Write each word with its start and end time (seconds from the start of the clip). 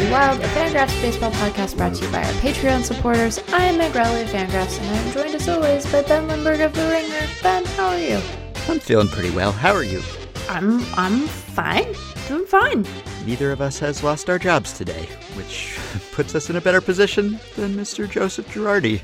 of 0.00 0.10
Wild, 0.10 0.40
a 0.40 0.48
Fangraphs 0.48 1.00
baseball 1.02 1.30
podcast 1.32 1.76
brought 1.76 1.94
to 1.94 2.04
you 2.04 2.12
by 2.12 2.22
our 2.22 2.32
Patreon 2.34 2.82
supporters. 2.82 3.38
I 3.52 3.64
am 3.64 3.78
Meg 3.78 3.94
Rowley 3.94 4.22
of 4.22 4.28
Fangraphs, 4.28 4.78
and 4.80 4.88
I 4.90 4.96
am 4.96 5.12
joined 5.12 5.34
as 5.34 5.48
always 5.48 5.90
by 5.90 6.02
Ben 6.02 6.28
Lindbergh 6.28 6.60
of 6.60 6.72
The 6.72 6.88
Ringer. 6.88 7.26
Ben, 7.42 7.64
how 7.64 7.88
are 7.88 7.98
you? 7.98 8.20
I'm 8.68 8.78
feeling 8.78 9.08
pretty 9.08 9.30
well. 9.30 9.50
How 9.50 9.72
are 9.74 9.82
you? 9.82 10.00
I'm 10.48 10.84
I'm 10.94 11.26
fine. 11.26 11.94
Doing 12.28 12.46
fine. 12.46 12.86
Neither 13.26 13.50
of 13.50 13.60
us 13.60 13.78
has 13.80 14.04
lost 14.04 14.30
our 14.30 14.38
jobs 14.38 14.72
today, 14.72 15.06
which 15.34 15.78
puts 16.12 16.34
us 16.34 16.48
in 16.48 16.56
a 16.56 16.60
better 16.60 16.80
position 16.80 17.40
than 17.56 17.74
Mr. 17.74 18.08
Joseph 18.08 18.48
Girardi. 18.48 19.00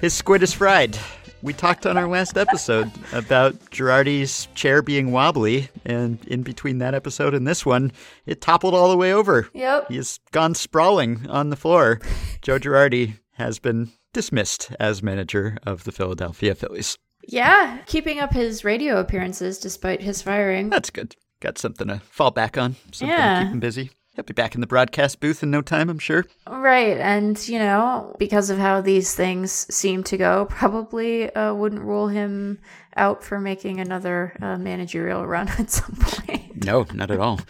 His 0.00 0.14
squid 0.14 0.42
is 0.42 0.52
fried. 0.52 0.98
We 1.46 1.52
talked 1.52 1.86
on 1.86 1.96
our 1.96 2.08
last 2.08 2.36
episode 2.36 2.90
about 3.12 3.54
Girardi's 3.70 4.48
chair 4.56 4.82
being 4.82 5.12
wobbly, 5.12 5.68
and 5.84 6.18
in 6.24 6.42
between 6.42 6.78
that 6.78 6.92
episode 6.92 7.34
and 7.34 7.46
this 7.46 7.64
one, 7.64 7.92
it 8.26 8.40
toppled 8.40 8.74
all 8.74 8.90
the 8.90 8.96
way 8.96 9.12
over. 9.14 9.48
Yep. 9.54 9.86
He 9.88 9.94
has 9.96 10.18
gone 10.32 10.56
sprawling 10.56 11.24
on 11.30 11.50
the 11.50 11.56
floor. 11.56 12.00
Joe 12.42 12.58
Girardi 12.58 13.20
has 13.34 13.60
been 13.60 13.92
dismissed 14.12 14.72
as 14.80 15.04
manager 15.04 15.56
of 15.64 15.84
the 15.84 15.92
Philadelphia 15.92 16.56
Phillies. 16.56 16.98
Yeah, 17.28 17.78
keeping 17.86 18.18
up 18.18 18.32
his 18.32 18.64
radio 18.64 18.98
appearances 18.98 19.58
despite 19.58 20.02
his 20.02 20.22
firing. 20.22 20.68
That's 20.68 20.90
good. 20.90 21.14
Got 21.40 21.58
something 21.58 21.86
to 21.86 22.00
fall 22.10 22.32
back 22.32 22.58
on. 22.58 22.74
Something 22.90 23.16
Yeah. 23.16 23.38
to 23.38 23.44
keep 23.44 23.52
him 23.52 23.60
busy. 23.60 23.90
He'll 24.16 24.24
be 24.24 24.32
back 24.32 24.54
in 24.54 24.62
the 24.62 24.66
broadcast 24.66 25.20
booth 25.20 25.42
in 25.42 25.50
no 25.50 25.60
time, 25.60 25.90
I'm 25.90 25.98
sure. 25.98 26.24
Right, 26.48 26.96
and 26.96 27.46
you 27.46 27.58
know, 27.58 28.16
because 28.18 28.48
of 28.48 28.56
how 28.56 28.80
these 28.80 29.14
things 29.14 29.52
seem 29.72 30.02
to 30.04 30.16
go, 30.16 30.46
probably 30.46 31.30
uh, 31.34 31.52
wouldn't 31.52 31.82
rule 31.82 32.08
him 32.08 32.58
out 32.96 33.22
for 33.22 33.38
making 33.38 33.78
another 33.78 34.34
uh, 34.40 34.56
managerial 34.56 35.26
run 35.26 35.48
at 35.58 35.70
some 35.70 35.96
point. 35.96 36.45
No, 36.64 36.86
not 36.94 37.10
at 37.10 37.20
all. 37.20 37.40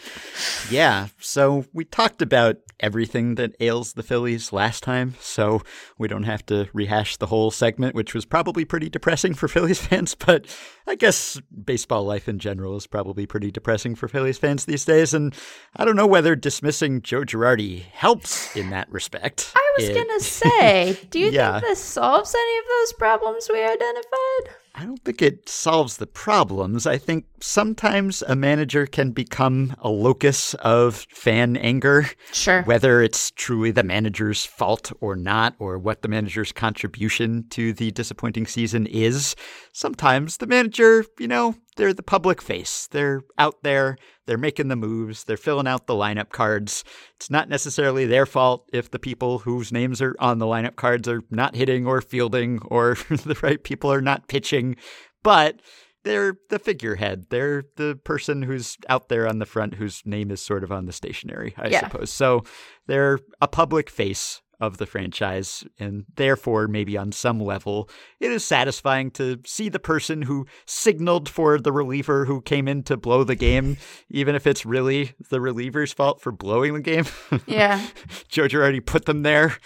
yeah, 0.70 1.08
so 1.20 1.64
we 1.72 1.84
talked 1.84 2.20
about 2.22 2.56
everything 2.80 3.36
that 3.36 3.54
ails 3.60 3.94
the 3.94 4.02
Phillies 4.02 4.52
last 4.52 4.82
time, 4.82 5.14
so 5.20 5.62
we 5.96 6.08
don't 6.08 6.24
have 6.24 6.44
to 6.46 6.68
rehash 6.74 7.16
the 7.16 7.26
whole 7.26 7.50
segment, 7.50 7.94
which 7.94 8.14
was 8.14 8.24
probably 8.26 8.64
pretty 8.64 8.88
depressing 8.90 9.32
for 9.34 9.48
Phillies 9.56 9.78
fans, 9.80 10.14
but 10.14 10.46
I 10.86 10.94
guess 10.96 11.40
baseball 11.64 12.04
life 12.04 12.28
in 12.28 12.38
general 12.38 12.76
is 12.76 12.86
probably 12.86 13.26
pretty 13.26 13.50
depressing 13.50 13.94
for 13.94 14.08
Phillies 14.08 14.38
fans 14.38 14.64
these 14.64 14.84
days, 14.84 15.14
and 15.14 15.34
I 15.76 15.84
don't 15.84 15.96
know 15.96 16.06
whether 16.06 16.34
dismissing 16.36 17.00
Joe 17.00 17.22
Girardi 17.22 17.82
helps 17.92 18.54
in 18.56 18.70
that 18.70 18.91
respect. 18.91 19.52
I 19.54 19.72
was 19.78 19.88
It- 19.88 19.94
gonna 19.94 20.20
say, 20.20 20.98
do 21.10 21.18
you 21.18 21.30
Yeah. 21.30 21.52
think 21.60 21.64
this 21.64 21.82
solves 21.82 22.34
any 22.34 22.58
of 22.58 22.64
those 22.68 22.92
problems 22.94 23.48
we 23.52 23.62
identified? 23.62 24.54
I 24.78 24.84
don't 24.84 25.02
think 25.05 25.22
it 25.22 25.48
solves 25.48 25.96
the 25.96 26.06
problems. 26.06 26.86
I 26.86 26.98
think 26.98 27.24
sometimes 27.41 28.22
a 28.28 28.36
manager 28.36 28.84
can 28.86 29.10
become 29.12 29.74
a 29.78 29.88
locus 29.88 30.52
of 30.55 31.06
fan 31.10 31.56
anger, 31.56 32.10
Sure. 32.32 32.62
whether 32.64 33.00
it's 33.00 33.30
truly 33.30 33.70
the 33.70 33.82
manager's 33.82 34.44
fault 34.44 34.92
or 35.00 35.16
not, 35.16 35.54
or 35.58 35.78
what 35.78 36.03
the 36.03 36.09
manager's 36.09 36.53
contribution 36.53 37.47
to 37.50 37.72
the 37.72 37.91
disappointing 37.92 38.47
season 38.47 38.87
is. 38.87 39.34
Sometimes 39.72 40.37
the 40.37 40.47
manager, 40.47 41.06
you 41.19 41.28
know, 41.28 41.54
they're 41.76 41.94
the 41.94 42.03
public 42.03 42.42
face. 42.42 42.88
They're 42.91 43.22
out 43.38 43.62
there, 43.62 43.97
they're 44.26 44.37
making 44.38 44.69
the 44.69 44.76
moves, 44.76 45.25
they're 45.25 45.37
filling 45.37 45.66
out 45.66 45.87
the 45.87 45.94
lineup 45.94 46.31
cards. 46.31 46.84
It's 47.16 47.31
not 47.31 47.48
necessarily 47.48 48.06
their 48.06 48.26
fault 48.26 48.69
if 48.72 48.91
the 48.91 48.98
people 48.98 49.38
whose 49.41 49.72
names 49.72 50.03
are 50.03 50.16
on 50.19 50.38
the 50.38 50.47
lineup 50.47 50.76
cards 50.76 51.06
are 51.09 51.22
not 51.31 51.54
hitting 51.54 51.87
or 51.87 52.00
fielding 52.00 52.59
or 52.66 52.94
the 53.09 53.38
right 53.42 53.62
people 53.62 53.92
are 53.92 54.00
not 54.03 54.28
pitching, 54.28 54.76
but 55.22 55.60
they're 56.04 56.37
the 56.50 56.59
figurehead. 56.60 57.26
They're 57.31 57.64
the 57.76 57.98
person 58.04 58.43
who's 58.43 58.76
out 58.88 59.08
there 59.08 59.26
on 59.26 59.41
the 59.41 59.47
front 59.47 59.75
whose 59.75 60.03
name 60.04 60.31
is 60.31 60.41
sort 60.41 60.62
of 60.62 60.70
on 60.70 60.87
the 60.87 60.93
stationery, 60.93 61.53
I 61.56 61.69
Yeah. 61.69 61.81
suppose. 61.81 62.10
So 62.10 62.44
they're 62.87 63.19
a 63.41 63.48
public 63.48 63.91
face 63.91 64.41
of 64.61 64.78
the 64.78 64.87
franchise, 64.87 65.65
and 65.78 66.05
therefore, 66.17 66.69
maybe 66.69 66.97
on 66.97 67.12
some 67.12 67.41
level, 67.41 67.89
it 68.21 68.31
is 68.31 68.44
satisfying 68.44 69.11
to 69.12 69.41
see 69.44 69.69
the 69.69 69.78
person 69.78 70.22
who 70.22 70.47
signaled 70.65 71.28
for 71.28 71.59
the 71.59 71.72
reliever 71.72 72.25
who 72.25 72.41
came 72.41 72.69
in 72.69 72.83
to 72.84 72.97
blow 72.97 73.25
the 73.25 73.34
game, 73.34 73.77
even 74.11 74.34
if 74.34 74.47
it's 74.47 74.67
really 74.67 75.12
the 75.31 75.41
reliever's 75.41 75.93
fault 75.93 76.21
for 76.21 76.33
blowing 76.33 76.75
the 76.75 76.81
game. 76.81 77.05
Yeah. 77.47 77.87
Joe 78.28 78.49
Girardi 78.49 78.84
put 78.84 79.05
them 79.05 79.22
there, 79.22 79.56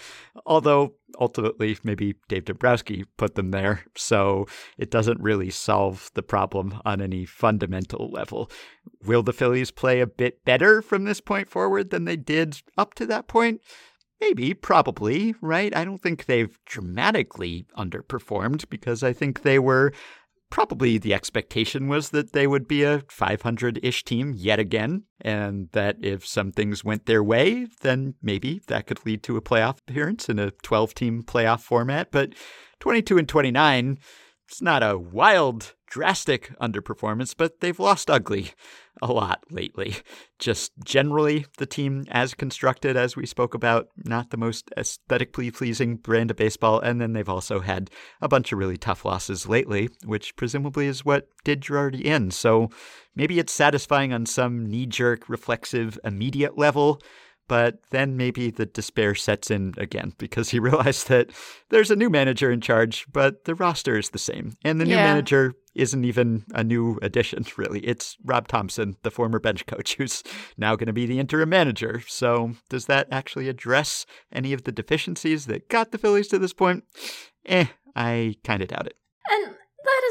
although 0.45 0.93
ultimately 1.19 1.77
maybe 1.83 2.15
Dave 2.27 2.45
Dombrowski 2.45 3.05
put 3.17 3.35
them 3.35 3.51
there. 3.51 3.83
So 3.95 4.47
it 4.77 4.91
doesn't 4.91 5.21
really 5.21 5.49
solve 5.49 6.09
the 6.13 6.23
problem 6.23 6.79
on 6.85 7.01
any 7.01 7.25
fundamental 7.25 8.09
level. 8.11 8.49
Will 9.05 9.23
the 9.23 9.33
Phillies 9.33 9.71
play 9.71 10.01
a 10.01 10.07
bit 10.07 10.43
better 10.45 10.81
from 10.81 11.03
this 11.03 11.21
point 11.21 11.49
forward 11.49 11.89
than 11.89 12.05
they 12.05 12.17
did 12.17 12.61
up 12.77 12.93
to 12.95 13.05
that 13.07 13.27
point? 13.27 13.61
Maybe, 14.21 14.53
probably, 14.53 15.33
right? 15.41 15.75
I 15.75 15.83
don't 15.83 16.01
think 16.01 16.25
they've 16.25 16.55
dramatically 16.65 17.65
underperformed 17.75 18.69
because 18.69 19.01
I 19.01 19.13
think 19.13 19.41
they 19.41 19.57
were 19.57 19.91
probably 20.51 20.99
the 20.99 21.13
expectation 21.13 21.87
was 21.87 22.09
that 22.09 22.33
they 22.33 22.45
would 22.45 22.67
be 22.67 22.83
a 22.83 23.01
500 23.09 23.79
ish 23.81 24.03
team 24.03 24.33
yet 24.35 24.59
again, 24.59 25.03
and 25.19 25.69
that 25.71 25.95
if 26.01 26.27
some 26.27 26.51
things 26.51 26.83
went 26.83 27.07
their 27.07 27.23
way, 27.23 27.65
then 27.81 28.13
maybe 28.21 28.61
that 28.67 28.85
could 28.85 29.03
lead 29.05 29.23
to 29.23 29.37
a 29.37 29.41
playoff 29.41 29.79
appearance 29.87 30.29
in 30.29 30.37
a 30.37 30.51
12 30.61 30.93
team 30.93 31.23
playoff 31.23 31.61
format. 31.61 32.11
But 32.11 32.35
22 32.79 33.17
and 33.17 33.27
29, 33.27 33.97
it's 34.47 34.61
not 34.61 34.83
a 34.83 34.99
wild, 34.99 35.73
drastic 35.87 36.51
underperformance, 36.59 37.33
but 37.35 37.61
they've 37.61 37.79
lost 37.79 38.11
ugly 38.11 38.51
a 39.01 39.11
lot 39.11 39.43
lately. 39.49 39.95
Just 40.39 40.71
generally, 40.83 41.45
the 41.57 41.65
team 41.65 42.05
as 42.09 42.33
constructed, 42.33 42.97
as 42.97 43.15
we 43.15 43.25
spoke 43.25 43.53
about, 43.53 43.87
not 43.97 44.29
the 44.31 44.37
most 44.37 44.71
aesthetically 44.77 45.51
pleasing 45.51 45.95
brand 45.97 46.31
of 46.31 46.37
baseball. 46.37 46.79
And 46.79 46.99
then 46.99 47.13
they've 47.13 47.29
also 47.29 47.59
had 47.59 47.89
a 48.21 48.27
bunch 48.27 48.51
of 48.51 48.59
really 48.59 48.77
tough 48.77 49.05
losses 49.05 49.47
lately, 49.47 49.89
which 50.05 50.35
presumably 50.35 50.87
is 50.87 51.05
what 51.05 51.27
did 51.43 51.61
Girardi 51.61 52.01
in. 52.01 52.31
So 52.31 52.69
maybe 53.15 53.39
it's 53.39 53.53
satisfying 53.53 54.13
on 54.13 54.25
some 54.25 54.65
knee 54.65 54.85
jerk, 54.87 55.29
reflexive, 55.29 55.99
immediate 56.03 56.57
level. 56.57 57.01
But 57.47 57.79
then 57.89 58.15
maybe 58.15 58.49
the 58.49 58.65
despair 58.65 59.13
sets 59.13 59.51
in 59.51 59.73
again 59.77 60.13
because 60.17 60.49
he 60.51 60.59
realized 60.59 61.09
that 61.09 61.31
there's 61.69 61.91
a 61.91 61.95
new 61.97 62.09
manager 62.09 62.49
in 62.49 62.61
charge, 62.61 63.05
but 63.11 63.43
the 63.43 63.55
roster 63.55 63.97
is 63.97 64.11
the 64.11 64.19
same. 64.19 64.53
And 64.63 64.79
the 64.79 64.85
new 64.85 64.95
Yeah. 64.95 65.03
manager 65.03 65.53
isn't 65.73 66.03
even 66.03 66.45
a 66.53 66.63
new 66.63 66.99
addition, 67.01 67.45
really. 67.57 67.79
It's 67.81 68.17
Rob 68.23 68.47
Thomson, 68.47 68.97
the 69.03 69.11
former 69.11 69.39
bench 69.39 69.65
coach, 69.65 69.95
who's 69.97 70.23
now 70.57 70.75
going 70.75 70.87
to 70.87 70.93
be 70.93 71.05
the 71.05 71.19
interim 71.19 71.49
manager. 71.49 72.01
So, 72.07 72.53
does 72.69 72.85
that 72.85 73.07
actually 73.11 73.49
address 73.49 74.05
any 74.31 74.53
of 74.53 74.63
the 74.63 74.71
deficiencies 74.71 75.45
that 75.47 75.69
got 75.69 75.91
the 75.91 75.97
Phillies 75.97 76.27
to 76.29 76.39
this 76.39 76.53
point? 76.53 76.83
Eh, 77.45 77.65
I 77.95 78.35
kind 78.43 78.61
of 78.61 78.69
doubt 78.69 78.87
it. 78.87 78.95
And 79.29 79.55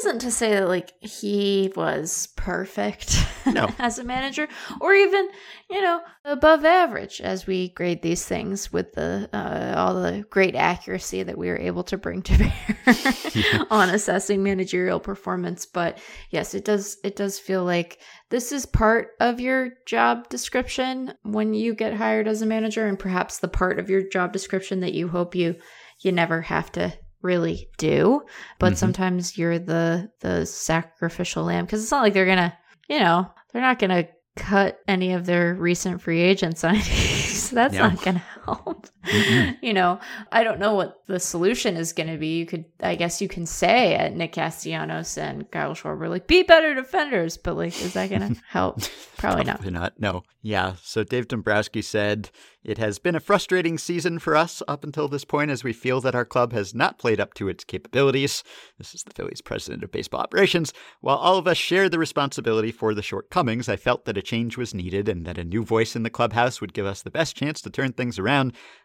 isn't 0.00 0.20
to 0.20 0.30
say 0.30 0.54
that 0.54 0.68
like 0.68 0.92
he 1.00 1.72
was 1.76 2.28
perfect 2.36 3.24
No. 3.46 3.68
as 3.78 3.98
a 3.98 4.04
manager 4.04 4.48
or 4.80 4.94
even, 4.94 5.28
you 5.70 5.80
know, 5.80 6.00
above 6.24 6.64
average 6.64 7.20
as 7.20 7.46
we 7.46 7.70
grade 7.70 8.02
these 8.02 8.24
things 8.24 8.72
with 8.72 8.92
the 8.92 9.28
uh, 9.32 9.74
all 9.76 9.94
the 9.94 10.24
great 10.30 10.54
accuracy 10.54 11.22
that 11.22 11.38
we 11.38 11.48
were 11.48 11.58
able 11.58 11.82
to 11.84 11.98
bring 11.98 12.22
to 12.22 12.38
bear 12.38 12.54
on 13.70 13.90
assessing 13.90 14.42
managerial 14.42 15.00
performance, 15.00 15.66
but 15.66 15.98
yes, 16.30 16.54
it 16.54 16.64
does 16.64 16.98
it 17.04 17.16
does 17.16 17.38
feel 17.38 17.64
like 17.64 17.98
this 18.30 18.52
is 18.52 18.66
part 18.66 19.08
of 19.20 19.40
your 19.40 19.70
job 19.86 20.28
description 20.28 21.14
when 21.22 21.54
you 21.54 21.74
get 21.74 21.94
hired 21.94 22.28
as 22.28 22.42
a 22.42 22.46
manager 22.46 22.86
and 22.86 22.98
perhaps 22.98 23.38
the 23.38 23.48
part 23.48 23.78
of 23.78 23.90
your 23.90 24.02
job 24.08 24.32
description 24.32 24.80
that 24.80 24.94
you 24.94 25.08
hope 25.08 25.34
you 25.34 25.56
you 26.00 26.12
never 26.12 26.40
have 26.42 26.70
to 26.72 26.92
really 27.22 27.68
do 27.78 28.22
but 28.58 28.72
Mhm. 28.72 28.76
sometimes 28.76 29.36
you're 29.38 29.58
the 29.58 30.10
the 30.20 30.46
sacrificial 30.46 31.44
lamb 31.44 31.64
because 31.66 31.82
it's 31.82 31.90
not 31.90 32.02
like 32.02 32.14
they're 32.14 32.26
gonna 32.26 32.56
you 32.88 32.98
know 33.00 33.30
they're 33.52 33.62
not 33.62 33.78
gonna 33.78 34.06
cut 34.36 34.78
any 34.88 35.12
of 35.12 35.26
their 35.26 35.54
recent 35.54 36.00
free 36.00 36.20
agent 36.20 36.54
signings 36.56 37.50
that's 37.52 37.74
No. 37.74 37.88
not 37.88 38.02
gonna 38.02 38.22
help 38.54 38.88
Mm-mm. 39.04 39.56
you 39.62 39.72
know 39.72 40.00
i 40.32 40.42
don't 40.42 40.58
know 40.58 40.74
what 40.74 41.02
the 41.06 41.20
solution 41.20 41.76
is 41.76 41.92
gonna 41.92 42.16
be 42.16 42.38
you 42.38 42.46
could 42.46 42.64
i 42.82 42.94
guess 42.94 43.22
you 43.22 43.28
can 43.28 43.46
say 43.46 43.94
at 43.94 44.14
nick 44.14 44.32
castellanos 44.32 45.16
and 45.16 45.50
kyle 45.50 45.74
schwarber 45.74 46.08
like 46.08 46.26
be 46.26 46.42
better 46.42 46.74
defenders 46.74 47.36
but 47.36 47.56
like 47.56 47.80
is 47.80 47.94
that 47.94 48.10
gonna 48.10 48.34
help 48.48 48.80
probably 49.16 49.44
not 49.44 49.60
Probably 49.60 49.78
not. 49.78 50.00
No. 50.00 50.22
Yeah. 50.40 50.74
So 50.82 51.04
Dave 51.04 51.28
Dombrowski 51.28 51.82
said 51.82 52.30
it 52.64 52.78
has 52.78 52.98
been 52.98 53.14
a 53.14 53.20
frustrating 53.20 53.76
season 53.76 54.18
for 54.18 54.34
us 54.34 54.62
up 54.66 54.84
until 54.84 55.06
this 55.06 55.24
point 55.24 55.50
as 55.50 55.62
we 55.62 55.74
feel 55.74 56.00
that 56.00 56.14
our 56.14 56.24
club 56.24 56.54
has 56.54 56.74
not 56.74 56.98
played 56.98 57.20
up 57.20 57.34
to 57.34 57.48
its 57.48 57.62
capabilities. 57.62 58.42
This 58.78 58.94
is 58.94 59.02
the 59.02 59.12
Phillies 59.12 59.42
president 59.42 59.84
of 59.84 59.92
baseball 59.92 60.20
operations. 60.20 60.72
While 61.02 61.18
all 61.18 61.36
of 61.36 61.46
us 61.46 61.58
share 61.58 61.90
the 61.90 61.98
responsibility 61.98 62.72
for 62.72 62.94
the 62.94 63.02
shortcomings, 63.02 63.68
I 63.68 63.76
felt 63.76 64.06
that 64.06 64.16
a 64.16 64.22
change 64.22 64.56
was 64.56 64.72
needed 64.72 65.10
and 65.10 65.26
that 65.26 65.36
a 65.36 65.44
new 65.44 65.62
voice 65.62 65.94
in 65.94 66.04
the 66.04 66.10
clubhouse 66.10 66.62
would 66.62 66.72
give 66.72 66.86
us 66.86 67.02
the 67.02 67.10
best 67.10 67.36
chance 67.36 67.60
to 67.60 67.70
turn 67.70 67.92
things 67.92 68.18
around. 68.18 68.39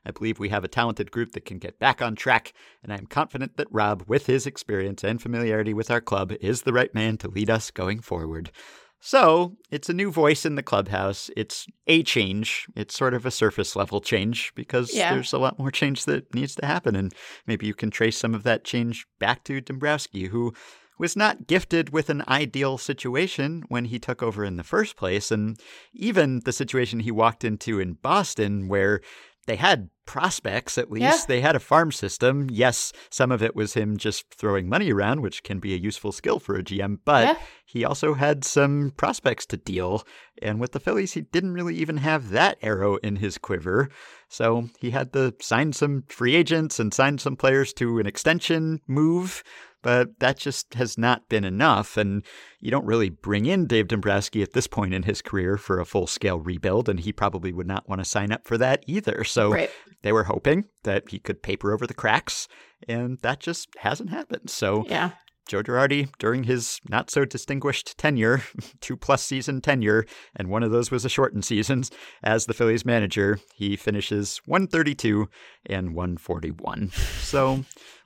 I 0.05 0.11
believe 0.11 0.37
we 0.39 0.49
have 0.49 0.63
a 0.63 0.67
talented 0.69 1.11
group 1.11 1.31
that 1.31 1.45
can 1.45 1.57
get 1.57 1.79
back 1.79 2.01
on 2.01 2.15
track, 2.15 2.53
and 2.83 2.93
I 2.93 2.97
am 2.97 3.05
confident 3.07 3.57
that 3.57 3.67
Rob, 3.71 4.03
with 4.07 4.25
his 4.27 4.45
experience 4.45 5.03
and 5.03 5.21
familiarity 5.21 5.73
with 5.73 5.89
our 5.89 6.01
club, 6.01 6.33
is 6.41 6.61
the 6.61 6.73
right 6.73 6.93
man 6.93 7.17
to 7.19 7.27
lead 7.29 7.49
us 7.49 7.71
going 7.71 7.99
forward. 8.01 8.51
So 8.99 9.55
it's 9.69 9.89
a 9.89 9.93
new 9.93 10.11
voice 10.11 10.45
in 10.45 10.55
the 10.55 10.63
clubhouse. 10.63 11.29
It's 11.37 11.67
a 11.85 12.01
change. 12.01 12.65
It's 12.75 12.97
sort 12.97 13.13
of 13.13 13.23
a 13.25 13.29
surface 13.31 13.75
level 13.75 14.01
change 14.01 14.51
because 14.55 14.93
Yeah. 14.95 15.13
there's 15.13 15.33
a 15.33 15.37
lot 15.37 15.59
more 15.59 15.69
change 15.69 16.05
that 16.05 16.33
needs 16.33 16.55
to 16.55 16.65
happen. 16.65 16.95
And 16.95 17.13
maybe 17.45 17.67
you 17.67 17.75
can 17.75 17.91
trace 17.91 18.17
some 18.17 18.33
of 18.33 18.41
that 18.43 18.63
change 18.63 19.05
back 19.19 19.43
to 19.43 19.61
Dombrowski, 19.61 20.25
who 20.29 20.53
was 20.97 21.15
not 21.15 21.45
gifted 21.45 21.91
with 21.91 22.09
an 22.09 22.23
ideal 22.27 22.79
situation 22.79 23.63
when 23.67 23.85
he 23.85 23.99
took 23.99 24.23
over 24.23 24.43
in 24.43 24.55
the 24.57 24.63
first 24.63 24.95
place. 24.95 25.29
And 25.29 25.59
even 25.93 26.39
the 26.45 26.53
situation 26.53 27.01
he 27.01 27.11
walked 27.11 27.43
into 27.43 27.79
in 27.79 27.93
Boston, 28.01 28.67
where 28.67 29.01
they 29.45 29.56
had 29.56 29.89
prospects 30.05 30.77
at 30.77 30.91
least. 30.91 31.03
Yeah. 31.03 31.19
They 31.27 31.41
had 31.41 31.55
a 31.55 31.59
farm 31.59 31.91
system. 31.91 32.47
Yes, 32.51 32.93
some 33.09 33.31
of 33.31 33.41
it 33.43 33.55
was 33.55 33.73
him 33.73 33.97
just 33.97 34.33
throwing 34.33 34.69
money 34.69 34.91
around, 34.91 35.21
which 35.21 35.43
can 35.43 35.59
be 35.59 35.73
a 35.73 35.77
useful 35.77 36.11
skill 36.11 36.39
for 36.39 36.55
a 36.55 36.63
GM, 36.63 36.99
but 37.05 37.23
Yeah. 37.27 37.37
he 37.65 37.83
also 37.85 38.13
had 38.13 38.43
some 38.45 38.91
prospects 38.97 39.45
to 39.47 39.57
deal. 39.57 40.03
And 40.41 40.59
with 40.59 40.71
the 40.73 40.79
Phillies, 40.79 41.13
he 41.13 41.21
didn't 41.21 41.53
really 41.53 41.75
even 41.75 41.97
have 41.97 42.29
that 42.29 42.57
arrow 42.61 42.97
in 42.97 43.17
his 43.17 43.37
quiver. 43.37 43.89
So 44.29 44.69
he 44.79 44.91
had 44.91 45.13
to 45.13 45.33
sign 45.41 45.73
some 45.73 46.03
free 46.07 46.35
agents 46.35 46.79
and 46.79 46.93
sign 46.93 47.17
some 47.17 47.35
players 47.35 47.73
to 47.73 47.99
an 47.99 48.05
extension 48.05 48.81
move. 48.87 49.43
But 49.81 50.19
that 50.19 50.39
just 50.39 50.73
has 50.73 50.97
not 50.97 51.29
been 51.29 51.43
enough. 51.43 51.95
And 51.95 52.25
you 52.59 52.71
don't 52.71 52.87
really 52.87 53.09
bring 53.11 53.45
in 53.45 53.67
Dave 53.67 53.87
Dombrowski 53.87 54.41
at 54.41 54.53
this 54.53 54.65
point 54.65 54.95
in 54.95 55.03
his 55.03 55.21
career 55.21 55.57
for 55.57 55.79
a 55.79 55.85
full 55.85 56.07
scale 56.07 56.39
rebuild. 56.39 56.89
And 56.89 56.99
he 56.99 57.13
probably 57.13 57.53
would 57.53 57.67
not 57.67 57.87
want 57.87 58.01
to 58.01 58.05
sign 58.05 58.31
up 58.31 58.47
for 58.47 58.57
that 58.57 58.83
either. 58.87 59.23
So 59.23 59.51
Right. 59.51 59.69
They 60.05 60.13
were 60.13 60.25
hoping 60.25 60.65
that 60.83 61.09
he 61.09 61.17
could 61.17 61.41
paper 61.41 61.73
over 61.73 61.87
the 61.87 61.93
cracks. 61.95 62.47
And 62.87 63.17
that 63.23 63.39
just 63.39 63.69
hasn't 63.79 64.11
happened. 64.11 64.51
So 64.51 64.85
Yeah. 64.87 65.11
Joe 65.47 65.63
Girardi, 65.63 66.09
during 66.19 66.43
his 66.43 66.79
not 66.89 67.09
so 67.09 67.25
distinguished 67.25 67.97
tenure, 67.97 68.43
two 68.81 68.97
plus 68.97 69.23
season 69.23 69.61
tenure, 69.61 70.05
and 70.35 70.49
one 70.49 70.61
of 70.61 70.71
those 70.71 70.91
was 70.91 71.05
a 71.05 71.09
shortened 71.09 71.43
season 71.45 71.83
as 72.23 72.45
the 72.45 72.53
Phillies 72.53 72.85
manager, 72.85 73.39
he 73.55 73.75
finishes 73.75 74.41
132 74.45 75.27
and 75.67 75.95
141. 75.95 76.91
So, 77.21 77.63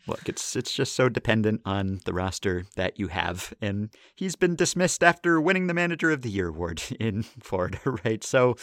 look, 0.08 0.28
it's 0.28 0.56
it's 0.56 0.74
just 0.74 0.94
so 0.94 1.10
dependent 1.10 1.62
on 1.66 2.02
the 2.06 2.14
roster 2.14 2.66
that 2.76 3.00
you 3.00 3.08
have, 3.08 3.54
and 3.62 3.90
he's 4.16 4.36
been 4.36 4.56
dismissed 4.56 5.04
after 5.04 5.40
winning 5.40 5.68
the 5.68 5.74
Manager 5.74 6.12
of 6.12 6.22
the 6.22 6.30
Year 6.30 6.50
award 6.50 6.82
in 7.00 7.24
Florida, 7.24 7.80
right? 8.06 8.24
So, 8.24 8.56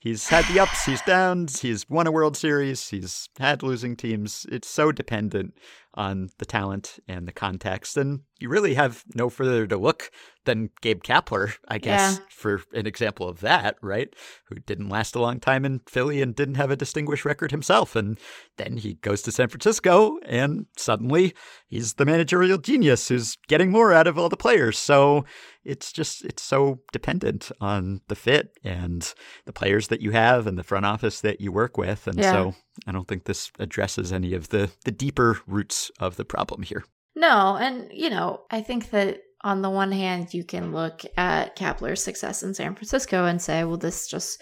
he's 0.00 0.28
had 0.28 0.44
the 0.46 0.60
ups, 0.60 0.84
he's 0.84 1.02
downs, 1.02 1.60
he's 1.60 1.88
won 1.88 2.06
a 2.06 2.12
World 2.12 2.36
Series, 2.36 2.88
he's 2.88 3.28
had 3.38 3.62
losing 3.62 3.96
teams. 3.96 4.46
It's 4.50 4.68
so 4.68 4.92
dependent 4.92 5.54
on 5.94 6.28
the 6.38 6.44
talent 6.44 6.98
and 7.06 7.26
the 7.28 7.32
context. 7.32 7.96
And 7.96 8.20
you 8.40 8.48
really 8.48 8.74
have 8.74 9.04
no 9.14 9.30
further 9.30 9.66
to 9.66 9.76
look 9.76 10.10
than 10.44 10.70
Gabe 10.82 11.02
Kapler, 11.02 11.54
I 11.68 11.78
guess, 11.78 12.18
Yeah. 12.18 12.24
for 12.30 12.62
an 12.72 12.86
example 12.86 13.28
of 13.28 13.40
that, 13.40 13.76
right? 13.80 14.12
Who 14.46 14.56
didn't 14.56 14.88
last 14.88 15.14
a 15.14 15.20
long 15.20 15.40
time 15.40 15.64
in 15.64 15.80
Philly 15.88 16.20
and 16.20 16.34
didn't 16.34 16.56
have 16.56 16.70
a 16.70 16.76
distinguished 16.76 17.24
record 17.24 17.50
himself. 17.52 17.94
And 17.96 18.18
then 18.56 18.76
he 18.78 18.94
goes 18.94 19.22
to 19.22 19.32
San 19.32 19.48
Francisco 19.48 20.18
and 20.26 20.66
suddenly 20.76 21.32
he's 21.66 21.94
the 21.94 22.04
managerial 22.04 22.58
genius 22.58 23.08
who's 23.08 23.36
getting 23.48 23.70
more 23.70 23.92
out 23.92 24.06
of 24.06 24.18
all 24.18 24.28
the 24.28 24.36
players. 24.36 24.78
So 24.78 25.24
it's 25.64 25.92
just, 25.92 26.24
it's 26.24 26.42
so 26.42 26.80
dependent 26.92 27.50
on 27.60 28.00
the 28.08 28.14
fit 28.14 28.58
and 28.62 29.14
the 29.46 29.52
players 29.52 29.88
that 29.88 30.00
you 30.00 30.10
have 30.12 30.46
and 30.46 30.58
the 30.58 30.62
front 30.62 30.86
office 30.86 31.20
that 31.22 31.40
you 31.40 31.52
work 31.52 31.76
with. 31.78 32.06
And 32.06 32.18
Yeah. 32.18 32.32
so 32.32 32.54
I 32.86 32.92
don't 32.92 33.08
think 33.08 33.24
this 33.24 33.50
addresses 33.58 34.12
any 34.12 34.34
of 34.34 34.48
the, 34.50 34.70
the 34.84 34.92
deeper 34.92 35.40
roots 35.46 35.90
of 35.98 36.16
the 36.16 36.24
problem 36.24 36.62
here. 36.62 36.84
No, 37.16 37.56
and 37.56 37.88
you 37.92 38.10
know, 38.10 38.42
I 38.50 38.60
think 38.60 38.90
that 38.90 39.20
on 39.42 39.62
the 39.62 39.70
one 39.70 39.92
hand, 39.92 40.32
you 40.34 40.42
can 40.42 40.72
look 40.72 41.02
at 41.16 41.54
Kapler's 41.56 42.02
success 42.02 42.42
in 42.42 42.54
San 42.54 42.74
Francisco 42.74 43.26
and 43.26 43.40
say, 43.40 43.62
well, 43.64 43.76
this 43.76 44.08
just, 44.08 44.40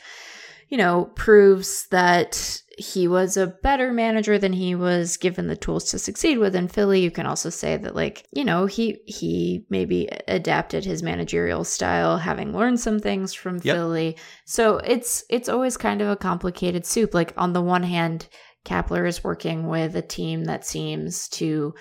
you 0.72 0.78
know, 0.78 1.04
proves 1.16 1.86
that 1.90 2.62
he 2.78 3.06
was 3.06 3.36
a 3.36 3.46
better 3.46 3.92
manager 3.92 4.38
than 4.38 4.54
he 4.54 4.74
was 4.74 5.18
given 5.18 5.46
the 5.46 5.54
tools 5.54 5.90
to 5.90 5.98
succeed 5.98 6.38
with 6.38 6.56
in 6.56 6.66
Philly. 6.66 7.00
You 7.00 7.10
can 7.10 7.26
also 7.26 7.50
say 7.50 7.76
that, 7.76 7.94
like, 7.94 8.24
you 8.32 8.42
know, 8.42 8.64
he 8.64 9.02
he 9.04 9.66
maybe 9.68 10.08
adapted 10.28 10.86
his 10.86 11.02
managerial 11.02 11.64
style, 11.64 12.16
having 12.16 12.56
learned 12.56 12.80
some 12.80 13.00
things 13.00 13.34
from 13.34 13.56
Yep. 13.62 13.76
Philly. 13.76 14.16
So 14.46 14.78
it's 14.78 15.24
it's 15.28 15.50
always 15.50 15.76
kind 15.76 16.00
of 16.00 16.08
a 16.08 16.16
complicated 16.16 16.86
soup. 16.86 17.12
Like 17.12 17.34
on 17.36 17.52
the 17.52 17.60
one 17.60 17.82
hand, 17.82 18.26
Kapler 18.64 19.06
is 19.06 19.22
working 19.22 19.66
with 19.66 19.94
a 19.94 20.00
team 20.00 20.44
that 20.44 20.64
seems 20.64 21.28
to 21.30 21.74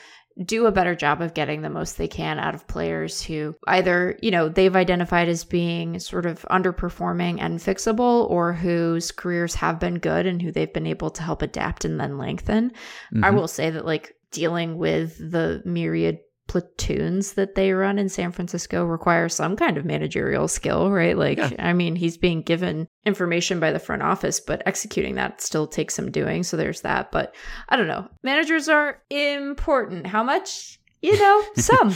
do 0.44 0.66
a 0.66 0.72
better 0.72 0.96
job 0.96 1.22
of 1.22 1.34
getting 1.34 1.62
the 1.62 1.70
most 1.70 1.98
they 1.98 2.08
can 2.08 2.40
out 2.40 2.56
of 2.56 2.68
players 2.68 3.22
who 3.22 3.56
either, 3.68 4.18
you 4.22 4.32
know, 4.32 4.50
they've 4.50 4.76
identified 4.76 5.28
as 5.28 5.44
being 5.44 6.00
sort 6.00 6.26
of 6.26 6.42
underperforming 6.50 7.40
and 7.40 7.60
fixable 7.60 8.30
or 8.30 8.54
whose 8.54 9.12
careers 9.12 9.56
have 9.56 9.80
been 9.80 9.96
good 9.96 10.26
and 10.26 10.42
who 10.42 10.52
they've 10.52 10.74
been 10.74 10.88
able 10.88 11.10
to 11.12 11.22
help 11.24 11.42
adapt 11.42 11.86
and 11.86 12.00
then 12.00 12.18
lengthen. 12.18 12.72
I 13.14 13.30
Mhm. 13.30 13.36
will 13.36 13.48
say 13.48 13.70
that 13.72 13.86
like 13.86 14.16
dealing 14.32 14.78
with 14.78 15.18
the 15.18 15.62
myriad 15.66 16.20
platoons 16.52 17.34
that 17.36 17.56
they 17.56 17.72
run 17.72 17.98
in 17.98 18.10
San 18.10 18.34
Francisco 18.34 18.84
require 18.84 19.30
some 19.30 19.56
kind 19.56 19.78
of 19.78 19.86
managerial 19.86 20.50
skill, 20.50 20.92
right? 20.92 21.18
Like, 21.18 21.38
Yeah. 21.38 21.52
I 21.60 21.72
mean, 21.72 21.96
he's 21.96 22.18
being 22.18 22.42
given 22.42 22.90
information 23.06 23.62
by 23.62 23.72
the 23.72 23.80
front 23.80 24.02
office, 24.02 24.42
but 24.42 24.62
executing 24.66 25.16
that 25.16 25.40
still 25.40 25.66
takes 25.66 25.94
some 25.94 26.12
doing. 26.12 26.44
So 26.44 26.58
there's 26.58 26.82
that. 26.82 27.10
But 27.10 27.34
I 27.70 27.78
don't 27.78 27.88
know. 27.88 28.10
Managers 28.22 28.68
are 28.68 29.02
important. 29.10 30.08
How 30.08 30.24
much? 30.24 30.78
You 31.02 31.18
know, 31.18 31.42
some. 31.56 31.96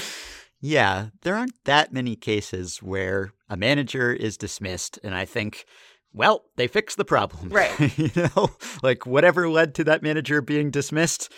Yeah, 0.62 1.08
there 1.24 1.36
aren't 1.36 1.62
that 1.66 1.92
many 1.92 2.16
cases 2.16 2.78
where 2.82 3.34
a 3.50 3.58
manager 3.58 4.14
is 4.14 4.38
dismissed, 4.38 5.00
and 5.04 5.14
I 5.14 5.26
think, 5.26 5.66
well, 6.14 6.46
they 6.56 6.68
fixed 6.68 6.96
the 6.96 7.04
problem. 7.04 7.50
Right. 7.50 7.98
you 7.98 8.10
know, 8.16 8.52
like 8.82 9.06
whatever 9.06 9.50
led 9.50 9.76
to 9.76 9.84
that 9.84 10.02
manager 10.02 10.42
being 10.42 10.72
dismissed, 10.72 11.30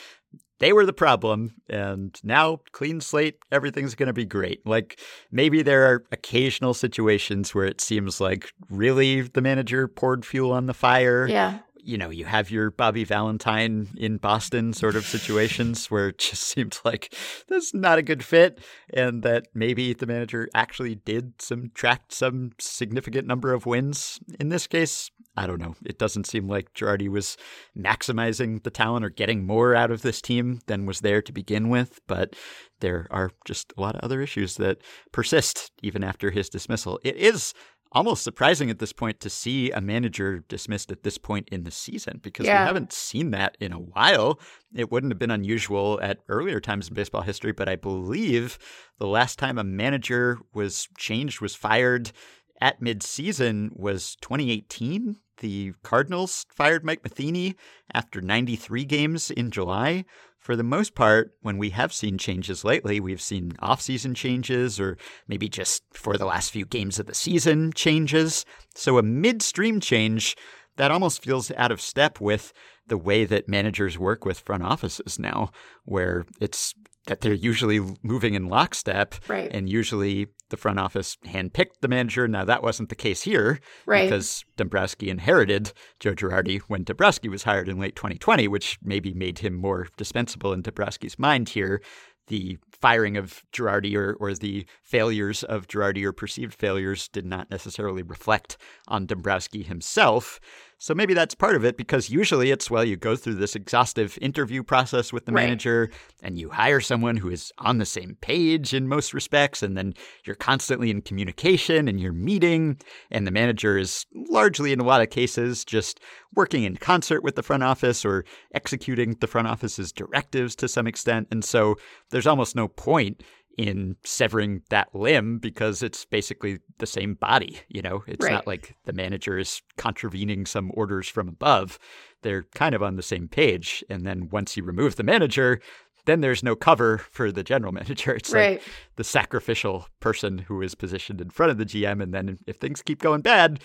they 0.59 0.73
were 0.73 0.85
the 0.85 0.93
problem, 0.93 1.55
and 1.69 2.19
now 2.23 2.61
clean 2.71 3.01
slate, 3.01 3.37
everything's 3.51 3.95
going 3.95 4.07
to 4.07 4.13
be 4.13 4.25
great. 4.25 4.65
Like 4.65 4.99
maybe 5.31 5.61
there 5.61 5.85
are 5.91 6.03
occasional 6.11 6.73
situations 6.73 7.53
where 7.53 7.65
it 7.65 7.81
seems 7.81 8.19
like 8.19 8.51
really 8.69 9.21
the 9.21 9.41
manager 9.41 9.87
poured 9.87 10.25
fuel 10.25 10.51
on 10.51 10.65
the 10.65 10.73
fire 10.73 11.27
yeah. 11.27 11.59
you 11.75 11.97
know, 11.97 12.09
you 12.09 12.25
have 12.25 12.51
your 12.51 12.71
Bobby 12.71 13.03
Valentine 13.03 13.89
in 13.97 14.17
Boston 14.17 14.73
sort 14.73 14.95
of 14.95 15.05
situations 15.05 15.87
where 15.91 16.09
it 16.09 16.17
just 16.17 16.43
seemed 16.43 16.79
like 16.83 17.13
that's 17.47 17.73
not 17.73 17.97
a 17.97 18.03
good 18.03 18.23
fit, 18.23 18.59
and 18.93 19.23
that 19.23 19.47
maybe 19.53 19.93
the 19.93 20.05
manager 20.05 20.49
actually 20.53 20.95
did 20.95 21.41
some 21.41 21.67
subtract 21.67 22.11
some 22.11 22.51
significant 22.59 23.27
number 23.27 23.53
of 23.53 23.65
wins. 23.65 24.19
In 24.39 24.49
this 24.49 24.67
case, 24.67 25.11
I 25.37 25.45
don't 25.45 25.61
know. 25.61 25.75
It 25.85 25.99
doesn't 25.99 26.25
seem 26.25 26.47
like 26.47 26.73
Girardi 26.73 27.07
was 27.09 27.37
maximizing 27.77 28.63
the 28.63 28.71
talent 28.71 29.05
or 29.05 29.09
getting 29.09 29.45
more 29.45 29.75
out 29.75 29.91
of 29.91 30.01
this 30.01 30.21
team 30.21 30.59
than 30.65 30.85
was 30.87 31.01
there 31.01 31.21
to 31.21 31.31
begin 31.31 31.69
with, 31.69 31.99
but 32.07 32.35
there 32.79 33.07
are 33.11 33.31
just 33.45 33.71
a 33.77 33.81
lot 33.81 33.95
of 33.95 34.01
other 34.01 34.19
issues 34.21 34.55
that 34.55 34.79
persist 35.11 35.71
even 35.83 36.03
after 36.03 36.31
his 36.31 36.49
dismissal. 36.49 36.99
It 37.03 37.15
is 37.15 37.53
almost 37.93 38.23
surprising 38.23 38.69
at 38.69 38.79
this 38.79 38.91
point 38.91 39.19
to 39.21 39.29
see 39.29 39.71
a 39.71 39.79
manager 39.79 40.43
dismissed 40.49 40.91
at 40.91 41.03
this 41.03 41.17
point 41.17 41.47
in 41.51 41.63
the 41.63 41.71
season 41.71 42.19
because 42.21 42.45
Yeah. 42.45 42.63
we 42.63 42.67
haven't 42.67 42.91
seen 42.91 43.31
that 43.31 43.55
in 43.61 43.71
a 43.71 43.79
while. 43.79 44.39
It 44.75 44.91
wouldn't 44.91 45.11
have 45.13 45.19
been 45.19 45.31
unusual 45.31 45.99
at 46.01 46.19
earlier 46.27 46.59
times 46.59 46.89
in 46.89 46.95
baseball 46.95 47.21
history, 47.21 47.53
but 47.53 47.69
I 47.69 47.77
believe 47.77 48.57
the 48.99 49.07
last 49.07 49.39
time 49.39 49.57
a 49.57 49.63
manager 49.63 50.37
was 50.53 50.89
changed, 50.97 51.39
was 51.41 51.55
fired 51.55 52.11
at 52.59 52.81
midseason 52.81 53.69
was 53.73 54.15
2018. 54.21 55.15
The 55.39 55.73
Cardinals 55.83 56.45
fired 56.49 56.83
Mike 56.83 57.03
Matheny 57.03 57.55
after 57.93 58.21
93 58.21 58.85
games 58.85 59.29
in 59.29 59.51
July. 59.51 60.05
For 60.39 60.55
the 60.55 60.63
most 60.63 60.95
part, 60.95 61.33
when 61.41 61.57
we 61.57 61.71
have 61.71 61.93
seen 61.93 62.17
changes 62.17 62.63
lately, 62.63 62.99
we've 62.99 63.21
seen 63.21 63.53
off-season 63.59 64.15
changes 64.15 64.79
or 64.79 64.97
maybe 65.27 65.49
just 65.49 65.83
for 65.93 66.17
the 66.17 66.25
last 66.25 66.51
few 66.51 66.65
games 66.65 66.99
of 66.99 67.05
the 67.05 67.13
season 67.13 67.71
changes. 67.73 68.45
So 68.75 68.97
a 68.97 69.03
midstream 69.03 69.79
change 69.79 70.35
that 70.77 70.91
almost 70.91 71.23
feels 71.23 71.51
out 71.51 71.71
of 71.71 71.81
step 71.81 72.21
with 72.21 72.53
the 72.87 72.97
way 72.97 73.25
that 73.25 73.49
managers 73.49 73.97
work 73.97 74.25
with 74.25 74.39
front 74.39 74.63
offices 74.63 75.19
now, 75.19 75.51
where 75.83 76.25
it's 76.39 76.73
that 77.07 77.21
they're 77.21 77.33
usually 77.33 77.79
moving 78.03 78.33
in 78.35 78.47
lockstep 78.47 79.15
Right. 79.27 79.49
and 79.53 79.69
usually 79.69 80.27
the 80.49 80.57
front 80.57 80.79
office 80.79 81.17
handpicked 81.25 81.79
the 81.81 81.87
manager. 81.87 82.27
Now 82.27 82.45
that 82.45 82.63
wasn't 82.63 82.89
the 82.89 82.95
case 82.95 83.23
here 83.23 83.59
Right. 83.85 84.03
because 84.09 84.45
Dombrowski 84.55 85.09
inherited 85.09 85.73
Joe 85.99 86.13
Girardi 86.13 86.59
when 86.67 86.83
Dombrowski 86.83 87.27
was 87.29 87.43
hired 87.43 87.67
in 87.67 87.79
late 87.79 87.95
2020, 87.95 88.47
which 88.47 88.77
maybe 88.81 89.13
made 89.13 89.39
him 89.39 89.55
more 89.55 89.87
dispensable 89.97 90.53
in 90.53 90.61
Dombrowski's 90.63 91.17
mind 91.19 91.49
here. 91.49 91.81
The 92.27 92.57
firing 92.81 93.15
of 93.15 93.41
Girardi 93.53 93.95
or, 93.95 94.13
or 94.19 94.33
the 94.33 94.65
failures 94.83 95.43
of 95.43 95.67
Girardi 95.67 96.03
or 96.03 96.11
perceived 96.11 96.53
failures 96.53 97.07
did 97.07 97.25
not 97.25 97.49
necessarily 97.49 98.03
reflect 98.03 98.57
on 98.87 99.05
Dombrowski 99.05 99.63
himself. 99.63 100.39
So 100.79 100.93
maybe 100.93 101.15
that's 101.15 101.33
part 101.33 101.55
of 101.55 101.65
it 101.65 101.75
because 101.75 102.09
usually 102.09 102.51
it's, 102.51 102.69
well, 102.69 102.83
you 102.83 102.95
go 102.97 103.15
through 103.15 103.35
this 103.35 103.55
exhaustive 103.55 104.17
interview 104.21 104.61
process 104.61 105.11
with 105.11 105.25
the 105.25 105.31
Right. 105.31 105.45
manager 105.45 105.89
and 106.21 106.37
you 106.37 106.49
hire 106.49 106.79
someone 106.79 107.17
who 107.17 107.29
is 107.29 107.51
on 107.57 107.79
the 107.79 107.85
same 107.85 108.15
page 108.21 108.75
in 108.75 108.87
most 108.87 109.11
respects. 109.13 109.63
And 109.63 109.75
then 109.75 109.93
you're 110.23 110.35
constantly 110.35 110.91
in 110.91 111.01
communication 111.01 111.87
and 111.87 111.99
you're 111.99 112.13
meeting. 112.13 112.77
And 113.09 113.25
the 113.25 113.31
manager 113.31 113.77
is 113.77 114.05
largely, 114.13 114.71
in 114.71 114.79
a 114.79 114.85
lot 114.85 115.01
of 115.01 115.09
cases, 115.09 115.65
just 115.65 115.99
working 116.35 116.63
in 116.63 116.77
concert 116.77 117.23
with 117.23 117.35
the 117.35 117.43
front 117.43 117.63
office 117.63 118.05
or 118.05 118.23
executing 118.53 119.15
the 119.19 119.27
front 119.27 119.47
office's 119.47 119.91
directives 119.91 120.55
to 120.57 120.67
some 120.67 120.85
extent. 120.85 121.27
And 121.31 121.43
so 121.43 121.75
there's 122.11 122.27
almost 122.27 122.55
no 122.55 122.67
point 122.67 123.23
in 123.57 123.95
severing 124.05 124.61
that 124.69 124.93
limb 124.93 125.39
because 125.39 125.81
it's 125.81 126.05
basically 126.05 126.59
the 126.77 126.85
same 126.85 127.15
body. 127.15 127.59
You 127.69 127.81
know, 127.81 128.03
it's 128.07 128.23
Right. 128.23 128.33
not 128.33 128.47
like 128.47 128.75
the 128.85 128.93
manager 128.93 129.37
is 129.37 129.61
contravening 129.77 130.45
some 130.45 130.71
orders 130.75 131.07
from 131.09 131.27
above. 131.27 131.79
They're 132.21 132.43
kind 132.53 132.75
of 132.75 132.83
on 132.83 132.95
the 132.95 133.01
same 133.03 133.27
page. 133.27 133.83
And 133.89 134.05
then 134.05 134.29
once 134.29 134.55
you 134.55 134.63
remove 134.63 134.95
the 134.95 135.03
manager, 135.03 135.59
then 136.05 136.21
there's 136.21 136.43
no 136.43 136.55
cover 136.55 136.99
for 136.99 137.31
the 137.31 137.43
general 137.43 137.71
manager. 137.79 138.13
It's 138.13 138.31
Right. 138.31 138.59
like 138.59 138.63
the 138.95 139.03
sacrificial 139.03 139.87
person 139.99 140.37
who 140.37 140.61
is 140.61 140.75
positioned 140.75 141.19
in 141.19 141.31
front 141.31 141.51
of 141.51 141.57
the 141.57 141.65
GM. 141.65 141.99
And 142.01 142.13
then 142.13 142.37
if 142.45 142.57
things 142.57 142.83
keep 142.83 143.01
going 143.01 143.21
bad, 143.21 143.59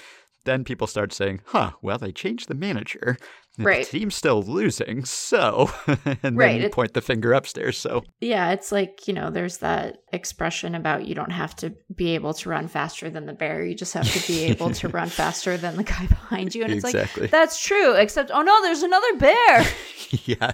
then 0.44 0.64
people 0.64 0.86
start 0.88 1.12
saying, 1.12 1.40
huh, 1.46 1.72
well, 1.82 1.98
they 1.98 2.10
changed 2.12 2.48
the 2.48 2.54
manager. 2.54 3.16
Right. 3.58 3.84
The 3.84 3.98
team's 3.98 4.14
still 4.14 4.42
losing. 4.42 5.04
So, 5.04 5.70
and 6.22 6.36
Right, 6.36 6.52
then 6.52 6.62
you 6.62 6.68
point 6.70 6.94
the 6.94 7.02
finger 7.02 7.32
upstairs. 7.32 7.76
So, 7.76 8.04
Yeah, 8.20 8.52
it's 8.52 8.72
like, 8.72 9.06
you 9.06 9.12
know, 9.12 9.30
there's 9.30 9.58
that 9.58 9.98
expression 10.12 10.74
about 10.74 11.06
you 11.06 11.14
don't 11.14 11.32
have 11.32 11.54
to 11.56 11.74
be 11.94 12.14
able 12.14 12.32
to 12.34 12.48
run 12.48 12.68
faster 12.68 13.10
than 13.10 13.26
the 13.26 13.32
bear. 13.34 13.64
You 13.64 13.74
just 13.74 13.92
have 13.94 14.10
to 14.10 14.26
be 14.26 14.44
able 14.44 14.70
to 14.70 14.88
run 14.88 15.08
faster 15.10 15.56
than 15.56 15.76
the 15.76 15.84
guy 15.84 16.06
behind 16.06 16.54
you. 16.54 16.64
And 16.64 16.72
it's 16.72 16.84
like, 16.84 17.30
that's 17.30 17.62
true, 17.62 17.94
except, 17.94 18.30
oh 18.32 18.42
no, 18.42 18.62
there's 18.62 18.82
another 18.82 19.16
bear. 19.16 19.66
yeah. 20.24 20.52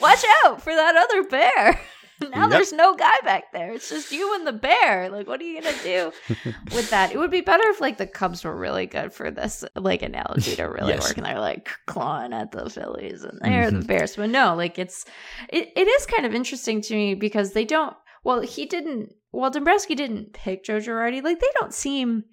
Watch 0.00 0.24
out 0.44 0.62
for 0.62 0.74
that 0.74 0.96
other 0.96 1.28
bear. 1.28 1.80
Now 2.30 2.42
Yep. 2.42 2.50
there's 2.50 2.72
no 2.72 2.94
guy 2.96 3.14
back 3.24 3.52
there. 3.52 3.72
It's 3.72 3.88
just 3.90 4.10
you 4.12 4.34
and 4.34 4.46
the 4.46 4.52
bear. 4.52 5.10
Like, 5.10 5.26
what 5.26 5.40
are 5.40 5.44
you 5.44 5.60
gonna 5.60 5.76
do 5.82 6.12
with 6.74 6.88
that? 6.90 7.12
It 7.12 7.18
would 7.18 7.30
be 7.30 7.40
better 7.42 7.68
if 7.68 7.80
like 7.80 7.98
the 7.98 8.06
Cubs 8.06 8.44
were 8.44 8.56
really 8.56 8.86
good 8.86 9.12
for 9.12 9.30
this 9.30 9.64
like 9.74 10.02
analogy 10.02 10.56
to 10.56 10.64
really 10.64 10.94
Yes. 10.94 11.08
work, 11.08 11.16
and 11.18 11.26
they're 11.26 11.40
like 11.40 11.68
clawing 11.86 12.32
at 12.32 12.52
the 12.52 12.70
Phillies, 12.70 13.22
and 13.24 13.38
they're 13.42 13.70
the 13.70 13.78
Mhm. 13.78 13.86
Bears. 13.86 14.16
But 14.16 14.30
no, 14.30 14.54
like 14.54 14.78
it's 14.78 15.04
it, 15.50 15.72
it 15.76 15.86
is 15.88 16.06
kind 16.06 16.24
of 16.26 16.34
interesting 16.34 16.80
to 16.82 16.94
me 16.94 17.14
because 17.14 17.52
they 17.52 17.64
don't. 17.64 17.94
Well, 18.24 18.40
he 18.40 18.66
didn't. 18.66 19.12
Well, 19.32 19.50
Dombrowski 19.50 19.94
didn't 19.94 20.32
pick 20.32 20.64
Joe 20.64 20.78
Girardi. 20.78 21.22
Like 21.22 21.38
they 21.40 21.50
don't 21.60 21.74
seem 21.74 22.24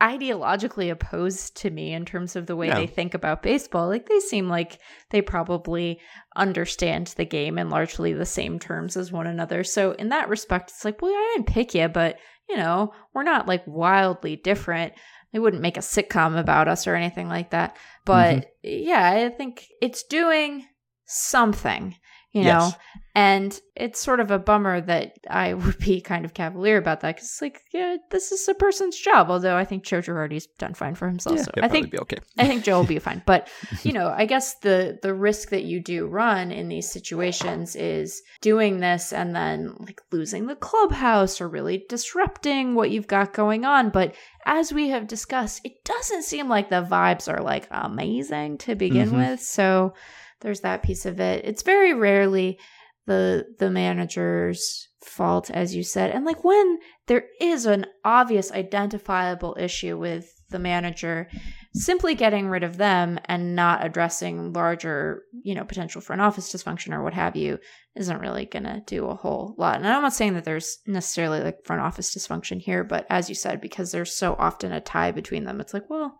ideologically 0.00 0.90
opposed 0.90 1.56
to 1.56 1.70
me 1.70 1.92
in 1.92 2.04
terms 2.04 2.36
of 2.36 2.46
the 2.46 2.54
way 2.54 2.68
No. 2.68 2.74
they 2.76 2.86
think 2.86 3.14
about 3.14 3.42
baseball. 3.42 3.88
Like 3.88 4.08
they 4.08 4.20
seem 4.20 4.48
like 4.48 4.78
they 5.10 5.20
probably 5.20 6.00
understand 6.36 7.08
the 7.16 7.24
game 7.24 7.58
in 7.58 7.68
largely 7.68 8.12
the 8.12 8.26
same 8.26 8.58
terms 8.58 8.96
as 8.96 9.10
one 9.10 9.26
another. 9.26 9.64
So 9.64 9.92
in 9.92 10.10
that 10.10 10.28
respect, 10.28 10.70
it's 10.70 10.84
like, 10.84 11.02
well, 11.02 11.12
I 11.12 11.34
didn't 11.34 11.52
pick 11.52 11.74
you, 11.74 11.88
but 11.88 12.18
you 12.48 12.56
know, 12.56 12.92
we're 13.12 13.24
not 13.24 13.48
like 13.48 13.64
wildly 13.66 14.36
different. 14.36 14.92
They 15.32 15.38
wouldn't 15.38 15.62
make 15.62 15.76
a 15.76 15.80
sitcom 15.80 16.38
about 16.38 16.68
us 16.68 16.86
or 16.86 16.94
anything 16.94 17.28
like 17.28 17.50
that. 17.50 17.76
But 18.04 18.36
mm-hmm. 18.36 18.88
yeah, 18.88 19.10
I 19.10 19.28
think 19.30 19.66
it's 19.82 20.04
doing 20.04 20.64
something, 21.06 21.96
you 22.38 22.44
know. 22.44 22.48
Yes. 22.70 22.76
And 23.14 23.60
it's 23.74 23.98
sort 24.00 24.20
of 24.20 24.30
a 24.30 24.38
bummer 24.38 24.80
that 24.80 25.14
I 25.28 25.54
would 25.62 25.78
be 25.78 26.00
kind 26.00 26.24
of 26.24 26.34
cavalier 26.34 26.76
about 26.76 27.00
that 27.00 27.16
because 27.16 27.28
it's 27.28 27.42
like, 27.42 27.62
yeah, 27.72 27.96
this 28.10 28.30
is 28.30 28.46
a 28.48 28.54
person's 28.54 28.96
job. 28.96 29.28
Although 29.28 29.56
I 29.56 29.64
think 29.64 29.82
Joe 29.84 29.98
Girardi's 30.00 30.46
done 30.46 30.74
fine 30.74 30.94
for 30.94 31.08
himself. 31.08 31.36
Yeah, 31.36 31.42
so 31.42 31.50
I 31.62 31.68
think 31.68 31.90
be 31.90 31.98
okay. 31.98 32.18
I 32.38 32.46
think 32.46 32.62
Joe 32.62 32.78
will 32.78 32.86
be 32.86 32.98
fine. 33.08 33.22
But 33.26 33.48
you 33.82 33.92
know, 33.92 34.08
I 34.16 34.24
guess 34.26 34.54
the 34.60 34.98
the 35.02 35.14
risk 35.14 35.48
that 35.50 35.64
you 35.64 35.80
do 35.82 36.06
run 36.06 36.52
in 36.52 36.68
these 36.68 36.90
situations 36.90 37.74
is 37.74 38.22
doing 38.40 38.78
this 38.78 39.12
and 39.12 39.34
then 39.34 39.74
like 39.80 40.00
losing 40.12 40.46
the 40.46 40.54
clubhouse 40.56 41.40
or 41.40 41.48
really 41.48 41.84
disrupting 41.88 42.74
what 42.76 42.90
you've 42.92 43.08
got 43.08 43.32
going 43.34 43.64
on. 43.64 43.90
But 43.90 44.14
as 44.46 44.72
we 44.72 44.90
have 44.90 45.08
discussed, 45.08 45.60
it 45.64 45.84
doesn't 45.84 46.22
seem 46.22 46.48
like 46.48 46.70
the 46.70 46.82
vibes 46.88 47.30
are 47.32 47.42
like 47.42 47.66
amazing 47.70 48.58
to 48.58 48.74
begin 48.76 49.10
Mhm. 49.10 49.16
with. 49.30 49.40
So 49.40 49.94
there's 50.40 50.60
that 50.60 50.82
piece 50.82 51.06
of 51.06 51.20
it. 51.20 51.44
It's 51.44 51.62
very 51.62 51.94
rarely 51.94 52.58
the 53.06 53.46
the 53.58 53.70
manager's 53.70 54.88
fault 55.02 55.50
as 55.50 55.74
you 55.74 55.82
said. 55.82 56.10
And 56.10 56.24
like 56.24 56.44
when 56.44 56.78
there 57.06 57.24
is 57.40 57.66
an 57.66 57.86
obvious 58.04 58.52
identifiable 58.52 59.56
issue 59.58 59.98
with 59.98 60.32
the 60.50 60.58
manager 60.58 61.28
simply 61.74 62.14
getting 62.14 62.48
rid 62.48 62.62
of 62.62 62.78
them 62.78 63.18
and 63.26 63.54
not 63.54 63.84
addressing 63.84 64.52
larger 64.52 65.22
you 65.42 65.54
know 65.54 65.64
potential 65.64 66.00
front 66.00 66.22
office 66.22 66.52
dysfunction 66.52 66.92
or 66.92 67.02
what 67.02 67.12
have 67.12 67.36
you 67.36 67.58
isn't 67.94 68.20
really 68.20 68.46
going 68.46 68.64
to 68.64 68.82
do 68.86 69.06
a 69.06 69.14
whole 69.14 69.54
lot. 69.58 69.76
And 69.76 69.86
i'm 69.86 70.02
not 70.02 70.14
saying 70.14 70.34
that 70.34 70.44
there's 70.44 70.78
necessarily 70.86 71.40
like 71.40 71.64
front 71.64 71.82
office 71.82 72.14
dysfunction 72.14 72.60
here 72.60 72.82
but 72.82 73.06
as 73.10 73.28
you 73.28 73.34
said 73.34 73.60
because 73.60 73.92
there's 73.92 74.16
so 74.16 74.34
often 74.38 74.72
a 74.72 74.80
tie 74.80 75.10
between 75.10 75.44
them 75.44 75.60
it's 75.60 75.74
like 75.74 75.88
well 75.90 76.18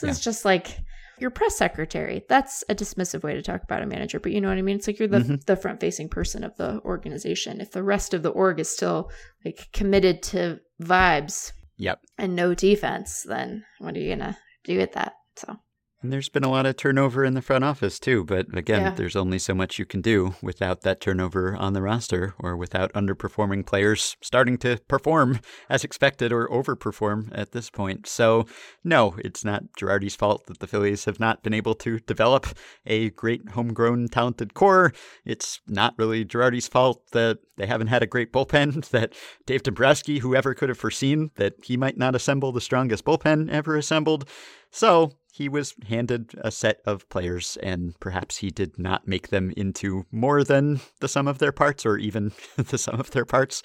this 0.00 0.18
is 0.18 0.24
just 0.24 0.44
like 0.44 0.78
your 1.18 1.30
press 1.30 1.56
secretary. 1.56 2.24
That's 2.28 2.64
a 2.68 2.74
dismissive 2.74 3.22
way 3.22 3.34
to 3.34 3.42
talk 3.42 3.62
about 3.62 3.82
a 3.82 3.86
manager, 3.86 4.18
but 4.20 4.32
you 4.32 4.40
know 4.40 4.48
what 4.48 4.58
I 4.58 4.62
mean? 4.62 4.76
It's 4.76 4.86
like 4.86 4.98
you're 4.98 5.08
the, 5.08 5.18
Mhm. 5.18 5.44
the 5.46 5.56
front 5.56 5.80
facing 5.80 6.08
person 6.08 6.44
of 6.44 6.56
the 6.56 6.80
organization. 6.84 7.60
If 7.60 7.70
the 7.72 7.82
rest 7.82 8.14
of 8.14 8.22
the 8.22 8.30
org 8.30 8.58
is 8.60 8.68
still 8.68 9.10
like 9.44 9.68
committed 9.72 10.22
to 10.24 10.60
vibes 10.82 11.52
Yep. 11.76 12.00
and 12.18 12.34
no 12.36 12.54
defense, 12.54 13.22
then 13.22 13.64
what 13.78 13.96
are 13.96 14.00
you 14.00 14.14
gonna 14.14 14.38
do 14.64 14.78
with 14.78 14.92
that? 14.92 15.14
So 15.36 15.56
And 16.04 16.12
there's 16.12 16.28
been 16.28 16.44
a 16.44 16.50
lot 16.50 16.66
of 16.66 16.76
turnover 16.76 17.24
in 17.24 17.32
the 17.32 17.40
front 17.40 17.64
office 17.64 17.98
too, 17.98 18.24
but 18.24 18.54
again, 18.54 18.82
Yeah. 18.82 18.90
there's 18.90 19.16
only 19.16 19.38
so 19.38 19.54
much 19.54 19.78
you 19.78 19.86
can 19.86 20.02
do 20.02 20.34
without 20.42 20.82
that 20.82 21.00
turnover 21.00 21.56
on 21.56 21.72
the 21.72 21.80
roster 21.80 22.34
or 22.38 22.58
without 22.58 22.92
underperforming 22.92 23.64
players 23.64 24.14
starting 24.20 24.58
to 24.58 24.78
perform 24.86 25.40
as 25.70 25.82
expected 25.82 26.30
or 26.30 26.46
overperform 26.50 27.30
at 27.32 27.52
this 27.52 27.70
point. 27.70 28.06
So, 28.06 28.44
no, 28.84 29.14
it's 29.16 29.46
not 29.46 29.72
Girardi's 29.80 30.14
fault 30.14 30.44
that 30.44 30.58
the 30.58 30.66
Phillies 30.66 31.06
have 31.06 31.18
not 31.18 31.42
been 31.42 31.54
able 31.54 31.74
to 31.76 31.98
develop 32.00 32.48
a 32.84 33.08
great 33.08 33.48
homegrown 33.52 34.08
talented 34.08 34.52
core. 34.52 34.92
It's 35.24 35.62
not 35.66 35.94
really 35.96 36.22
Girardi's 36.22 36.68
fault 36.68 37.00
that 37.12 37.38
they 37.56 37.64
haven't 37.64 37.86
had 37.86 38.02
a 38.02 38.06
great 38.06 38.30
bullpen, 38.30 38.86
that 38.90 39.14
Dave 39.46 39.62
Dombrowski, 39.62 40.18
whoever 40.18 40.52
could 40.52 40.68
have 40.68 40.76
foreseen 40.76 41.30
that 41.36 41.54
he 41.64 41.78
might 41.78 41.96
not 41.96 42.14
assemble 42.14 42.52
the 42.52 42.60
strongest 42.60 43.06
bullpen 43.06 43.48
ever 43.50 43.74
assembled. 43.74 44.28
So 44.70 45.12
he 45.34 45.48
was 45.48 45.74
handed 45.88 46.30
a 46.42 46.52
set 46.52 46.80
of 46.86 47.08
players, 47.08 47.58
and 47.60 47.98
perhaps 47.98 48.36
he 48.36 48.50
did 48.50 48.78
not 48.78 49.08
make 49.08 49.30
them 49.30 49.52
into 49.56 50.06
more 50.12 50.44
than 50.44 50.78
the 51.00 51.08
sum 51.08 51.26
of 51.26 51.38
their 51.38 51.50
parts, 51.50 51.84
or 51.84 51.98
even 51.98 52.30
the 52.56 52.78
sum 52.78 53.00
of 53.00 53.10
their 53.10 53.24
parts. 53.24 53.60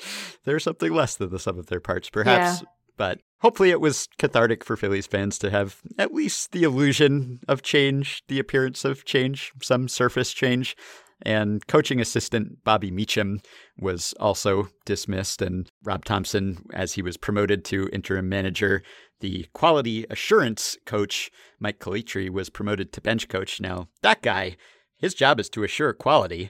There's 0.45 0.63
something 0.63 0.91
less 0.91 1.15
than 1.15 1.29
the 1.29 1.37
sum 1.37 1.59
of 1.59 1.67
their 1.67 1.79
parts, 1.79 2.09
perhaps. 2.09 2.63
But 2.97 3.21
hopefully, 3.41 3.69
it 3.69 3.79
was 3.79 4.09
cathartic 4.17 4.63
for 4.63 4.77
Phillies 4.77 5.05
fans 5.05 5.37
to 5.39 5.51
have 5.51 5.79
at 5.99 6.11
least 6.11 6.53
the 6.53 6.63
illusion 6.63 7.39
of 7.47 7.61
change, 7.61 8.23
the 8.27 8.39
appearance 8.39 8.83
of 8.83 9.05
change, 9.05 9.51
some 9.61 9.87
surface 9.87 10.33
change. 10.33 10.75
And 11.21 11.65
coaching 11.67 11.99
assistant 11.99 12.63
Bobby 12.63 12.91
Meacham 12.91 13.41
was 13.77 14.13
also 14.19 14.69
dismissed, 14.85 15.41
and 15.41 15.69
Rob 15.83 16.05
Thomson, 16.05 16.65
as 16.73 16.93
he 16.93 17.01
was 17.01 17.17
promoted 17.17 17.65
to 17.65 17.89
interim 17.91 18.29
manager, 18.29 18.83
the 19.19 19.47
quality 19.53 20.05
assurance 20.09 20.77
coach, 20.85 21.29
Mike 21.59 21.79
Calitri, 21.79 22.29
was 22.29 22.49
promoted 22.49 22.93
to 22.93 23.01
bench 23.01 23.27
coach. 23.27 23.59
Now, 23.59 23.89
that 24.01 24.21
guy, 24.21 24.55
his 24.99 25.13
job 25.13 25.39
is 25.39 25.49
to 25.49 25.63
assure 25.63 25.93
quality. 25.93 26.49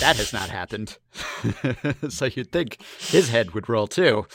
That 0.00 0.16
has 0.16 0.32
not 0.32 0.50
happened. 0.50 0.98
so 2.10 2.26
you'd 2.26 2.52
think 2.52 2.82
his 2.98 3.28
head 3.30 3.52
would 3.52 3.68
roll 3.68 3.86
too. 3.86 4.26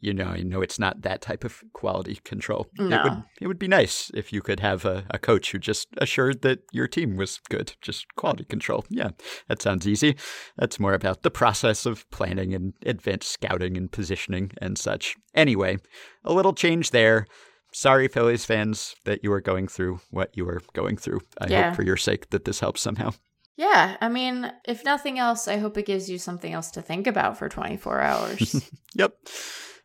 You 0.00 0.14
know, 0.14 0.34
you 0.34 0.44
know 0.44 0.62
it's 0.62 0.78
not 0.78 1.02
that 1.02 1.20
type 1.20 1.42
of 1.44 1.62
quality 1.72 2.20
control. 2.24 2.68
It 2.78 2.82
No. 2.84 3.02
would 3.02 3.22
it 3.40 3.46
would 3.48 3.58
be 3.58 3.68
nice 3.68 4.10
if 4.14 4.32
you 4.32 4.40
could 4.40 4.60
have 4.60 4.84
a, 4.84 5.04
a 5.10 5.18
coach 5.18 5.50
who 5.52 5.58
just 5.58 5.88
assured 5.98 6.42
that 6.42 6.60
your 6.72 6.86
team 6.86 7.16
was 7.16 7.40
good. 7.50 7.74
Just 7.82 8.06
quality 8.14 8.44
control. 8.44 8.84
Yeah, 8.88 9.10
that 9.48 9.60
sounds 9.60 9.86
easy. 9.88 10.16
That's 10.56 10.78
more 10.80 10.94
about 10.94 11.22
the 11.22 11.30
process 11.30 11.86
of 11.86 12.08
planning 12.10 12.54
and 12.54 12.72
advanced 12.86 13.30
scouting 13.32 13.76
and 13.76 13.90
positioning 13.90 14.52
and 14.62 14.78
such. 14.78 15.16
Anyway, 15.34 15.78
a 16.24 16.32
little 16.32 16.54
change 16.54 16.90
there. 16.92 17.26
Sorry, 17.72 18.08
Phillies 18.08 18.44
fans, 18.44 18.94
that 19.04 19.22
you 19.22 19.32
are 19.32 19.40
going 19.40 19.68
through 19.68 20.00
what 20.10 20.36
you 20.36 20.48
are 20.48 20.60
going 20.72 20.96
through. 20.96 21.20
I 21.40 21.46
Yeah. 21.48 21.68
hope 21.68 21.76
for 21.76 21.84
your 21.84 21.96
sake 21.96 22.30
that 22.30 22.44
this 22.44 22.60
helps 22.60 22.80
somehow. 22.80 23.12
yeah, 23.56 23.96
I 24.00 24.08
mean, 24.08 24.50
if 24.64 24.84
nothing 24.84 25.18
else, 25.18 25.46
I 25.46 25.58
hope 25.58 25.76
it 25.76 25.84
gives 25.86 26.08
you 26.08 26.18
something 26.18 26.52
else 26.52 26.70
to 26.72 26.82
think 26.82 27.06
about 27.06 27.36
for 27.38 27.48
24 27.48 28.00
hours. 28.00 28.70
Yep. 28.94 29.14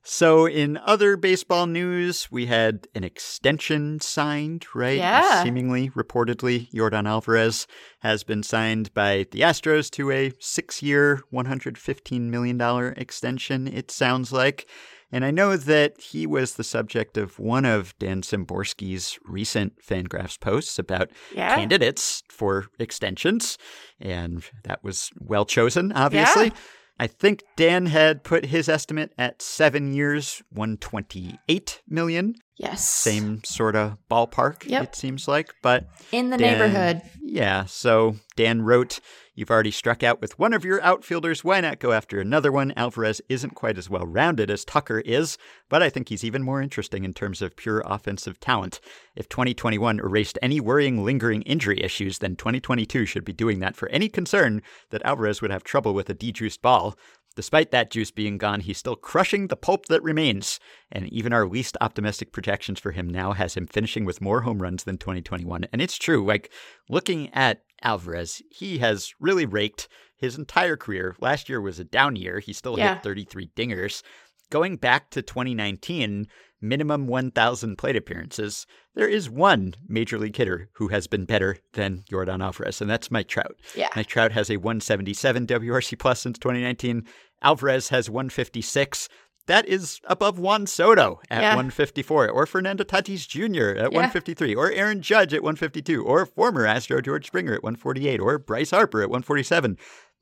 So, 0.07 0.47
in 0.47 0.77
other 0.77 1.17
baseball 1.17 1.65
news, 1.65 2.31
we 2.31 2.45
had 2.45 2.87
an 2.93 3.03
extension 3.03 3.99
signed, 3.99 4.65
right? 4.75 4.97
Yeah. 4.99 5.43
Seemingly, 5.43 5.89
reportedly, 5.89 6.71
Yordan 6.71 7.07
Alvarez 7.07 7.65
has 8.01 8.23
been 8.23 8.43
signed 8.43 8.93
by 8.93 9.25
the 9.31 9.41
Astros 9.41 9.89
to 9.91 10.11
a 10.11 10.31
six 10.39 10.83
year, 10.83 11.21
$115 11.33 12.21
million 12.29 12.61
extension, 12.97 13.67
it 13.67 13.89
sounds 13.89 14.31
like. 14.31 14.67
And 15.12 15.24
I 15.24 15.31
know 15.31 15.55
that 15.55 16.00
he 16.00 16.25
was 16.27 16.55
the 16.55 16.63
subject 16.63 17.17
of 17.17 17.39
one 17.39 17.63
of 17.65 17.97
Dan 18.00 18.21
Szymborski's 18.21 19.17
recent 19.25 19.74
Fangraphs 19.81 20.39
posts 20.39 20.77
about 20.79 21.09
Yeah. 21.33 21.55
candidates 21.55 22.24
for 22.29 22.65
extensions. 22.79 23.57
And 24.00 24.43
that 24.63 24.83
was 24.83 25.12
well 25.19 25.45
chosen, 25.45 25.91
obviously. 25.93 26.45
Yeah. 26.45 26.53
I 26.97 27.07
think 27.07 27.43
Dan 27.57 27.88
had 27.88 28.24
put 28.24 28.45
his 28.45 28.69
estimate 28.69 29.12
at 29.17 29.41
seven 29.41 29.93
years, 29.93 30.41
128 30.50 31.81
million. 31.88 32.35
Yes. 32.57 32.88
Same 32.88 33.43
sort 33.43 33.75
of 33.75 33.97
ballpark, 34.09 34.65
Yep. 34.65 34.83
it 34.83 34.95
seems 34.95 35.27
like. 35.27 35.53
But 35.62 35.88
in 36.12 36.29
the 36.29 36.38
Dan- 36.38 36.53
neighborhood. 36.53 37.01
yeah, 37.21 37.65
so 37.65 38.15
Dan 38.35 38.62
wrote, 38.62 39.00
You've 39.38 39.51
already 39.51 39.71
struck 39.71 40.01
out 40.01 40.21
with 40.21 40.39
one 40.39 40.53
of 40.53 40.63
your 40.63 40.81
outfielders. 40.81 41.43
Why 41.43 41.59
not 41.59 41.79
go 41.79 41.91
after 41.91 42.21
another 42.21 42.53
one? 42.53 42.71
Alvarez 42.77 43.19
isn't 43.27 43.53
quite 43.53 43.77
as 43.77 43.89
well 43.89 44.05
rounded 44.05 44.50
as 44.50 44.63
Tucker 44.63 45.00
is, 45.01 45.38
but 45.67 45.83
I 45.83 45.89
think 45.89 46.07
he's 46.07 46.24
even 46.24 46.41
more 46.41 46.62
interesting 46.62 47.03
in 47.03 47.13
terms 47.13 47.41
of 47.41 47.57
pure 47.57 47.83
offensive 47.85 48.39
talent. 48.39 48.79
If 49.13 49.27
2021 49.27 50.00
erased 50.00 50.39
any 50.41 50.62
worrying, 50.62 51.03
lingering 51.03 51.41
injury 51.41 51.83
issues, 51.83 52.19
then 52.19 52.38
2022 52.38 53.05
should 53.05 53.25
be 53.25 53.33
doing 53.33 53.59
that 53.59 53.75
for 53.75 53.89
any 53.89 54.07
concern 54.07 54.62
that 54.91 55.03
Alvarez 55.03 55.41
would 55.41 55.51
have 55.51 55.65
trouble 55.65 55.93
with 55.93 56.09
a 56.09 56.13
dejuiced 56.13 56.62
ball. 56.62 56.95
Despite 57.35 57.71
that 57.71 57.91
juice 57.91 58.11
being 58.11 58.37
gone, 58.37 58.61
he's 58.61 58.77
still 58.77 58.95
crushing 58.95 59.47
the 59.47 59.57
pulp 59.57 59.87
that 59.87 60.01
remains. 60.03 60.59
And 60.91 61.11
even 61.11 61.33
our 61.33 61.47
least 61.47 61.75
optimistic 61.81 62.31
projections 62.31 62.79
for 62.79 62.91
him 62.91 63.09
now 63.09 63.33
has 63.33 63.55
him 63.55 63.67
finishing 63.67 64.05
with 64.05 64.21
more 64.21 64.41
home 64.41 64.61
runs 64.61 64.85
than 64.85 64.97
2021. 64.97 65.65
And 65.71 65.81
it's 65.81 65.97
true, 65.97 66.25
like 66.25 66.49
looking 66.89 67.29
at 67.33 67.63
Alvarez, 67.83 68.41
he 68.49 68.77
has 68.79 69.13
really 69.19 69.45
raked 69.45 69.87
his 70.15 70.37
entire 70.37 70.77
career. 70.77 71.15
Last 71.19 71.49
year 71.49 71.59
was 71.59 71.77
a 71.77 71.83
down 71.83 72.15
year. 72.15 72.39
He 72.39 72.53
still 72.53 72.77
Yeah. 72.77 72.95
hit 72.95 73.03
33 73.03 73.49
dingers. 73.55 74.01
Going 74.49 74.77
back 74.77 75.09
to 75.09 75.21
2019, 75.21 76.27
minimum 76.62 77.07
1,000 77.07 77.77
plate 77.77 77.95
appearances, 77.95 78.65
there 78.95 79.07
is 79.07 79.29
one 79.29 79.74
major 79.88 80.17
league 80.17 80.35
hitter 80.35 80.69
who 80.74 80.88
has 80.89 81.07
been 81.07 81.25
better 81.25 81.57
than 81.74 82.03
Yordan 82.12 82.43
Alvarez, 82.43 82.81
and 82.81 82.89
that's 82.89 83.12
Mike 83.12 83.27
Trout. 83.27 83.55
Yeah. 83.75 83.89
Mike 83.95 84.07
Trout 84.07 84.31
has 84.31 84.50
a 84.50 84.57
177 84.57 85.47
WRC 85.47 86.00
plus 86.00 86.21
since 86.21 86.38
2019. 86.39 87.05
Alvarez 87.41 87.89
has 87.89 88.09
156. 88.09 89.09
That 89.47 89.67
is 89.67 90.00
above 90.05 90.39
Juan 90.39 90.65
Soto 90.65 91.19
at 91.29 91.41
Yeah. 91.41 91.50
154, 91.55 92.29
or 92.29 92.47
Fernando 92.47 92.83
Tatis 92.83 93.27
Jr. 93.27 93.77
at 93.77 93.91
153, 93.93 94.55
or 94.55 94.71
Aaron 94.71 95.03
Judge 95.03 95.35
at 95.35 95.43
152, 95.43 96.03
or 96.03 96.25
former 96.25 96.65
Astro 96.65 97.00
George 97.00 97.27
Springer 97.27 97.53
at 97.53 97.63
148, 97.63 98.19
or 98.19 98.39
Bryce 98.39 98.71
Harper 98.71 99.03
at 99.03 99.09
147. 99.09 99.77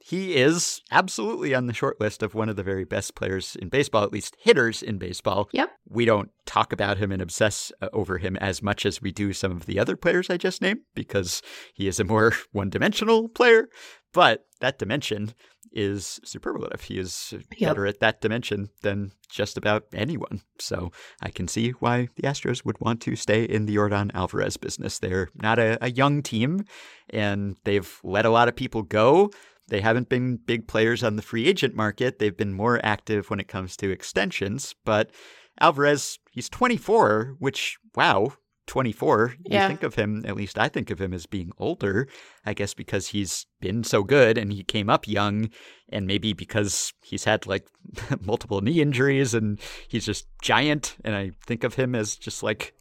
He 0.06 0.36
is 0.36 0.82
absolutely 0.92 1.56
on 1.56 1.68
the 1.68 1.74
short 1.74 2.02
list 2.02 2.22
of 2.22 2.36
one 2.36 2.50
of 2.50 2.58
the 2.58 2.64
very 2.64 2.84
best 2.84 3.16
players 3.16 3.56
in 3.56 3.70
baseball, 3.70 4.04
at 4.04 4.12
least 4.12 4.36
hitters 4.38 4.84
in 4.84 4.98
baseball. 4.98 5.48
Yep. 5.54 5.72
We 5.88 6.04
don't 6.04 6.30
talk 6.46 6.74
about 6.74 6.98
him 6.98 7.10
and 7.10 7.22
obsess 7.22 7.72
uh, 7.82 7.88
over 7.94 8.18
him 8.18 8.36
as 8.38 8.62
much 8.62 8.86
as 8.86 9.02
we 9.02 9.14
do 9.14 9.32
some 9.32 9.54
of 9.54 9.66
the 9.66 9.80
other 9.80 9.96
players 9.96 10.30
I 10.30 10.36
just 10.36 10.62
named 10.62 10.82
because 10.94 11.42
he 11.74 11.88
is 11.88 12.02
a 12.02 12.04
more 12.04 12.34
one 12.52 12.70
dimensional 12.70 13.30
player. 13.30 13.70
But 14.12 14.46
that 14.60 14.78
dimension 14.78 15.34
is 15.72 16.20
superlative. 16.26 16.82
He 16.82 17.00
is 17.00 17.34
Yep. 17.58 17.70
better 17.70 17.88
at 17.88 18.00
that 18.02 18.20
dimension 18.20 18.70
than 18.82 19.14
just 19.30 19.58
about 19.58 19.86
anyone. 19.94 20.42
So 20.60 20.92
I 21.22 21.30
can 21.30 21.48
see 21.48 21.72
why 21.72 22.10
the 22.18 22.24
Astros 22.24 22.66
would 22.66 22.80
want 22.82 23.02
to 23.04 23.16
stay 23.16 23.46
in 23.46 23.66
the 23.68 23.76
Yordan 23.78 24.12
Alvarez 24.14 24.58
business. 24.58 25.00
They're 25.00 25.30
not 25.34 25.60
a, 25.60 25.78
a 25.82 25.90
young 25.90 26.22
team 26.22 26.66
and 27.10 27.56
they've 27.63 28.00
let 28.04 28.26
a 28.26 28.30
lot 28.30 28.50
of 28.50 28.56
people 28.56 28.84
go. 28.84 29.32
They 29.67 29.82
haven't 29.82 30.10
been 30.10 30.38
big 30.38 30.67
players 30.67 31.04
on 31.04 31.15
the 31.15 31.21
free 31.21 31.47
agent 31.47 31.76
market. 31.76 32.19
They've 32.19 32.36
been 32.36 32.54
more 32.54 32.80
active 32.84 33.30
when 33.30 33.39
it 33.39 33.47
comes 33.47 33.78
to 33.78 33.91
extensions. 33.91 34.76
But 34.86 35.12
Alvarez, 35.60 36.19
he's 36.32 36.49
24, 36.49 37.36
which, 37.39 37.78
wow, 37.95 38.34
24. 38.67 39.36
Yeah. 39.45 39.63
You 39.63 39.67
think 39.67 39.84
of 39.84 39.95
him, 39.95 40.23
at 40.26 40.36
least 40.36 40.58
I 40.58 40.69
think 40.69 40.89
of 40.89 40.99
him 40.99 41.13
as 41.13 41.26
being 41.26 41.52
older, 41.58 42.08
I 42.45 42.54
guess 42.54 42.73
because 42.73 43.08
he's 43.08 43.45
been 43.62 43.84
so 43.84 44.04
good 44.04 44.38
and 44.38 44.52
he 44.52 44.63
came 44.63 44.89
up 44.89 45.08
young, 45.08 45.49
and 45.89 46.08
maybe 46.08 46.34
because 46.34 46.93
he's 47.04 47.23
had 47.23 47.45
like 47.45 47.67
multiple 48.21 48.62
knee 48.62 48.82
injuries 48.82 49.34
and 49.34 49.60
he's 49.88 50.06
just 50.06 50.28
giant. 50.41 50.97
And 51.04 51.15
I 51.15 51.32
think 51.45 51.63
of 51.63 51.76
him 51.76 51.95
as 51.95 52.15
just 52.15 52.43
like 52.43 52.73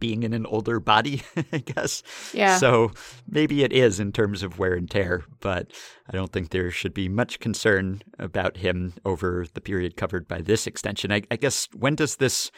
being 0.00 0.22
in 0.24 0.32
an 0.32 0.46
older 0.46 0.80
body, 0.80 1.22
I 1.52 1.58
guess. 1.58 2.02
Yeah. 2.34 2.56
So 2.56 2.90
maybe 3.28 3.62
it 3.62 3.72
is 3.72 4.00
in 4.00 4.10
terms 4.12 4.42
of 4.42 4.58
wear 4.58 4.74
and 4.74 4.90
tear, 4.90 5.24
but 5.40 5.70
I 6.08 6.12
don't 6.16 6.32
think 6.32 6.50
there 6.50 6.70
should 6.70 6.94
be 6.94 7.08
much 7.08 7.38
concern 7.38 8.02
about 8.18 8.56
him 8.56 8.94
over 9.04 9.46
the 9.54 9.60
period 9.60 9.96
covered 9.96 10.26
by 10.26 10.40
this 10.40 10.66
extension. 10.66 11.12
I, 11.12 11.22
I 11.30 11.36
guess 11.36 11.68
when 11.74 11.94
does 11.94 12.16
this 12.16 12.50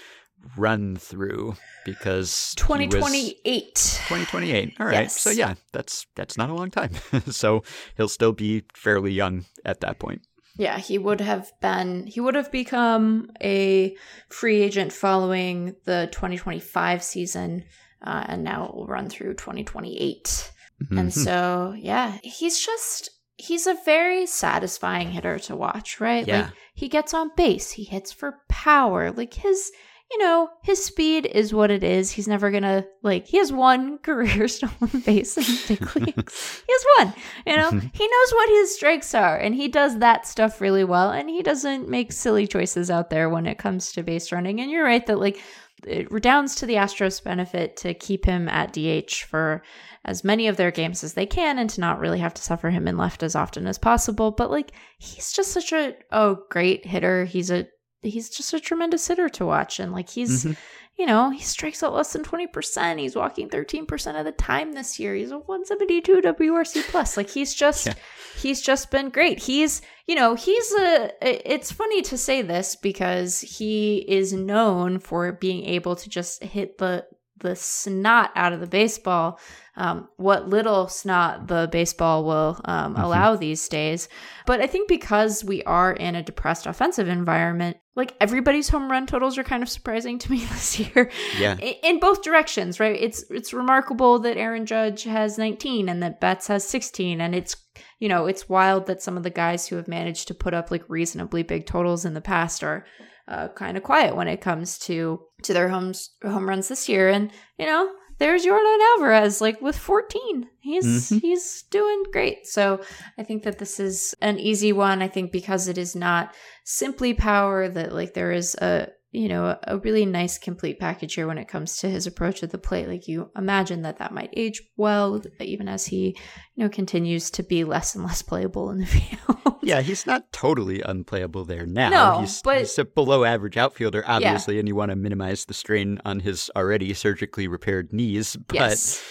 run 0.57 0.97
through? 0.97 1.55
Because 1.85 2.55
he 2.57 2.63
was- 2.63 2.91
2028. 2.95 3.75
2028. 3.75 4.77
All 4.81 4.87
right. 4.87 4.93
yes. 4.95 5.21
So 5.21 5.31
yeah, 5.31 5.55
that's 5.73 6.07
that's 6.17 6.37
not 6.37 6.49
a 6.51 6.55
long 6.55 6.71
time. 6.71 6.93
so 7.31 7.63
he'll 7.97 8.09
still 8.09 8.33
be 8.33 8.63
fairly 8.75 9.13
young 9.13 9.45
at 9.65 9.81
that 9.81 9.99
point. 9.99 10.23
Yeah, 10.57 10.79
he 10.79 10.99
would 10.99 11.21
have 11.21 11.51
been, 11.61 12.07
he 12.07 12.21
would 12.21 12.35
have 12.35 12.53
become 12.53 13.31
a 13.43 13.97
free 14.29 14.61
agent 14.61 14.93
following 14.93 15.77
the 15.85 16.09
2025 16.12 17.03
season, 17.03 17.65
uh, 18.05 18.25
and 18.29 18.45
now 18.45 18.67
it 18.67 18.75
will 18.75 18.87
run 18.87 19.09
through 19.09 19.35
2028. 19.35 20.51
And 20.91 21.09
Mhm. 21.11 21.12
so, 21.12 21.75
yeah, 21.79 22.19
he's 22.23 22.59
just, 22.59 23.09
he's 23.37 23.67
a 23.67 23.77
very 23.85 24.27
satisfying 24.27 25.11
hitter 25.12 25.38
to 25.41 25.57
watch, 25.57 26.01
right? 26.01 26.27
Yeah. 26.27 26.43
Like, 26.43 26.51
he 26.75 26.88
gets 26.88 27.15
on 27.15 27.31
base, 27.37 27.71
he 27.73 27.85
hits 27.85 28.12
for 28.12 28.41
power. 28.49 29.11
Like, 29.12 29.35
his, 29.35 29.71
you 30.12 30.18
know, 30.18 30.51
his 30.62 30.85
speed 30.85 31.27
is 31.27 31.55
what 31.55 31.70
it 31.70 31.83
is. 31.83 32.11
He's 32.11 32.29
never 32.29 32.51
gonna, 32.51 32.85
like, 33.03 33.27
he 33.27 33.38
has 33.38 33.51
one 33.51 33.98
career 34.03 34.46
stolen 34.46 35.01
base 35.05 35.38
in 35.38 35.77
big 35.77 35.96
leagues. 35.96 36.62
He 36.66 36.72
has 36.72 37.07
one. 37.07 37.14
You 37.46 37.57
know, 37.57 37.70
mm-hmm. 37.70 37.87
he 37.92 38.07
knows 38.07 38.33
what 38.33 38.48
his 38.51 38.75
strengths 38.75 39.14
are, 39.14 39.37
and 39.37 39.55
he 39.55 39.68
does 39.68 39.98
that 39.98 40.27
stuff 40.27 40.61
really 40.61 40.85
well. 40.85 41.11
And 41.11 41.31
he 41.31 41.42
doesn't 41.42 41.88
make 41.88 42.12
silly 42.12 42.46
choices 42.46 42.90
out 42.90 43.11
there 43.11 43.31
when 43.31 43.46
it 43.46 43.59
comes 43.59 43.92
to 43.92 44.03
base 44.03 44.33
running. 44.33 44.61
And 44.61 44.70
you're 44.70 44.85
right 44.85 45.07
that 45.07 45.18
like 45.18 45.40
it 45.87 46.11
redounds 46.12 46.55
to 46.57 46.66
the 46.66 46.75
Astros' 46.75 47.22
benefit 47.22 47.77
to 47.79 47.94
keep 47.94 48.25
him 48.25 48.48
at 48.48 48.72
DH 48.72 49.25
for 49.29 49.62
as 50.05 50.25
many 50.25 50.48
of 50.48 50.57
their 50.57 50.70
games 50.70 51.03
as 51.05 51.14
they 51.14 51.27
can, 51.27 51.59
and 51.59 51.70
to 51.70 51.81
not 51.81 52.01
really 52.01 52.18
have 52.18 52.35
to 52.35 52.42
suffer 52.42 52.70
him 52.70 52.87
in 52.87 52.96
left 52.96 53.22
as 53.22 53.35
often 53.35 53.66
as 53.66 53.79
possible. 53.79 54.31
But 54.31 54.51
like 54.51 54.72
he's 54.98 55.33
just 55.33 55.53
such 55.53 55.72
a 55.72 55.94
oh 56.11 56.38
great 56.51 56.85
hitter. 56.85 57.25
He's 57.25 57.51
a 57.51 57.66
he's 58.03 58.29
just 58.31 58.53
a 58.53 58.61
tremendous 58.61 59.07
hitter 59.09 59.29
to 59.31 59.47
watch, 59.47 59.79
and 59.81 59.93
like 59.93 60.11
he's 60.11 60.45
Mhm. 60.45 60.57
you 60.99 61.07
know, 61.07 61.31
he 61.31 61.41
strikes 61.41 61.83
out 61.83 61.95
less 61.95 62.12
than 62.12 62.23
20%. 62.23 63.01
He's 63.01 63.17
walking 63.17 63.49
13% 63.49 64.19
of 64.19 64.27
the 64.27 64.31
time 64.33 64.73
this 64.75 65.01
year. 65.01 65.15
He's 65.15 65.31
a 65.31 65.38
172 65.38 66.21
WRC 66.21 66.83
plus. 66.83 67.17
Like 67.17 67.31
he's 67.31 67.55
just 67.55 67.87
Yeah. 67.87 67.95
he's 68.37 68.61
just 68.61 68.91
been 68.91 69.09
great. 69.09 69.38
He's, 69.41 69.81
you 70.07 70.15
know, 70.15 70.35
he's 70.35 70.73
a 70.75 71.12
it's 71.23 71.73
funny 71.73 72.03
to 72.03 72.19
say 72.19 72.43
this 72.43 72.77
because 72.77 73.41
he 73.41 74.05
is 74.07 74.35
known 74.35 74.99
for 74.99 75.33
being 75.33 75.65
able 75.65 75.97
to 75.97 76.09
just 76.11 76.43
hit 76.45 76.77
the 76.79 77.07
the 77.38 77.57
snot 77.57 78.31
out 78.37 78.53
of 78.53 78.61
the 78.61 78.69
baseball, 78.69 79.41
um, 79.77 80.07
what 80.17 80.49
little 80.49 80.87
snot 80.87 81.49
the 81.49 81.69
baseball 81.73 82.25
will 82.25 82.61
um, 82.67 82.95
Mhm. 82.95 83.03
allow 83.03 83.35
these 83.35 83.67
days. 83.69 84.09
But 84.47 84.61
I 84.61 84.69
think 84.69 84.87
because 84.88 85.43
we 85.43 85.61
are 85.65 85.93
in 85.93 86.15
a 86.15 86.23
depressed 86.23 86.67
offensive 86.67 87.09
environment, 87.09 87.79
like 87.95 88.15
everybody's 88.21 88.71
home 88.71 88.91
run 88.91 89.07
totals 89.07 89.37
are 89.37 89.45
kind 89.45 89.63
of 89.63 89.69
surprising 89.69 90.19
to 90.19 90.31
me 90.31 90.39
this 90.53 90.79
year. 90.79 91.11
Yeah. 91.39 91.57
In 91.59 92.01
both 92.01 92.23
directions, 92.23 92.81
right? 92.81 92.99
It's 92.99 93.25
it's 93.31 93.53
remarkable 93.53 94.19
that 94.21 94.37
Aaron 94.37 94.67
Judge 94.67 95.05
has 95.05 95.39
19 95.39 95.89
and 95.89 96.03
that 96.03 96.21
Betts 96.21 96.47
has 96.47 96.67
16 96.67 97.21
and 97.21 97.35
it's 97.35 97.57
you 97.99 98.09
know, 98.09 98.27
it's 98.27 98.49
wild 98.49 98.87
that 98.87 99.01
some 99.01 99.17
of 99.17 99.23
the 99.23 99.31
guys 99.31 99.69
who 99.69 99.77
have 99.77 99.89
managed 99.89 100.29
to 100.29 100.35
put 100.35 100.55
up 100.55 100.71
like 100.71 100.83
reasonably 100.89 101.43
big 101.43 101.67
totals 101.67 102.05
in 102.05 102.15
the 102.15 102.21
past 102.21 102.65
are 102.65 102.85
uh, 103.29 103.49
kind 103.49 103.77
of 103.77 103.83
quiet 103.83 104.17
when 104.17 104.29
it 104.29 104.41
comes 104.41 104.79
to 104.79 105.21
to 105.43 105.53
their 105.53 105.69
homes 105.69 106.11
home 106.25 106.49
runs 106.49 106.69
this 106.69 106.89
year 106.89 107.09
and 107.09 107.31
you 107.59 107.67
know 107.67 107.91
there's 108.23 108.47
Yordan 108.47 108.79
Alvarez 108.93 109.41
like 109.41 109.61
with 109.61 109.77
14 109.77 110.49
he's 110.61 111.11
Mhm. 111.11 111.21
he's 111.21 111.65
doing 111.71 112.05
great. 112.13 112.47
So 112.47 112.81
I 113.19 113.23
think 113.25 113.43
that 113.43 113.59
this 113.59 113.81
is 113.81 114.15
an 114.21 114.39
easy 114.39 114.73
one. 114.73 115.03
I 115.03 115.09
think 115.09 115.33
because 115.33 115.67
it 115.67 115.77
is 115.77 115.97
not 115.97 116.33
simply 116.65 117.15
power 117.15 117.69
that 117.69 117.93
like 117.93 118.15
there 118.15 118.31
is 118.31 118.55
a 118.55 118.89
you 119.12 119.29
know 119.29 119.57
a, 119.64 119.79
really 119.79 120.07
nice 120.07 120.38
complete 120.38 120.81
package 120.81 121.14
here 121.14 121.27
when 121.27 121.38
it 121.38 121.46
comes 121.46 121.77
to 121.79 121.88
his 121.88 122.07
approach 122.07 122.42
at 122.42 122.51
the 122.51 122.59
plate 122.59 122.88
like 122.88 123.07
you 123.07 123.31
imagine 123.37 123.83
that 123.83 123.98
that 123.98 124.12
might 124.12 124.33
age 124.37 124.62
well 124.77 125.22
even 125.38 125.68
as 125.68 125.87
he 125.87 126.16
you 126.55 126.64
know 126.64 126.68
continues 126.68 127.31
to 127.31 127.42
be 127.42 127.62
less 127.62 127.94
and 127.94 128.05
less 128.05 128.22
playable 128.22 128.70
in 128.70 128.79
the 128.79 128.87
field 128.98 129.38
Yeah, 129.64 129.81
he's 129.81 130.07
not 130.07 130.33
totally 130.33 130.83
unplayable 130.83 131.44
there 131.44 131.66
now. 131.66 131.88
No, 131.88 132.20
he's, 132.20 132.42
but- 132.42 132.59
he's 132.59 132.77
a 132.81 132.85
below 132.85 133.22
average 133.22 133.57
outfielder, 133.57 134.03
obviously, 134.05 134.59
and 134.59 134.66
you 134.66 134.75
want 134.75 134.90
to 134.90 134.96
minimize 134.96 135.44
the 135.44 135.55
strain 135.55 136.01
on 136.05 136.18
his 136.18 136.51
already 136.57 136.92
surgically 136.94 137.46
repaired 137.46 137.92
knees. 137.92 138.35
But 138.35 138.55
yes 138.57 139.03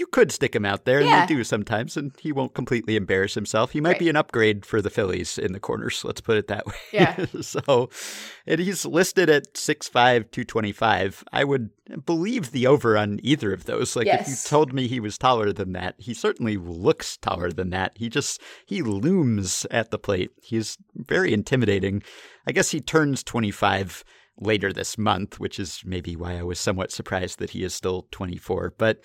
you 0.00 0.06
could 0.06 0.32
stick 0.32 0.56
him 0.56 0.64
out 0.64 0.86
there, 0.86 1.00
Yeah. 1.00 1.20
and 1.20 1.28
they 1.30 1.34
do 1.34 1.44
sometimes, 1.44 1.96
and 1.96 2.12
he 2.18 2.32
won't 2.32 2.54
completely 2.54 2.96
embarrass 2.96 3.34
himself. 3.34 3.70
He 3.72 3.80
might 3.80 3.98
be 3.98 4.08
an 4.08 4.16
upgrade 4.16 4.66
for 4.66 4.80
the 4.82 4.90
Phillies 4.90 5.38
in 5.38 5.52
the 5.52 5.60
corners. 5.60 6.02
Let's 6.04 6.20
put 6.20 6.36
it 6.38 6.48
that 6.48 6.66
way. 6.66 6.74
Yeah. 6.92 7.26
so, 7.42 7.90
and 8.46 8.58
he's 8.58 8.84
listed 8.84 9.30
at 9.30 9.54
6'5", 9.54 10.30
225. 10.32 11.22
I 11.32 11.44
would 11.44 11.70
believe 12.06 12.50
the 12.52 12.66
over 12.66 12.96
on 12.96 13.20
either 13.22 13.52
of 13.52 13.64
those. 13.66 13.94
Like 13.94 14.06
if 14.06 14.26
you 14.28 14.34
told 14.46 14.72
me 14.72 14.88
he 14.88 15.00
was 15.00 15.18
taller 15.18 15.52
than 15.52 15.72
that, 15.72 15.94
he 15.98 16.14
certainly 16.14 16.56
looks 16.56 17.16
taller 17.16 17.52
than 17.52 17.70
that. 17.70 17.92
He 17.96 18.08
just 18.08 18.40
he 18.66 18.82
looms 18.82 19.66
at 19.70 19.90
the 19.90 19.98
plate. 19.98 20.30
He's 20.42 20.78
very 20.94 21.32
intimidating. 21.32 22.02
I 22.46 22.52
guess 22.52 22.70
he 22.70 22.80
turns 22.80 23.22
25 23.22 24.02
later 24.38 24.72
this 24.72 24.96
month, 24.96 25.38
which 25.38 25.58
is 25.60 25.82
maybe 25.84 26.16
why 26.16 26.38
I 26.38 26.42
was 26.42 26.58
somewhat 26.58 26.92
surprised 26.92 27.38
that 27.40 27.50
he 27.50 27.62
is 27.64 27.74
still 27.74 28.06
24. 28.10 28.74
But 28.78 29.00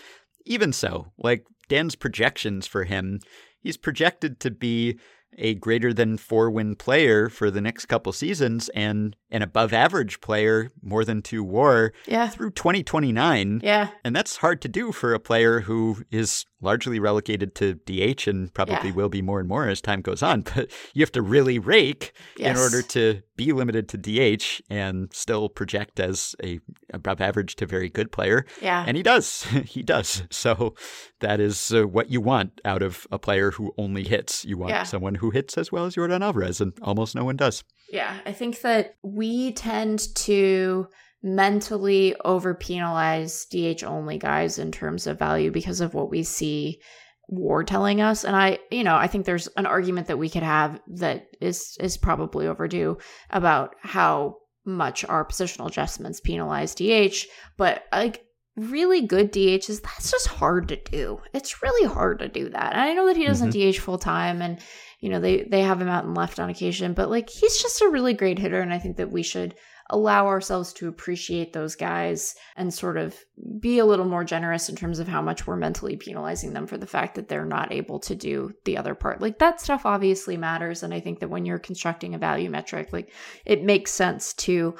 even 0.46 0.72
so, 0.74 1.12
like 1.18 1.46
Dan's 1.68 1.96
projections 1.96 2.68
for 2.68 2.84
him, 2.84 3.20
he's 3.60 3.78
projected 3.78 4.40
to 4.42 4.52
be 4.52 5.00
a 5.38 5.56
greater 5.56 5.94
than 5.94 6.18
four 6.18 6.50
win 6.50 6.76
player 6.76 7.30
for 7.30 7.52
the 7.52 7.62
next 7.62 7.88
couple 7.88 8.14
seasons 8.14 8.70
and 8.70 9.16
an 9.32 9.42
above 9.42 9.74
average 9.74 10.22
player, 10.22 10.72
more 10.82 11.04
than 11.04 11.22
two 11.22 11.44
war, 11.44 11.92
Yeah. 12.08 12.28
through 12.30 12.52
2029. 12.52 13.60
Yeah. 13.64 13.90
And 14.04 14.16
that's 14.16 14.38
hard 14.38 14.62
to 14.62 14.68
do 14.68 14.92
for 14.92 15.14
a 15.14 15.20
player 15.20 15.62
who 15.62 16.04
is 16.12 16.46
largely 16.62 17.00
relegated 17.00 17.54
to 17.56 17.76
DH 17.86 18.28
and 18.28 18.54
probably 18.54 18.90
Yeah. 18.90 18.96
will 18.96 19.10
be 19.10 19.22
more 19.22 19.40
and 19.40 19.48
more 19.48 19.68
as 19.68 19.82
time 19.82 20.02
goes 20.02 20.24
on. 20.24 20.44
But 20.56 20.72
you 20.94 21.02
have 21.02 21.12
to 21.14 21.22
really 21.22 21.60
rake 21.60 22.14
in 22.40 22.56
order 22.58 22.82
to 22.82 23.22
be 23.36 23.52
limited 23.52 23.90
to 23.90 23.98
DH 23.98 24.62
and 24.70 25.10
still 25.14 25.50
project 25.50 26.00
as 26.00 26.36
a 26.44 26.60
above 26.94 27.20
average 27.20 27.56
to 27.58 27.66
very 27.66 27.90
good 27.90 28.12
player. 28.12 28.46
Yeah. 28.62 28.84
And 28.88 28.96
he 28.96 29.04
does. 29.04 29.44
he 29.66 29.82
does. 29.84 30.24
So 30.30 30.76
that 31.20 31.40
is 31.40 31.72
uh, 31.74 31.84
what 31.88 32.10
you 32.10 32.22
want 32.22 32.62
out 32.64 32.82
of 32.82 33.06
a 33.12 33.20
player 33.20 33.52
who 33.52 33.74
only 33.78 34.04
hits. 34.04 34.46
You 34.46 34.58
want 34.58 34.70
Yeah. 34.72 34.84
someone 34.84 35.16
who 35.16 35.32
hits 35.32 35.58
as 35.58 35.72
well 35.72 35.86
as 35.86 35.96
Yordan 35.96 36.22
Alvarez, 36.22 36.62
and 36.62 36.74
almost 36.82 37.16
no 37.16 37.26
one 37.26 37.36
does. 37.36 37.64
Yeah, 37.92 38.18
I 38.26 38.32
think 38.32 38.62
that 38.62 38.96
we 39.16 39.54
tend 39.54 40.14
to 40.16 40.88
mentally 41.24 42.16
over 42.24 42.54
penalize 42.54 43.46
DH 43.46 43.84
only 43.84 44.18
guys 44.18 44.60
in 44.60 44.72
terms 44.72 45.08
of 45.08 45.18
value 45.18 45.50
because 45.50 45.82
of 45.82 45.94
what 45.94 46.12
we 46.12 46.22
see 46.22 46.80
war 47.28 47.64
telling 47.64 48.02
us. 48.02 48.24
And 48.24 48.36
i 48.36 48.60
you 48.70 48.84
know 48.84 48.96
i 48.96 49.08
think 49.08 49.26
there's 49.26 49.48
an 49.58 49.66
argument 49.66 50.08
that 50.08 50.20
we 50.20 50.30
could 50.30 50.44
have 50.44 50.80
that 50.88 51.26
is 51.42 51.78
is 51.80 51.98
probably 51.98 52.46
overdue 52.46 52.98
about 53.32 53.76
how 53.82 54.38
much 54.66 55.06
our 55.06 55.26
positional 55.26 55.68
adjustments 55.68 56.20
penalize 56.20 56.76
dh 56.76 57.26
but 57.58 57.84
like 57.92 58.24
really 58.58 59.02
good 59.02 59.32
dhs 59.32 59.82
that's 59.82 60.12
just 60.12 60.28
hard 60.28 60.68
to 60.70 60.78
do. 60.78 61.20
It's 61.34 61.62
really 61.62 61.88
hard 61.88 62.20
to 62.20 62.28
do 62.28 62.50
that. 62.50 62.74
And 62.74 62.82
i 62.82 62.94
know 62.94 63.08
that 63.08 63.18
he 63.18 63.26
doesn't 63.26 63.54
mm-hmm. 63.54 63.72
dh 63.72 63.80
full 63.80 63.98
time 63.98 64.42
and 64.42 64.60
you 65.06 65.12
know 65.12 65.20
they 65.20 65.44
they 65.44 65.62
have 65.62 65.80
him 65.80 65.88
out 65.88 66.04
and 66.04 66.18
left 66.18 66.40
on 66.40 66.50
occasion 66.50 66.94
but 66.94 67.12
like 67.12 67.30
he's 67.30 67.62
just 67.62 67.80
a 67.84 67.90
really 67.90 68.16
great 68.16 68.40
hitter 68.40 68.60
and 68.60 68.74
i 68.74 68.80
think 68.80 68.98
that 68.98 69.12
we 69.12 69.22
should 69.22 69.54
allow 69.92 70.26
ourselves 70.26 70.74
to 70.74 70.88
appreciate 70.88 71.54
those 71.54 71.76
guys 71.76 72.34
and 72.56 72.74
sort 72.74 72.98
of 72.98 73.16
be 73.60 73.78
a 73.78 73.86
little 73.86 74.08
more 74.08 74.24
generous 74.24 74.68
in 74.68 74.76
terms 74.76 74.98
of 74.98 75.08
how 75.08 75.22
much 75.22 75.46
we're 75.46 75.56
mentally 75.56 75.96
penalizing 75.96 76.54
them 76.54 76.66
for 76.66 76.76
the 76.76 76.88
fact 76.88 77.14
that 77.14 77.28
they're 77.28 77.46
not 77.46 77.72
able 77.72 78.00
to 78.00 78.16
do 78.16 78.52
the 78.64 78.78
other 78.78 78.96
part. 78.96 79.22
Like 79.22 79.38
that 79.38 79.62
stuff 79.62 79.86
obviously 79.86 80.38
matters 80.38 80.82
and 80.82 80.92
i 80.92 81.00
think 81.00 81.20
that 81.20 81.30
when 81.30 81.46
you're 81.46 81.60
constructing 81.60 82.16
a 82.16 82.18
value 82.18 82.50
metric 82.50 82.92
like 82.92 83.14
it 83.46 83.64
makes 83.64 83.92
sense 83.92 84.34
to 84.34 84.76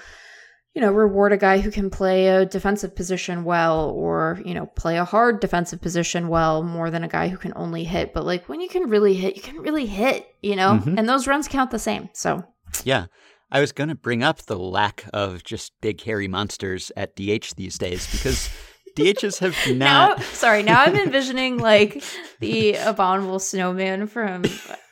you 0.76 0.82
know, 0.82 0.92
reward 0.92 1.32
a 1.32 1.38
guy 1.38 1.58
who 1.60 1.72
can 1.72 1.90
play 1.90 2.28
a 2.28 2.46
defensive 2.46 2.94
position 2.96 3.46
well 3.46 3.90
or, 3.92 4.40
you 4.46 4.54
know, 4.54 4.66
play 4.68 4.98
a 4.98 5.06
hard 5.06 5.40
defensive 5.40 5.82
position 5.82 6.28
well 6.28 6.62
more 6.64 6.92
than 6.92 7.04
a 7.04 7.08
guy 7.08 7.30
who 7.30 7.38
can 7.38 7.54
only 7.56 7.86
hit. 7.86 8.14
But 8.14 8.26
like 8.26 8.48
when 8.50 8.60
you 8.62 8.68
can 8.68 8.90
really 8.90 9.14
hit, 9.14 9.38
you 9.38 9.42
can 9.42 9.58
really 9.60 9.86
hit, 9.86 10.28
you 10.44 10.56
know, 10.56 10.82
Mhm. 10.84 11.00
and 11.00 11.08
those 11.10 11.26
runs 11.28 11.48
count 11.48 11.72
the 11.72 11.80
same. 11.80 12.10
So, 12.14 12.44
Yeah. 12.84 13.06
I 13.52 13.62
was 13.62 13.72
going 13.72 13.88
to 13.90 13.96
bring 13.96 14.22
up 14.22 14.42
the 14.44 14.58
lack 14.60 15.06
of 15.14 15.44
just 15.44 15.72
big 15.80 16.02
hairy 16.02 16.28
monsters 16.28 16.92
at 16.98 17.16
DH 17.16 17.56
these 17.56 17.78
days 17.78 18.06
because 18.12 18.50
DHs 18.96 19.40
have 19.40 19.56
now, 19.76 20.16
sorry, 20.18 20.64
now 20.64 20.82
I'm 20.82 20.96
envisioning 21.06 21.58
like 21.58 22.04
the 22.40 22.76
abominable 22.76 23.40
snowman 23.40 24.08
from 24.08 24.44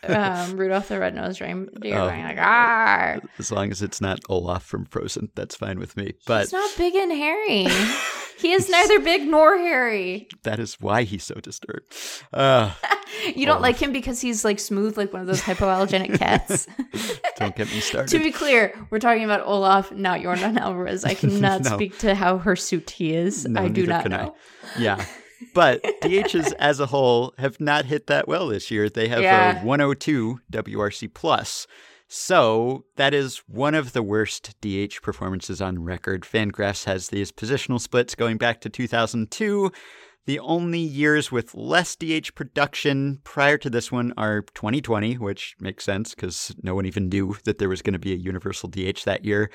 um, 0.03 0.57
Rudolph 0.57 0.89
the 0.89 0.99
Red-Nosed 0.99 1.39
Reindeer 1.41 1.97
Oh. 1.97 2.05
like, 2.05 2.37
ah, 2.39 3.15
As 3.39 3.51
long 3.51 3.71
as 3.71 3.81
it's 3.81 4.01
not 4.01 4.19
Olaf 4.29 4.63
from 4.63 4.85
Frozen, 4.85 5.29
that's 5.35 5.55
fine 5.55 5.79
with 5.79 5.95
me. 5.97 6.13
But 6.27 6.43
it's 6.43 6.53
not 6.53 6.69
big 6.77 6.95
and 6.95 7.11
hairy. 7.11 7.67
he 8.37 8.51
is 8.53 8.69
neither 8.69 8.99
big 8.99 9.27
nor 9.27 9.57
hairy. 9.57 10.27
that 10.43 10.59
is 10.59 10.75
why 10.81 11.03
he's 11.03 11.23
so 11.23 11.35
disturbed. 11.35 11.93
Uh, 12.33 12.73
You 13.35 13.45
don't 13.45 13.57
Olaf. 13.57 13.61
like 13.61 13.75
him 13.77 13.91
because 13.93 14.21
he's 14.21 14.43
like 14.43 14.59
smooth 14.59 14.97
like 14.97 15.13
one 15.13 15.21
of 15.21 15.27
those 15.27 15.41
hypoallergenic 15.41 16.17
cats. 16.17 16.65
don't 17.37 17.55
get 17.55 17.67
me 17.71 17.79
started. 17.79 18.09
to 18.17 18.23
be 18.23 18.31
clear, 18.31 18.73
we're 18.89 18.97
talking 18.99 19.23
about 19.23 19.41
Olaf, 19.45 19.91
not 19.91 20.21
Yordan 20.21 20.57
Alvarez. 20.57 21.05
I 21.05 21.13
cannot 21.13 21.61
No. 21.63 21.75
speak 21.75 21.97
to 21.99 22.15
how 22.15 22.39
hirsute 22.39 22.89
he 22.89 23.13
is. 23.13 23.45
No, 23.45 23.61
I 23.61 23.67
do 23.67 23.85
not 23.85 24.03
can 24.03 24.13
I. 24.13 24.17
know. 24.23 24.35
Yeah. 24.79 25.05
But 25.53 25.83
DHs 26.01 26.53
as 26.57 26.79
a 26.79 26.87
whole 26.87 27.33
have 27.37 27.59
not 27.59 27.85
hit 27.85 28.07
that 28.07 28.27
well 28.27 28.47
this 28.47 28.71
year. 28.71 28.89
They 28.89 29.07
have 29.09 29.21
Yeah. 29.21 29.61
a 29.61 29.65
102 29.65 30.39
WRC 30.51 31.13
plus. 31.13 31.67
So 32.15 32.85
that 32.95 33.11
is 33.15 33.39
one 33.47 33.73
of 33.73 33.93
the 33.93 34.03
worst 34.03 34.53
DH 34.61 35.01
performances 35.01 35.63
on 35.63 35.83
record. 35.83 36.21
Fangraphs 36.21 36.85
has 36.85 37.07
these 37.07 37.31
positional 37.31 37.81
splits 37.81 38.13
going 38.13 38.37
back 38.37 38.61
to 38.61 38.69
2002. 38.69 39.71
The 40.27 40.37
only 40.37 40.79
years 40.79 41.31
with 41.31 41.55
less 41.55 41.95
DH 41.95 42.35
production 42.35 43.19
prior 43.23 43.57
to 43.57 43.67
this 43.67 43.91
one 43.91 44.13
are 44.15 44.43
2020, 44.53 45.15
which 45.15 45.55
makes 45.59 45.85
sense 45.85 46.13
because 46.13 46.55
no 46.61 46.75
one 46.75 46.85
even 46.85 47.09
knew 47.09 47.35
that 47.45 47.57
there 47.57 47.67
was 47.67 47.81
going 47.81 47.93
to 47.93 47.99
be 47.99 48.13
a 48.13 48.17
universal 48.17 48.69
DH 48.69 49.05
that 49.05 49.25
year. 49.25 49.49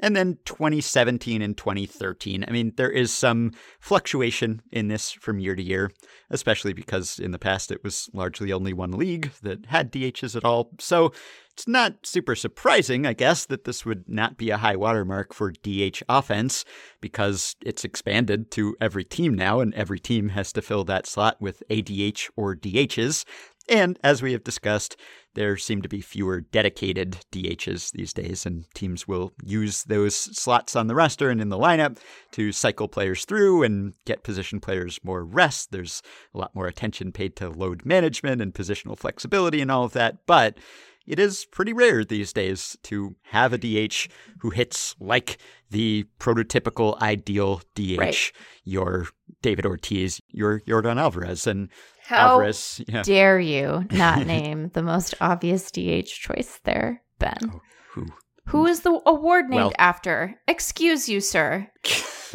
And 0.00 0.16
then 0.16 0.38
2017 0.46 1.42
and 1.42 1.56
2013. 1.56 2.44
I 2.46 2.50
mean, 2.50 2.72
there 2.76 2.90
is 2.90 3.12
some 3.12 3.52
fluctuation 3.78 4.62
in 4.72 4.88
this 4.88 5.12
from 5.12 5.38
year 5.38 5.54
to 5.54 5.62
year, 5.62 5.92
especially 6.30 6.72
because 6.72 7.20
in 7.20 7.30
the 7.30 7.38
past 7.38 7.70
it 7.70 7.84
was 7.84 8.10
largely 8.12 8.52
only 8.52 8.72
one 8.72 8.92
league 8.92 9.30
that 9.42 9.66
had 9.66 9.92
DHs 9.92 10.34
at 10.34 10.44
all. 10.44 10.70
So 10.80 11.12
it's 11.52 11.68
not 11.68 12.06
super 12.06 12.34
surprising, 12.34 13.06
I 13.06 13.12
guess, 13.12 13.44
that 13.46 13.64
this 13.64 13.84
would 13.84 14.08
not 14.08 14.38
be 14.38 14.50
a 14.50 14.56
high 14.56 14.76
watermark 14.76 15.34
for 15.34 15.52
DH 15.52 16.02
offense 16.08 16.64
because 17.00 17.56
it's 17.60 17.84
expanded 17.84 18.50
to 18.52 18.74
every 18.80 19.04
team 19.04 19.34
now, 19.34 19.60
and 19.60 19.74
every 19.74 20.00
team 20.00 20.30
has 20.30 20.52
to 20.54 20.62
fill 20.62 20.84
that 20.84 21.06
slot 21.06 21.40
with 21.40 21.62
ADH 21.68 22.30
or 22.36 22.56
DHs. 22.56 23.24
And 23.68 23.98
as 24.02 24.22
we 24.22 24.32
have 24.32 24.44
discussed, 24.44 24.96
there 25.34 25.56
seem 25.56 25.80
to 25.82 25.88
be 25.88 26.00
fewer 26.00 26.40
dedicated 26.40 27.18
DHs 27.32 27.92
these 27.92 28.12
days, 28.12 28.44
and 28.44 28.66
teams 28.74 29.08
will 29.08 29.32
use 29.44 29.84
those 29.84 30.14
slots 30.14 30.76
on 30.76 30.88
the 30.88 30.94
roster 30.94 31.30
and 31.30 31.40
in 31.40 31.48
the 31.48 31.56
lineup 31.58 31.98
to 32.32 32.52
cycle 32.52 32.88
players 32.88 33.24
through 33.24 33.62
and 33.62 33.94
get 34.04 34.24
position 34.24 34.60
players 34.60 35.00
more 35.02 35.24
rest. 35.24 35.70
There's 35.72 36.02
a 36.34 36.38
lot 36.38 36.54
more 36.54 36.66
attention 36.66 37.12
paid 37.12 37.36
to 37.36 37.48
load 37.48 37.86
management 37.86 38.42
and 38.42 38.52
positional 38.52 38.98
flexibility 38.98 39.60
and 39.60 39.70
all 39.70 39.84
of 39.84 39.92
that, 39.92 40.26
but 40.26 40.58
it 41.06 41.18
is 41.18 41.46
pretty 41.46 41.72
rare 41.72 42.04
these 42.04 42.32
days 42.32 42.76
to 42.84 43.16
have 43.30 43.52
a 43.52 43.58
DH 43.58 44.08
who 44.40 44.50
hits 44.50 44.94
like 45.00 45.38
the 45.70 46.04
prototypical 46.20 47.00
ideal 47.00 47.62
DH, 47.74 47.98
Right. 47.98 48.32
your 48.64 49.08
David 49.40 49.66
Ortiz, 49.66 50.20
your 50.28 50.60
Yordan 50.60 51.00
Alvarez, 51.00 51.46
and 51.46 51.68
How 52.06 52.30
Alvarez. 52.30 52.80
Yeah, 52.88 53.02
dare 53.02 53.38
you 53.40 53.86
not 53.90 54.26
name 54.26 54.70
the 54.74 54.82
most 54.82 55.14
obvious 55.20 55.70
DH 55.70 56.06
choice 56.08 56.60
there, 56.64 57.02
Ben? 57.18 57.38
Oh, 57.52 57.60
who? 57.92 58.06
Who 58.46 58.66
is 58.66 58.80
the 58.80 59.00
award 59.06 59.48
named 59.48 59.56
Well- 59.62 59.72
after? 59.78 60.34
Excuse 60.48 61.08
you, 61.08 61.20
sir. 61.20 61.68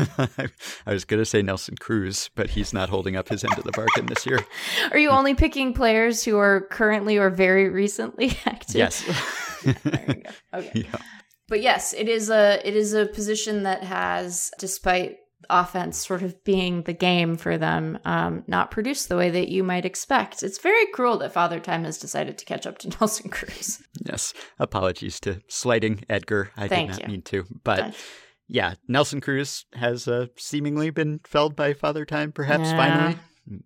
I 0.86 0.94
was 0.94 1.06
going 1.06 1.20
to 1.20 1.26
say 1.26 1.42
Nelson 1.42 1.76
Cruz, 1.80 2.30
but 2.36 2.52
he's 2.52 2.72
not 2.72 2.90
holding 2.90 3.16
up 3.16 3.30
his 3.30 3.44
end 3.44 3.58
of 3.58 3.64
the 3.64 3.72
bargain 3.72 4.06
this 4.06 4.26
year. 4.26 4.40
Are 4.92 4.98
you 4.98 5.10
only 5.10 5.34
picking 5.34 5.74
players 5.74 6.24
who 6.24 6.38
are 6.38 6.68
currently 6.70 7.18
or 7.18 7.30
very 7.32 7.68
recently 7.70 8.38
active? 8.46 8.76
Yes. 8.76 9.04
There 9.64 9.76
we 10.08 10.14
go. 10.14 10.30
Okay. 10.54 10.72
yeah. 10.86 11.00
But 11.50 11.62
yes, 11.62 11.94
it 11.94 12.08
is 12.10 12.30
a 12.30 12.62
it 12.68 12.76
is 12.76 12.94
a 12.94 13.06
position 13.08 13.64
that 13.64 13.84
has, 13.84 14.52
despite 14.60 15.18
offense 15.50 15.98
sort 15.98 16.24
of 16.24 16.44
being 16.44 16.82
the 16.84 16.94
game 16.94 17.38
for 17.38 17.58
them, 17.58 18.00
um, 18.06 18.44
not 18.48 18.72
produced 18.72 19.08
the 19.08 19.16
way 19.18 19.30
that 19.30 19.50
you 19.50 19.64
might 19.64 19.86
expect. 19.86 20.44
It's 20.44 20.58
very 20.60 20.86
cruel 20.88 21.18
that 21.20 21.32
Father 21.34 21.60
Time 21.60 21.84
has 21.84 21.98
decided 21.98 22.38
to 22.38 22.46
catch 22.46 22.66
up 22.66 22.78
to 22.80 22.90
Nelson 23.00 23.30
Cruz. 23.30 23.82
Yes. 24.06 24.34
Apologies 24.60 25.20
to 25.22 25.42
slighting 25.48 26.04
Edgar. 26.10 26.52
I 26.58 26.68
Thank 26.68 26.92
did 26.92 27.00
not 27.00 27.08
you. 27.08 27.12
mean 27.14 27.22
to. 27.24 27.46
But 27.64 27.78
But- 27.80 27.96
yeah, 28.50 28.76
Nelson 28.88 29.20
Cruz 29.22 29.66
has 29.74 30.08
uh, 30.08 30.28
seemingly 30.38 30.90
been 30.90 31.20
felled 31.26 31.56
by 31.56 31.74
Father 31.74 32.06
Time, 32.06 32.32
perhaps 32.32 32.70
Yeah. 32.70 32.78
finally. 32.78 33.18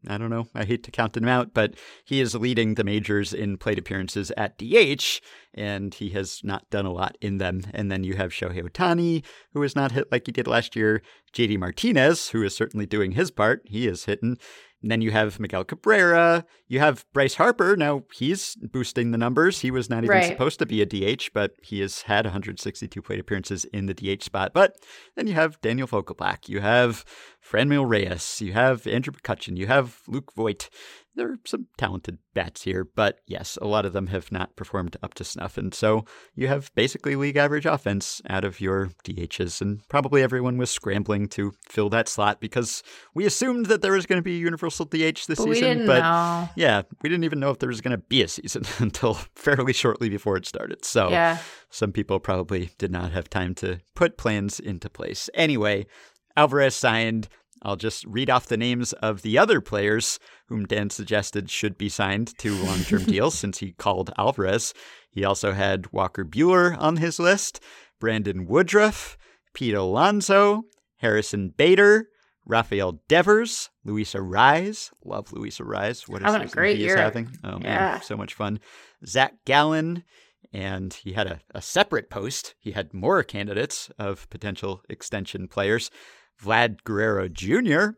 I 0.07 0.17
don't 0.17 0.29
know. 0.29 0.47
I 0.53 0.65
hate 0.65 0.83
to 0.83 0.91
count 0.91 1.17
him 1.17 1.27
out, 1.27 1.53
but 1.53 1.75
he 2.05 2.21
is 2.21 2.35
leading 2.35 2.75
the 2.75 2.83
majors 2.83 3.33
in 3.33 3.57
plate 3.57 3.79
appearances 3.79 4.31
at 4.37 4.57
DH, 4.57 5.21
and 5.53 5.93
he 5.93 6.09
has 6.09 6.41
not 6.43 6.69
done 6.69 6.85
a 6.85 6.91
lot 6.91 7.17
in 7.21 7.37
them. 7.37 7.63
And 7.73 7.91
then 7.91 8.03
you 8.03 8.15
have 8.15 8.31
Shohei 8.31 8.61
Ohtani, 8.61 9.23
who 9.53 9.61
has 9.61 9.75
not 9.75 9.91
hit 9.91 10.11
like 10.11 10.25
he 10.25 10.31
did 10.31 10.47
last 10.47 10.75
year. 10.75 11.01
JD 11.33 11.57
Martinez, 11.57 12.29
who 12.29 12.43
is 12.43 12.55
certainly 12.55 12.85
doing 12.85 13.13
his 13.13 13.31
part. 13.31 13.61
He 13.65 13.87
is 13.87 14.05
hitting. 14.05 14.37
And 14.81 14.89
then 14.89 15.01
you 15.01 15.11
have 15.11 15.39
Miguel 15.39 15.63
Cabrera. 15.63 16.45
You 16.67 16.79
have 16.79 17.05
Bryce 17.13 17.35
Harper. 17.35 17.75
Now 17.77 18.03
he's 18.13 18.55
boosting 18.55 19.11
the 19.11 19.17
numbers. 19.17 19.59
He 19.59 19.69
was 19.69 19.89
not 19.89 20.03
even 20.03 20.09
Right. 20.17 20.25
supposed 20.27 20.57
to 20.59 20.65
be 20.65 20.81
a 20.81 20.85
DH, 20.85 21.29
but 21.33 21.51
he 21.61 21.81
has 21.81 22.03
had 22.03 22.25
162 22.25 23.01
plate 23.01 23.19
appearances 23.19 23.65
in 23.65 23.85
the 23.85 23.93
DH 23.93 24.23
spot. 24.23 24.53
But 24.53 24.75
then 25.15 25.27
you 25.27 25.33
have 25.33 25.61
Daniel 25.61 25.87
Vogelbach. 25.87 26.49
You 26.49 26.61
have 26.61 27.05
Franmil 27.47 27.87
Reyes. 27.87 28.41
You 28.41 28.53
have 28.53 28.87
Andrew 28.87 29.13
McCutchen. 29.13 29.55
You 29.57 29.67
have 29.67 30.01
Luke 30.07 30.33
Voit. 30.35 30.69
There 31.15 31.27
are 31.33 31.39
some 31.45 31.67
talented 31.77 32.19
bats 32.33 32.61
here, 32.63 32.85
but 32.95 33.19
yes, 33.27 33.57
a 33.61 33.67
lot 33.67 33.85
of 33.85 33.91
them 33.91 34.07
have 34.07 34.31
not 34.31 34.55
performed 34.55 34.95
up 35.03 35.13
to 35.15 35.25
snuff. 35.25 35.57
And 35.57 35.73
so 35.73 36.05
you 36.35 36.47
have 36.47 36.73
basically 36.73 37.17
league 37.17 37.35
average 37.35 37.65
offense 37.65 38.21
out 38.29 38.45
of 38.45 38.61
your 38.61 38.91
DHs. 39.03 39.59
And 39.61 39.85
probably 39.89 40.23
everyone 40.23 40.57
was 40.57 40.71
scrambling 40.71 41.27
to 41.29 41.51
fill 41.69 41.89
that 41.89 42.07
slot 42.07 42.39
because 42.39 42.81
we 43.13 43.25
assumed 43.25 43.65
that 43.65 43.81
there 43.81 43.91
was 43.91 44.05
going 44.05 44.19
to 44.19 44.23
be 44.23 44.35
a 44.35 44.39
universal 44.39 44.85
DH 44.85 45.25
this 45.27 45.37
But 45.37 45.37
season. 45.39 45.85
but 45.85 45.99
know. 45.99 46.49
yeah, 46.55 46.83
we 47.01 47.09
didn't 47.09 47.25
even 47.25 47.41
know 47.41 47.49
if 47.49 47.59
there 47.59 47.67
was 47.69 47.81
going 47.81 47.97
to 47.97 48.03
be 48.07 48.21
a 48.21 48.27
season 48.29 48.63
until 48.79 49.15
fairly 49.35 49.73
shortly 49.73 50.07
before 50.07 50.37
it 50.37 50.45
started. 50.45 50.85
So 50.85 51.09
Yeah. 51.09 51.39
some 51.69 51.91
people 51.91 52.21
probably 52.21 52.69
did 52.77 52.91
not 52.91 53.11
have 53.11 53.29
time 53.29 53.53
to 53.55 53.79
put 53.95 54.17
plans 54.17 54.61
into 54.61 54.89
place. 54.89 55.29
Anyway, 55.33 55.87
Alvarez 56.37 56.73
signed. 56.75 57.27
I'll 57.63 57.75
just 57.75 58.05
read 58.05 58.29
off 58.29 58.47
the 58.47 58.57
names 58.57 58.93
of 58.93 59.21
the 59.21 59.37
other 59.37 59.61
players 59.61 60.19
whom 60.47 60.65
Dan 60.65 60.89
suggested 60.89 61.49
should 61.49 61.77
be 61.77 61.89
signed 61.89 62.37
to 62.39 62.55
long 62.65 62.79
term 62.79 63.03
deals 63.03 63.35
since 63.37 63.59
he 63.59 63.73
called 63.73 64.11
Alvarez. 64.17 64.73
He 65.09 65.23
also 65.23 65.51
had 65.51 65.91
Walker 65.91 66.23
Buehler 66.25 66.77
on 66.79 66.97
his 66.97 67.19
list, 67.19 67.61
Brandon 67.99 68.47
Woodruff, 68.47 69.17
Pete 69.53 69.75
Alonso, 69.75 70.63
Harrison 70.97 71.53
Bader, 71.55 72.07
Rafael 72.45 72.99
Devers, 73.07 73.69
Luis 73.83 74.13
Arraez. 74.13 74.91
Love 75.03 75.31
Luis 75.31 75.59
Arraez. 75.59 76.07
What 76.09 76.21
a 76.21 76.25
Having 76.25 76.47
a 76.47 76.51
great 76.51 76.77
he 76.77 76.83
year. 76.83 76.95
is 76.95 76.99
having. 76.99 77.29
Oh, 77.43 77.59
man. 77.59 77.63
Yeah. 77.63 77.99
So 77.99 78.17
much 78.17 78.33
fun. 78.33 78.59
Zach 79.05 79.33
Gallen, 79.45 80.03
and 80.53 80.93
he 80.93 81.13
had 81.13 81.27
a, 81.27 81.39
a 81.53 81.61
separate 81.61 82.09
post. 82.09 82.55
He 82.59 82.71
had 82.71 82.93
more 82.93 83.23
candidates 83.23 83.91
of 83.99 84.29
potential 84.29 84.81
extension 84.89 85.47
players 85.47 85.91
Vlad 86.43 86.83
Guerrero 86.83 87.27
Jr., 87.27 87.97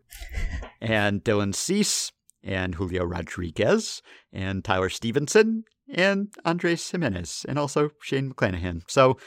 and 0.81 1.23
Dylan 1.23 1.55
Cease, 1.55 2.11
and 2.43 2.75
Julio 2.75 3.03
Rodriguez, 3.05 4.01
and 4.31 4.63
Tyler 4.63 4.89
Stephenson, 4.89 5.63
and 5.89 6.33
Andres 6.43 6.89
Gimenez, 6.89 7.45
and 7.47 7.57
also 7.57 7.91
Shane 8.01 8.33
McClanahan. 8.33 8.81
So 8.87 9.17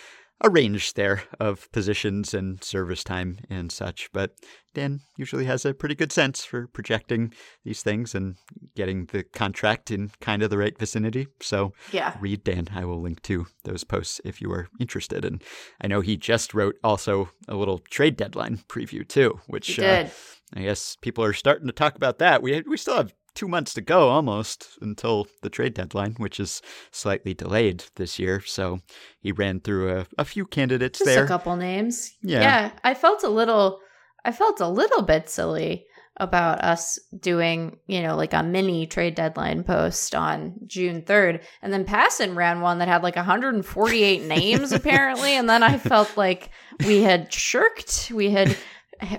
a 0.43 0.51
range 0.51 0.95
there 0.95 1.23
of 1.41 1.71
positions 1.73 2.35
and 2.35 2.63
service 2.63 3.03
time 3.03 3.39
and 3.49 3.73
such. 3.73 4.11
But 4.13 4.33
Dan 4.75 5.01
usually 5.17 5.47
has 5.47 5.65
a 5.65 5.73
pretty 5.73 5.95
good 5.95 6.13
sense 6.13 6.45
for 6.45 6.67
projecting 6.67 7.33
these 7.65 7.83
things 7.83 8.15
and 8.15 8.37
getting 8.75 9.07
the 9.07 9.23
contract 9.23 9.91
in 9.91 10.11
kind 10.21 10.43
of 10.43 10.51
the 10.51 10.59
right 10.59 10.79
vicinity. 10.79 11.27
So 11.41 11.73
Yeah. 11.91 12.17
read 12.21 12.45
Dan. 12.45 12.69
I 12.75 12.85
will 12.85 13.01
link 13.01 13.23
to 13.23 13.47
those 13.65 13.85
posts 13.85 14.21
if 14.25 14.43
you 14.43 14.53
are 14.53 14.69
interested. 14.79 15.25
And 15.25 15.43
I 15.81 15.87
know 15.87 16.03
he 16.03 16.17
just 16.19 16.53
wrote 16.53 16.77
also 16.85 17.31
a 17.49 17.57
little 17.57 17.79
trade 17.79 18.17
deadline 18.17 18.59
preview 18.69 19.07
too, 19.09 19.41
which 19.47 19.79
uh. 19.79 20.07
I 20.55 20.63
guess 20.63 20.97
people 21.01 21.25
are 21.25 21.33
starting 21.33 21.67
to 21.67 21.73
talk 21.73 21.97
about 21.97 22.19
that. 22.19 22.43
We 22.43 22.61
we 22.63 22.77
still 22.77 22.97
have 22.97 23.13
two 23.37 23.47
months 23.47 23.75
to 23.75 23.81
go 23.81 24.09
almost 24.09 24.79
until 24.81 25.29
the 25.43 25.51
trade 25.51 25.75
deadline, 25.75 26.15
which 26.17 26.41
is 26.41 26.61
slightly 26.91 27.35
delayed 27.35 27.85
this 27.95 28.19
year. 28.19 28.41
So 28.41 28.81
he 29.21 29.31
ran 29.31 29.61
through 29.61 30.01
a, 30.01 30.07
a 30.19 30.25
few 30.25 30.47
candidates 30.47 30.99
Just 30.99 31.07
there. 31.07 31.25
a 31.25 31.29
couple 31.29 31.55
names. 31.55 32.13
Yeah. 32.23 32.41
Yeah. 32.41 32.71
I 32.83 32.95
felt 32.95 33.23
a 33.23 33.29
little 33.29 33.79
I 34.25 34.33
felt 34.33 34.61
a 34.61 34.69
little 34.69 35.03
bit 35.03 35.31
silly 35.31 35.87
about 36.19 36.65
us 36.65 36.99
doing, 37.21 37.77
you 37.87 38.03
know, 38.03 38.17
like 38.17 38.33
a 38.33 38.43
mini 38.43 38.87
trade 38.87 39.15
deadline 39.15 39.63
post 39.63 40.15
on 40.15 40.55
June 40.67 41.03
3rd. 41.03 41.43
And 41.63 41.73
then 41.73 41.85
Passan 41.85 42.35
ran 42.35 42.61
one 42.63 42.79
that 42.79 42.89
had 42.89 43.03
like 43.03 43.17
148 43.17 44.23
names 44.27 44.73
apparently. 44.73 45.33
And 45.33 45.49
then 45.49 45.63
I 45.63 45.79
felt 45.79 46.17
like 46.17 46.51
we 46.87 47.03
had 47.03 47.33
shirked. 47.33 48.11
We 48.13 48.31
had 48.31 48.57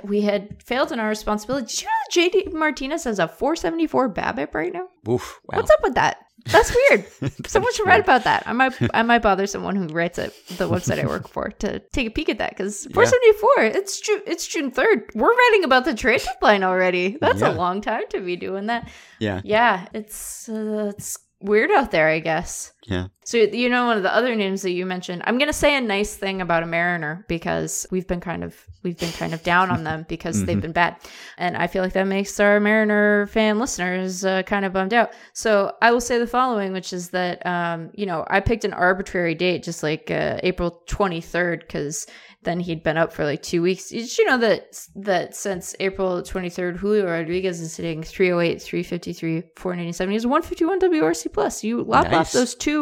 we 0.03 0.21
had 0.21 0.61
failed 0.63 0.91
in 0.91 0.99
our 0.99 1.09
responsibility. 1.09 1.67
Did 1.67 1.81
you 1.81 1.87
know 1.87 2.49
JD 2.51 2.53
Martinez 2.53 3.03
has 3.05 3.19
a 3.19 3.27
474 3.27 4.13
BABIP 4.13 4.53
right 4.53 4.73
now? 4.73 4.87
Oof, 5.09 5.39
wow. 5.45 5.57
What's 5.57 5.71
up 5.71 5.79
with 5.83 5.95
that? 5.95 6.17
That's 6.45 6.73
weird. 6.89 7.05
Someone 7.47 7.73
should 7.73 7.85
weird. 7.85 7.87
write 7.97 8.03
about 8.03 8.23
that. 8.23 8.43
I 8.45 8.53
might 8.53 8.73
I 8.93 9.01
might 9.03 9.21
bother 9.21 9.47
someone 9.47 9.75
who 9.75 9.87
writes 9.87 10.17
at 10.17 10.33
the 10.57 10.69
website 10.69 11.03
I 11.03 11.05
work 11.05 11.27
for 11.33 11.49
to 11.59 11.79
take 11.91 12.07
a 12.07 12.11
peek 12.11 12.29
at 12.29 12.37
that 12.37 12.51
because 12.51 12.85
474. 12.93 13.65
It's 13.81 13.99
June. 13.99 14.21
It's 14.25 14.47
June 14.47 14.71
3rd. 14.71 15.13
We're 15.15 15.33
writing 15.35 15.65
about 15.65 15.83
the 15.85 15.93
trade 15.93 16.21
deadline 16.23 16.63
already. 16.63 17.17
That's 17.19 17.41
Yeah. 17.41 17.51
a 17.51 17.55
long 17.55 17.81
time 17.81 18.03
to 18.11 18.21
be 18.21 18.37
doing 18.37 18.67
that. 18.67 18.89
Yeah, 19.19 19.41
Yeah, 19.43 19.87
it's 19.93 20.47
uh, 20.47 20.93
it's 20.95 21.17
weird 21.41 21.69
out 21.71 21.91
there, 21.91 22.07
I 22.07 22.19
guess. 22.19 22.71
Yeah. 22.87 23.07
So 23.25 23.37
you 23.37 23.67
know 23.67 23.85
one 23.85 23.97
of 23.97 24.03
the 24.03 24.15
other 24.15 24.33
names 24.33 24.61
that 24.61 24.71
you 24.71 24.85
mentioned. 24.85 25.21
I'm 25.25 25.37
gonna 25.37 25.51
say 25.51 25.75
a 25.75 25.81
nice 25.81 26.15
thing 26.15 26.41
about 26.41 26.63
a 26.63 26.65
Mariner 26.65 27.25
because 27.27 27.85
we've 27.91 28.07
been 28.07 28.21
kind 28.21 28.45
of 28.45 28.55
we've 28.83 28.97
been 28.97 29.11
kind 29.11 29.33
of 29.33 29.43
down 29.43 29.69
on 29.69 29.83
them 29.83 30.05
because 30.09 30.45
they've 30.45 30.61
been 30.61 30.71
bad, 30.71 30.95
and 31.37 31.57
I 31.57 31.67
feel 31.67 31.83
like 31.83 31.91
that 31.93 32.07
makes 32.07 32.39
our 32.39 32.61
Mariner 32.61 33.27
fan 33.27 33.59
listeners 33.59 34.23
uh, 34.23 34.43
kind 34.43 34.63
of 34.63 34.71
bummed 34.71 34.93
out. 34.93 35.11
So 35.33 35.75
I 35.81 35.91
will 35.91 35.99
say 35.99 36.17
the 36.17 36.27
following, 36.27 36.71
which 36.71 36.93
is 36.93 37.09
that 37.09 37.45
um, 37.45 37.91
you 37.93 38.05
know 38.05 38.25
I 38.29 38.39
picked 38.39 38.63
an 38.63 38.73
arbitrary 38.73 39.35
date, 39.35 39.63
just 39.63 39.83
like 39.83 40.09
uh, 40.09 40.39
April 40.41 40.81
23rd, 40.87 41.61
because 41.61 42.07
then 42.43 42.59
he'd 42.61 42.83
been 42.83 42.97
up 42.97 43.11
for 43.11 43.25
like 43.25 43.41
two 43.41 43.61
weeks. 43.61 43.89
Did 43.89 44.17
you 44.17 44.25
know 44.25 44.37
that 44.37 44.87
that 44.95 45.35
since 45.35 45.75
April 45.81 46.21
23rd, 46.21 46.77
Julio 46.77 47.05
Rodriguez 47.05 47.59
is 47.59 47.75
hitting 47.75 48.03
308, 48.03 48.61
353, 48.61 49.43
497. 49.57 50.11
He's 50.11 50.25
151 50.25 50.79
WRC 50.79 51.33
plus. 51.33 51.63
You 51.63 51.83
lop 51.83 52.11
off 52.13 52.31
those 52.31 52.55
two 52.55 52.76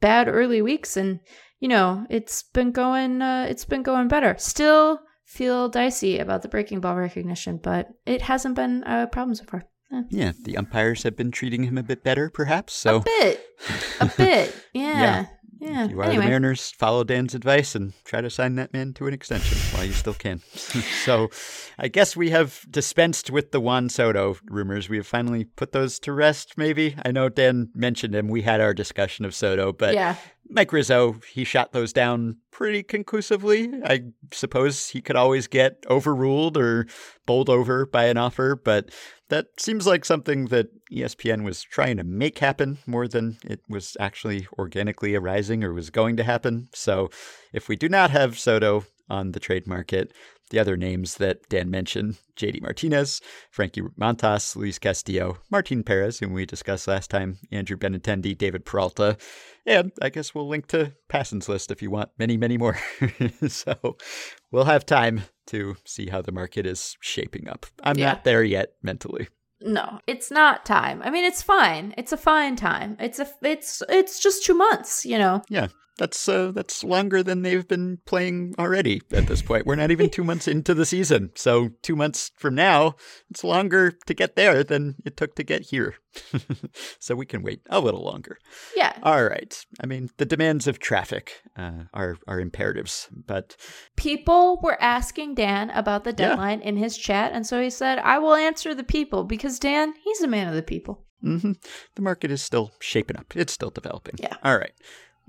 bad 0.00 0.28
early 0.28 0.62
weeks, 0.62 0.96
and 0.96 1.20
you 1.60 1.68
know 1.68 2.06
it's 2.08 2.44
been 2.54 2.72
going. 2.72 3.20
Uh, 3.20 3.46
it's 3.50 3.64
been 3.66 3.82
going 3.82 4.08
better. 4.08 4.34
Still 4.38 5.00
feel 5.24 5.68
dicey 5.68 6.18
about 6.18 6.42
the 6.42 6.48
breaking 6.48 6.80
ball 6.80 6.94
recognition, 6.96 7.58
but 7.62 7.88
it 8.06 8.22
hasn't 8.22 8.54
been 8.54 8.82
a 8.84 9.06
problem 9.06 9.34
so 9.34 9.44
far. 9.44 9.62
Eh, 9.92 10.02
Yeah, 10.10 10.32
the 10.44 10.56
umpires 10.56 11.02
have 11.04 11.16
been 11.16 11.30
treating 11.30 11.64
him 11.64 11.78
a 11.78 11.82
bit 11.82 12.02
better, 12.04 12.30
perhaps. 12.30 12.72
So 12.74 12.96
a 12.98 13.00
bit, 13.00 13.40
a 14.00 14.06
bit, 14.16 14.54
yeah, 14.74 15.00
yeah. 15.02 15.26
If 15.62 15.90
you 15.90 16.00
are 16.00 16.04
Anyway, 16.04 16.24
the 16.24 16.28
Mariners, 16.28 16.70
follow 16.70 17.04
Dan's 17.04 17.34
advice 17.34 17.74
and 17.74 17.92
try 18.04 18.20
to 18.20 18.30
sign 18.30 18.56
that 18.56 18.72
man 18.72 18.92
to 18.94 19.06
an 19.06 19.14
extension 19.14 19.58
while 19.74 19.84
you 19.84 19.92
still 19.92 20.14
can. 20.14 20.38
so 21.04 21.30
I 21.78 21.88
guess 21.88 22.16
we 22.16 22.30
have 22.30 22.64
dispensed 22.70 23.30
with 23.30 23.52
the 23.52 23.60
Juan 23.60 23.88
Soto 23.88 24.36
rumors. 24.46 24.88
We 24.88 24.96
have 24.96 25.06
finally 25.06 25.44
put 25.44 25.72
those 25.72 25.98
to 26.00 26.12
rest, 26.12 26.54
maybe. 26.56 26.96
I 27.04 27.12
know 27.12 27.28
Dan 27.28 27.70
mentioned 27.74 28.14
him. 28.14 28.28
We 28.28 28.42
had 28.42 28.60
our 28.60 28.74
discussion 28.74 29.24
of 29.24 29.34
Soto, 29.34 29.72
but 29.72 29.94
yeah. 29.94 30.16
Mike 30.48 30.72
Rizzo, 30.72 31.16
he 31.32 31.44
shot 31.44 31.72
those 31.72 31.92
down 31.92 32.36
pretty 32.50 32.82
conclusively. 32.82 33.70
I 33.84 34.02
suppose 34.32 34.88
he 34.88 35.00
could 35.00 35.16
always 35.16 35.46
get 35.46 35.84
overruled 35.88 36.56
or 36.58 36.86
bowled 37.26 37.48
over 37.48 37.86
by 37.86 38.04
an 38.04 38.18
offer, 38.18 38.54
but 38.54 38.90
that 39.30 39.46
seems 39.58 39.86
like 39.86 40.04
something 40.04 40.46
that 40.46 40.66
ESPN 40.92 41.42
was 41.44 41.62
trying 41.62 41.96
to 41.96 42.04
make 42.04 42.38
happen 42.38 42.78
more 42.86 43.08
than 43.08 43.38
it 43.44 43.60
was 43.68 43.96
actually 43.98 44.46
organically 44.58 45.14
arising 45.14 45.64
or 45.64 45.72
was 45.72 45.90
going 45.90 46.16
to 46.18 46.22
happen. 46.24 46.68
So 46.74 47.08
if 47.52 47.68
we 47.68 47.76
do 47.76 47.88
not 47.88 48.10
have 48.10 48.38
Soto 48.38 48.84
on 49.08 49.32
the 49.32 49.40
trade 49.40 49.66
market, 49.66 50.12
the 50.50 50.58
other 50.58 50.76
names 50.76 51.16
that 51.16 51.48
Dan 51.48 51.70
mentioned 51.70 52.18
JD 52.36 52.60
Martinez, 52.60 53.22
Frankie 53.50 53.80
Montas, 53.98 54.54
Luis 54.54 54.78
Castillo, 54.78 55.38
Martin 55.50 55.82
Perez, 55.82 56.18
whom 56.18 56.32
we 56.34 56.44
discussed 56.44 56.86
last 56.86 57.08
time, 57.10 57.38
Andrew 57.50 57.76
Benintendi, 57.78 58.36
David 58.36 58.66
Peralta, 58.66 59.16
and 59.64 59.92
I 60.02 60.10
guess 60.10 60.34
we'll 60.34 60.48
link 60.48 60.66
to 60.68 60.92
Passan's 61.08 61.48
list 61.48 61.70
if 61.70 61.80
you 61.80 61.90
want 61.90 62.10
many, 62.18 62.36
many 62.36 62.58
more. 62.58 62.78
so 63.48 63.96
we'll 64.50 64.64
have 64.64 64.84
time 64.84 65.22
to 65.46 65.76
see 65.86 66.08
how 66.10 66.20
the 66.20 66.32
market 66.32 66.66
is 66.66 66.96
shaping 67.00 67.48
up. 67.48 67.64
I'm 67.82 67.96
Yeah. 67.98 68.08
not 68.08 68.24
there 68.24 68.44
yet 68.44 68.74
mentally. 68.82 69.28
No, 69.64 70.00
it's 70.06 70.30
not 70.30 70.64
time. 70.64 71.02
I 71.02 71.10
mean, 71.10 71.24
it's 71.24 71.42
fine. 71.42 71.94
It's 71.96 72.12
a 72.12 72.16
fine 72.16 72.56
time. 72.56 72.96
It's 73.00 73.18
a 73.18 73.28
it's 73.42 73.82
it's 73.88 74.18
just 74.18 74.44
two 74.44 74.54
months. 74.54 75.04
You 75.06 75.18
know. 75.18 75.42
Yeah. 75.48 75.68
That's 75.98 76.26
uh, 76.26 76.52
that's 76.52 76.82
longer 76.82 77.22
than 77.22 77.42
they've 77.42 77.68
been 77.68 77.98
playing 78.06 78.54
already 78.58 79.02
at 79.12 79.26
this 79.26 79.42
point. 79.42 79.66
We're 79.66 79.76
not 79.76 79.90
even 79.90 80.08
two 80.08 80.24
months 80.24 80.48
into 80.56 80.72
the 80.74 80.86
season, 80.86 81.30
so 81.34 81.70
two 81.82 81.94
months 81.96 82.30
from 82.36 82.54
now, 82.54 82.94
it's 83.30 83.44
longer 83.44 83.92
to 84.06 84.14
get 84.14 84.34
there 84.34 84.64
than 84.64 84.96
it 85.04 85.16
took 85.18 85.34
to 85.36 85.42
get 85.44 85.62
here. 85.62 85.96
so 86.98 87.14
we 87.14 87.26
can 87.26 87.42
wait 87.42 87.60
a 87.68 87.80
little 87.80 88.02
longer. 88.02 88.38
Yeah. 88.76 88.96
All 89.02 89.24
right. 89.24 89.54
I 89.82 89.86
mean, 89.86 90.10
the 90.16 90.24
demands 90.26 90.66
of 90.66 90.78
traffic 90.78 91.42
uh, 91.56 91.84
are 91.92 92.16
are 92.26 92.40
imperatives, 92.40 93.08
but 93.26 93.56
people 93.96 94.60
were 94.62 94.80
asking 94.82 95.34
Dan 95.34 95.70
about 95.70 96.04
the 96.04 96.10
Yeah. 96.10 96.28
deadline 96.30 96.60
in 96.62 96.76
his 96.76 96.96
chat, 96.96 97.32
and 97.32 97.46
so 97.46 97.60
he 97.62 97.70
said, 97.70 97.98
"I 97.98 98.18
will 98.18 98.34
answer 98.34 98.74
the 98.74 98.84
people 98.84 99.24
because 99.24 99.58
Dan, 99.58 99.94
he's 100.02 100.22
a 100.22 100.28
man 100.28 100.48
of 100.48 100.54
the 100.54 100.62
people." 100.62 101.04
hmm 101.20 101.52
The 101.94 102.02
market 102.02 102.30
is 102.30 102.42
still 102.42 102.72
shaping 102.80 103.16
up. 103.16 103.36
It's 103.36 103.52
still 103.52 103.70
developing. 103.70 104.16
Yeah. 104.18 104.36
All 104.42 104.56
right. 104.58 104.72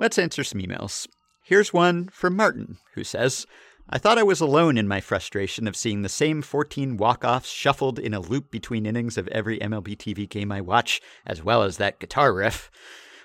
Let's 0.03 0.19
answer 0.19 0.43
some 0.43 0.59
emails. 0.59 1.07
Here's 1.45 1.71
one 1.71 2.09
from 2.09 2.35
Martin, 2.35 2.75
who 2.93 3.05
says, 3.05 3.47
I 3.89 3.97
thought 3.97 4.17
I 4.17 4.23
was 4.23 4.41
alone 4.41 4.77
in 4.77 4.85
my 4.85 4.99
frustration 4.99 5.65
of 5.65 5.77
seeing 5.77 6.01
the 6.01 6.09
same 6.09 6.41
14 6.41 6.97
walk 6.97 7.23
offs 7.23 7.49
shuffled 7.49 7.99
in 7.99 8.13
a 8.13 8.19
loop 8.19 8.51
between 8.51 8.85
innings 8.85 9.17
of 9.17 9.29
every 9.29 9.59
MLB 9.59 9.95
TV 9.95 10.27
game 10.27 10.51
I 10.51 10.59
watch, 10.59 10.99
as 11.25 11.41
well 11.41 11.63
as 11.63 11.77
that 11.77 12.01
guitar 12.01 12.33
riff. 12.33 12.69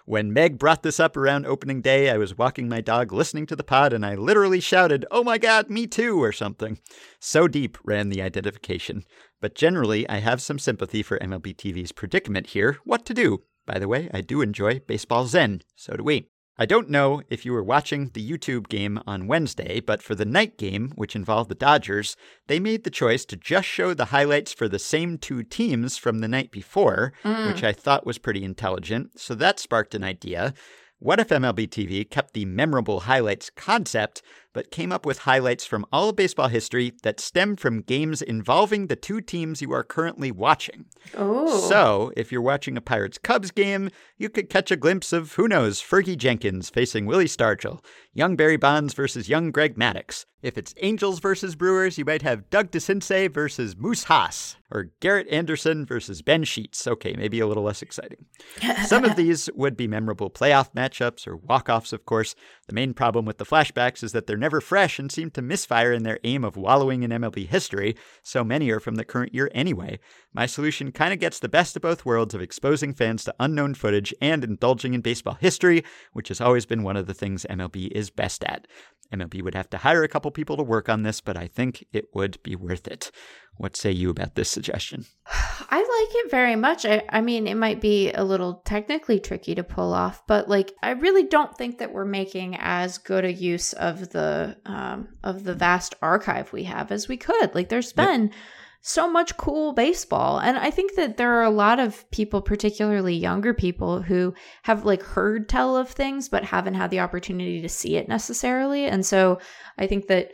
When 0.07 0.33
Meg 0.33 0.57
brought 0.57 0.85
this 0.85 1.01
up 1.01 1.17
around 1.17 1.47
opening 1.47 1.81
day, 1.81 2.11
I 2.11 2.17
was 2.17 2.39
walking 2.39 2.69
my 2.69 2.81
dog 2.81 3.13
listening 3.13 3.47
to 3.47 3.57
the 3.57 3.65
pod 3.65 3.93
and 3.93 4.07
I 4.07 4.15
literally 4.15 4.61
shouted, 4.61 5.05
Oh 5.11 5.25
my 5.25 5.37
god, 5.37 5.69
me 5.69 5.89
too, 5.89 6.23
or 6.23 6.31
something. 6.31 6.79
So 7.19 7.49
deep 7.49 7.77
ran 7.83 8.11
the 8.11 8.23
identification. 8.23 9.03
But 9.41 9.57
generally, 9.57 10.09
I 10.09 10.19
have 10.19 10.41
some 10.41 10.61
sympathy 10.61 11.03
for 11.03 11.19
MLB 11.19 11.57
TV's 11.57 11.91
predicament 11.91 12.51
here. 12.51 12.79
What 12.85 13.05
to 13.07 13.15
do? 13.15 13.43
By 13.67 13.81
the 13.81 13.89
way, 13.89 14.09
I 14.15 14.21
do 14.21 14.43
enjoy 14.43 14.79
Baseball 14.79 15.27
Zen. 15.27 15.63
So 15.75 15.97
do 15.97 16.05
we. 16.05 16.29
I 16.61 16.67
don't 16.67 16.91
know 16.91 17.23
if 17.31 17.45
you 17.45 17.53
were 17.53 17.63
watching 17.63 18.11
the 18.15 18.31
YouTube 18.31 18.69
game 18.69 19.01
on 19.07 19.29
Wednesday, 19.29 19.79
but 19.79 20.03
for 20.03 20.17
the 20.17 20.25
night 20.25 20.59
game, 20.59 20.91
which 20.97 21.15
involved 21.15 21.49
the 21.51 21.55
Dodgers, 21.55 22.17
they 22.49 22.59
made 22.59 22.83
the 22.83 22.91
choice 22.91 23.25
to 23.27 23.37
just 23.37 23.69
show 23.69 23.95
the 23.95 24.07
highlights 24.07 24.53
for 24.53 24.69
the 24.69 24.81
same 24.81 25.19
two 25.19 25.45
teams 25.45 25.97
from 25.97 26.19
the 26.19 26.27
night 26.27 26.51
before, 26.51 27.13
mm. 27.23 27.47
which 27.47 27.63
I 27.63 27.73
thought 27.73 28.05
was 28.05 28.19
pretty 28.19 28.43
intelligent. 28.43 29.21
So 29.21 29.37
that 29.37 29.61
sparked 29.61 29.95
an 29.95 30.03
idea. 30.03 30.53
What 30.99 31.21
if 31.21 31.29
MLB 31.29 31.69
TV 31.69 32.11
kept 32.11 32.35
the 32.35 32.45
memorable 32.45 33.01
highlights 33.01 33.51
concept, 33.51 34.21
but 34.59 34.73
came 34.73 34.91
up 34.91 35.07
with 35.07 35.19
highlights 35.19 35.65
from 35.65 35.87
all 35.93 36.09
of 36.09 36.17
baseball 36.17 36.49
history 36.49 36.93
that 37.05 37.21
stem 37.21 37.55
from 37.55 37.81
games 37.81 38.21
involving 38.21 38.89
the 38.89 38.97
two 38.97 39.21
teams 39.21 39.63
you 39.63 39.73
are 39.73 39.85
currently 39.85 40.33
watching? 40.33 40.87
Oh. 41.17 41.61
So, 41.69 42.11
if 42.17 42.33
you're 42.33 42.43
watching 42.43 42.77
a 42.77 42.81
Pirates 42.81 43.19
Cubs 43.19 43.53
game, 43.53 43.89
you 44.17 44.29
could 44.29 44.51
catch 44.51 44.73
a 44.73 44.77
glimpse 44.77 45.13
of, 45.13 45.35
who 45.35 45.47
knows, 45.47 45.81
Fergie 45.81 46.19
Jenkins 46.19 46.71
facing 46.71 47.07
Willie 47.07 47.27
Stargell, 47.27 47.85
young 48.15 48.35
Barry 48.35 48.57
Bonds 48.57 48.95
versus 48.95 49.29
young 49.29 49.53
Greg 49.53 49.77
Maddux. 49.77 50.25
If 50.41 50.57
it's 50.57 50.75
Angels 50.79 51.19
versus 51.19 51.57
Brewers, 51.57 51.99
you 51.99 52.05
might 52.05 52.23
have 52.23 52.49
Doug 52.51 52.71
DeCinces 52.71 53.33
versus 53.33 53.77
Moose 53.77 54.05
Haas, 54.05 54.57
or 54.71 54.91
Garrett 55.01 55.27
Anderson 55.29 55.85
versus 55.85 56.23
Ben 56.23 56.45
Sheets. 56.45 56.87
Okay, 56.87 57.15
maybe 57.17 57.41
a 57.41 57.47
little 57.47 57.65
less 57.65 57.83
exciting. 57.83 58.25
Some 58.87 59.05
of 59.05 59.17
these 59.17 59.51
would 59.55 59.77
be 59.77 59.89
memorable 59.89 60.31
playoff 60.31 60.73
matchups 60.75 61.27
or 61.27 61.37
walk-offs, 61.37 61.93
of 61.93 62.07
course. 62.07 62.37
The 62.69 62.75
main 62.75 62.93
problem 62.93 63.25
with 63.25 63.39
the 63.39 63.47
flashbacks 63.47 64.05
is 64.05 64.13
that 64.13 64.27
they're 64.27 64.37
never 64.37 64.61
fresh 64.61 64.99
and 64.99 65.11
seem 65.11 65.31
to 65.31 65.41
misfire 65.41 65.91
in 65.91 66.03
their 66.03 66.21
aim 66.23 66.45
of 66.45 66.55
wallowing 66.55 67.03
in 67.03 67.11
MLB 67.11 67.49
history. 67.49 67.97
So 68.23 68.45
many 68.45 68.71
are 68.71 68.79
from 68.79 68.97
the 68.97 69.07
current 69.07 69.35
year 69.35 69.51
anyway. 69.55 69.99
My 70.35 70.45
solution 70.45 70.93
kind 70.93 71.15
of 71.15 71.19
gets 71.19 71.39
the 71.39 71.49
best 71.49 71.77
of 71.77 71.83
both 71.83 72.05
worlds 72.05 72.35
of 72.35 72.43
exposing 72.43 72.93
fans 72.93 73.25
to 73.25 73.35
unknown 73.41 73.73
footage 73.73 74.13
and 74.21 74.45
indulging 74.45 74.93
in 74.93 75.01
baseball 75.01 75.39
history, 75.41 75.83
which 76.13 76.29
has 76.29 76.43
always 76.43 76.67
been 76.67 76.83
one 76.83 76.99
of 76.99 77.07
the 77.07 77.15
things 77.15 77.47
MLB 77.49 77.91
is 77.93 78.11
best 78.11 78.45
at. 78.45 78.69
MLB 79.13 79.43
would 79.43 79.55
have 79.55 79.71
to 79.71 79.79
hire 79.79 80.03
a 80.03 80.09
couple 80.09 80.31
people 80.31 80.57
to 80.57 80.63
work 80.63 80.89
on 80.89 81.03
this, 81.03 81.21
but 81.21 81.37
I 81.37 81.47
think 81.47 81.87
it 81.93 82.09
would 82.15 82.43
be 82.43 82.55
worth 82.55 82.87
it. 82.87 83.11
What 83.57 83.77
say 83.77 83.91
you 83.91 84.11
about 84.11 84.35
this 84.35 84.51
suggestion? 84.51 85.07
I 85.71 85.79
like 85.79 86.25
it 86.25 86.31
very 86.31 86.57
much. 86.57 86.85
I, 86.85 87.03
I 87.09 87.21
mean, 87.21 87.47
it 87.47 87.57
might 87.57 87.81
be 87.81 88.13
a 88.13 88.25
little 88.25 88.63
technically 88.65 89.19
tricky 89.19 89.55
to 89.55 89.65
pull 89.65 89.93
off, 89.93 90.27
but 90.27 90.49
like, 90.49 90.73
I 90.83 90.91
really 90.91 91.25
don't 91.25 91.57
think 91.57 91.79
that 91.79 91.93
we're 91.93 92.05
making 92.05 92.57
as 92.59 92.99
good 92.99 93.25
a 93.25 93.33
use 93.33 93.73
of 93.75 94.11
the 94.11 94.57
um, 94.67 95.09
of 95.25 95.45
the 95.45 95.55
vast 95.55 95.95
archive 96.03 96.53
we 96.53 96.65
have 96.65 96.93
as 96.93 97.09
we 97.09 97.17
could. 97.17 97.55
Like, 97.55 97.69
there's 97.69 97.93
been. 97.93 98.25
Yep 98.25 98.35
so 98.81 99.11
much 99.11 99.37
cool 99.37 99.73
baseball. 99.73 100.39
And 100.39 100.57
I 100.57 100.71
think 100.71 100.95
that 100.95 101.17
there 101.17 101.35
are 101.35 101.43
a 101.43 101.51
lot 101.51 101.81
of 101.81 102.09
people, 102.11 102.41
particularly 102.41 103.15
younger 103.15 103.53
people, 103.53 104.03
who 104.03 104.35
have 104.63 104.85
like 104.85 105.03
heard 105.03 105.49
tell 105.49 105.77
of 105.77 105.89
things 105.91 106.29
but 106.29 106.45
haven't 106.45 106.75
had 106.75 106.91
the 106.91 107.01
opportunity 107.01 107.61
to 107.61 107.69
see 107.69 107.97
it 107.97 108.09
necessarily. 108.09 108.87
And 108.87 109.05
so 109.05 109.41
I 109.77 109.87
think 109.87 110.07
that 110.07 110.31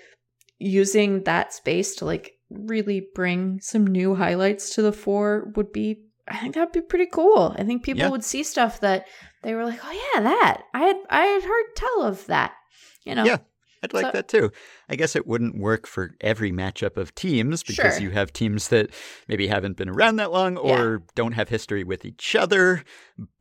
using 0.59 1.25
that 1.25 1.53
space 1.53 1.97
to 1.97 2.05
like 2.05 2.33
really 2.51 3.07
bring 3.15 3.61
some 3.61 3.87
new 3.87 4.15
highlights 4.15 4.75
to 4.75 4.83
the 4.83 4.93
fore 4.93 5.53
would 5.57 5.73
be 5.73 6.01
I 6.27 6.39
think 6.39 6.55
that'd 6.55 6.73
be 6.73 6.81
pretty 6.81 7.07
cool. 7.07 7.55
I 7.59 7.65
think 7.65 7.83
people 7.83 8.05
yeah. 8.05 8.09
would 8.09 8.25
see 8.25 8.45
stuff 8.45 8.81
that 8.81 9.07
they 9.43 9.55
were 9.55 9.67
like, 9.67 9.79
"Oh 9.85 10.11
yeah, 10.15 10.23
that. 10.23 10.63
I 10.73 10.79
had 10.81 10.97
I 11.11 11.25
had 11.27 11.43
heard 11.43 11.65
tell 11.77 12.03
of 12.03 12.27
that." 12.29 12.55
You 13.05 13.15
know. 13.15 13.25
Yeah. 13.25 13.39
I'd 13.83 13.93
like 13.93 14.07
so, 14.07 14.13
that 14.13 14.29
too. 14.29 14.51
I 14.95 14.97
guess 14.97 15.17
it 15.17 15.27
wouldn't 15.27 15.59
work 15.59 15.89
for 15.89 16.13
every 16.21 16.53
matchup 16.53 16.97
of 16.97 17.17
teams 17.17 17.65
because 17.65 17.95
sure. 17.95 18.01
you 18.01 18.11
have 18.11 18.33
teams 18.33 18.69
that 18.69 18.91
maybe 19.27 19.49
haven't 19.49 19.77
been 19.77 19.89
around 19.89 20.17
that 20.17 20.31
long 20.31 20.57
or 20.57 20.93
yeah. 20.93 21.13
don't 21.17 21.33
have 21.33 21.49
history 21.49 21.83
with 21.83 22.05
each 22.05 22.37
other. 22.37 22.85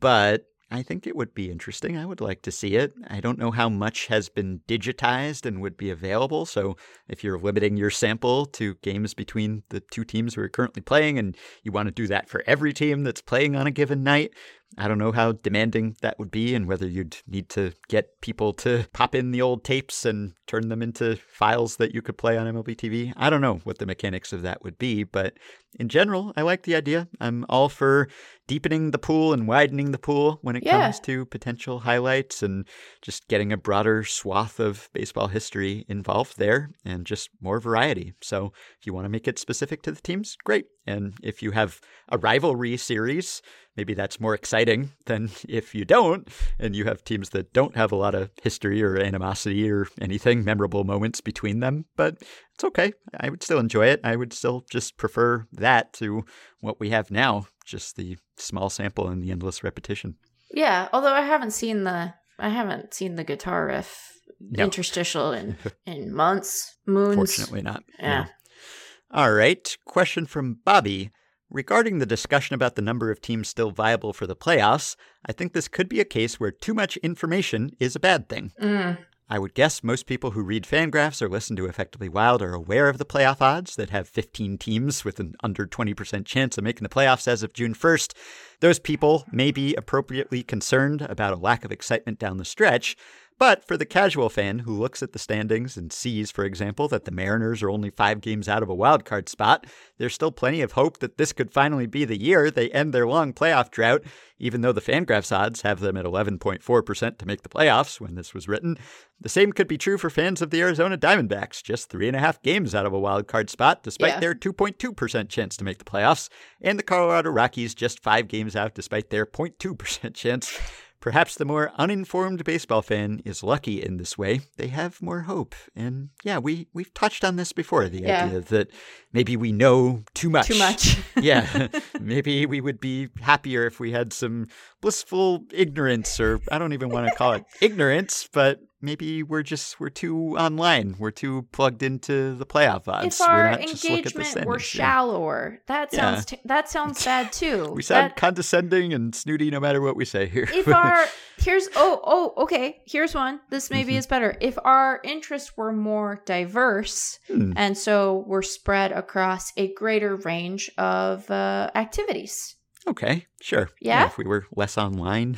But 0.00 0.46
I 0.68 0.82
think 0.82 1.06
it 1.06 1.14
would 1.14 1.32
be 1.32 1.52
interesting. 1.52 1.96
I 1.96 2.06
would 2.06 2.20
like 2.20 2.42
to 2.42 2.50
see 2.50 2.74
it. 2.74 2.92
I 3.06 3.20
don't 3.20 3.38
know 3.38 3.52
how 3.52 3.68
much 3.68 4.08
has 4.08 4.28
been 4.28 4.62
digitized 4.66 5.46
and 5.46 5.60
would 5.60 5.76
be 5.76 5.90
available. 5.90 6.44
So, 6.44 6.76
if 7.08 7.22
you're 7.22 7.38
limiting 7.38 7.76
your 7.76 7.90
sample 7.90 8.46
to 8.46 8.74
games 8.82 9.14
between 9.14 9.62
the 9.68 9.78
two 9.78 10.02
teams 10.02 10.34
who 10.34 10.40
are 10.40 10.48
currently 10.48 10.82
playing 10.82 11.20
and 11.20 11.36
you 11.62 11.70
want 11.70 11.86
to 11.86 11.92
do 11.92 12.08
that 12.08 12.28
for 12.28 12.42
every 12.48 12.72
team 12.72 13.04
that's 13.04 13.22
playing 13.22 13.54
on 13.54 13.68
a 13.68 13.70
given 13.70 14.02
night, 14.02 14.32
I 14.76 14.88
don't 14.88 14.98
know 14.98 15.12
how 15.12 15.32
demanding 15.32 15.96
that 16.02 16.18
would 16.18 16.30
be 16.30 16.54
and 16.54 16.66
whether 16.66 16.86
you'd 16.86 17.16
need 17.26 17.48
to 17.50 17.72
get 17.88 18.20
people 18.20 18.52
to 18.54 18.86
pop 18.92 19.14
in 19.14 19.30
the 19.30 19.42
old 19.42 19.64
tapes 19.64 20.04
and 20.04 20.32
turn 20.46 20.68
them 20.68 20.82
into 20.82 21.16
files 21.16 21.76
that 21.76 21.94
you 21.94 22.02
could 22.02 22.18
play 22.18 22.36
on 22.36 22.46
MLB 22.46 22.76
TV. 22.76 23.12
I 23.16 23.30
don't 23.30 23.40
know 23.40 23.60
what 23.64 23.78
the 23.78 23.86
mechanics 23.86 24.32
of 24.32 24.42
that 24.42 24.62
would 24.62 24.78
be, 24.78 25.04
but 25.04 25.34
in 25.78 25.88
general, 25.88 26.32
I 26.36 26.42
like 26.42 26.62
the 26.62 26.76
idea. 26.76 27.08
I'm 27.20 27.44
all 27.48 27.68
for 27.68 28.08
deepening 28.46 28.90
the 28.90 28.98
pool 28.98 29.32
and 29.32 29.48
widening 29.48 29.90
the 29.90 29.98
pool 29.98 30.38
when 30.42 30.56
it 30.56 30.64
yeah. 30.64 30.82
comes 30.82 31.00
to 31.00 31.24
potential 31.26 31.80
highlights 31.80 32.42
and 32.42 32.66
just 33.02 33.26
getting 33.28 33.52
a 33.52 33.56
broader 33.56 34.04
swath 34.04 34.60
of 34.60 34.88
baseball 34.92 35.28
history 35.28 35.84
involved 35.88 36.38
there 36.38 36.70
and 36.84 37.06
just 37.06 37.30
more 37.40 37.58
variety. 37.58 38.12
So 38.20 38.52
if 38.78 38.86
you 38.86 38.92
want 38.92 39.06
to 39.06 39.10
make 39.10 39.26
it 39.26 39.38
specific 39.38 39.82
to 39.82 39.92
the 39.92 40.00
teams, 40.00 40.36
great. 40.44 40.66
And 40.86 41.14
if 41.22 41.42
you 41.42 41.52
have 41.52 41.80
a 42.10 42.18
rivalry 42.18 42.76
series, 42.76 43.40
maybe 43.76 43.94
that's 43.94 44.20
more 44.20 44.34
exciting 44.34 44.92
than 45.06 45.30
if 45.48 45.74
you 45.74 45.84
don't 45.84 46.28
and 46.58 46.74
you 46.74 46.84
have 46.84 47.04
teams 47.04 47.30
that 47.30 47.52
don't 47.52 47.76
have 47.76 47.92
a 47.92 47.96
lot 47.96 48.14
of 48.14 48.30
history 48.42 48.82
or 48.82 48.98
animosity 48.98 49.70
or 49.70 49.86
anything 50.00 50.44
memorable 50.44 50.84
moments 50.84 51.20
between 51.20 51.60
them 51.60 51.84
but 51.96 52.16
it's 52.54 52.64
okay. 52.64 52.92
I 53.18 53.30
would 53.30 53.42
still 53.42 53.58
enjoy 53.58 53.86
it. 53.86 54.00
I 54.04 54.14
would 54.14 54.32
still 54.32 54.64
just 54.70 54.96
prefer 54.96 55.44
that 55.54 55.92
to 55.94 56.24
what 56.60 56.78
we 56.78 56.90
have 56.90 57.10
now 57.10 57.46
just 57.66 57.96
the 57.96 58.16
small 58.36 58.70
sample 58.70 59.08
and 59.08 59.24
the 59.24 59.32
endless 59.32 59.64
repetition. 59.64 60.16
Yeah 60.52 60.88
although 60.92 61.12
i 61.12 61.22
haven't 61.22 61.52
seen 61.52 61.84
the 61.84 62.14
i 62.38 62.48
haven't 62.48 62.94
seen 62.94 63.16
the 63.16 63.24
guitar 63.24 63.66
riff 63.66 64.12
no. 64.40 64.64
interstitial 64.64 65.32
in 65.32 65.56
in 65.86 66.12
months 66.14 66.76
moons. 66.86 67.16
Fortunately 67.16 67.62
not 67.62 67.82
yeah. 67.98 68.24
No. 68.24 69.22
all 69.22 69.32
right 69.32 69.76
question 69.84 70.26
from 70.26 70.58
bobby 70.64 71.10
Regarding 71.54 72.00
the 72.00 72.04
discussion 72.04 72.54
about 72.54 72.74
the 72.74 72.82
number 72.82 73.12
of 73.12 73.20
teams 73.20 73.48
still 73.48 73.70
viable 73.70 74.12
for 74.12 74.26
the 74.26 74.34
playoffs, 74.34 74.96
I 75.24 75.30
think 75.30 75.52
this 75.52 75.68
could 75.68 75.88
be 75.88 76.00
a 76.00 76.04
case 76.04 76.40
where 76.40 76.50
too 76.50 76.74
much 76.74 76.96
information 76.96 77.70
is 77.78 77.94
a 77.94 78.00
bad 78.00 78.28
thing. 78.28 78.50
Mm. 78.60 78.98
I 79.30 79.38
would 79.38 79.54
guess 79.54 79.84
most 79.84 80.06
people 80.06 80.32
who 80.32 80.42
read 80.42 80.64
Fangraphs 80.64 81.22
or 81.22 81.28
listen 81.28 81.54
to 81.54 81.66
Effectively 81.66 82.08
Wild 82.08 82.42
are 82.42 82.54
aware 82.54 82.88
of 82.88 82.98
the 82.98 83.04
playoff 83.04 83.40
odds 83.40 83.76
that 83.76 83.90
have 83.90 84.08
15 84.08 84.58
teams 84.58 85.04
with 85.04 85.20
an 85.20 85.36
under 85.44 85.64
20% 85.64 86.26
chance 86.26 86.58
of 86.58 86.64
making 86.64 86.82
the 86.82 86.88
playoffs 86.88 87.28
as 87.28 87.44
of 87.44 87.52
June 87.52 87.72
1st. 87.72 88.14
Those 88.58 88.80
people 88.80 89.24
may 89.30 89.52
be 89.52 89.76
appropriately 89.76 90.42
concerned 90.42 91.02
about 91.02 91.34
a 91.34 91.40
lack 91.40 91.64
of 91.64 91.70
excitement 91.70 92.18
down 92.18 92.38
the 92.38 92.44
stretch, 92.44 92.96
but 93.38 93.66
for 93.66 93.76
the 93.76 93.84
casual 93.84 94.28
fan 94.28 94.60
who 94.60 94.72
looks 94.72 95.02
at 95.02 95.12
the 95.12 95.18
standings 95.18 95.76
and 95.76 95.92
sees, 95.92 96.30
for 96.30 96.44
example, 96.44 96.86
that 96.88 97.04
the 97.04 97.10
Mariners 97.10 97.62
are 97.62 97.70
only 97.70 97.90
five 97.90 98.20
games 98.20 98.48
out 98.48 98.62
of 98.62 98.68
a 98.68 98.74
wild 98.74 99.04
card 99.04 99.28
spot, 99.28 99.66
there's 99.98 100.14
still 100.14 100.30
plenty 100.30 100.60
of 100.60 100.72
hope 100.72 100.98
that 100.98 101.18
this 101.18 101.32
could 101.32 101.50
finally 101.50 101.86
be 101.86 102.04
the 102.04 102.20
year 102.20 102.50
they 102.50 102.70
end 102.70 102.94
their 102.94 103.06
long 103.06 103.32
playoff 103.32 103.70
drought, 103.70 104.02
even 104.38 104.60
though 104.60 104.72
the 104.72 104.80
Fangraphs 104.80 105.34
odds 105.34 105.62
have 105.62 105.80
them 105.80 105.96
at 105.96 106.04
11.4% 106.04 107.18
to 107.18 107.26
make 107.26 107.42
the 107.42 107.48
playoffs 107.48 108.00
when 108.00 108.14
this 108.14 108.34
was 108.34 108.46
written. 108.46 108.78
The 109.20 109.28
same 109.28 109.52
could 109.52 109.68
be 109.68 109.78
true 109.78 109.98
for 109.98 110.10
fans 110.10 110.40
of 110.40 110.50
the 110.50 110.60
Arizona 110.60 110.96
Diamondbacks, 110.96 111.62
just 111.62 111.88
three 111.88 112.06
and 112.06 112.16
a 112.16 112.20
half 112.20 112.40
games 112.42 112.74
out 112.74 112.86
of 112.86 112.92
a 112.92 112.98
wild 112.98 113.26
card 113.26 113.50
spot, 113.50 113.82
despite 113.82 114.14
yeah. 114.14 114.20
their 114.20 114.34
2.2% 114.34 115.28
chance 115.28 115.56
to 115.56 115.64
make 115.64 115.78
the 115.78 115.84
playoffs, 115.84 116.28
and 116.60 116.78
the 116.78 116.82
Colorado 116.84 117.30
Rockies 117.30 117.74
just 117.74 118.00
five 118.00 118.28
games 118.28 118.54
out, 118.54 118.74
despite 118.74 119.10
their 119.10 119.26
0.2% 119.26 120.14
chance. 120.14 120.58
Perhaps 121.04 121.34
the 121.34 121.44
more 121.44 121.70
uninformed 121.76 122.42
baseball 122.44 122.80
fan 122.80 123.20
is 123.26 123.42
lucky 123.42 123.82
in 123.82 123.98
this 123.98 124.16
way. 124.16 124.40
They 124.56 124.68
have 124.68 125.02
more 125.02 125.20
hope. 125.20 125.54
And 125.76 126.08
yeah, 126.22 126.38
we, 126.38 126.66
we've 126.72 126.94
touched 126.94 127.26
on 127.26 127.36
this 127.36 127.52
before 127.52 127.90
the 127.90 128.00
yeah. 128.00 128.24
idea 128.24 128.40
that 128.40 128.70
maybe 129.12 129.36
we 129.36 129.52
know 129.52 130.02
too 130.14 130.30
much. 130.30 130.46
Too 130.46 130.58
much. 130.58 130.96
yeah. 131.20 131.68
maybe 132.00 132.46
we 132.46 132.62
would 132.62 132.80
be 132.80 133.10
happier 133.20 133.66
if 133.66 133.78
we 133.78 133.92
had 133.92 134.14
some 134.14 134.46
blissful 134.80 135.44
ignorance, 135.52 136.18
or 136.18 136.40
I 136.50 136.56
don't 136.56 136.72
even 136.72 136.88
want 136.88 137.06
to 137.06 137.14
call 137.14 137.34
it 137.34 137.44
ignorance, 137.60 138.26
but 138.32 138.60
maybe 138.84 139.22
we're 139.22 139.42
just 139.42 139.80
we're 139.80 139.88
too 139.90 140.36
online. 140.38 140.94
We're 140.98 141.10
too 141.10 141.46
plugged 141.52 141.82
into 141.82 142.34
the 142.34 142.46
playoff 142.46 142.86
odds. 142.88 143.20
If 143.20 143.26
our 143.26 143.58
engagement 143.58 144.44
were 144.46 144.58
shallower, 144.58 145.60
that 145.66 145.92
Yeah. 145.92 145.98
sounds 146.00 146.24
t- 146.26 146.40
that 146.44 146.68
sounds 146.68 147.04
bad 147.04 147.32
too. 147.32 147.72
We 147.74 147.82
sound 147.82 148.10
That- 148.10 148.16
condescending 148.16 148.92
and 148.92 149.14
snooty 149.14 149.50
no 149.50 149.60
matter 149.60 149.80
what 149.80 149.96
we 149.96 150.04
say 150.04 150.26
here. 150.26 150.48
if 150.52 150.68
our 150.82 151.06
here's 151.38 151.68
oh 151.74 152.00
oh 152.04 152.42
okay 152.44 152.80
here's 152.86 153.14
one 153.14 153.40
this 153.50 153.68
maybe 153.70 153.94
Mhm. 153.94 153.98
is 153.98 154.06
better 154.06 154.36
if 154.40 154.56
our 154.64 155.00
interests 155.02 155.56
were 155.56 155.72
more 155.72 156.22
diverse 156.26 157.18
Hmm. 157.26 157.52
and 157.56 157.76
so 157.76 158.24
we're 158.28 158.42
spread 158.42 158.92
across 158.92 159.52
a 159.56 159.72
greater 159.74 160.14
range 160.16 160.70
of 160.78 161.28
uh, 161.30 161.70
activities 161.74 162.54
okay, 162.88 163.26
sure. 163.40 163.70
Yeah? 163.80 164.06
If 164.06 164.18
we 164.18 164.24
were 164.24 164.46
less 164.54 164.76
online, 164.78 165.36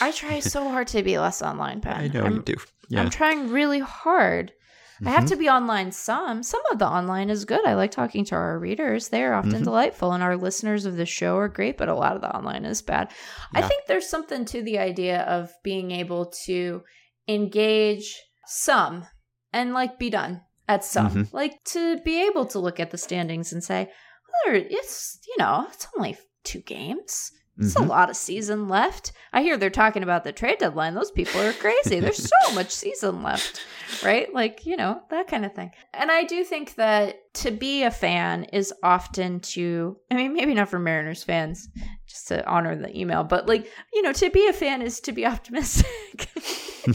i 0.00 0.12
try 0.14 0.40
so 0.40 0.68
hard 0.68 0.86
to 0.88 1.02
be 1.02 1.18
less 1.18 1.42
online 1.42 1.80
Pat. 1.80 1.96
I 1.98 2.08
know 2.08 2.24
I'm, 2.24 2.36
you 2.36 2.42
do. 2.42 2.54
Yeah. 2.88 3.00
I'm 3.02 3.10
trying 3.10 3.48
really 3.50 3.80
hard 3.80 4.52
I 5.04 5.10
have 5.10 5.26
to 5.26 5.36
be 5.36 5.48
online 5.48 5.90
some. 5.90 6.44
Some 6.44 6.60
of 6.70 6.78
the 6.78 6.86
online 6.86 7.28
is 7.28 7.44
good. 7.44 7.66
I 7.66 7.74
like 7.74 7.90
talking 7.90 8.24
to 8.26 8.36
our 8.36 8.56
readers. 8.56 9.08
They're 9.08 9.34
often 9.34 9.50
Mhm. 9.62 9.64
delightful, 9.64 10.12
and 10.12 10.22
our 10.22 10.36
listeners 10.36 10.86
of 10.86 10.94
the 10.96 11.06
show 11.06 11.36
are 11.38 11.48
great, 11.48 11.76
but 11.76 11.88
a 11.88 11.94
lot 11.94 12.14
of 12.14 12.20
the 12.22 12.32
online 12.32 12.64
is 12.64 12.82
bad. 12.82 13.10
I 13.52 13.62
think 13.62 13.86
there's 13.86 14.08
something 14.08 14.44
to 14.44 14.62
the 14.62 14.78
idea 14.78 15.22
of 15.22 15.50
being 15.64 15.90
able 15.90 16.26
to 16.44 16.82
engage 17.26 18.14
some 18.46 19.06
and 19.52 19.72
like 19.74 19.98
be 19.98 20.10
done 20.10 20.42
at 20.68 20.84
some. 20.84 21.10
Mhm. 21.10 21.32
Like 21.32 21.62
to 21.64 21.98
be 22.02 22.22
able 22.26 22.46
to 22.46 22.58
look 22.60 22.78
at 22.78 22.90
the 22.92 22.98
standings 22.98 23.52
and 23.52 23.64
say, 23.64 23.90
well, 24.46 24.54
it's, 24.70 25.18
you 25.26 25.34
know, 25.38 25.66
it's 25.72 25.88
only 25.96 26.16
two 26.44 26.60
games. 26.60 27.32
There's 27.58 27.76
a 27.76 27.80
Mhm. 27.80 27.88
lot 27.88 28.08
of 28.08 28.16
season 28.16 28.66
left. 28.68 29.12
I 29.32 29.42
hear 29.42 29.58
they're 29.58 29.68
talking 29.68 30.02
about 30.02 30.24
the 30.24 30.32
trade 30.32 30.58
deadline. 30.58 30.94
Those 30.94 31.10
people 31.10 31.38
are 31.42 31.52
crazy. 31.52 32.00
There's 32.00 32.16
so 32.30 32.34
much 32.54 32.70
season 32.70 33.22
left, 33.22 33.60
right? 34.02 34.32
Like, 34.32 34.64
you 34.64 34.74
know, 34.76 35.02
that 35.10 35.28
kind 35.28 35.44
of 35.44 35.52
thing. 35.54 35.70
And 35.92 36.10
I 36.10 36.24
do 36.24 36.44
think 36.44 36.76
that 36.76 37.18
to 37.34 37.50
be 37.50 37.82
a 37.82 37.90
fan 37.90 38.44
is 38.44 38.72
often 38.82 39.40
to, 39.40 39.98
I 40.10 40.14
mean, 40.14 40.32
maybe 40.32 40.54
not 40.54 40.70
for 40.70 40.78
Mariners 40.78 41.22
fans, 41.24 41.68
just 42.06 42.28
to 42.28 42.44
honor 42.46 42.74
the 42.74 42.98
email, 42.98 43.22
but 43.22 43.46
like, 43.46 43.70
you 43.92 44.00
know, 44.00 44.14
to 44.14 44.30
be 44.30 44.46
a 44.48 44.52
fan 44.54 44.80
is 44.80 44.98
to 45.00 45.12
be 45.12 45.26
optimistic. 45.26 46.30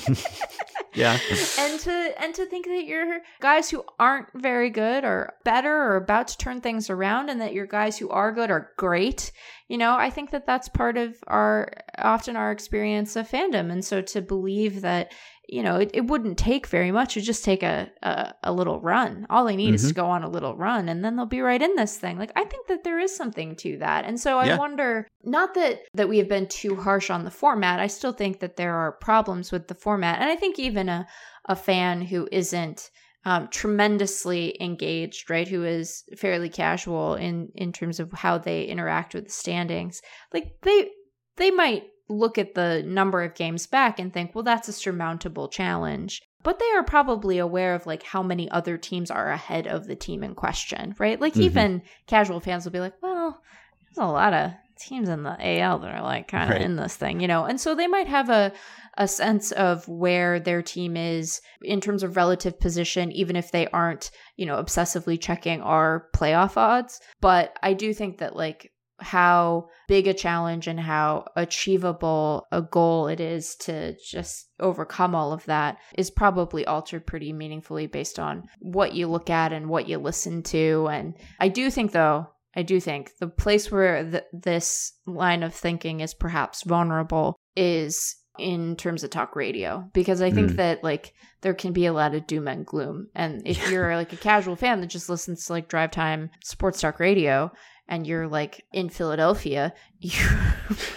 yeah. 0.98 1.20
and 1.60 1.80
to 1.80 2.14
and 2.22 2.34
to 2.36 2.45
think 2.45 2.66
that 2.66 2.86
your 2.86 3.20
guys 3.39 3.70
who 3.70 3.84
aren't 4.00 4.28
very 4.34 4.70
good 4.70 5.04
are 5.04 5.34
better 5.43 5.74
or 5.74 5.95
about 5.95 6.28
to 6.30 6.38
turn 6.38 6.62
things 6.62 6.89
around 6.89 7.30
and 7.30 7.39
that 7.41 7.54
your 7.54 7.66
guys 7.68 7.98
who 7.98 8.10
are 8.10 8.32
good 8.32 8.50
are 8.50 8.72
great 8.78 9.32
you 9.68 9.78
know 9.78 9.95
i 9.95 10.10
think 10.10 10.32
that 10.32 10.45
that's 10.45 10.68
part 10.70 10.98
of 10.98 11.16
our 11.28 11.72
often 12.00 12.36
our 12.36 12.52
experience 12.52 13.16
of 13.16 13.30
fandom 13.30 13.72
and 13.72 13.86
so 13.86 14.02
to 14.02 14.22
believe 14.22 14.82
that 14.82 15.12
you 15.48 15.64
know 15.64 15.78
it, 15.78 15.89
it 15.93 16.08
wouldn't 16.08 16.38
take 16.38 16.68
very 16.68 16.91
much 16.91 17.16
it 17.16 17.22
just 17.22 17.43
take 17.43 17.64
a, 17.64 17.89
a 18.04 18.34
a 18.43 18.54
little 18.54 18.82
run 18.82 19.26
all 19.30 19.45
they 19.45 19.56
need 19.56 19.74
is 19.74 19.88
to 19.88 19.93
go 19.93 20.06
on 20.06 20.24
a 20.24 20.30
little 20.30 20.56
run 20.56 20.89
and 20.89 21.04
then 21.04 21.16
they'll 21.16 21.26
be 21.26 21.41
right 21.41 21.62
in 21.62 21.76
this 21.76 21.98
thing 21.98 22.18
like 22.18 22.32
i 22.36 22.43
think 22.43 22.68
that 22.68 22.84
there 22.84 23.00
is 23.00 23.16
something 23.16 23.56
to 23.56 23.78
that 23.78 24.06
and 24.06 24.20
so 24.20 24.38
i 24.38 24.45
Yeah. 24.48 24.58
wonder 24.58 25.08
not 25.24 25.54
that 25.54 25.82
that 25.93 26.10
we 26.10 26.18
have 26.18 26.28
been 26.28 26.48
too 26.48 26.76
harsh 26.76 27.10
on 27.10 27.24
the 27.24 27.32
format 27.32 27.80
i 27.80 27.88
still 27.88 28.12
think 28.14 28.39
that 28.39 28.58
there 28.58 28.76
are 28.76 28.91
problems 28.93 29.52
with 29.52 29.68
the 29.68 29.76
format 29.76 30.20
and 30.20 30.30
i 30.30 30.36
think 30.36 30.60
even 30.60 30.89
a 30.89 31.08
a 31.50 31.56
fan 31.56 32.02
who 32.02 32.28
isn't 32.32 32.89
um, 33.26 33.50
tremendously 33.50 34.56
engaged, 34.62 35.30
right? 35.30 35.48
Who 35.48 35.66
is 35.66 36.04
fairly 36.16 36.48
casual 36.50 37.16
in 37.16 37.50
in 37.56 37.74
terms 37.74 38.00
of 38.00 38.10
how 38.14 38.38
they 38.38 38.64
interact 38.64 39.14
with 39.14 39.26
the 39.26 39.32
standings. 39.32 40.02
Like 40.34 40.54
they 40.62 40.89
they 41.36 41.52
might 41.52 41.84
look 42.10 42.38
at 42.38 42.53
the 42.55 42.84
number 42.86 43.24
of 43.24 43.36
games 43.36 43.68
back 43.68 43.99
and 43.99 44.14
think, 44.14 44.34
well, 44.34 44.43
that's 44.43 44.68
a 44.68 44.74
surmountable 44.74 45.47
challenge. 45.49 46.22
But 46.43 46.60
they 46.60 46.72
are 46.76 46.84
probably 46.84 47.38
aware 47.39 47.76
of 47.76 47.86
like 47.86 48.03
how 48.03 48.24
many 48.24 48.49
other 48.49 48.78
teams 48.78 49.12
are 49.12 49.30
ahead 49.30 49.68
of 49.68 49.88
the 49.88 49.95
team 49.95 50.24
in 50.24 50.34
question, 50.36 50.95
right? 50.99 51.20
Like 51.20 51.34
Mhm. 51.34 51.41
even 51.41 51.82
casual 52.05 52.39
fans 52.39 52.64
will 52.64 52.72
be 52.72 52.80
like, 52.80 52.93
well, 53.01 53.41
there's 53.84 54.05
a 54.05 54.10
lot 54.10 54.34
of 54.34 54.51
teams 54.80 55.10
in 55.10 55.24
the 55.24 55.36
AL 55.39 55.80
that 55.80 55.95
are 55.95 56.03
like 56.03 56.28
kind 56.28 56.43
of 56.49 56.51
Right. 56.51 56.62
in 56.62 56.76
this 56.76 56.95
thing, 56.95 57.20
you 57.20 57.28
know, 57.28 57.45
and 57.45 57.60
so 57.60 57.74
they 57.76 57.88
might 57.88 58.08
have 58.08 58.30
a 58.30 58.53
a 58.99 59.08
sense 59.08 59.51
of 59.51 59.88
where 59.88 60.39
their 60.39 60.64
team 60.64 60.97
is 60.97 61.39
in 61.62 61.80
terms 61.80 62.01
of 62.01 62.16
relative 62.16 62.60
position, 62.60 63.12
even 63.12 63.36
if 63.36 63.51
they 63.51 63.68
aren't, 63.68 64.10
you 64.38 64.45
know, 64.45 64.55
obsessively 64.55 65.22
checking 65.22 65.62
our 65.62 66.08
playoff 66.16 66.58
odds. 66.58 66.99
But 67.22 67.55
I 67.62 67.74
do 67.74 67.93
think 67.93 68.18
that 68.20 68.36
like 68.36 68.72
how 69.00 69.70
big 69.88 70.08
a 70.08 70.14
challenge 70.14 70.68
and 70.68 70.80
how 70.80 71.26
achievable 71.36 72.48
a 72.52 72.62
goal 72.62 73.08
it 73.08 73.20
is 73.20 73.56
to 73.56 73.95
just 74.04 74.50
overcome 74.60 75.14
all 75.16 75.32
of 75.34 75.45
that 75.45 75.78
is 75.98 76.10
probably 76.10 76.66
altered 76.66 77.06
pretty 77.06 77.32
meaningfully 77.34 77.88
based 77.88 78.20
on 78.20 78.43
what 78.60 78.93
you 78.93 79.08
look 79.08 79.30
at 79.30 79.54
and 79.54 79.70
what 79.70 79.88
you 79.88 79.98
listen 79.98 80.41
to. 80.43 80.88
And 80.91 81.14
I 81.39 81.48
do 81.50 81.70
think, 81.70 81.91
though, 81.91 82.28
I 82.56 82.64
do 82.64 82.80
think 82.80 83.12
the 83.20 83.28
place 83.28 83.72
where 83.72 84.04
th- 84.10 84.24
this 84.34 84.93
line 85.06 85.43
of 85.43 85.54
thinking 85.54 86.00
is 86.00 86.14
perhaps 86.14 86.64
vulnerable 86.64 87.36
is 87.56 88.16
in 88.39 88.76
terms 88.76 89.04
of 89.04 89.10
talk 89.10 89.36
radio 89.36 89.89
because 89.93 90.22
I 90.22 90.30
think 90.30 90.52
Mm. 90.52 90.56
that 90.58 90.84
like 90.84 91.14
there 91.41 91.56
can 91.56 91.74
be 91.74 91.88
a 91.88 91.93
lot 91.93 92.14
of 92.14 92.28
doom 92.28 92.48
and 92.48 92.66
gloom. 92.66 93.08
And 93.16 93.41
if 93.48 93.72
you're 93.72 93.95
like 93.95 94.14
a 94.14 94.18
casual 94.18 94.56
fan 94.56 94.80
that 94.82 94.88
just 94.91 95.10
listens 95.10 95.45
to 95.45 95.54
like 95.54 95.68
drive 95.70 95.89
time 95.89 96.30
sports 96.43 96.80
talk 96.82 97.00
radio 97.00 97.52
and 97.88 98.05
you're 98.05 98.27
like 98.27 98.65
in 98.73 98.89
Philadelphia, 98.89 99.73
you 99.99 100.11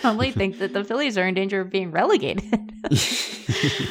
probably 0.00 0.30
think 0.32 0.58
that 0.58 0.72
the 0.72 0.84
Phillies 0.84 1.16
are 1.16 1.26
in 1.26 1.34
danger 1.34 1.60
of 1.60 1.70
being 1.70 1.90
relegated. 1.90 2.44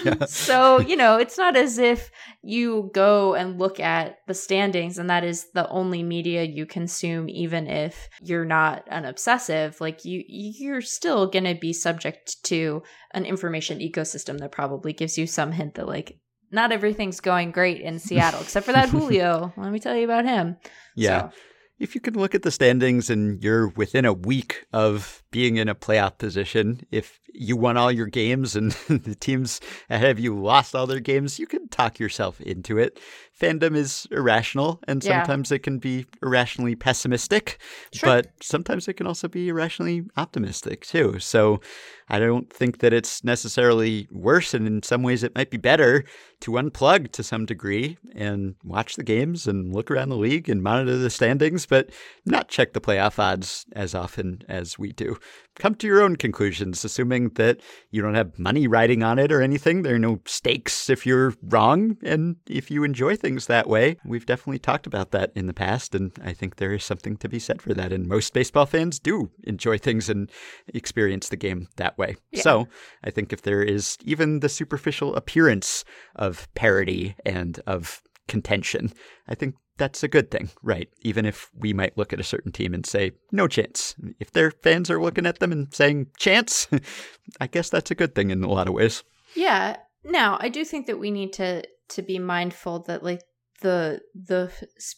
Yeah. 0.04 0.26
so, 0.28 0.80
you 0.80 0.96
know, 0.96 1.18
it's 1.18 1.38
not 1.38 1.56
as 1.56 1.78
if 1.78 2.12
you 2.42 2.92
go 2.94 3.34
and 3.34 3.60
look 3.60 3.80
at 3.80 4.18
the 4.28 4.34
standings 4.34 4.98
and 4.98 5.10
that 5.10 5.24
is 5.24 5.48
the 5.54 5.68
only 5.70 6.04
media 6.04 6.44
you 6.44 6.66
consume 6.66 7.30
even 7.30 7.68
if 7.68 8.10
you're 8.22 8.46
not 8.46 8.84
an 8.88 9.06
obsessive. 9.06 9.80
Like 9.82 10.06
you 10.06 10.24
you're 10.28 10.82
still 10.82 11.28
going 11.28 11.46
to 11.46 11.56
be 11.56 11.74
subject 11.74 12.44
to 12.46 12.84
an 13.14 13.26
information 13.26 13.80
ecosystem 13.80 14.40
that 14.40 14.52
probably 14.52 14.94
gives 14.94 15.18
you 15.18 15.26
some 15.26 15.52
hint 15.52 15.76
that 15.76 15.88
like 15.88 16.20
not 16.52 16.72
everything's 16.72 17.20
going 17.20 17.52
great 17.52 17.82
in 17.82 18.00
Seattle 18.00 18.42
except 18.42 18.66
for 18.66 18.74
that 18.74 18.90
Julio. 18.90 19.54
Let 19.56 19.72
me 19.72 19.80
tell 19.80 19.96
you 19.96 20.06
about 20.06 20.26
him. 20.26 20.58
Yeah. 20.96 21.30
So, 21.30 21.38
If 21.80 21.96
you 21.96 22.02
can 22.02 22.14
look 22.14 22.36
at 22.36 22.42
the 22.42 22.52
standings 22.52 23.10
and 23.10 23.42
you're 23.42 23.70
within 23.70 24.04
a 24.04 24.12
week 24.12 24.66
of 24.74 25.24
being 25.32 25.58
in 25.58 25.68
a 25.70 25.76
playoff 25.76 26.18
position, 26.18 26.82
if 26.92 27.20
you 27.34 27.56
won 27.56 27.78
all 27.78 27.92
your 27.92 28.08
games 28.08 28.56
and 28.56 28.72
the 28.90 29.16
teams 29.16 29.62
ahead 29.90 30.10
of 30.10 30.20
you 30.20 30.36
lost 30.38 30.74
all 30.76 30.88
their 30.88 31.00
games, 31.00 31.38
you 31.38 31.46
can 31.46 31.68
talk 31.70 32.00
yourself 32.00 32.42
into 32.42 32.78
it. 32.78 33.00
Fandom 33.40 33.76
is 33.76 34.08
irrational, 34.12 34.80
and 34.88 35.02
Yeah. 35.04 35.20
sometimes 35.22 35.52
it 35.52 35.60
can 35.60 35.78
be 35.80 36.06
irrationally 36.24 36.76
pessimistic, 36.76 37.58
Sure. 37.94 38.10
but 38.10 38.28
sometimes 38.42 38.88
it 38.88 38.94
can 38.94 39.08
also 39.08 39.28
be 39.28 39.48
irrationally 39.48 40.04
optimistic 40.18 40.86
too. 40.86 41.20
So 41.20 41.62
I 42.10 42.20
don't 42.20 42.52
think 42.52 42.80
that 42.80 42.92
it's 42.92 43.24
necessarily 43.24 44.08
worse, 44.12 44.54
and 44.54 44.66
in 44.68 44.82
some 44.84 45.04
ways 45.04 45.24
it 45.24 45.36
might 45.36 45.52
be 45.52 45.58
better 45.58 46.04
to 46.42 46.52
unplug 46.54 47.12
to 47.12 47.24
some 47.24 47.46
degree 47.46 47.98
and 48.16 48.56
watch 48.64 48.96
the 48.96 49.04
games 49.04 49.46
and 49.48 49.74
look 49.74 49.92
around 49.92 50.10
the 50.10 50.18
league 50.18 50.50
and 50.50 50.64
monitor 50.64 50.98
the 50.98 51.10
standings, 51.10 51.66
but 51.66 51.92
not 52.26 52.50
check 52.50 52.74
the 52.74 52.82
playoff 52.82 53.20
odds 53.20 53.66
as 53.74 53.94
often 53.94 54.42
as 54.50 54.80
we 54.80 54.92
do. 54.92 55.18
Come 55.56 55.76
to 55.76 55.88
your 55.88 56.02
own 56.02 56.16
conclusions, 56.16 56.86
assuming 56.86 57.30
that 57.36 57.60
you 57.92 58.02
don't 58.02 58.14
have 58.14 58.40
money 58.40 58.68
riding 58.68 59.04
on 59.04 59.20
it 59.20 59.32
or 59.32 59.42
anything. 59.42 59.82
There 59.82 59.96
are 59.96 60.00
no 60.00 60.22
stakes 60.26 60.90
if 60.90 61.06
you're 61.06 61.34
wrong, 61.44 61.98
and 62.04 62.38
if 62.48 62.72
you 62.72 62.84
enjoy 62.84 63.16
things 63.16 63.48
that 63.48 63.68
way. 63.68 63.98
We've 64.06 64.26
definitely 64.26 64.60
talked 64.60 64.88
about 64.88 65.12
that 65.12 65.32
in 65.36 65.48
the 65.48 65.54
past, 65.54 65.94
and 65.96 66.12
I 66.24 66.34
think 66.34 66.56
there 66.56 66.74
is 66.74 66.84
something 66.84 67.18
to 67.18 67.28
be 67.28 67.40
said 67.40 67.62
for 67.62 67.74
that. 67.74 67.92
And 67.92 68.08
most 68.08 68.34
baseball 68.34 68.66
fans 68.66 69.00
do 69.00 69.32
enjoy 69.44 69.78
things 69.78 70.10
and 70.10 70.32
experience 70.74 71.30
the 71.30 71.36
game 71.36 71.68
that 71.76 71.98
way. 71.98 72.16
Yeah. 72.32 72.42
So 72.42 72.68
I 73.04 73.10
think 73.10 73.34
if 73.34 73.42
there 73.42 73.62
is 73.62 73.98
even 74.04 74.40
the 74.40 74.50
superficial 74.50 75.16
appearance 75.16 75.84
of 76.16 76.48
parity 76.56 77.16
and 77.26 77.60
of 77.68 78.02
contention, 78.28 78.94
I 79.28 79.36
think 79.36 79.56
that's 79.80 80.04
a 80.04 80.08
good 80.08 80.30
thing, 80.30 80.50
right? 80.62 80.90
Even 81.02 81.26
if 81.26 81.50
we 81.58 81.74
might 81.74 81.98
look 81.98 82.14
at 82.14 82.20
a 82.20 82.24
certain 82.24 82.52
team 82.52 82.74
and 82.74 82.86
say, 82.86 83.14
no 83.32 83.48
chance. 83.48 83.96
If 84.20 84.32
their 84.32 84.52
fans 84.52 84.92
are 84.92 85.02
looking 85.02 85.26
at 85.26 85.40
them 85.40 85.52
and 85.52 85.74
saying, 85.74 86.08
chance, 86.18 86.68
I 87.42 87.48
guess 87.48 87.70
that's 87.70 87.90
a 87.90 87.96
good 87.96 88.14
thing 88.14 88.30
in 88.30 88.44
a 88.44 88.50
lot 88.50 88.68
of 88.68 88.74
ways. 88.76 89.04
Yeah. 89.36 89.78
Now, 90.04 90.38
I 90.40 90.50
do 90.50 90.64
think 90.64 90.86
that 90.88 91.00
we 91.00 91.10
need 91.10 91.34
to 91.34 91.64
to 91.90 92.02
be 92.04 92.20
mindful 92.20 92.84
that 92.84 93.04
like 93.04 93.24
the 93.62 94.00
the 94.14 94.52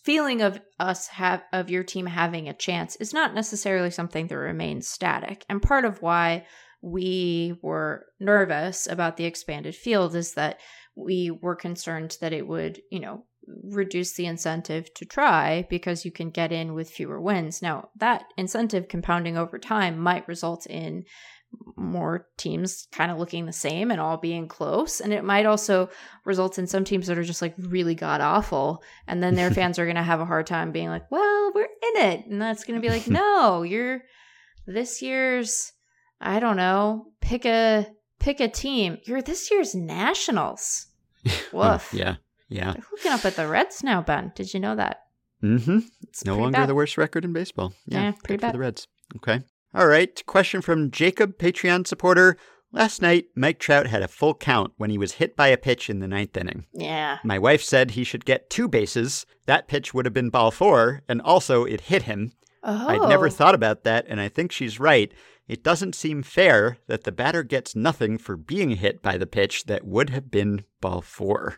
feeling 0.03 0.41
of 0.41 0.59
us 0.77 1.07
have 1.07 1.43
of 1.53 1.69
your 1.69 1.84
team 1.84 2.05
having 2.05 2.49
a 2.49 2.53
chance 2.53 2.97
is 2.97 3.13
not 3.13 3.34
necessarily 3.34 3.89
something 3.89 4.27
that 4.27 4.38
remains 4.38 4.88
static. 4.88 5.45
And 5.49 5.61
part 5.61 5.86
of 5.86 6.01
why 6.01 6.45
we 6.82 7.57
were 7.61 8.07
nervous 8.19 8.88
about 8.88 9.17
the 9.17 9.25
expanded 9.25 9.75
field 9.75 10.15
is 10.15 10.34
that 10.34 10.59
we 10.95 11.32
were 11.32 11.55
concerned 11.55 12.17
that 12.21 12.34
it 12.34 12.47
would, 12.47 12.82
you 12.91 12.99
know, 12.99 13.23
reduce 13.47 14.13
the 14.13 14.25
incentive 14.25 14.93
to 14.93 15.05
try 15.05 15.65
because 15.69 16.05
you 16.05 16.11
can 16.11 16.29
get 16.29 16.51
in 16.51 16.73
with 16.73 16.89
fewer 16.89 17.19
wins. 17.19 17.61
Now, 17.61 17.89
that 17.97 18.25
incentive 18.37 18.87
compounding 18.87 19.37
over 19.37 19.57
time 19.57 19.97
might 19.97 20.27
result 20.27 20.65
in 20.67 21.05
more 21.75 22.27
teams 22.37 22.87
kind 22.91 23.11
of 23.11 23.17
looking 23.17 23.45
the 23.45 23.51
same 23.51 23.91
and 23.91 23.99
all 23.99 24.17
being 24.17 24.47
close. 24.47 25.01
And 25.01 25.11
it 25.11 25.23
might 25.23 25.45
also 25.45 25.89
result 26.23 26.57
in 26.57 26.67
some 26.67 26.85
teams 26.85 27.07
that 27.07 27.17
are 27.17 27.23
just 27.23 27.41
like 27.41 27.55
really 27.57 27.95
god 27.95 28.21
awful. 28.21 28.83
And 29.07 29.21
then 29.21 29.35
their 29.35 29.51
fans 29.53 29.77
are 29.77 29.85
going 29.85 29.97
to 29.97 30.03
have 30.03 30.21
a 30.21 30.25
hard 30.25 30.47
time 30.47 30.71
being 30.71 30.89
like, 30.89 31.09
well, 31.11 31.51
we're 31.53 31.63
in 31.63 32.03
it. 32.03 32.25
And 32.27 32.41
that's 32.41 32.63
going 32.63 32.79
to 32.79 32.87
be 32.87 32.93
like, 32.93 33.07
no, 33.09 33.63
you're 33.63 34.01
this 34.65 35.01
year's, 35.01 35.73
I 36.21 36.39
don't 36.39 36.57
know, 36.57 37.07
pick 37.21 37.45
a. 37.45 37.87
Pick 38.19 38.39
a 38.39 38.47
team. 38.47 38.99
You're 39.05 39.23
this 39.23 39.49
year's 39.49 39.73
Nationals. 39.73 40.85
Woof. 41.51 41.91
yeah. 41.91 42.17
Yeah. 42.51 42.73
They're 42.73 42.83
looking 42.91 43.11
up 43.11 43.25
at 43.25 43.35
the 43.35 43.47
Reds 43.47 43.83
now, 43.83 44.01
Ben. 44.01 44.31
Did 44.35 44.53
you 44.53 44.59
know 44.59 44.75
that? 44.75 45.03
Mm-hmm. 45.41 45.79
It's 46.03 46.25
No 46.25 46.33
pretty 46.33 46.41
longer 46.43 46.57
bad. 46.59 46.69
the 46.69 46.75
worst 46.75 46.97
record 46.97 47.25
in 47.25 47.33
baseball. 47.33 47.73
Yeah, 47.87 48.03
Yeah, 48.03 48.11
pretty 48.23 48.41
good 48.41 48.47
for 48.47 48.51
the 48.53 48.59
Reds. 48.59 48.87
Okay. 49.15 49.41
All 49.73 49.87
right. 49.87 50.23
Question 50.25 50.61
from 50.61 50.91
Jacob, 50.91 51.37
Patreon 51.37 51.87
supporter. 51.87 52.37
Last 52.73 53.01
night, 53.01 53.25
Mike 53.35 53.59
Trout 53.59 53.87
had 53.87 54.01
a 54.01 54.07
full 54.07 54.33
count 54.33 54.73
when 54.77 54.89
he 54.89 54.97
was 54.97 55.13
hit 55.13 55.35
by 55.35 55.47
a 55.47 55.57
pitch 55.57 55.89
in 55.89 55.99
the 55.99 56.07
ninth 56.07 56.37
inning. 56.37 56.65
Yeah. 56.73 57.17
My 57.23 57.37
wife 57.39 57.61
said 57.63 57.91
he 57.91 58.03
should 58.05 58.23
get 58.25 58.49
two 58.49 58.67
bases. 58.67 59.25
That 59.45 59.67
pitch 59.67 59.93
would 59.93 60.05
have 60.05 60.13
been 60.13 60.29
ball 60.29 60.51
four, 60.51 61.01
and 61.09 61.21
also 61.21 61.65
it 61.65 61.81
hit 61.81 62.03
him. 62.03 62.31
Oh. 62.63 62.87
I'd 62.87 63.09
never 63.09 63.29
thought 63.29 63.55
about 63.55 63.83
that, 63.83 64.05
and 64.07 64.21
I 64.21 64.29
think 64.29 64.51
she's 64.51 64.79
right. 64.79 65.11
It 65.49 65.63
doesn't 65.63 65.95
seem 65.95 66.23
fair 66.23 66.77
that 66.87 67.03
the 67.03 67.11
batter 67.11 67.43
gets 67.43 67.75
nothing 67.75 68.17
for 68.17 68.37
being 68.37 68.71
hit 68.71 69.01
by 69.01 69.17
the 69.17 69.25
pitch 69.27 69.65
that 69.65 69.83
would 69.85 70.09
have 70.11 70.31
been 70.31 70.63
ball 70.79 71.01
four. 71.01 71.57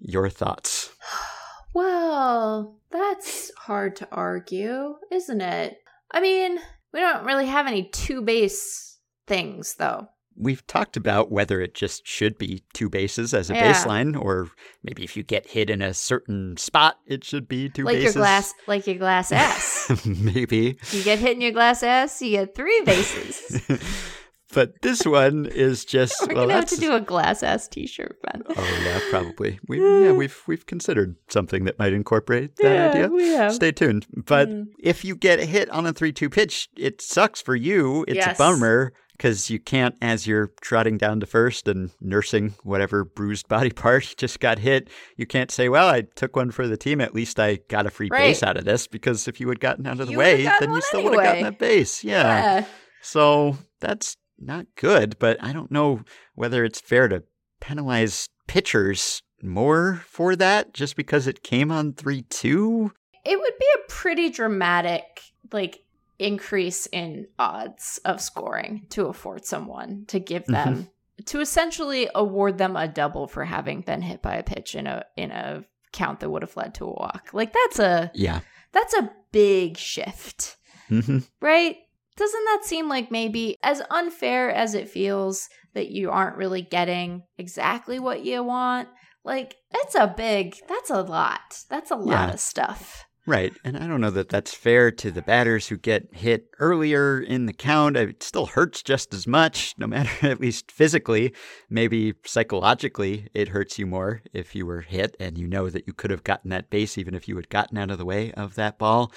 Your 0.00 0.28
thoughts? 0.28 0.90
Well, 1.74 2.80
that's 2.90 3.52
hard 3.56 3.94
to 3.96 4.08
argue, 4.10 4.96
isn't 5.12 5.40
it? 5.40 5.76
I 6.10 6.20
mean, 6.20 6.58
we 6.92 6.98
don't 7.00 7.24
really 7.24 7.46
have 7.46 7.66
any 7.66 7.84
two 7.84 8.22
base 8.22 8.98
things, 9.28 9.76
though. 9.78 10.08
We've 10.34 10.66
talked 10.66 10.96
about 10.96 11.30
whether 11.30 11.60
it 11.60 11.74
just 11.74 12.06
should 12.06 12.38
be 12.38 12.64
two 12.72 12.88
bases 12.88 13.34
as 13.34 13.50
a 13.50 13.54
Yeah. 13.54 13.72
baseline, 13.72 14.20
or 14.20 14.50
maybe 14.82 15.04
if 15.04 15.16
you 15.16 15.22
get 15.22 15.46
hit 15.46 15.68
in 15.68 15.82
a 15.82 15.92
certain 15.92 16.56
spot, 16.56 16.96
it 17.06 17.22
should 17.22 17.46
be 17.46 17.68
two 17.68 17.84
like 17.84 17.96
bases. 17.96 18.14
your 18.14 18.22
glass, 18.22 18.54
like 18.66 18.86
your 18.86 18.96
glass 18.96 19.30
ass. 19.30 20.02
maybe. 20.06 20.78
you 20.90 21.02
get 21.04 21.18
hit 21.18 21.32
in 21.32 21.40
your 21.42 21.52
glass 21.52 21.82
ass, 21.82 22.20
you 22.22 22.30
get 22.30 22.54
three 22.56 22.80
bases. 22.84 23.60
but 24.54 24.80
this 24.82 25.04
one 25.06 25.46
is 25.46 25.84
just 25.84 26.14
We're 26.28 26.34
well, 26.34 26.44
gonna 26.44 26.54
have 26.54 26.66
to 26.66 26.76
do 26.80 26.92
a 26.94 27.00
glass 27.00 27.42
ass 27.42 27.68
T-shirt, 27.68 28.16
Ben. 28.22 28.42
Oh 28.48 28.80
yeah, 28.84 29.00
probably. 29.10 29.58
We 29.68 29.78
yeah, 29.80 30.12
we've 30.12 30.40
we've 30.46 30.66
considered 30.66 31.16
something 31.28 31.64
that 31.64 31.78
might 31.78 31.92
incorporate 31.92 32.56
that 32.56 32.90
idea. 32.94 33.08
we 33.08 33.28
have. 33.28 33.54
Stay 33.54 33.72
tuned. 33.72 34.06
But 34.14 34.48
Mm. 34.48 34.66
if 34.82 35.04
you 35.04 35.16
get 35.16 35.40
hit 35.40 35.68
on 35.70 35.86
a 35.86 35.92
3 35.92 36.12
2 36.12 36.30
pitch, 36.30 36.68
it 36.76 37.00
sucks 37.02 37.40
for 37.42 37.54
you. 37.56 38.04
It's 38.08 38.16
Yes. 38.16 38.36
a 38.36 38.42
bummer 38.42 38.92
because 39.12 39.50
you 39.50 39.58
can't, 39.58 39.96
as 40.00 40.28
you're 40.28 40.52
trotting 40.60 40.96
down 40.96 41.18
to 41.18 41.26
first 41.26 41.66
and 41.66 41.90
nursing 42.00 42.54
whatever 42.62 43.04
bruised 43.04 43.48
body 43.48 43.70
part 43.84 44.14
just 44.16 44.38
got 44.38 44.60
hit, 44.60 44.88
you 45.16 45.26
can't 45.26 45.50
say, 45.50 45.68
Well, 45.68 45.88
I 45.88 46.02
took 46.14 46.36
one 46.36 46.50
for 46.52 46.66
the 46.68 46.76
team. 46.76 47.00
At 47.00 47.14
least 47.14 47.38
I 47.40 47.58
got 47.68 47.84
a 47.86 47.90
free 47.90 48.08
base 48.10 48.42
out 48.44 48.56
of 48.56 48.64
this 48.64 48.86
because 48.86 49.26
if 49.28 49.40
you 49.40 49.48
had 49.48 49.58
gotten 49.60 49.86
out 49.86 49.98
of 50.00 50.06
the 50.06 50.12
You 50.12 50.18
way, 50.18 50.44
then 50.60 50.72
you 50.72 50.80
still 50.80 51.02
would 51.04 51.14
have 51.14 51.22
gotten 51.22 51.36
anyway. 51.38 51.50
that 51.50 51.58
base. 51.58 52.04
Yeah. 52.04 52.22
Yeah. 52.60 52.64
So 53.02 53.58
that's 53.80 54.16
not 54.38 54.66
good, 54.76 55.18
but 55.18 55.42
I 55.42 55.52
don't 55.52 55.70
know 55.70 56.02
whether 56.34 56.64
it's 56.64 56.80
fair 56.80 57.08
to 57.08 57.24
penalize 57.60 58.28
pitchers 58.46 59.22
more 59.42 60.02
for 60.06 60.34
that 60.36 60.72
just 60.74 60.96
because 60.96 61.26
it 61.26 61.42
came 61.42 61.70
on 61.70 61.92
3 61.92 62.22
2. 62.22 62.92
It 63.24 63.38
would 63.38 63.52
be 63.58 63.66
a 63.76 63.90
pretty 63.90 64.30
dramatic, 64.30 65.20
like, 65.52 65.84
increase 66.18 66.86
in 66.86 67.26
odds 67.38 68.00
of 68.04 68.20
scoring 68.20 68.86
to 68.90 69.06
afford 69.06 69.44
someone 69.44 70.04
to 70.08 70.18
give 70.18 70.44
them 70.46 70.88
to 71.26 71.40
essentially 71.40 72.08
award 72.14 72.58
them 72.58 72.76
a 72.76 72.88
double 72.88 73.26
for 73.28 73.44
having 73.44 73.82
been 73.82 74.02
hit 74.02 74.20
by 74.22 74.34
a 74.36 74.42
pitch 74.42 74.74
in 74.74 74.86
a 74.88 75.04
in 75.16 75.30
a 75.30 75.64
count 75.92 76.20
that 76.20 76.30
would 76.30 76.42
have 76.42 76.56
led 76.56 76.74
to 76.74 76.84
a 76.84 76.90
walk. 76.92 77.30
Like 77.32 77.52
that's 77.52 77.78
a 77.78 78.10
Yeah. 78.14 78.40
that's 78.72 78.94
a 78.94 79.12
big 79.30 79.76
shift. 79.76 80.56
hmm 80.88 81.18
right? 81.40 81.76
Doesn't 82.18 82.44
that 82.46 82.64
seem 82.64 82.88
like 82.88 83.10
maybe 83.10 83.56
as 83.62 83.80
unfair 83.90 84.50
as 84.50 84.74
it 84.74 84.90
feels 84.90 85.48
that 85.74 85.88
you 85.88 86.10
aren't 86.10 86.36
really 86.36 86.62
getting 86.62 87.22
exactly 87.38 87.98
what 87.98 88.24
you 88.24 88.42
want? 88.42 88.88
Like, 89.24 89.54
it's 89.70 89.94
a 89.94 90.12
big, 90.16 90.56
that's 90.68 90.90
a 90.90 91.02
lot. 91.02 91.40
That's 91.70 91.90
a 91.90 91.96
lot 91.96 92.28
Yeah. 92.28 92.34
of 92.34 92.40
stuff. 92.40 93.04
Right. 93.26 93.52
And 93.62 93.76
I 93.76 93.86
don't 93.86 94.00
know 94.00 94.10
that 94.10 94.30
that's 94.30 94.54
fair 94.54 94.90
to 94.90 95.10
the 95.10 95.20
batters 95.20 95.68
who 95.68 95.76
get 95.76 96.08
hit 96.14 96.46
earlier 96.58 97.20
in 97.20 97.44
the 97.44 97.52
count. 97.52 97.94
It 97.98 98.22
still 98.22 98.46
hurts 98.46 98.82
just 98.82 99.12
as 99.12 99.26
much, 99.26 99.74
no 99.76 99.86
matter, 99.86 100.10
at 100.26 100.40
least 100.40 100.72
physically. 100.72 101.34
Maybe 101.68 102.14
psychologically, 102.24 103.28
it 103.34 103.48
hurts 103.48 103.78
you 103.78 103.86
more 103.86 104.22
if 104.32 104.54
you 104.54 104.64
were 104.64 104.80
hit 104.80 105.14
and 105.20 105.36
you 105.36 105.46
know 105.46 105.68
that 105.68 105.86
you 105.86 105.92
could 105.92 106.10
have 106.10 106.24
gotten 106.24 106.48
that 106.50 106.70
base 106.70 106.96
even 106.96 107.14
if 107.14 107.28
you 107.28 107.36
had 107.36 107.50
gotten 107.50 107.76
out 107.76 107.90
of 107.90 107.98
the 107.98 108.06
way 108.06 108.32
of 108.32 108.54
that 108.54 108.78
ball. 108.78 109.12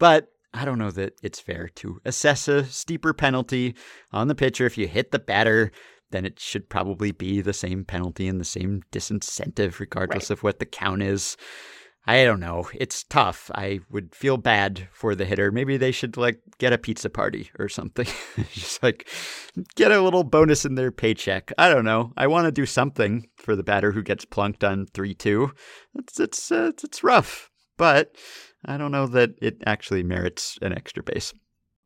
But 0.00 0.26
I 0.54 0.64
don't 0.64 0.78
know 0.78 0.92
that 0.92 1.14
it's 1.22 1.40
fair 1.40 1.68
to 1.76 2.00
assess 2.04 2.46
a 2.48 2.64
steeper 2.64 3.12
penalty 3.12 3.74
on 4.12 4.28
the 4.28 4.34
pitcher 4.34 4.64
if 4.66 4.78
you 4.78 4.86
hit 4.86 5.10
the 5.10 5.18
batter. 5.18 5.72
Then 6.10 6.24
it 6.24 6.38
should 6.38 6.68
probably 6.68 7.10
be 7.10 7.40
the 7.40 7.52
same 7.52 7.84
penalty 7.84 8.28
and 8.28 8.40
the 8.40 8.44
same 8.44 8.82
disincentive, 8.92 9.80
regardless 9.80 10.30
Right. 10.30 10.38
of 10.38 10.42
what 10.44 10.60
the 10.60 10.66
count 10.66 11.02
is. 11.02 11.36
I 12.06 12.24
don't 12.24 12.38
know. 12.38 12.68
It's 12.74 13.02
tough. 13.02 13.50
I 13.54 13.80
would 13.90 14.14
feel 14.14 14.36
bad 14.36 14.88
for 14.92 15.14
the 15.14 15.24
hitter. 15.24 15.50
Maybe 15.50 15.76
they 15.78 15.90
should 15.90 16.16
like 16.18 16.38
get 16.58 16.72
a 16.72 16.78
pizza 16.78 17.08
party 17.08 17.50
or 17.58 17.68
something. 17.68 18.06
Just 18.52 18.82
like 18.82 19.08
get 19.74 19.90
a 19.90 20.02
little 20.02 20.22
bonus 20.22 20.64
in 20.66 20.74
their 20.74 20.92
paycheck. 20.92 21.50
I 21.56 21.70
don't 21.70 21.84
know. 21.86 22.12
I 22.16 22.26
want 22.26 22.44
to 22.44 22.52
do 22.52 22.66
something 22.66 23.26
for 23.38 23.56
the 23.56 23.62
batter 23.64 23.90
who 23.92 24.02
gets 24.02 24.26
plunked 24.26 24.62
on 24.62 24.86
3-2. 24.86 25.50
It's 25.96 26.20
it's 26.20 26.52
uh, 26.52 26.66
it's, 26.74 26.84
it's 26.84 27.02
rough, 27.02 27.50
but 27.78 28.14
I 28.66 28.76
don't 28.76 28.92
know 28.92 29.06
that 29.08 29.30
it 29.40 29.62
actually 29.66 30.02
merits 30.02 30.58
an 30.62 30.72
extra 30.72 31.02
base. 31.02 31.32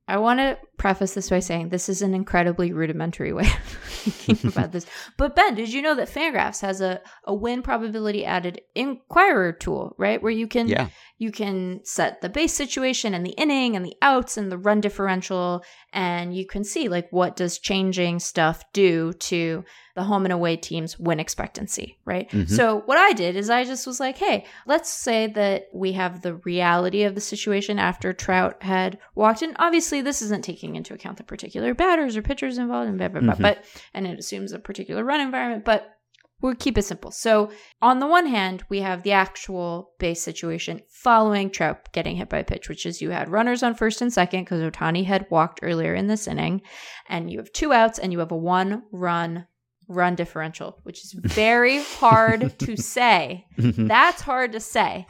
I 0.09 0.17
want 0.17 0.41
to 0.41 0.59
preface 0.79 1.13
this 1.13 1.29
by 1.29 1.41
saying 1.41 1.69
this 1.69 1.91
is 1.91 2.01
an 2.01 2.15
incredibly 2.15 2.73
rudimentary 2.73 3.35
way 3.35 3.43
of 3.47 3.63
thinking 3.63 4.49
about 4.51 4.73
this. 4.73 4.87
But 5.19 5.37
Ben, 5.37 5.55
did 5.55 5.71
you 5.71 5.83
know 5.83 5.95
that 5.97 6.09
Fangraphs 6.09 6.63
has 6.63 6.81
a, 6.81 7.03
a 7.25 7.35
win 7.35 7.63
probability 7.63 8.25
added 8.25 8.63
inquirer 8.75 9.53
tool, 9.53 9.95
right? 9.99 10.23
Where 10.23 10.33
you 10.33 10.49
can 10.49 10.67
Yeah. 10.67 10.89
You 11.21 11.33
can 11.33 11.81
set 11.85 12.21
the 12.21 12.29
base 12.29 12.55
situation 12.55 13.13
and 13.13 13.27
the 13.27 13.31
inning 13.33 13.75
and 13.75 13.85
the 13.85 13.97
outs 14.03 14.37
and 14.37 14.53
the 14.53 14.59
run 14.59 14.81
differential 14.81 15.65
and 15.93 16.35
you 16.37 16.47
can 16.47 16.63
see 16.63 16.89
like 16.89 17.09
what 17.11 17.35
does 17.35 17.59
changing 17.59 18.19
stuff 18.21 18.63
do 18.73 19.13
to 19.15 19.65
the 19.97 20.05
home 20.05 20.25
and 20.25 20.33
away 20.33 20.55
team's 20.57 20.97
win 20.99 21.19
expectancy, 21.19 21.99
right? 22.05 22.31
Mhm. 22.31 22.49
So 22.49 22.83
what 22.87 22.99
I 22.99 23.13
did 23.15 23.35
is 23.35 23.51
I 23.51 23.65
just 23.65 23.85
was 23.85 23.99
like, 23.99 24.17
hey, 24.17 24.45
let's 24.67 24.89
say 24.89 25.27
that 25.29 25.65
we 25.75 25.93
have 25.93 26.23
the 26.23 26.37
reality 26.37 27.03
of 27.03 27.17
the 27.17 27.21
situation 27.21 27.81
after 27.81 28.13
Trout 28.13 28.63
had 28.63 28.99
walked 29.17 29.43
in. 29.43 29.57
Obviously, 29.59 30.01
this 30.01 30.23
isn't 30.23 30.45
taking 30.45 30.77
into 30.77 30.95
account 30.95 31.17
the 31.17 31.25
particular 31.25 31.75
batters 31.75 32.17
or 32.17 32.23
pitchers 32.23 32.59
involved, 32.59 32.89
and 32.89 32.97
blah, 32.99 33.09
blah, 33.09 33.21
blah, 33.23 33.35
Mhm. 33.35 33.43
but 33.43 33.65
and 33.93 34.07
it 34.07 34.21
assumes 34.21 34.53
a 34.53 34.61
particular 34.61 35.03
run 35.03 35.21
environment, 35.21 35.65
but 35.65 35.98
we'll 36.41 36.55
keep 36.55 36.79
it 36.79 36.83
simple. 36.83 37.11
So 37.11 37.51
on 37.83 37.99
the 37.99 38.07
one 38.07 38.27
hand, 38.27 38.63
we 38.69 38.81
have 38.81 39.03
the 39.03 39.13
actual 39.13 39.93
base 39.99 40.23
situation 40.23 40.83
following 40.89 41.51
Trout 41.51 41.91
getting 41.93 42.17
hit 42.17 42.29
by 42.29 42.39
a 42.39 42.45
pitch, 42.45 42.69
which 42.69 42.87
is 42.87 43.03
you 43.03 43.11
had 43.11 43.29
runners 43.29 43.63
on 43.63 43.75
first 43.75 44.01
and 44.01 44.13
second 44.13 44.43
because 44.45 44.61
Ohtani 44.61 45.05
had 45.05 45.27
walked 45.31 45.61
earlier 45.63 45.95
in 45.95 46.07
this 46.07 46.27
inning, 46.29 46.63
and 47.09 47.31
you 47.31 47.39
have 47.39 47.53
two 47.53 47.73
outs 47.73 47.99
and 47.99 48.13
you 48.13 48.19
have 48.21 48.33
a 48.33 48.37
one 48.37 48.83
run 48.93 49.47
run 49.89 50.15
differential, 50.15 50.79
which 50.83 51.03
is 51.05 51.13
very 51.19 51.83
hard 51.83 52.59
to 52.59 52.77
say. 52.77 53.47
Mhm. 53.57 53.89
That's 53.89 54.21
hard 54.23 54.53
to 54.53 54.61
say, 54.61 55.07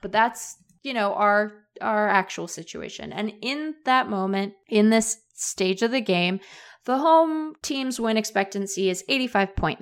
but 0.00 0.10
that's 0.12 0.56
you 0.82 0.94
know 0.94 1.14
our 1.14 1.52
our 1.80 2.08
actual 2.08 2.48
situation. 2.48 3.12
And 3.12 3.32
in 3.40 3.74
that 3.84 4.08
moment, 4.08 4.54
in 4.68 4.90
this 4.90 5.18
stage 5.34 5.82
of 5.82 5.90
the 5.90 6.00
game, 6.00 6.40
the 6.84 6.98
home 6.98 7.54
team's 7.62 8.00
win 8.00 8.16
expectancy 8.16 8.90
is 8.90 9.04
85.9, 9.08 9.78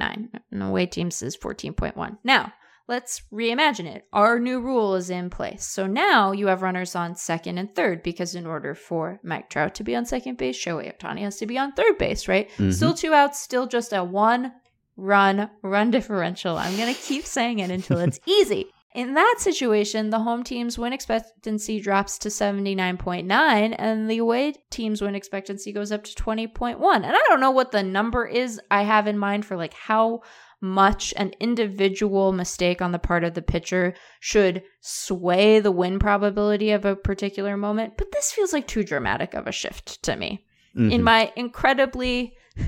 and 0.51 0.61
the 0.63 0.67
away 0.67 0.87
team's 0.87 1.23
is 1.23 1.37
14.1. 1.37 2.19
Now, 2.25 2.53
let's 2.89 3.23
reimagine 3.33 3.87
it. 3.87 4.05
Our 4.13 4.39
new 4.39 4.61
rule 4.61 4.95
is 4.97 5.11
in 5.11 5.31
place. 5.31 5.65
So 5.67 5.87
now 5.87 6.33
you 6.33 6.49
have 6.49 6.63
runners 6.63 6.95
on 6.97 7.15
second 7.17 7.59
and 7.59 7.75
third 7.75 8.03
because 8.03 8.35
in 8.35 8.47
order 8.47 8.75
for 8.75 9.21
Mike 9.23 9.49
Trout 9.49 9.75
to 9.77 9.85
be 9.85 9.95
on 9.97 10.05
second 10.05 10.39
base, 10.39 10.63
Shohei 10.63 10.93
Ohtani 10.97 11.21
has 11.21 11.37
to 11.37 11.47
be 11.47 11.57
on 11.57 11.73
third 11.73 11.99
base, 11.99 12.27
right? 12.29 12.51
Mhm. 12.59 12.73
Still 12.75 12.95
two 12.95 13.15
outs, 13.15 13.41
still 13.41 13.67
just 13.67 13.93
a 13.93 14.03
one 14.05 14.53
run 14.97 15.49
run 15.63 15.91
differential. 15.97 16.59
I'm 16.59 16.77
going 16.77 16.93
to 16.93 17.01
keep 17.01 17.25
saying 17.25 17.61
it 17.61 17.71
until 17.71 17.99
it's 18.01 18.21
easy. 18.27 18.67
In 18.93 19.15
that 19.15 19.37
situation, 19.39 20.11
the 20.11 20.19
home 20.19 20.43
team's 20.43 20.77
win 20.77 20.93
expectancy 20.93 21.81
drops 21.81 22.19
to 22.19 22.29
79.9 22.29 23.77
and 23.79 24.11
the 24.11 24.19
away 24.19 24.55
team's 24.71 25.01
win 25.01 25.15
expectancy 25.15 25.73
goes 25.73 25.93
up 25.93 26.03
to 26.05 26.15
20.1. 26.15 26.77
And 26.97 27.07
I 27.07 27.25
don't 27.29 27.39
know 27.41 27.53
what 27.53 27.71
the 27.71 27.85
number 27.85 28.27
is 28.27 28.61
I 28.69 28.83
have 28.83 29.07
in 29.07 29.17
mind 29.17 29.47
for 29.47 29.57
like 29.57 29.75
how 29.75 30.23
much 30.61 31.15
an 31.17 31.33
individual 31.39 32.33
mistake 32.33 32.83
on 32.83 32.91
the 32.91 32.99
part 32.99 33.23
of 33.23 33.35
the 33.35 33.43
pitcher 33.43 33.95
should 34.19 34.63
sway 34.81 35.61
the 35.61 35.71
win 35.71 36.01
probability 36.01 36.73
of 36.73 36.85
a 36.85 36.97
particular 36.97 37.57
moment, 37.57 37.97
but 37.97 38.11
this 38.13 38.33
feels 38.33 38.53
like 38.53 38.67
too 38.67 38.83
dramatic 38.83 39.35
of 39.35 39.47
a 39.47 39.53
shift 39.53 40.03
to 40.03 40.17
me. 40.17 40.45
mm-hmm. 40.77 40.91
in 40.91 41.03
my 41.03 41.33
incredibly 41.37 42.37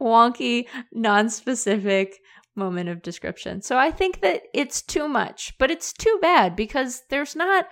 wonky, 0.00 0.66
non-specific 0.92 2.20
moment 2.54 2.88
of 2.88 3.02
description. 3.02 3.62
So 3.62 3.76
I 3.76 3.90
think 3.90 4.20
that 4.20 4.42
it's 4.52 4.82
too 4.82 5.08
much, 5.08 5.54
but 5.58 5.70
it's 5.70 5.92
too 5.92 6.18
bad 6.20 6.56
because 6.56 7.02
there's 7.10 7.36
not 7.36 7.66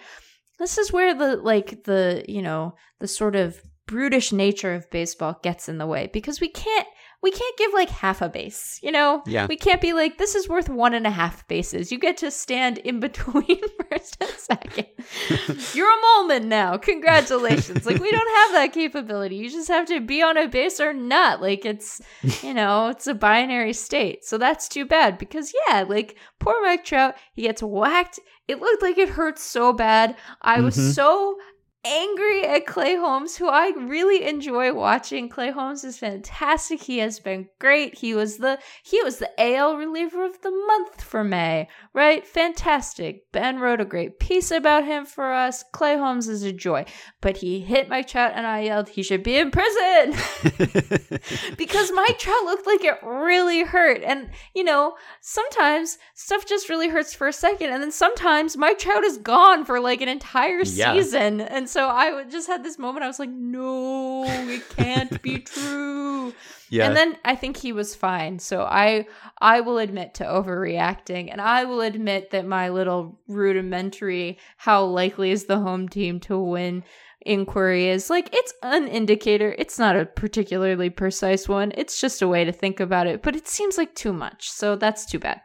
this 0.59 0.79
is 0.79 0.93
where 0.93 1.15
the 1.15 1.37
like 1.37 1.85
the, 1.85 2.25
you 2.29 2.43
know, 2.43 2.75
the 3.01 3.09
sort 3.09 3.35
of 3.35 3.61
brutish 3.87 4.33
nature 4.33 4.75
of 4.75 4.91
baseball 4.91 5.39
gets 5.43 5.69
in 5.69 5.79
the 5.79 5.87
way 5.87 6.09
because 6.13 6.41
we 6.41 6.49
can't 6.49 6.87
we 7.23 7.31
can't 7.31 7.57
give 7.57 7.73
like 7.73 7.89
half 7.89 8.21
a 8.21 8.29
base, 8.29 8.81
you 8.83 8.91
know? 8.91 9.23
Yeah. 9.27 9.47
We 9.47 9.57
can't 9.57 9.81
be 9.81 9.93
like, 9.93 10.19
this 10.19 10.35
is 10.35 10.49
worth 10.49 10.69
one 10.69 10.93
and 10.93 11.07
a 11.07 11.11
half 11.11 11.47
bases. 11.47 11.93
You 11.93 11.99
get 11.99 12.17
to 12.19 12.31
stand 12.33 12.79
in 12.79 12.99
between 13.01 13.61
first 13.91 14.17
and 14.21 14.31
second. 14.31 14.87
You're 15.75 15.91
a 15.91 16.03
Molman 16.03 16.47
now. 16.47 16.77
Congratulations. 16.77 17.87
like, 17.87 18.01
we 18.01 18.11
don't 18.11 18.37
have 18.37 18.53
that 18.53 18.73
capability. 18.73 19.37
You 19.37 19.51
just 19.51 19.69
have 19.69 19.87
to 19.87 20.01
be 20.01 20.21
on 20.21 20.37
a 20.37 20.49
base 20.49 20.81
or 20.81 20.93
not. 20.93 21.41
Like, 21.41 21.65
it's, 21.65 22.01
you 22.43 22.55
know, 22.55 22.89
it's 22.89 23.07
a 23.07 23.15
binary 23.15 23.73
state. 23.73 24.25
So 24.25 24.37
that's 24.37 24.69
too 24.69 24.85
bad 24.85 25.17
because, 25.17 25.55
yeah, 25.69 25.85
like, 25.89 26.17
poor 26.41 26.61
Mike 26.63 26.85
Trout, 26.85 27.15
he 27.35 27.43
gets 27.43 27.63
whacked. 27.63 28.19
It 28.49 28.61
looked 28.61 28.83
like 28.83 28.99
it 28.99 29.11
hurt 29.11 29.39
so 29.39 29.73
bad. 29.73 30.17
I 30.43 30.61
was 30.61 30.77
mm-hmm. 30.77 30.91
so 30.91 31.37
angry 31.85 32.47
at 32.47 32.67
Clay 32.67 32.97
Holmes, 32.97 33.37
who 33.37 33.49
I 33.49 33.73
really 33.77 34.25
enjoy 34.25 34.73
watching. 34.73 35.29
Clay 35.29 35.51
Holmes 35.51 35.85
is 35.85 35.99
fantastic. 35.99 36.81
He 36.83 36.99
has 36.99 37.19
been 37.19 37.49
great. 37.59 37.99
He 37.99 38.15
was 38.15 38.39
the 38.39 38.59
he 38.85 39.03
was 39.03 39.19
the 39.19 39.31
AL 39.39 39.77
reliever 39.77 40.25
of 40.25 40.41
the 40.43 40.51
month 40.51 41.03
for 41.03 41.25
May, 41.25 41.69
right? 41.93 42.27
Fantastic. 42.27 43.31
Ben 43.33 43.59
wrote 43.59 43.81
a 43.81 43.85
great 43.85 44.19
piece 44.21 44.51
about 44.51 44.85
him 44.85 45.05
for 45.05 45.33
us. 45.33 45.65
Clay 45.73 45.97
Holmes 45.97 46.29
is 46.29 46.43
a 46.43 46.53
joy. 46.53 46.85
But 47.21 47.39
he 47.39 47.61
hit 47.61 47.89
Mike 47.89 48.09
Trout 48.09 48.33
and 48.35 48.47
I 48.47 48.61
yelled, 48.61 48.89
he 48.91 49.03
should 49.03 49.23
be 49.23 49.37
in 49.37 49.51
prison. 49.51 50.15
because 51.57 51.93
Mike 51.93 52.19
Trout 52.19 52.45
looked 52.45 52.67
like 52.67 52.85
it 52.85 52.99
really 53.03 53.63
hurt. 53.63 54.03
And, 54.03 54.31
you 54.55 54.65
know, 54.65 54.95
sometimes 55.21 55.99
stuff 56.15 56.47
just 56.47 56.69
really 56.69 56.89
hurts 56.89 57.15
for 57.15 57.27
a 57.27 57.33
second. 57.33 57.71
And 57.71 57.83
then 57.83 57.93
sometimes 57.93 58.57
Mike 58.57 58.79
Trout 58.79 59.05
is 59.05 59.19
gone 59.19 59.65
for 59.65 59.81
like 59.81 60.01
an 60.01 60.09
entire 60.09 60.63
yeah. 60.63 60.93
season. 60.93 61.41
And 61.41 61.69
so 61.73 61.89
I 61.89 62.25
just 62.25 62.49
had 62.49 62.63
this 62.63 62.79
moment. 62.79 63.03
I 63.03 63.07
was 63.07 63.19
like, 63.19 63.31
no, 63.31 64.25
it 64.27 64.69
can't 64.77 65.23
be 65.23 65.39
true. 65.55 66.35
Yeah. 66.69 66.87
And 66.87 66.95
then 66.95 67.17
I 67.25 67.35
think 67.35 67.57
he 67.57 67.73
was 67.73 67.95
fine. 67.95 68.39
So 68.39 68.63
I 68.63 69.07
I 69.41 69.63
will 69.63 69.79
admit 69.79 70.13
to 70.15 70.25
overreacting 70.25 71.31
and 71.33 71.41
I 71.41 71.65
will 71.65 71.81
admit 71.81 72.31
that 72.33 72.47
my 72.47 72.69
little 72.69 73.19
rudimentary 73.27 74.39
how 74.59 74.85
likely 74.85 75.31
is 75.31 75.47
the 75.47 75.61
home 75.61 75.89
team 75.89 76.21
to 76.21 76.39
win 76.39 76.85
inquiry 77.25 77.89
is 77.89 78.11
like 78.11 78.29
it's 78.35 78.53
an 78.63 78.87
indicator. 78.87 79.55
It's 79.57 79.79
not 79.79 79.97
a 79.97 80.05
particularly 80.05 80.91
precise 80.91 81.49
one. 81.49 81.73
It's 81.75 81.99
just 81.99 82.21
a 82.21 82.29
way 82.29 82.45
to 82.45 82.53
think 82.53 82.81
about 82.81 83.07
it, 83.07 83.23
but 83.23 83.35
it 83.35 83.49
seems 83.49 83.79
like 83.79 83.95
too 83.95 84.13
much. 84.13 84.51
So 84.51 84.77
that's 84.77 85.07
too 85.07 85.19
bad. 85.19 85.41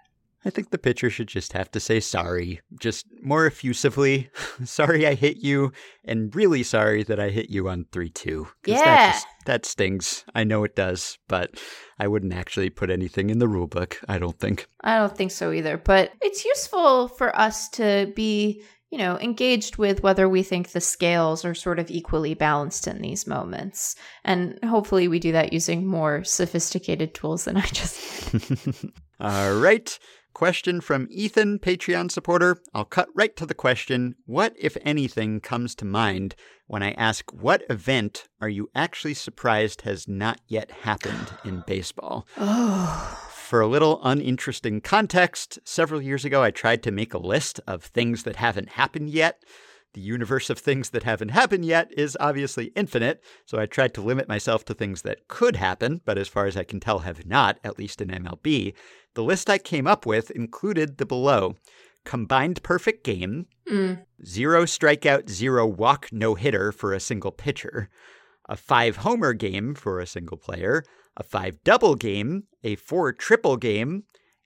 I 0.46 0.50
think 0.50 0.70
the 0.70 0.78
pitcher 0.78 1.10
should 1.10 1.28
just 1.28 1.54
have 1.54 1.72
to 1.72 1.80
say 1.80 2.00
sorry, 2.00 2.62
just 2.80 3.06
more 3.22 3.46
effusively. 3.46 4.30
sorry 4.64 5.08
I 5.08 5.16
hit 5.16 5.38
you, 5.38 5.72
and 6.06 6.34
really 6.36 6.64
sorry 6.64 7.04
that 7.04 7.20
I 7.20 7.30
hit 7.30 7.50
you 7.50 7.68
on 7.70 7.86
3 7.92 8.10
2. 8.10 8.48
Yeah. 8.66 8.78
That, 8.78 9.14
just, 9.14 9.28
that 9.46 9.66
stings. 9.66 10.26
I 10.36 10.44
know 10.44 10.64
it 10.64 10.76
does, 10.76 11.18
but 11.28 11.60
I 12.00 12.08
wouldn't 12.08 12.34
actually 12.34 12.70
put 12.70 12.90
anything 12.90 13.30
in 13.30 13.40
the 13.40 13.48
rule 13.48 13.68
book, 13.68 14.00
I 14.08 14.20
don't 14.20 14.40
think. 14.40 14.68
I 14.82 14.98
don't 14.98 15.16
think 15.16 15.32
so 15.32 15.52
either, 15.52 15.78
but 15.78 16.12
it's 16.22 16.46
useful 16.46 17.08
for 17.08 17.36
us 17.38 17.70
to 17.70 18.12
be 18.16 18.64
you 18.90 18.98
know, 18.98 19.20
engaged 19.20 19.78
with 19.78 20.02
whether 20.02 20.30
we 20.30 20.42
think 20.42 20.70
the 20.70 20.80
scales 20.80 21.44
are 21.44 21.54
sort 21.54 21.78
of 21.78 21.92
equally 21.92 22.34
balanced 22.34 22.88
in 22.88 23.02
these 23.02 23.28
moments. 23.28 23.96
And 24.24 24.58
hopefully 24.64 25.10
we 25.10 25.20
do 25.20 25.34
that 25.34 25.52
using 25.52 25.86
more 25.86 26.24
sophisticated 26.24 27.14
tools 27.14 27.46
than 27.46 27.58
I 27.58 27.66
just 27.66 28.86
All 29.20 29.56
right. 29.56 29.98
Question 30.38 30.82
from 30.82 31.08
Ethan, 31.10 31.58
Patreon 31.58 32.12
supporter. 32.12 32.62
I'll 32.72 32.86
cut 32.86 33.10
right 33.16 33.36
to 33.38 33.46
the 33.48 33.56
question. 33.56 34.14
What, 34.28 34.54
if 34.56 34.78
anything, 34.84 35.40
comes 35.40 35.74
to 35.74 35.84
mind 35.84 36.36
when 36.68 36.84
I 36.84 36.92
ask 36.92 37.34
what 37.34 37.64
event 37.72 38.28
are 38.40 38.48
you 38.48 38.70
actually 38.76 39.16
surprised 39.16 39.82
has 39.82 40.08
not 40.08 40.40
yet 40.48 40.70
happened 40.70 41.32
in 41.44 41.64
baseball? 41.66 42.28
Oh. 42.38 43.20
For 43.32 43.62
a 43.62 43.68
little 43.68 44.00
uninteresting 44.04 44.80
context, 44.82 45.58
several 45.64 46.04
years 46.04 46.24
ago 46.24 46.44
I 46.44 46.52
tried 46.52 46.84
to 46.84 46.92
make 46.92 47.16
a 47.16 47.18
list 47.18 47.60
of 47.66 47.86
things 47.86 48.22
that 48.22 48.36
haven't 48.36 48.70
happened 48.70 49.10
yet. 49.10 49.42
The 49.98 50.02
universe 50.02 50.52
of 50.52 50.60
things 50.60 50.92
that 50.92 51.02
haven't 51.02 51.30
happened 51.30 51.66
yet 51.66 51.92
is 51.98 52.16
obviously 52.20 52.66
infinite, 52.76 53.24
so 53.48 53.58
I 53.58 53.66
tried 53.66 53.96
to 53.96 54.02
limit 54.02 54.28
myself 54.28 54.64
to 54.66 54.76
things 54.76 55.02
that 55.02 55.28
could 55.28 55.56
happen, 55.56 56.02
but 56.06 56.20
as 56.20 56.28
far 56.28 56.46
as 56.46 56.56
I 56.56 56.64
can 56.64 56.80
tell 56.80 57.00
have 57.00 57.26
not, 57.26 57.58
at 57.64 57.80
least 57.80 58.00
in 58.00 58.10
MLB. 58.10 58.76
The 59.18 59.24
list 59.24 59.49
I 59.49 59.57
came 59.57 59.88
up 59.88 60.05
with 60.05 60.30
included 60.30 60.99
the 60.99 61.05
below. 61.07 61.55
Combined 62.05 62.61
perfect 62.61 63.03
game, 63.03 63.47
mm. 63.68 64.03
zero 64.24 64.65
strikeout, 64.65 65.28
zero 65.28 65.65
walk, 65.65 66.09
no 66.11 66.36
hitter 66.36 66.72
for 66.72 66.93
a 66.93 66.99
single 66.99 67.32
pitcher, 67.32 67.89
a 68.47 68.55
five 68.55 68.97
homer 68.97 69.34
game 69.34 69.74
for 69.74 69.99
a 69.99 70.05
single 70.05 70.38
player, 70.38 70.84
a 71.15 71.24
five 71.24 71.57
double 71.63 71.95
game, 71.95 72.43
a 72.63 72.76
four 72.76 73.11
triple 73.11 73.57
game, 73.57 74.03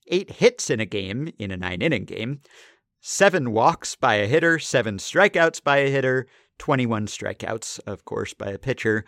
eight 0.08 0.32
hits 0.32 0.70
in 0.70 0.80
a 0.80 0.86
game 0.86 1.34
in 1.38 1.52
a 1.52 1.58
nine 1.58 1.82
inning 1.82 2.06
game, 2.06 2.40
seven 3.02 3.52
walks 3.52 3.98
by 3.98 4.16
a 4.16 4.26
hitter, 4.26 4.58
seven 4.58 5.00
strikeouts 5.00 5.62
by 5.62 5.80
a 5.80 5.92
hitter, 5.92 6.28
21 6.60 7.08
strikeouts, 7.08 7.82
of 7.86 8.06
course, 8.06 8.34
by 8.34 8.52
a 8.52 8.58
pitcher, 8.58 9.04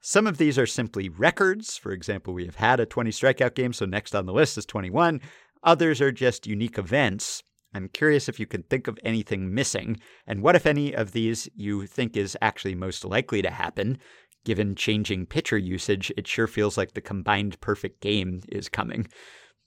some 0.00 0.26
of 0.26 0.38
these 0.38 0.58
are 0.58 0.66
simply 0.66 1.08
records. 1.08 1.76
For 1.76 1.92
example, 1.92 2.34
we 2.34 2.46
have 2.46 2.56
had 2.56 2.80
a 2.80 2.86
20 2.86 3.10
strikeout 3.10 3.54
game, 3.54 3.72
so 3.72 3.84
next 3.84 4.14
on 4.14 4.26
the 4.26 4.32
list 4.32 4.58
is 4.58 4.66
21. 4.66 5.20
Others 5.62 6.00
are 6.00 6.12
just 6.12 6.46
unique 6.46 6.78
events. 6.78 7.42
I'm 7.74 7.88
curious 7.88 8.28
if 8.28 8.40
you 8.40 8.46
can 8.46 8.62
think 8.62 8.88
of 8.88 8.98
anything 9.04 9.52
missing, 9.54 9.98
and 10.26 10.42
what, 10.42 10.56
if 10.56 10.66
any, 10.66 10.94
of 10.94 11.12
these 11.12 11.48
you 11.54 11.86
think 11.86 12.16
is 12.16 12.36
actually 12.40 12.74
most 12.74 13.04
likely 13.04 13.42
to 13.42 13.50
happen. 13.50 13.98
Given 14.44 14.74
changing 14.74 15.26
pitcher 15.26 15.58
usage, 15.58 16.10
it 16.16 16.26
sure 16.26 16.46
feels 16.46 16.78
like 16.78 16.94
the 16.94 17.00
combined 17.00 17.60
perfect 17.60 18.00
game 18.00 18.40
is 18.48 18.68
coming. 18.68 19.06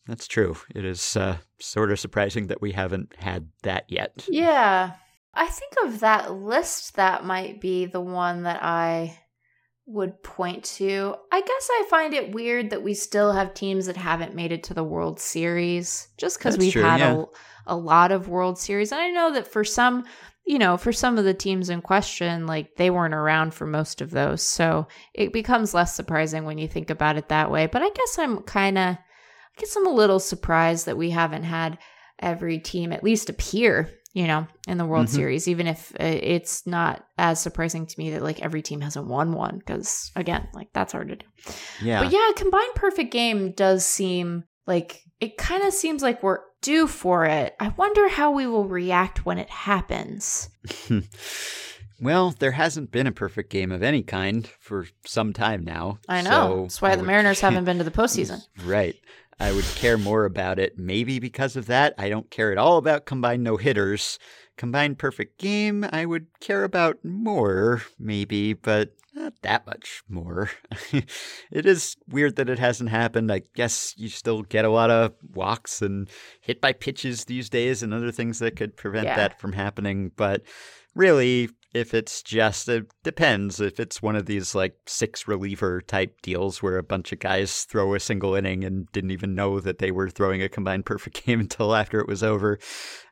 That's 0.08 0.28
true. 0.28 0.56
It 0.74 0.84
is 0.84 1.16
uh, 1.16 1.38
sort 1.60 1.92
of 1.92 2.00
surprising 2.00 2.48
that 2.48 2.62
we 2.62 2.72
haven't 2.72 3.14
had 3.18 3.50
that 3.64 3.86
yet. 3.88 4.26
Yeah. 4.28 4.94
I 5.34 5.48
think 5.48 5.74
of 5.86 6.00
that 6.00 6.34
list, 6.34 6.96
that 6.96 7.24
might 7.24 7.62
be 7.62 7.86
the 7.86 8.02
one 8.02 8.44
that 8.44 8.64
I 8.64 9.20
would 9.86 10.22
point 10.24 10.64
to. 10.64 11.16
I 11.32 11.42
guess 11.42 11.70
I 11.72 11.86
find 11.90 12.14
it 12.14 12.34
weird 12.34 12.70
that 12.70 12.84
we 12.84 12.94
still 12.94 13.34
have 13.34 13.54
teams 13.54 13.88
that 13.88 13.98
haven't 13.98 14.36
made 14.36 14.52
it 14.52 14.64
to 14.64 14.74
the 14.74 14.84
World 14.84 15.20
Series 15.20 16.08
just 16.18 16.38
because 16.38 16.58
we've 16.58 16.74
true, 16.74 16.84
had 16.84 17.00
yeah. 17.00 17.24
a, 17.68 17.74
a 17.74 17.76
lot 17.76 18.12
of 18.12 18.30
World 18.30 18.58
Series. 18.58 18.92
And 18.92 19.02
I 19.02 19.10
know 19.10 19.34
that 19.34 19.48
for 19.48 19.64
some, 19.64 20.06
you 20.46 20.60
know, 20.60 20.78
for 20.78 20.94
some 20.94 21.18
of 21.18 21.26
the 21.26 21.34
teams 21.34 21.70
in 21.70 21.82
question, 21.82 22.46
like 22.46 22.76
they 22.76 22.90
weren't 22.90 23.14
around 23.14 23.54
for 23.54 23.66
most 23.66 24.02
of 24.02 24.12
those. 24.12 24.42
So 24.42 24.88
it 25.14 25.34
becomes 25.34 25.74
less 25.74 25.96
surprising 25.96 26.46
when 26.46 26.58
you 26.58 26.68
think 26.68 26.90
about 26.90 27.18
it 27.18 27.30
that 27.30 27.52
way. 27.52 27.68
But 27.68 27.82
I 27.82 27.90
guess 27.90 28.20
I'm 28.20 28.44
kind 28.44 28.78
of, 28.78 28.96
I 28.96 29.00
guess 29.58 29.76
I'm 29.76 29.88
a 29.88 29.92
little 29.92 30.20
surprised 30.20 30.86
that 30.86 30.98
we 30.98 31.10
haven't 31.10 31.44
had 31.44 31.78
every 32.20 32.60
team 32.60 32.94
at 32.94 33.04
least 33.04 33.30
appear 33.30 33.90
you 34.14 34.28
know, 34.28 34.46
in 34.68 34.78
the 34.78 34.86
World 34.86 35.08
mm-hmm. 35.08 35.16
Series, 35.16 35.48
even 35.48 35.68
if 35.68 35.94
uh, 35.94 36.04
it's 36.04 36.68
not 36.68 37.06
as 37.18 37.40
surprising 37.40 37.86
to 37.86 38.00
me 38.00 38.12
that 38.12 38.24
like 38.24 38.42
every 38.42 38.62
team 38.62 38.82
hasn't 38.82 39.08
won 39.08 39.34
one, 39.34 39.58
because 39.60 40.12
again, 40.16 40.48
like 40.54 40.68
that's 40.74 40.92
hard 40.92 41.10
to 41.10 41.16
do. 41.16 41.26
Yeah. 41.82 42.04
But 42.04 42.12
yeah, 42.12 42.32
combined 42.36 42.76
perfect 42.76 43.12
game 43.12 43.52
does 43.52 43.86
seem 43.86 44.44
like 44.68 45.02
it 45.20 45.38
kind 45.38 45.64
of 45.64 45.74
seems 45.74 46.02
like 46.02 46.22
we're 46.24 46.40
due 46.62 46.88
for 46.88 47.26
it. 47.26 47.56
I 47.60 47.70
wonder 47.70 48.10
how 48.10 48.32
we 48.32 48.48
will 48.48 48.68
react 48.68 49.26
when 49.26 49.38
it 49.38 49.50
happens. 49.50 50.50
well, 52.02 52.32
there 52.32 52.52
hasn't 52.52 52.92
been 52.92 53.08
a 53.08 53.12
perfect 53.12 53.50
game 53.50 53.72
of 53.72 53.84
any 53.84 54.04
kind 54.04 54.48
for 54.60 54.88
some 55.06 55.34
time 55.34 55.64
now. 55.64 56.00
I 56.10 56.22
know. 56.22 56.30
So 56.30 56.62
That's 56.64 56.82
why 56.82 56.96
the 56.96 57.04
Mariners 57.04 57.40
haven't 57.40 57.66
been 57.66 57.78
to 57.78 57.84
the 57.84 57.92
postseason. 57.92 58.42
right. 58.66 58.96
I 59.42 59.52
would 59.52 59.66
care 59.66 59.98
more 59.98 60.26
about 60.26 60.60
it. 60.60 60.78
Maybe 60.78 61.18
because 61.18 61.56
of 61.56 61.66
that. 61.66 61.96
I 61.98 62.10
don't 62.10 62.30
care 62.30 62.52
at 62.52 62.60
all 62.60 62.78
about 62.78 63.08
combined 63.08 63.44
no 63.44 63.58
hitters. 63.58 64.20
Combined 64.56 65.00
perfect 65.00 65.40
game, 65.40 65.84
I 65.92 66.06
would 66.06 66.28
care 66.40 66.64
about 66.64 67.04
more, 67.04 67.82
maybe, 67.98 68.54
but 68.54 68.94
not 69.16 69.34
that 69.42 69.66
much 69.66 70.04
more. 70.08 70.52
it 70.94 71.66
is 71.66 71.98
weird 72.08 72.36
that 72.36 72.50
it 72.50 72.60
hasn't 72.60 72.92
happened. 72.92 73.32
I 73.32 73.42
guess 73.56 73.96
you 73.98 74.10
still 74.10 74.44
get 74.44 74.64
a 74.64 74.70
lot 74.70 74.92
of 74.92 75.16
walks 75.34 75.82
and 75.82 76.08
hit 76.42 76.62
by 76.62 76.74
pitches 76.74 77.26
these 77.26 77.50
days 77.50 77.82
and 77.82 77.96
other 77.96 78.12
things 78.12 78.38
that 78.40 78.56
could 78.56 78.78
prevent 78.78 79.06
yeah. 79.06 79.16
that 79.16 79.40
from 79.40 79.54
happening. 79.54 80.12
But 80.16 80.44
really, 80.94 81.50
if 81.74 81.94
it's 81.94 82.22
just 82.22 82.68
it 82.70 82.86
depends 83.04 83.60
if 83.62 83.80
it's 83.80 84.02
one 84.02 84.16
of 84.16 84.26
these 84.26 84.54
like 84.54 84.76
six 84.86 85.28
reliever 85.28 85.82
type 85.82 86.22
deals 86.22 86.62
where 86.62 86.78
a 86.78 86.84
bunch 86.84 87.12
of 87.12 87.20
guys 87.20 87.64
throw 87.64 87.94
a 87.94 88.00
single 88.00 88.36
inning 88.36 88.64
and 88.64 88.92
didn't 88.92 89.12
even 89.12 89.34
know 89.36 89.60
that 89.60 89.78
they 89.80 89.92
were 89.92 90.10
throwing 90.10 90.42
a 90.42 90.50
combined 90.50 90.86
perfect 90.86 91.24
game 91.26 91.40
until 91.40 91.74
after 91.76 92.00
it 92.00 92.08
was 92.08 92.24
over 92.24 92.60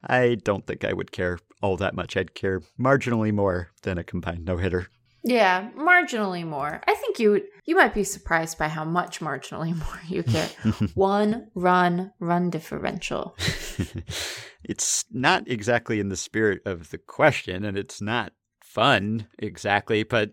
i 0.08 0.36
don't 0.44 0.68
think 0.68 0.84
i 0.84 0.94
would 0.94 1.12
care 1.12 1.40
all 1.62 1.78
that 1.78 1.96
much 1.96 2.18
i'd 2.18 2.34
care 2.34 2.62
marginally 2.80 3.32
more 3.34 3.70
than 3.84 3.98
a 3.98 4.04
combined 4.04 4.46
no 4.46 4.58
hitter 4.58 4.88
Yeah, 5.22 5.70
marginally 5.76 6.46
more. 6.48 6.80
I 6.88 6.96
think 6.96 7.20
you 7.20 7.44
you 7.66 7.76
might 7.76 7.94
be 7.94 8.06
surprised 8.06 8.58
by 8.58 8.70
how 8.70 8.86
much 8.86 9.20
marginally 9.20 9.76
more 9.84 10.00
you 10.08 10.24
get. 10.24 10.50
One 10.96 11.52
run 11.56 12.14
run 12.22 12.50
differential. 12.50 13.36
it's 14.64 15.04
not 15.12 15.48
exactly 15.48 16.00
in 16.00 16.08
the 16.08 16.16
spirit 16.16 16.62
of 16.66 16.90
the 16.92 16.98
question, 16.98 17.66
and 17.66 17.78
it's 17.78 18.00
not 18.02 18.32
fun 18.70 19.28
exactly, 19.40 20.04
but 20.04 20.32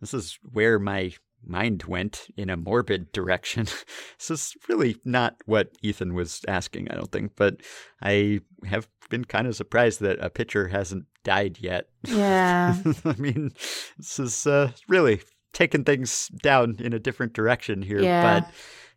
this 0.00 0.12
is 0.12 0.38
where 0.52 0.78
my 0.78 1.12
mind 1.46 1.84
went 1.84 2.26
in 2.36 2.50
a 2.50 2.56
morbid 2.56 3.10
direction. 3.12 3.64
this 4.18 4.30
is 4.30 4.56
really 4.68 4.96
not 5.04 5.36
what 5.46 5.70
Ethan 5.82 6.14
was 6.14 6.42
asking, 6.46 6.90
I 6.90 6.94
don't 6.94 7.10
think, 7.10 7.32
but 7.34 7.62
I 8.02 8.40
have 8.66 8.88
been 9.08 9.24
kind 9.24 9.46
of 9.46 9.56
surprised 9.56 10.00
that 10.00 10.18
a 10.20 10.28
pitcher 10.28 10.68
hasn't 10.68 11.06
died 11.24 11.58
yet. 11.60 11.88
Yeah. 12.04 12.76
I 13.04 13.14
mean, 13.14 13.52
this 13.96 14.18
is 14.18 14.46
uh, 14.46 14.72
really 14.86 15.22
taking 15.54 15.84
things 15.84 16.28
down 16.42 16.76
in 16.78 16.92
a 16.92 16.98
different 16.98 17.32
direction 17.32 17.80
here, 17.80 18.02
yeah. 18.02 18.40
but 18.40 18.50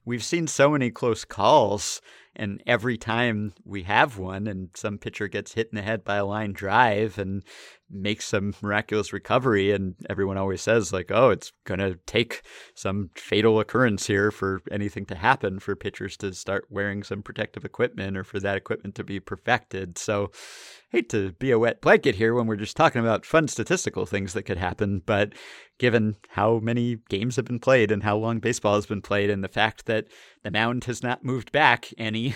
we've 0.05 0.23
seen 0.23 0.47
so 0.47 0.69
many 0.69 0.89
close 0.89 1.25
calls 1.25 2.01
and 2.35 2.63
every 2.65 2.97
time 2.97 3.53
we 3.65 3.83
have 3.83 4.17
one 4.17 4.47
and 4.47 4.69
some 4.73 4.97
pitcher 4.97 5.27
gets 5.27 5.53
hit 5.53 5.67
in 5.71 5.75
the 5.75 5.81
head 5.81 6.03
by 6.03 6.15
a 6.15 6.25
line 6.25 6.53
drive 6.53 7.17
and 7.17 7.43
makes 7.89 8.25
some 8.25 8.53
miraculous 8.61 9.11
recovery 9.11 9.71
and 9.71 9.95
everyone 10.09 10.37
always 10.37 10.61
says 10.61 10.93
like 10.93 11.11
oh 11.11 11.29
it's 11.29 11.51
going 11.65 11.79
to 11.79 11.95
take 12.05 12.41
some 12.73 13.09
fatal 13.15 13.59
occurrence 13.59 14.07
here 14.07 14.31
for 14.31 14.61
anything 14.71 15.05
to 15.05 15.15
happen 15.15 15.59
for 15.59 15.75
pitchers 15.75 16.15
to 16.17 16.33
start 16.33 16.65
wearing 16.69 17.03
some 17.03 17.21
protective 17.21 17.65
equipment 17.65 18.17
or 18.17 18.23
for 18.23 18.39
that 18.39 18.57
equipment 18.57 18.95
to 18.95 19.03
be 19.03 19.19
perfected. 19.19 19.97
So 19.97 20.31
hate 20.91 21.09
to 21.09 21.31
be 21.33 21.51
a 21.51 21.59
wet 21.59 21.79
blanket 21.81 22.15
here 22.15 22.33
when 22.33 22.47
we're 22.47 22.55
just 22.57 22.75
talking 22.75 23.01
about 23.01 23.25
fun 23.25 23.47
statistical 23.47 24.05
things 24.05 24.33
that 24.33 24.43
could 24.43 24.57
happen 24.57 25.01
but 25.05 25.33
given 25.79 26.15
how 26.29 26.59
many 26.59 26.97
games 27.09 27.37
have 27.37 27.45
been 27.45 27.59
played 27.59 27.91
and 27.91 28.03
how 28.03 28.17
long 28.17 28.39
baseball 28.39 28.75
has 28.75 28.85
been 28.85 29.01
played 29.01 29.29
and 29.29 29.43
the 29.43 29.47
fact 29.47 29.85
that 29.85 30.07
the 30.43 30.51
mound 30.51 30.83
has 30.83 31.01
not 31.01 31.23
moved 31.23 31.51
back 31.51 31.87
any 31.97 32.35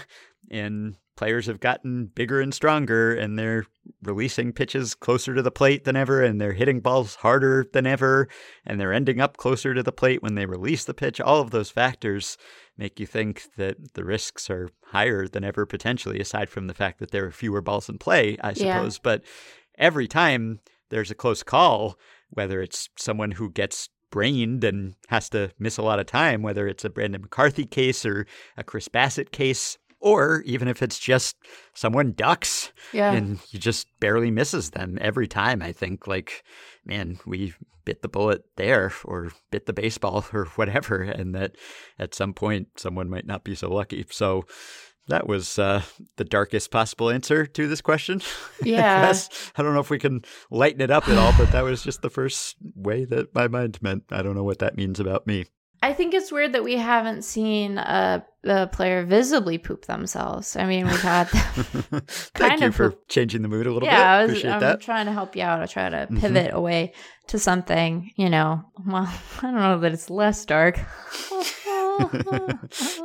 and 0.50 0.96
players 1.16 1.46
have 1.46 1.60
gotten 1.60 2.08
bigger 2.08 2.42
and 2.42 2.54
stronger 2.54 3.14
and 3.14 3.38
they're 3.38 3.66
releasing 4.04 4.52
pitches 4.52 4.94
closer 4.94 5.34
to 5.34 5.42
the 5.42 5.52
plate 5.52 5.84
than 5.84 5.96
ever 5.96 6.24
and 6.24 6.40
they're 6.40 6.54
hitting 6.54 6.80
balls 6.80 7.16
harder 7.16 7.66
than 7.74 7.86
ever 7.86 8.28
and 8.66 8.80
they're 8.80 8.94
ending 8.94 9.22
up 9.22 9.38
closer 9.38 9.74
to 9.74 9.84
the 9.84 9.92
plate 9.92 10.22
when 10.22 10.36
they 10.36 10.46
release 10.46 10.86
the 10.86 10.94
pitch 10.94 11.22
all 11.22 11.40
of 11.40 11.52
those 11.52 11.70
factors 11.70 12.38
make 12.78 13.00
you 13.00 13.06
think 13.06 13.44
that 13.58 13.94
the 13.94 14.04
risks 14.04 14.50
are 14.50 14.70
higher 14.88 15.28
than 15.28 15.44
ever 15.44 15.66
potentially 15.66 16.20
aside 16.20 16.50
from 16.50 16.68
the 16.68 16.74
fact 16.74 17.00
that 17.00 17.12
there 17.12 17.26
are 17.26 17.32
fewer 17.32 17.62
balls 17.62 17.90
in 17.90 17.98
play 17.98 18.38
i 18.42 18.54
suppose 18.54 18.96
yeah. 18.96 19.02
but 19.04 19.24
every 19.78 20.08
time 20.08 20.60
there's 20.90 21.12
a 21.12 21.16
close 21.16 21.44
call 21.44 21.98
whether 22.30 22.62
it's 22.62 22.90
someone 22.98 23.32
who 23.32 23.50
gets 23.52 23.90
brained 24.12 24.64
and 24.64 24.96
has 25.10 25.30
to 25.30 25.52
miss 25.60 25.78
a 25.78 25.82
lot 25.82 26.00
of 26.00 26.06
time, 26.06 26.42
whether 26.42 26.70
it's 26.70 26.86
a 26.86 26.90
Brandon 26.90 27.22
McCarthy 27.22 27.66
case 27.66 28.06
or 28.06 28.26
a 28.56 28.64
Chris 28.64 28.88
Bassitt 28.88 29.32
case, 29.32 29.78
or 30.00 30.44
even 30.46 30.68
if 30.68 30.82
it's 30.82 31.00
just 31.00 31.36
someone 31.74 32.12
ducks 32.12 32.72
yeah. 32.94 33.12
and 33.12 33.40
you 33.50 33.60
just 33.60 33.88
barely 34.00 34.32
misses 34.32 34.72
them 34.72 34.98
every 35.02 35.28
time. 35.28 35.62
I 35.62 35.72
think, 35.72 36.08
like, 36.08 36.44
man, 36.86 37.20
we 37.26 37.54
bit 37.86 38.02
the 38.02 38.08
bullet 38.08 38.44
there 38.56 38.92
or 39.04 39.32
bit 39.52 39.66
the 39.66 39.74
baseball 39.74 40.26
or 40.34 40.46
whatever, 40.56 41.02
and 41.02 41.36
that 41.36 41.56
at 42.00 42.16
some 42.16 42.34
point 42.34 42.68
someone 42.78 43.10
might 43.10 43.28
not 43.28 43.44
be 43.44 43.56
so 43.56 43.72
lucky. 43.72 44.06
So, 44.10 44.46
that 45.08 45.28
was 45.28 45.60
uh, 45.60 45.84
the 46.18 46.24
darkest 46.24 46.72
possible 46.72 47.10
answer 47.10 47.46
to 47.46 47.68
this 47.68 47.82
question. 47.82 48.22
Yeah. 48.64 49.14
I, 49.14 49.60
I, 49.60 49.64
don't 49.64 49.74
know 49.74 49.82
if 49.82 49.90
we 49.90 50.00
can 50.00 50.24
lighten 50.50 50.82
it 50.82 50.90
up 50.90 51.08
at 51.10 51.18
all, 51.18 51.34
but 51.38 51.52
that 51.52 51.64
was 51.64 51.84
just 51.84 52.02
the 52.02 52.10
first 52.10 52.56
way 52.74 53.06
that 53.06 53.36
my 53.36 53.48
mind 53.48 53.80
meant. 53.82 54.06
I 54.10 54.24
don't 54.24 54.34
know 54.34 54.46
what 54.46 54.60
that 54.60 54.78
means 54.78 55.00
about 55.00 55.28
me. 55.28 55.46
I 55.86 55.94
think 55.94 56.16
it's 56.16 56.32
weird 56.32 56.54
that 56.54 56.64
we 56.64 56.78
haven't 56.78 57.22
seen 57.22 57.78
a, 57.78 58.26
a 58.44 58.66
player 58.66 59.06
visibly 59.06 59.60
poop 59.60 59.86
themselves. 59.86 60.56
I 60.56 60.66
mean, 60.66 60.88
we've 60.88 61.00
had 61.00 61.26
Thank 62.08 62.62
you 62.62 62.72
for 62.72 62.90
poop. 62.90 63.08
changing 63.08 63.44
the 63.44 63.48
mood 63.48 63.68
a 63.68 63.72
little 63.72 63.88
bit. 63.88 63.94
yeah, 63.94 64.00
bit. 64.00 64.04
I 64.04 64.22
was, 64.24 64.32
Appreciate 64.32 64.52
I'm 64.52 64.60
that. 64.62 64.82
trying 64.82 65.06
to 65.06 65.12
help 65.12 65.36
you 65.36 65.44
out. 65.44 65.62
I 65.62 65.68
try 65.68 65.88
to 65.90 65.98
mm-hmm. 65.98 66.18
pivot 66.18 66.48
mm-hmm. 66.48 66.58
away 66.58 66.94
to 67.28 67.38
something, 67.38 68.10
you 68.16 68.32
know, 68.32 68.64
well, 68.84 69.04
I 69.38 69.42
don't 69.44 69.54
know 69.54 69.78
that 69.78 69.94
it's 69.94 70.10
less 70.10 70.44
dark. 70.44 70.78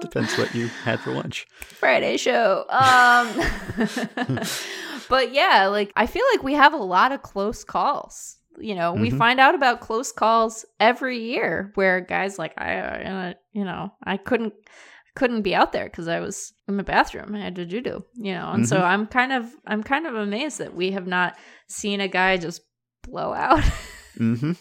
Depends 0.01 0.39
what 0.39 0.55
you 0.55 0.69
had 0.83 1.01
for 1.01 1.13
lunch. 1.13 1.47
Friday 1.61 2.17
show. 2.17 2.65
Um, 2.71 3.29
but 5.11 5.35
yeah, 5.35 5.67
like 5.67 5.93
I 5.97 6.07
feel 6.07 6.25
like 6.33 6.43
we 6.43 6.55
have 6.55 6.73
a 6.73 6.79
lot 6.79 7.13
of 7.13 7.21
close 7.21 7.63
calls. 7.63 8.40
You 8.59 8.75
know, 8.75 8.93
mm-hmm. 8.93 9.03
we 9.03 9.11
find 9.11 9.41
out 9.41 9.55
about 9.55 9.81
close 9.81 10.13
calls 10.13 10.65
every 10.79 11.19
year 11.19 11.73
where 11.75 12.01
guys 12.01 12.39
like 12.39 12.55
I, 12.61 12.77
uh, 12.79 13.35
you 13.53 13.65
know, 13.65 13.93
I 14.05 14.17
couldn't 14.17 14.55
couldn't 15.15 15.43
be 15.43 15.55
out 15.55 15.73
there 15.73 15.85
because 15.85 16.09
I 16.09 16.21
was 16.21 16.53
in 16.69 16.77
the 16.77 16.83
bathroom. 16.83 17.35
I 17.35 17.41
had 17.41 17.57
to 17.57 17.67
do 17.67 17.81
do, 17.81 18.05
you 18.15 18.33
know, 18.35 18.51
and 18.51 18.65
mm-hmm. 18.65 18.65
so 18.65 18.81
I'm 18.81 19.07
kind 19.07 19.33
of 19.33 19.51
I'm 19.67 19.83
kind 19.83 20.07
of 20.07 20.15
amazed 20.15 20.59
that 20.59 20.75
we 20.75 20.93
have 20.93 21.07
not 21.07 21.37
seen 21.69 22.01
a 22.01 22.09
guy 22.09 22.37
just 22.37 22.63
blow 23.03 23.33
out. 23.33 23.65
Mm-hmm. 24.19 24.53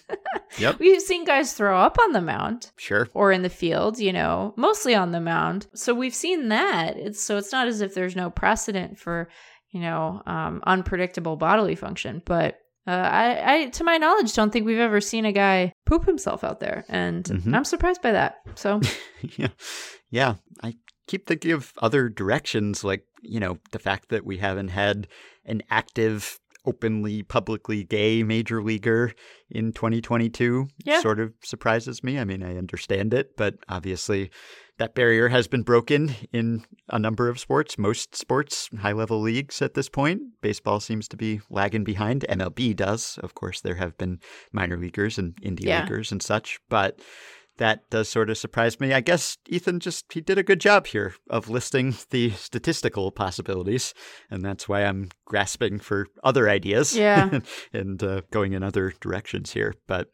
Yep. 0.59 0.79
We've 0.79 1.01
seen 1.01 1.25
guys 1.25 1.53
throw 1.53 1.79
up 1.79 1.97
on 1.99 2.13
the 2.13 2.21
mound. 2.21 2.71
Sure. 2.77 3.07
Or 3.13 3.31
in 3.31 3.41
the 3.41 3.49
field, 3.49 3.99
you 3.99 4.13
know, 4.13 4.53
mostly 4.57 4.95
on 4.95 5.11
the 5.11 5.21
mound. 5.21 5.67
So 5.73 5.93
we've 5.93 6.15
seen 6.15 6.49
that. 6.49 6.97
It's 6.97 7.21
so 7.21 7.37
it's 7.37 7.51
not 7.51 7.67
as 7.67 7.81
if 7.81 7.93
there's 7.93 8.15
no 8.15 8.29
precedent 8.29 8.97
for, 8.97 9.29
you 9.71 9.81
know, 9.81 10.21
um, 10.25 10.61
unpredictable 10.65 11.35
bodily 11.35 11.75
function. 11.75 12.21
But 12.25 12.59
uh, 12.89 13.09
I, 13.11 13.53
I, 13.53 13.65
to 13.67 13.83
my 13.83 13.97
knowledge, 13.97 14.33
don't 14.33 14.51
think 14.51 14.65
we've 14.65 14.79
ever 14.79 14.99
seen 14.99 15.25
a 15.25 15.31
guy 15.31 15.73
poop 15.85 16.05
himself 16.05 16.43
out 16.43 16.59
there, 16.59 16.85
and 16.89 17.23
mm-hmm. 17.23 17.53
I'm 17.53 17.63
surprised 17.63 18.01
by 18.01 18.13
that. 18.13 18.37
So, 18.55 18.81
yeah, 19.37 19.49
yeah, 20.09 20.35
I 20.63 20.73
keep 21.05 21.27
thinking 21.27 21.51
of 21.51 21.71
other 21.83 22.09
directions, 22.09 22.83
like 22.83 23.03
you 23.21 23.39
know, 23.39 23.59
the 23.71 23.77
fact 23.77 24.09
that 24.09 24.25
we 24.25 24.37
haven't 24.37 24.69
had 24.69 25.07
an 25.45 25.61
active 25.69 26.39
openly 26.65 27.21
publicly 27.21 27.83
gay 27.83 28.23
major 28.23 28.63
leaguer 28.63 29.13
in 29.51 29.71
2022 29.71 30.67
yeah. 30.83 30.99
sort 30.99 31.19
of 31.19 31.31
surprises 31.43 32.03
me. 32.03 32.17
I 32.17 32.25
mean, 32.25 32.41
I 32.41 32.57
understand 32.57 33.13
it, 33.13 33.37
but 33.37 33.55
obviously 33.69 34.31
that 34.79 34.95
barrier 34.95 35.27
has 35.27 35.47
been 35.47 35.61
broken 35.61 36.15
in 36.31 36.65
a 36.87 36.97
number 36.97 37.27
of 37.27 37.37
sports, 37.37 37.77
most 37.77 38.15
sports, 38.15 38.69
high 38.79 38.93
level 38.93 39.19
leagues 39.19 39.61
at 39.61 39.73
this 39.73 39.89
point. 39.89 40.21
Baseball 40.41 40.79
seems 40.79 41.07
to 41.09 41.17
be 41.17 41.41
lagging 41.49 41.83
behind. 41.83 42.25
MLB 42.29 42.75
does. 42.75 43.19
Of 43.21 43.35
course, 43.35 43.59
there 43.59 43.75
have 43.75 43.97
been 43.97 44.19
minor 44.53 44.77
leaguers 44.77 45.17
and 45.17 45.35
indie 45.41 45.65
yeah. 45.65 45.81
leaguers 45.81 46.13
and 46.13 46.21
such, 46.21 46.59
but 46.69 46.99
that 47.59 47.89
does 47.89 48.09
sort 48.09 48.29
of 48.29 48.37
surprise 48.37 48.79
me. 48.79 48.93
I 48.93 49.01
guess 49.01 49.37
Ethan 49.47 49.79
just 49.79 50.11
he 50.11 50.21
did 50.21 50.37
a 50.37 50.43
good 50.43 50.59
job 50.59 50.87
here 50.87 51.13
of 51.29 51.49
listing 51.49 51.95
the 52.09 52.31
statistical 52.31 53.11
possibilities, 53.11 53.93
and 54.31 54.43
that's 54.43 54.67
why 54.67 54.83
I'm 54.83 55.09
grasping 55.25 55.79
for 55.79 56.07
other 56.23 56.49
ideas. 56.49 56.95
Yeah, 56.95 57.39
and 57.73 58.01
uh, 58.01 58.21
going 58.31 58.53
in 58.53 58.63
other 58.63 58.93
directions 58.99 59.51
here. 59.51 59.75
But 59.87 60.09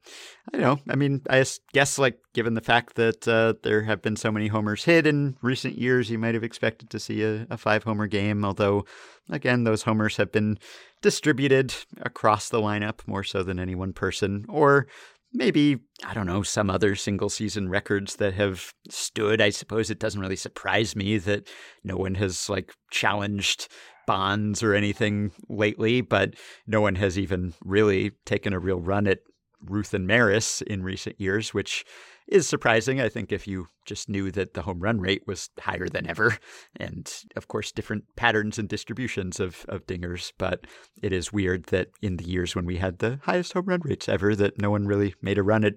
I 0.54 0.58
don't 0.58 0.62
know. 0.62 0.80
I 0.92 0.96
mean, 0.96 1.22
I 1.30 1.46
guess 1.72 1.98
like 1.98 2.20
given 2.34 2.56
the 2.56 2.62
fact 2.62 2.96
that 2.96 3.28
uh, 3.28 3.54
there 3.64 3.84
have 3.84 4.02
been 4.02 4.16
so 4.16 4.32
many 4.32 4.48
homers 4.48 4.84
hit 4.84 5.08
in 5.08 5.38
recent 5.42 5.78
years, 5.78 6.10
you 6.10 6.20
might 6.20 6.34
have 6.34 6.44
expected 6.44 6.90
to 6.90 7.00
see 7.00 7.24
a, 7.24 7.48
a 7.50 7.58
five 7.58 7.84
homer 7.84 8.08
game. 8.08 8.44
Although, 8.44 8.86
again, 9.30 9.64
those 9.64 9.84
homers 9.84 10.18
have 10.18 10.32
been 10.32 10.58
distributed 11.02 11.74
across 12.02 12.50
the 12.50 12.60
lineup 12.60 13.00
more 13.06 13.24
so 13.24 13.44
than 13.44 13.60
any 13.60 13.76
one 13.76 13.94
person, 13.94 14.46
or 14.50 14.88
maybe, 15.36 15.78
I 16.04 16.14
don't 16.14 16.28
know, 16.28 16.44
some 16.44 16.70
other 16.70 16.96
single 16.96 17.30
season 17.30 17.70
records 17.70 18.16
that 18.18 18.34
have 18.34 18.74
stood. 18.90 19.42
I 19.42 19.50
suppose 19.50 19.90
it 19.90 20.00
doesn't 20.00 20.22
really 20.22 20.36
surprise 20.36 20.96
me 20.96 21.18
that 21.20 21.48
no 21.84 21.98
one 21.98 22.16
has 22.16 22.50
like 22.50 22.74
challenged 22.92 23.68
Bonds 24.08 24.62
or 24.62 24.76
anything 24.76 25.32
lately, 25.50 26.02
but 26.02 26.36
no 26.68 26.80
one 26.80 26.96
has 26.96 27.18
even 27.18 27.54
really 27.64 28.12
taken 28.26 28.54
a 28.54 28.60
real 28.60 28.80
run 28.80 29.08
at 29.08 29.20
Ruth 29.62 29.94
and 29.96 30.06
Maris 30.06 30.62
in 30.62 30.84
recent 30.84 31.20
years, 31.20 31.54
which 31.54 31.86
is 32.28 32.48
surprising. 32.48 33.00
I 33.00 33.10
think 33.10 33.32
if 33.32 33.48
you 33.48 33.68
just 33.86 34.10
knew 34.10 34.32
that 34.32 34.54
the 34.54 34.64
home 34.64 34.80
run 34.80 35.00
rate 35.00 35.24
was 35.28 35.50
higher 35.60 35.88
than 35.88 36.08
ever, 36.08 36.38
and 36.76 37.12
of 37.36 37.48
course, 37.48 37.72
different 37.72 38.04
patterns 38.16 38.58
and 38.58 38.68
distributions 38.68 39.40
of, 39.40 39.66
of 39.70 39.86
dingers. 39.86 40.32
But 40.38 40.66
it 41.02 41.14
is 41.14 41.32
weird 41.32 41.66
that 41.66 41.90
in 42.02 42.18
the 42.18 42.26
years 42.26 42.56
when 42.56 42.66
we 42.66 42.78
had 42.78 43.00
the 43.00 43.20
highest 43.24 43.54
home 43.54 43.66
run 43.66 43.82
rates 43.84 44.10
ever, 44.10 44.36
that 44.36 44.60
no 44.60 44.72
one 44.72 44.88
really 44.88 45.14
made 45.22 45.38
a 45.38 45.44
run 45.44 45.64
at 45.64 45.76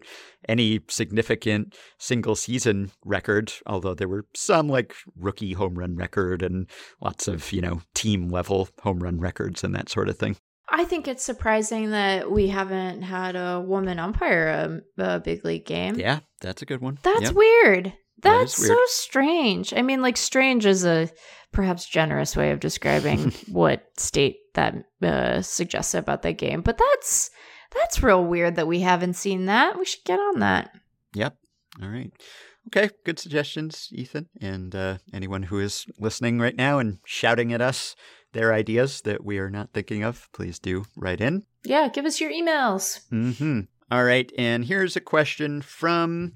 any 0.49 0.80
significant 0.88 1.76
single 1.99 2.34
season 2.34 2.90
record, 3.05 3.53
although 3.66 3.94
there 3.94 4.09
were 4.09 4.26
some 4.34 4.68
like 4.68 4.94
rookie 5.16 5.53
home 5.53 5.74
run 5.74 5.96
record 5.96 6.42
and 6.42 6.68
lots 7.01 7.28
of, 7.28 7.53
you 7.53 7.61
know, 7.61 7.82
team 7.94 8.28
level 8.28 8.68
home 8.82 9.01
run 9.01 9.20
records 9.20 9.62
and 9.62 9.74
that 9.74 9.88
sort 9.88 10.09
of 10.09 10.16
thing. 10.16 10.36
I 10.70 10.84
think 10.84 11.09
it's 11.09 11.24
surprising 11.24 11.90
that 11.92 12.30
we 12.30 12.49
haven't 12.49 13.03
had 13.03 13.36
a 13.36 13.61
woman 13.61 13.99
umpire 13.99 14.82
a, 14.99 15.03
a 15.03 15.20
big 15.20 15.44
league 15.44 15.64
game. 15.64 15.99
Yeah, 15.99 16.20
that's 16.41 16.62
a 16.62 16.66
good 16.66 16.80
one. 16.80 16.99
That's 17.03 17.22
yep. 17.22 17.34
weird. 17.34 17.93
That's 18.20 18.57
that 18.57 18.62
weird. 18.62 18.78
so 18.78 18.82
strange. 18.86 19.74
I 19.74 19.82
mean, 19.82 20.03
like, 20.03 20.16
strange 20.16 20.66
is 20.66 20.84
a 20.84 21.09
perhaps 21.53 21.86
generous 21.86 22.36
way 22.36 22.51
of 22.51 22.61
describing 22.61 23.32
what 23.49 23.86
state 23.97 24.36
that 24.55 24.74
uh, 25.03 25.41
suggests 25.43 25.95
about 25.95 26.22
that 26.22 26.39
game, 26.39 26.62
but 26.62 26.78
that's 26.78 27.30
That's 27.74 28.03
real 28.03 28.24
weird 28.24 28.57
that 28.57 28.66
we 28.66 28.80
haven't 28.80 29.14
seen 29.14 29.47
that. 29.47 29.78
We 29.78 29.84
should 29.84 30.05
get 30.05 30.18
on 30.18 30.41
that. 30.41 30.70
Yep. 31.14 31.36
All 31.82 31.89
right. 31.89 32.12
Okay, 32.68 32.91
good 33.05 33.18
suggestions, 33.18 33.89
Ethan, 33.93 34.28
and 34.41 34.74
uh, 34.74 34.99
anyone 35.12 35.45
who 35.45 35.59
is 35.59 35.86
listening 35.99 36.39
right 36.39 36.57
now 36.57 36.78
and 36.78 36.99
shouting 37.07 37.53
at 37.53 37.62
us 37.62 37.97
their 38.32 38.53
ideas 38.53 39.01
that 39.03 39.24
we 39.24 39.39
are 39.39 39.49
not 39.49 39.72
thinking 39.72 40.03
of, 40.03 40.28
please 40.32 40.59
do 40.59 40.84
write 40.95 41.22
in. 41.22 41.45
Yeah, 41.64 41.89
give 41.89 42.05
us 42.05 42.20
your 42.20 42.30
emails. 42.30 43.01
Mm-hmm. 43.11 43.61
All 43.91 44.05
right, 44.05 44.30
and 44.36 44.66
here's 44.66 44.97
a 44.97 45.01
question 45.01 45.62
from 45.62 46.34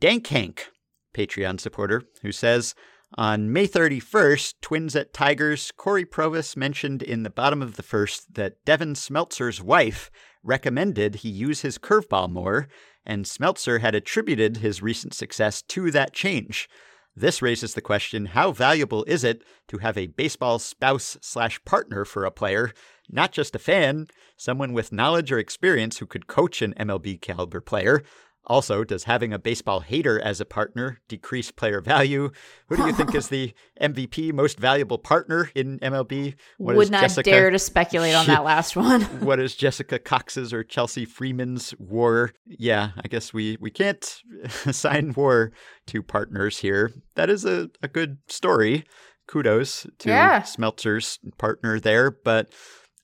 Dank 0.00 0.28
Hank, 0.28 0.68
Patreon 1.12 1.58
supporter, 1.58 2.04
who 2.22 2.30
says, 2.30 2.76
on 3.18 3.52
May 3.52 3.66
31st, 3.66 4.54
Twins 4.62 4.94
at 4.94 5.12
Tigers, 5.12 5.72
Cory 5.76 6.04
Provus 6.04 6.56
mentioned 6.56 7.02
in 7.02 7.24
the 7.24 7.30
bottom 7.30 7.60
of 7.60 7.74
the 7.74 7.82
first 7.82 8.34
that 8.34 8.64
Devin 8.64 8.94
Smeltzer's 8.94 9.60
wife 9.60 10.12
recommended 10.44 11.16
he 11.16 11.28
use 11.28 11.62
his 11.62 11.76
curveball 11.76 12.30
more, 12.30 12.68
and 13.04 13.24
Smeltzer 13.24 13.80
had 13.80 13.96
attributed 13.96 14.58
his 14.58 14.80
recent 14.80 15.12
success 15.12 15.60
to 15.60 15.90
that 15.90 16.14
change. 16.14 16.68
This 17.14 17.42
raises 17.42 17.74
the 17.74 17.82
question 17.82 18.26
how 18.26 18.52
valuable 18.52 19.04
is 19.04 19.22
it 19.22 19.44
to 19.68 19.78
have 19.78 19.98
a 19.98 20.06
baseball 20.06 20.58
spouse 20.58 21.18
slash 21.20 21.62
partner 21.64 22.04
for 22.04 22.24
a 22.24 22.30
player, 22.30 22.72
not 23.10 23.32
just 23.32 23.54
a 23.54 23.58
fan, 23.58 24.06
someone 24.36 24.72
with 24.72 24.92
knowledge 24.92 25.30
or 25.30 25.38
experience 25.38 25.98
who 25.98 26.06
could 26.06 26.26
coach 26.26 26.62
an 26.62 26.74
MLB 26.74 27.20
caliber 27.20 27.60
player, 27.60 28.02
also, 28.44 28.82
does 28.82 29.04
having 29.04 29.32
a 29.32 29.38
baseball 29.38 29.80
hater 29.80 30.20
as 30.20 30.40
a 30.40 30.44
partner 30.44 31.00
decrease 31.08 31.52
player 31.52 31.80
value? 31.80 32.30
Who 32.68 32.76
do 32.76 32.86
you 32.86 32.92
think 32.92 33.14
is 33.14 33.28
the 33.28 33.54
MVP 33.80 34.32
most 34.32 34.58
valuable 34.58 34.98
partner 34.98 35.50
in 35.54 35.78
MLB? 35.78 36.34
What 36.58 36.76
Would 36.76 36.90
not 36.90 37.02
Jessica, 37.02 37.30
dare 37.30 37.50
to 37.50 37.58
speculate 37.58 38.14
on 38.14 38.26
that 38.26 38.42
last 38.44 38.74
one. 38.74 39.02
what 39.20 39.38
is 39.38 39.54
Jessica 39.54 39.98
Cox's 39.98 40.52
or 40.52 40.64
Chelsea 40.64 41.04
Freeman's 41.04 41.72
war? 41.78 42.32
Yeah, 42.46 42.90
I 42.98 43.06
guess 43.06 43.32
we, 43.32 43.56
we 43.60 43.70
can't 43.70 44.22
assign 44.66 45.12
war 45.12 45.52
to 45.86 46.02
partners 46.02 46.58
here. 46.58 46.90
That 47.14 47.30
is 47.30 47.44
a, 47.44 47.70
a 47.80 47.88
good 47.88 48.18
story. 48.26 48.84
Kudos 49.28 49.86
to 50.00 50.08
yeah. 50.08 50.42
Smeltzer's 50.42 51.20
partner 51.38 51.78
there, 51.78 52.10
but 52.10 52.52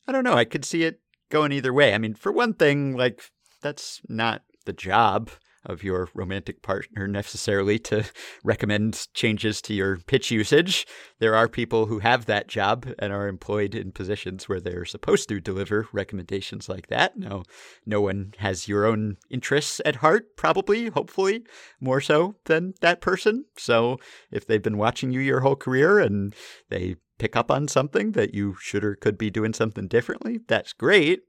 I 0.08 0.12
don't 0.12 0.24
know. 0.24 0.34
I 0.34 0.44
could 0.44 0.64
see 0.64 0.82
it 0.82 1.00
going 1.30 1.52
either 1.52 1.72
way. 1.72 1.94
I 1.94 1.98
mean, 1.98 2.14
for 2.14 2.32
one 2.32 2.54
thing, 2.54 2.96
like 2.96 3.22
that's 3.62 4.00
not 4.08 4.42
the 4.68 4.72
job 4.74 5.30
of 5.64 5.82
your 5.82 6.08
romantic 6.14 6.62
partner 6.62 7.08
necessarily 7.08 7.78
to 7.78 8.04
recommend 8.44 9.08
changes 9.14 9.62
to 9.62 9.72
your 9.72 9.96
pitch 9.96 10.30
usage. 10.30 10.86
There 11.18 11.34
are 11.34 11.48
people 11.48 11.86
who 11.86 12.00
have 12.00 12.26
that 12.26 12.48
job 12.48 12.86
and 12.98 13.12
are 13.12 13.28
employed 13.28 13.74
in 13.74 13.92
positions 13.92 14.46
where 14.46 14.60
they're 14.60 14.84
supposed 14.84 15.28
to 15.30 15.40
deliver 15.40 15.88
recommendations 15.90 16.68
like 16.68 16.88
that. 16.88 17.16
No, 17.16 17.44
no 17.86 18.02
one 18.02 18.34
has 18.38 18.68
your 18.68 18.84
own 18.84 19.16
interests 19.30 19.80
at 19.86 19.96
heart, 19.96 20.36
probably, 20.36 20.90
hopefully, 20.90 21.44
more 21.80 22.02
so 22.02 22.36
than 22.44 22.74
that 22.82 23.00
person. 23.00 23.46
So 23.56 23.96
if 24.30 24.46
they've 24.46 24.62
been 24.62 24.78
watching 24.78 25.12
you 25.12 25.20
your 25.20 25.40
whole 25.40 25.56
career 25.56 25.98
and 25.98 26.34
they 26.68 26.96
pick 27.18 27.34
up 27.34 27.50
on 27.50 27.68
something 27.68 28.12
that 28.12 28.34
you 28.34 28.54
should 28.60 28.84
or 28.84 28.94
could 28.94 29.16
be 29.16 29.30
doing 29.30 29.54
something 29.54 29.88
differently, 29.88 30.40
that's 30.46 30.74
great. 30.74 31.22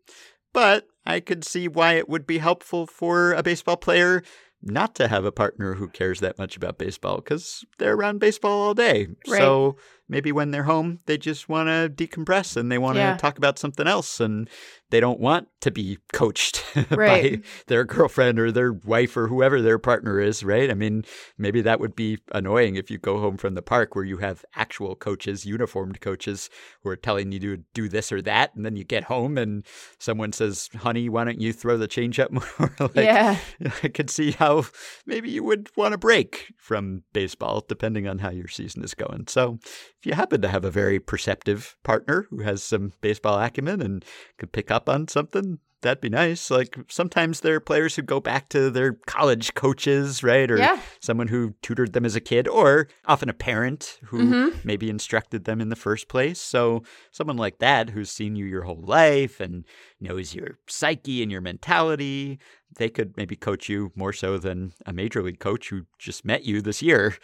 But 0.54 0.88
I 1.06 1.20
could 1.20 1.44
see 1.44 1.68
why 1.68 1.94
it 1.94 2.10
would 2.10 2.26
be 2.26 2.38
helpful 2.40 2.88
for 2.88 3.34
a 3.34 3.44
baseball 3.44 3.78
player 3.78 4.24
not 4.62 4.96
to 4.96 5.08
have 5.08 5.26
a 5.26 5.32
partner 5.32 5.76
who 5.76 5.88
cares 5.88 6.20
that 6.20 6.38
much 6.38 6.58
about 6.58 6.78
baseball 6.78 7.18
because 7.18 7.66
they're 7.78 7.96
around 7.96 8.20
baseball 8.20 8.62
all 8.62 8.74
day. 8.74 9.08
Right. 9.28 9.38
So 9.38 9.78
maybe 10.10 10.32
when 10.32 10.52
they're 10.52 10.64
home, 10.64 11.00
they 11.06 11.18
just 11.18 11.48
want 11.48 11.68
to 11.68 11.90
decompress 11.90 12.58
and 12.58 12.72
they 12.72 12.78
want 12.78 12.96
to 12.96 13.02
yeah. 13.02 13.16
talk 13.16 13.38
about 13.38 13.60
something 13.60 13.88
else. 13.88 14.20
And 14.20 14.50
they 14.90 15.00
don't 15.00 15.20
want 15.20 15.48
to 15.62 15.72
be 15.72 16.00
coached 16.12 16.64
right. 16.90 17.42
by 17.42 17.48
their 17.68 17.84
girlfriend 17.84 18.40
or 18.40 18.52
their 18.52 18.74
wife 18.74 19.16
or 19.16 19.28
whoever 19.28 19.62
their 19.62 19.78
partner 19.78 20.20
is, 20.20 20.44
right? 20.44 20.72
I 20.72 20.74
mean, 20.74 21.06
maybe 21.38 21.62
that 21.62 21.80
would 21.80 21.96
be 21.96 22.18
annoying 22.32 22.76
if 22.76 22.90
you 22.90 22.98
go 22.98 23.20
home 23.20 23.38
from 23.38 23.54
the 23.54 23.62
park 23.62 23.96
where 23.96 24.04
you 24.04 24.18
have 24.18 24.44
actual 24.56 24.96
coaches, 24.96 25.46
uniformed 25.46 26.02
coaches 26.02 26.50
who 26.82 26.90
are 26.90 26.96
telling 26.96 27.32
you 27.32 27.40
to 27.40 27.58
do 27.74 27.88
this 27.88 28.12
or 28.12 28.22
that. 28.24 28.56
And 28.56 28.66
then 28.66 28.76
you 28.76 28.84
get 28.84 29.04
home 29.04 29.38
and 29.38 29.64
someone 30.00 30.34
says, 30.34 30.70
honey, 30.76 31.08
why 31.08 31.24
don't 31.24 31.42
you 31.42 31.54
throw 31.54 31.78
the 31.78 31.88
change 31.88 32.20
up 32.20 32.32
more? 32.32 32.74
like, 32.80 32.96
yeah. 32.96 33.38
I 33.84 33.90
could 33.90 34.10
see 34.10 34.32
how 34.32 34.66
maybe 35.06 35.30
you 35.30 35.44
would 35.44 35.70
want 35.78 35.94
a 35.94 36.00
break 36.00 36.54
from 36.58 37.04
baseball, 37.14 37.64
depending 37.68 38.08
on 38.08 38.20
how 38.20 38.32
your 38.32 38.48
season 38.48 38.84
is 38.84 38.96
going. 38.96 39.28
So 39.28 39.60
if 40.00 40.06
you 40.06 40.14
happen 40.14 40.42
to 40.42 40.48
have 40.48 40.64
a 40.64 40.72
very 40.72 41.00
perceptive 41.00 41.76
partner 41.84 42.26
who 42.30 42.42
has 42.42 42.64
some 42.64 42.94
baseball 43.02 43.38
acumen 43.40 43.82
and 43.82 44.06
could 44.38 44.52
pick 44.52 44.72
up 44.72 44.88
on 44.88 45.08
something, 45.10 45.60
that'd 45.82 46.02
be 46.02 46.10
nice. 46.10 46.50
Like 46.50 46.78
sometimes 46.88 47.42
there 47.42 47.56
are 47.56 47.60
players 47.60 47.96
who 47.96 48.02
go 48.02 48.20
back 48.20 48.50
to 48.50 48.70
their 48.70 48.94
college 48.94 49.54
coaches, 49.54 50.24
right? 50.24 50.50
Or 50.50 50.58
yeah. 50.58 50.80
someone 51.00 51.28
who 51.28 51.54
tutored 51.62 51.94
them 51.94 52.06
as 52.06 52.16
a 52.16 52.22
kid, 52.22 52.48
or 52.48 52.88
often 53.06 53.30
a 53.30 53.34
parent 53.34 54.00
who 54.06 54.20
mm-hmm. 54.20 54.58
maybe 54.64 54.90
instructed 54.90 55.46
them 55.46 55.62
in 55.62 55.70
the 55.70 55.76
first 55.76 56.08
place. 56.08 56.40
So 56.40 56.84
someone 57.12 57.38
like 57.38 57.60
that 57.60 57.90
who's 57.90 58.12
seen 58.12 58.36
you 58.36 58.46
your 58.46 58.64
whole 58.64 58.82
life 58.82 59.40
and 59.40 59.66
knows 60.00 60.34
your 60.34 60.60
psyche 60.68 61.22
and 61.22 61.32
your 61.32 61.42
mentality, 61.42 62.40
they 62.78 62.90
could 62.90 63.16
maybe 63.18 63.36
coach 63.36 63.70
you 63.70 63.92
more 63.96 64.14
so 64.14 64.38
than 64.38 64.74
a 64.86 64.94
major 64.94 65.24
league 65.24 65.40
coach 65.40 65.70
who 65.70 65.84
just 65.98 66.26
met 66.26 66.44
you 66.46 66.62
this 66.62 66.82
year. 66.82 67.16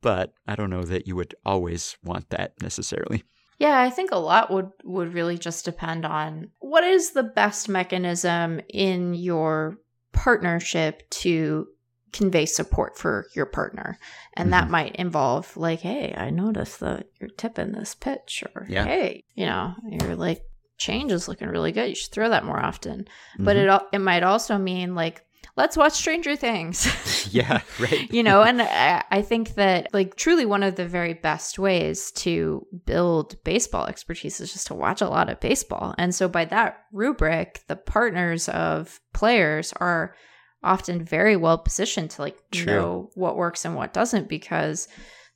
But 0.00 0.32
I 0.46 0.56
don't 0.56 0.70
know 0.70 0.82
that 0.82 1.06
you 1.06 1.16
would 1.16 1.34
always 1.44 1.96
want 2.02 2.30
that 2.30 2.54
necessarily. 2.62 3.24
Yeah, 3.58 3.78
I 3.78 3.90
think 3.90 4.10
a 4.10 4.16
lot 4.16 4.50
would 4.50 4.70
would 4.84 5.12
really 5.12 5.36
just 5.36 5.66
depend 5.66 6.06
on 6.06 6.50
what 6.60 6.82
is 6.82 7.10
the 7.10 7.22
best 7.22 7.68
mechanism 7.68 8.60
in 8.68 9.12
your 9.14 9.76
partnership 10.12 11.08
to 11.10 11.68
convey 12.12 12.46
support 12.46 12.98
for 12.98 13.26
your 13.34 13.46
partner. 13.46 13.98
And 14.34 14.46
mm-hmm. 14.46 14.50
that 14.52 14.70
might 14.70 14.96
involve 14.96 15.56
like, 15.56 15.80
hey, 15.80 16.14
I 16.16 16.30
noticed 16.30 16.80
that 16.80 17.06
you're 17.20 17.30
tipping 17.30 17.72
this 17.72 17.94
pitch 17.94 18.42
or 18.54 18.66
yeah. 18.68 18.84
hey, 18.84 19.24
you 19.34 19.46
know, 19.46 19.74
you're 19.84 20.16
like 20.16 20.42
change 20.78 21.12
is 21.12 21.28
looking 21.28 21.48
really 21.48 21.72
good. 21.72 21.90
You 21.90 21.94
should 21.94 22.12
throw 22.12 22.30
that 22.30 22.44
more 22.44 22.58
often. 22.58 23.00
Mm-hmm. 23.34 23.44
But 23.44 23.56
it 23.56 23.82
it 23.92 24.00
might 24.00 24.22
also 24.22 24.58
mean 24.58 24.94
like 24.94 25.24
let's 25.60 25.76
watch 25.76 25.92
Stranger 25.92 26.36
Things. 26.36 27.28
yeah, 27.34 27.60
right. 27.78 28.10
you 28.10 28.22
know, 28.22 28.42
and 28.42 28.62
I, 28.62 29.04
I, 29.10 29.22
think 29.22 29.54
that 29.56 29.92
like 29.92 30.16
truly 30.16 30.46
one 30.46 30.62
of 30.62 30.76
the 30.76 30.86
very 30.86 31.14
best 31.14 31.58
ways 31.58 32.10
to 32.12 32.66
build 32.86 33.42
baseball 33.44 33.86
expertise 33.86 34.40
is 34.40 34.52
just 34.52 34.68
to 34.68 34.74
watch 34.74 35.02
a 35.02 35.08
lot 35.08 35.28
of 35.28 35.38
baseball. 35.38 35.94
And 35.98 36.14
so 36.14 36.28
by 36.28 36.46
that 36.46 36.78
rubric, 36.92 37.60
the 37.68 37.76
partners 37.76 38.48
of 38.48 39.00
players 39.12 39.72
are 39.76 40.14
often 40.62 41.04
very 41.04 41.36
well 41.36 41.58
positioned 41.58 42.10
to 42.10 42.22
like 42.22 42.38
True. 42.50 42.64
know 42.64 43.10
what 43.14 43.36
works 43.36 43.64
and 43.64 43.74
what 43.74 43.92
doesn't 43.92 44.28
because 44.28 44.88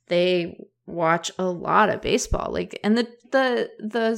they 0.07 0.57
watch 0.87 1.31
a 1.37 1.45
lot 1.45 1.89
of 1.89 2.01
baseball. 2.01 2.51
Like 2.51 2.79
and 2.83 2.97
the 2.97 3.07
the 3.31 3.69
the 3.79 4.17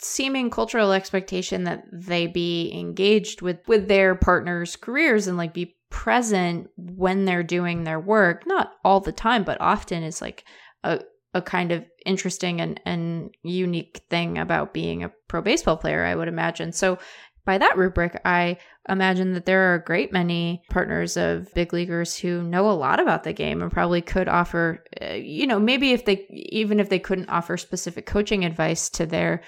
seeming 0.00 0.50
cultural 0.50 0.92
expectation 0.92 1.64
that 1.64 1.84
they 1.92 2.26
be 2.26 2.72
engaged 2.72 3.42
with 3.42 3.58
with 3.66 3.88
their 3.88 4.14
partners' 4.14 4.76
careers 4.76 5.26
and 5.26 5.36
like 5.36 5.54
be 5.54 5.76
present 5.90 6.68
when 6.76 7.24
they're 7.24 7.42
doing 7.42 7.84
their 7.84 8.00
work, 8.00 8.46
not 8.46 8.72
all 8.84 9.00
the 9.00 9.12
time, 9.12 9.44
but 9.44 9.60
often 9.60 10.02
is 10.02 10.20
like 10.20 10.44
a 10.84 11.00
a 11.32 11.40
kind 11.40 11.70
of 11.70 11.84
interesting 12.04 12.60
and, 12.60 12.80
and 12.84 13.30
unique 13.42 14.00
thing 14.10 14.36
about 14.36 14.74
being 14.74 15.04
a 15.04 15.12
pro 15.28 15.40
baseball 15.40 15.76
player, 15.76 16.04
I 16.04 16.14
would 16.14 16.26
imagine. 16.28 16.72
So 16.72 16.98
by 17.44 17.58
that 17.58 17.76
rubric, 17.76 18.20
I 18.24 18.58
imagine 18.88 19.34
that 19.34 19.46
there 19.46 19.70
are 19.70 19.74
a 19.74 19.84
great 19.84 20.12
many 20.12 20.62
partners 20.70 21.16
of 21.16 21.52
big 21.54 21.72
leaguers 21.72 22.16
who 22.16 22.42
know 22.42 22.68
a 22.68 22.72
lot 22.72 23.00
about 23.00 23.22
the 23.24 23.32
game 23.32 23.62
and 23.62 23.70
probably 23.70 24.02
could 24.02 24.28
offer, 24.28 24.84
uh, 25.00 25.14
you 25.14 25.46
know, 25.46 25.58
maybe 25.58 25.92
if 25.92 26.04
they, 26.04 26.26
even 26.30 26.80
if 26.80 26.88
they 26.88 26.98
couldn't 26.98 27.30
offer 27.30 27.56
specific 27.56 28.06
coaching 28.06 28.44
advice 28.44 28.88
to 28.90 29.06
their 29.06 29.42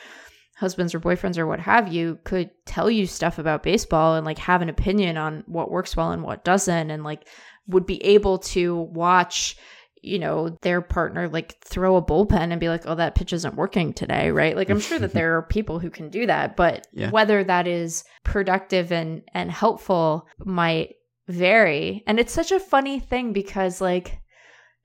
husbands 0.63 0.95
or 0.95 1.01
boyfriends 1.01 1.37
or 1.37 1.47
what 1.47 1.59
have 1.59 1.93
you 1.93 2.19
could 2.23 2.49
tell 2.67 2.89
you 2.89 3.05
stuff 3.05 3.37
about 3.37 3.65
baseball 3.65 4.15
and 4.15 4.25
like 4.25 4.39
have 4.39 4.63
an 4.63 4.69
opinion 4.69 5.17
on 5.17 5.43
what 5.47 5.73
works 5.73 5.97
well 5.97 6.13
and 6.13 6.23
what 6.23 6.45
doesn't 6.45 6.91
and 6.91 7.03
like 7.03 7.29
would 7.67 7.85
be 7.85 8.03
able 8.05 8.39
to 8.39 8.77
watch 8.77 9.57
you 10.03 10.21
know 10.21 10.57
their 10.63 10.81
partner 10.81 11.29
like 11.29 11.61
throw 11.65 11.97
a 11.97 12.03
bullpen 12.03 12.53
and 12.53 12.61
be 12.61 12.69
like 12.69 12.83
oh 12.87 12.95
that 12.95 13.17
pitch 13.17 13.33
isn't 13.33 13.57
working 13.57 13.93
today 13.93 14.31
right 14.31 14.55
like 14.55 14.71
i'm 14.71 14.79
sure 14.79 15.01
that 15.01 15.13
there 15.13 15.37
are 15.39 15.43
people 15.43 15.81
who 15.81 15.91
can 15.91 16.11
do 16.11 16.27
that 16.27 16.55
but 16.57 16.87
yeah. 16.93 17.11
whether 17.11 17.43
that 17.43 17.67
is 17.67 18.05
productive 18.23 18.93
and 18.93 19.23
and 19.35 19.51
helpful 19.51 20.29
might 20.39 20.95
vary 21.27 22.05
and 22.07 22.21
it's 22.21 22.33
such 22.33 22.53
a 22.53 22.61
funny 22.61 23.01
thing 23.01 23.33
because 23.33 23.81
like 23.81 24.21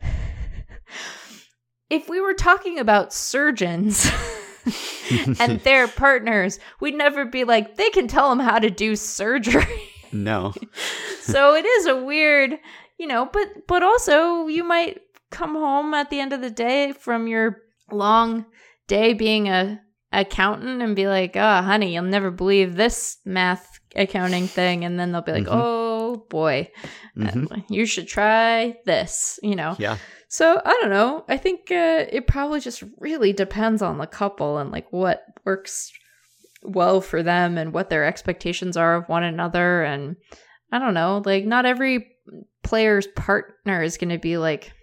if 1.91 2.09
we 2.09 2.19
were 2.19 2.33
talking 2.33 2.79
about 2.79 3.13
surgeons 3.13 4.09
and 5.39 5.59
their 5.61 5.87
partners, 5.87 6.59
we'd 6.79 6.95
never 6.95 7.25
be 7.25 7.43
like, 7.43 7.75
they 7.77 7.89
can 7.89 8.07
tell 8.07 8.29
them 8.29 8.39
how 8.39 8.59
to 8.59 8.69
do 8.69 8.95
surgery. 8.95 9.65
No. 10.13 10.53
so 11.19 11.53
it 11.55 11.65
is 11.65 11.85
a 11.85 12.01
weird, 12.01 12.57
you 12.97 13.07
know, 13.07 13.29
but 13.31 13.67
but 13.67 13.83
also 13.83 14.47
you 14.47 14.63
might 14.63 15.01
come 15.31 15.53
home 15.53 15.93
at 15.93 16.09
the 16.09 16.21
end 16.21 16.31
of 16.31 16.39
the 16.39 16.49
day 16.49 16.93
from 16.93 17.27
your 17.27 17.57
long 17.91 18.45
day 18.87 19.11
being 19.13 19.49
a 19.49 19.81
accountant 20.13 20.81
and 20.81 20.95
be 20.95 21.07
like, 21.09 21.35
"Oh, 21.35 21.61
honey, 21.61 21.93
you'll 21.93 22.03
never 22.05 22.31
believe 22.31 22.77
this 22.77 23.17
math 23.25 23.81
accounting 23.97 24.47
thing," 24.47 24.85
and 24.85 24.97
then 24.97 25.11
they'll 25.11 25.21
be 25.21 25.33
like, 25.33 25.43
Mhm. 25.43 25.61
"Oh 25.61 26.25
boy, 26.29 26.71
Mhm. 27.17 27.51
uh, 27.51 27.57
you 27.69 27.85
should 27.85 28.07
try 28.07 28.77
this," 28.85 29.41
you 29.43 29.57
know. 29.57 29.75
Yeah. 29.77 29.97
So 30.27 30.61
I 30.63 30.77
don't 30.81 30.89
know. 30.89 31.23
I 31.27 31.37
think 31.37 31.71
uh, 31.71 32.05
it 32.09 32.27
probably 32.27 32.59
just 32.59 32.83
really 32.99 33.31
depends 33.33 33.81
on 33.81 33.97
the 33.97 34.07
couple 34.07 34.57
and 34.57 34.71
like 34.71 34.91
what 34.91 35.23
works 35.45 35.91
well 36.63 36.99
for 36.99 37.23
them 37.23 37.57
and 37.57 37.73
what 37.73 37.89
their 37.89 38.03
expectations 38.03 38.75
are 38.75 38.95
of 38.95 39.09
one 39.09 39.23
another. 39.23 39.83
And 39.83 40.17
I 40.71 40.79
don't 40.79 40.93
know. 40.93 41.21
Like 41.25 41.45
not 41.45 41.65
every 41.65 42.07
player's 42.63 43.07
partner 43.07 43.81
is 43.81 43.97
going 43.97 44.09
to 44.09 44.19
be 44.19 44.37
like. 44.37 44.73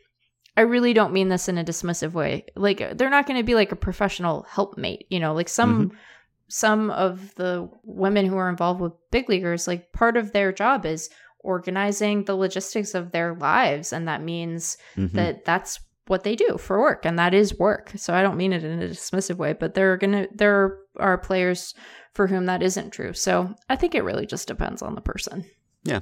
I 0.57 0.61
really 0.61 0.93
don't 0.93 1.13
mean 1.13 1.31
this 1.31 1.49
in 1.49 1.59
a 1.59 1.65
dismissive 1.65 2.13
way. 2.13 2.45
Like 2.55 2.97
they're 2.97 3.11
not 3.11 3.27
going 3.27 3.41
to 3.41 3.45
be 3.45 3.57
like 3.57 3.73
a 3.73 3.77
professional 3.77 4.47
helpmate. 4.49 5.07
You 5.11 5.19
know, 5.19 5.35
like 5.35 5.49
some 5.49 5.91
some 6.49 6.91
of 6.91 7.35
the 7.35 7.69
women 7.83 8.27
who 8.27 8.37
are 8.37 8.49
involved 8.49 8.81
with 8.81 8.93
big 9.11 9.29
leaguers, 9.29 9.67
like 9.67 9.93
part 9.93 10.17
of 10.17 10.33
their 10.33 10.53
job 10.53 10.87
is 10.87 11.11
organizing 11.45 12.25
the 12.25 12.35
logistics 12.35 12.95
of 12.95 13.13
their 13.13 13.35
lives. 13.35 13.93
And 13.93 14.09
that 14.09 14.23
means 14.23 14.77
Mhm. 14.97 15.13
that 15.13 15.45
that's 15.45 15.79
what 16.07 16.23
they 16.25 16.37
do 16.37 16.59
for 16.59 16.81
work 16.81 17.07
and 17.07 17.19
that 17.19 17.33
is 17.33 17.59
work. 17.59 17.93
So 17.97 18.13
i 18.13 18.23
don't 18.23 18.37
mean 18.37 18.53
it 18.53 18.63
in 18.65 18.83
a 18.83 18.89
dismissive 18.89 19.37
way 19.37 19.55
but 19.55 19.73
there 19.75 19.91
are 19.93 19.97
gonna 19.97 20.27
there 20.35 20.77
are 20.99 21.17
players 21.17 21.75
for 22.15 22.27
whom 22.27 22.45
that 22.47 22.63
isn't 22.63 22.91
true. 22.91 23.13
So 23.15 23.55
i 23.71 23.77
think 23.77 23.95
it 23.95 24.05
really 24.05 24.27
just 24.27 24.49
depends 24.49 24.83
on 24.83 24.95
the 24.95 25.01
person. 25.01 25.45
Yeah, 25.85 26.01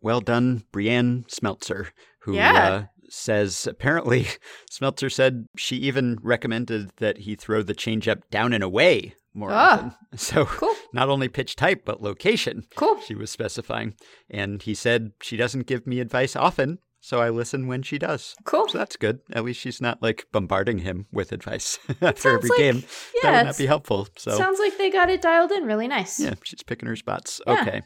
well 0.00 0.20
done, 0.20 0.64
Brienne 0.72 1.24
Smeltzer, 1.28 1.88
who 2.20 2.34
Yeah. 2.34 2.52
uh, 2.68 2.84
says 3.10 3.66
apparently 3.66 4.26
Smeltzer 4.70 5.10
said 5.12 5.46
she 5.56 5.76
even 5.76 6.18
recommended 6.22 6.90
that 6.98 7.18
he 7.18 7.34
throw 7.34 7.62
the 7.62 7.74
changeup 7.74 8.22
down 8.30 8.52
and 8.52 8.62
away 8.64 9.14
more 9.34 9.50
Ah. 9.52 9.72
often. 9.72 9.92
So 10.18 10.44
cool 10.46 10.74
not 10.92 11.08
only 11.08 11.28
pitch 11.28 11.56
type 11.56 11.82
but 11.84 12.02
location 12.02 12.64
cool 12.74 13.00
she 13.00 13.14
was 13.14 13.30
specifying. 13.30 13.94
And 14.30 14.62
he 14.62 14.74
said 14.74 15.12
she 15.22 15.36
doesn't 15.36 15.66
give 15.66 15.86
me 15.86 16.00
advice 16.00 16.34
often, 16.34 16.78
so 17.00 17.20
I 17.20 17.28
listen 17.30 17.66
when 17.66 17.82
she 17.82 17.98
does. 17.98 18.34
cool 18.44 18.66
So 18.68 18.78
that's 18.78 18.96
good. 18.96 19.20
At 19.32 19.44
least 19.44 19.60
she's 19.60 19.80
not 19.80 20.02
like 20.02 20.26
bombarding 20.32 20.78
him 20.78 21.06
with 21.12 21.32
advice 21.32 21.78
after 22.00 22.30
every 22.36 22.48
like- 22.48 22.58
game. 22.58 22.82
yeah 23.22 23.30
that 23.32 23.38
would 23.42 23.46
not 23.48 23.58
be 23.58 23.66
helpful. 23.66 24.08
So 24.16 24.36
sounds 24.36 24.58
like 24.58 24.78
they 24.78 24.90
got 24.90 25.10
it 25.10 25.20
dialed 25.22 25.52
in 25.52 25.64
really 25.64 25.88
nice 25.88 26.18
yeah, 26.18 26.34
she's 26.42 26.62
picking 26.62 26.88
her 26.88 26.96
spots. 26.96 27.40
Yeah. 27.46 27.60
Okay. 27.62 27.82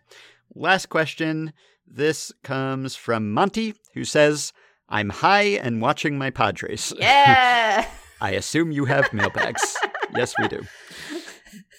Last 0.55 0.87
question. 0.89 1.53
This 1.93 2.31
comes 2.45 2.95
from 2.95 3.33
Monty, 3.33 3.75
who 3.95 4.05
says, 4.05 4.53
I'm 4.91 5.11
high 5.11 5.43
and 5.63 5.81
watching 5.81 6.19
my 6.19 6.31
Padres. 6.31 6.93
yeah 6.99 7.87
I 8.21 8.33
assume 8.33 8.71
you 8.73 8.85
have 8.85 9.13
mailbags. 9.15 9.77
yes, 10.15 10.35
we 10.39 10.49
do. 10.49 10.61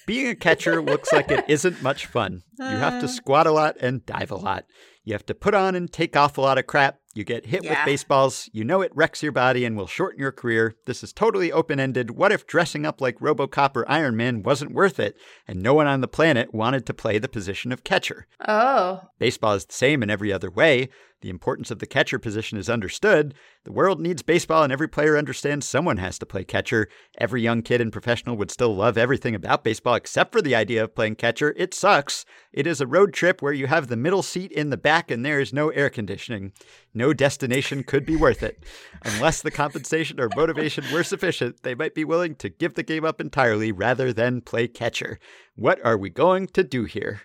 Being 0.07 0.27
a 0.27 0.35
catcher 0.35 0.81
looks 0.81 1.13
like 1.13 1.29
it 1.29 1.45
isn't 1.47 1.83
much 1.83 2.07
fun. 2.07 2.41
You 2.57 2.65
have 2.65 2.99
to 3.01 3.05
Uh. 3.05 3.09
squat 3.09 3.45
a 3.47 3.51
lot 3.51 3.77
and 3.79 4.03
dive 4.05 4.31
a 4.31 4.35
lot. 4.35 4.65
You 5.03 5.13
have 5.13 5.25
to 5.27 5.35
put 5.35 5.53
on 5.53 5.75
and 5.75 5.91
take 5.91 6.15
off 6.17 6.37
a 6.37 6.41
lot 6.41 6.57
of 6.57 6.65
crap. 6.67 6.97
You 7.13 7.23
get 7.23 7.45
hit 7.45 7.63
Yeah. 7.63 7.71
with 7.71 7.85
baseballs. 7.85 8.49
You 8.53 8.63
know 8.63 8.81
it 8.81 8.91
wrecks 8.95 9.21
your 9.21 9.31
body 9.31 9.65
and 9.65 9.75
will 9.77 9.87
shorten 9.87 10.19
your 10.19 10.31
career. 10.31 10.75
This 10.87 11.03
is 11.03 11.13
totally 11.13 11.51
open 11.51 11.79
ended. 11.79 12.11
What 12.11 12.31
if 12.31 12.47
dressing 12.47 12.85
up 12.85 13.01
like 13.01 13.19
Robocop 13.19 13.75
or 13.75 13.89
Iron 13.89 14.15
Man 14.17 14.41
wasn't 14.43 14.73
worth 14.73 14.99
it 14.99 15.15
and 15.47 15.61
no 15.61 15.73
one 15.75 15.87
on 15.87 16.01
the 16.01 16.07
planet 16.07 16.53
wanted 16.53 16.85
to 16.87 16.93
play 16.93 17.19
the 17.19 17.27
position 17.29 17.71
of 17.71 17.83
catcher? 17.83 18.25
oh 18.47 19.01
Baseball 19.19 19.53
is 19.53 19.65
the 19.65 19.73
same 19.73 20.01
in 20.01 20.09
every 20.09 20.31
other 20.33 20.49
way. 20.49 20.89
The 21.21 21.29
importance 21.29 21.69
of 21.69 21.77
the 21.79 21.85
catcher 21.85 22.17
position 22.17 22.57
is 22.57 22.69
understood. 22.69 23.35
The 23.63 23.71
world 23.71 23.99
needs 23.99 24.23
baseball, 24.23 24.63
and 24.63 24.73
every 24.73 24.87
player 24.87 25.17
understands 25.17 25.69
someone 25.69 25.97
has 25.97 26.17
to 26.17 26.25
play 26.25 26.43
catcher. 26.43 26.87
Every 27.19 27.43
young 27.43 27.61
kid 27.61 27.79
and 27.79 27.91
professional 27.91 28.35
would 28.37 28.49
still 28.49 28.75
love 28.75 28.97
everything 28.97 29.35
about 29.35 29.63
baseball 29.63 29.93
except 29.93 30.31
for 30.31 30.41
the 30.41 30.55
idea 30.55 30.83
of 30.83 30.95
playing 30.95 31.15
catcher. 31.15 31.53
It 31.57 31.75
sucks. 31.75 32.25
It 32.51 32.65
is 32.65 32.81
a 32.81 32.87
road 32.87 33.13
trip 33.13 33.39
where 33.41 33.53
you 33.53 33.67
have 33.67 33.87
the 33.87 33.95
middle 33.95 34.23
seat 34.23 34.51
in 34.51 34.71
the 34.71 34.77
back 34.77 35.11
and 35.11 35.23
there 35.23 35.39
is 35.39 35.53
no 35.53 35.69
air 35.69 35.91
conditioning. 35.91 36.53
No 36.93 37.13
destination 37.13 37.83
could 37.83 38.05
be 38.05 38.15
worth 38.15 38.41
it. 38.41 38.63
Unless 39.05 39.43
the 39.43 39.51
compensation 39.51 40.19
or 40.19 40.29
motivation 40.35 40.83
were 40.91 41.03
sufficient, 41.03 41.61
they 41.61 41.75
might 41.75 41.93
be 41.93 42.03
willing 42.03 42.33
to 42.35 42.49
give 42.49 42.73
the 42.73 42.83
game 42.83 43.05
up 43.05 43.21
entirely 43.21 43.71
rather 43.71 44.11
than 44.11 44.41
play 44.41 44.67
catcher. 44.67 45.19
What 45.55 45.83
are 45.85 45.97
we 45.97 46.09
going 46.09 46.47
to 46.47 46.63
do 46.63 46.85
here? 46.85 47.21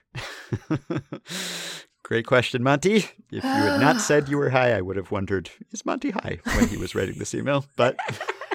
Great 2.07 2.25
question, 2.25 2.63
Monty. 2.63 2.99
If 2.99 3.11
you 3.33 3.41
had 3.41 3.81
not 3.81 4.01
said 4.01 4.29
you 4.29 4.39
were 4.39 4.51
high, 4.51 4.73
I 4.73 4.81
would 4.81 4.97
have 4.97 5.11
wondered, 5.11 5.51
is 5.73 5.85
Monty 5.85 6.13
high 6.13 6.39
when 6.45 6.69
he 6.69 6.77
was 6.77 6.95
writing 6.95 7.19
this 7.19 7.35
email? 7.35 7.67
But 7.75 7.99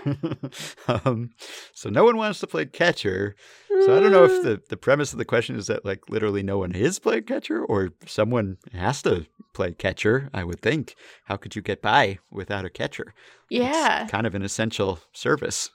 um, 0.88 1.32
so 1.74 1.90
no 1.90 2.06
one 2.06 2.16
wants 2.16 2.40
to 2.40 2.48
play 2.48 2.66
catcher. 2.66 3.36
So 3.68 3.98
I 3.98 4.00
don't 4.00 4.14
know 4.14 4.24
if 4.24 4.42
the, 4.44 4.62
the 4.70 4.78
premise 4.78 5.12
of 5.12 5.18
the 5.18 5.26
question 5.26 5.58
is 5.58 5.68
that 5.68 5.84
like 5.84 6.10
literally 6.10 6.44
no 6.44 6.60
one 6.60 6.72
is 6.72 6.98
playing 6.98 7.24
catcher 7.24 7.62
or 7.62 7.90
someone 8.06 8.56
has 8.72 9.02
to 9.02 9.26
play 9.54 9.74
catcher, 9.74 10.30
I 10.34 10.46
would 10.46 10.62
think. 10.62 10.96
How 11.26 11.36
could 11.36 11.54
you 11.54 11.62
get 11.62 11.82
by 11.82 12.20
without 12.32 12.64
a 12.64 12.70
catcher? 12.70 13.14
It's 13.50 13.66
yeah 13.66 14.08
kind 14.08 14.26
of 14.26 14.34
an 14.34 14.44
essential 14.44 15.02
service. 15.12 15.72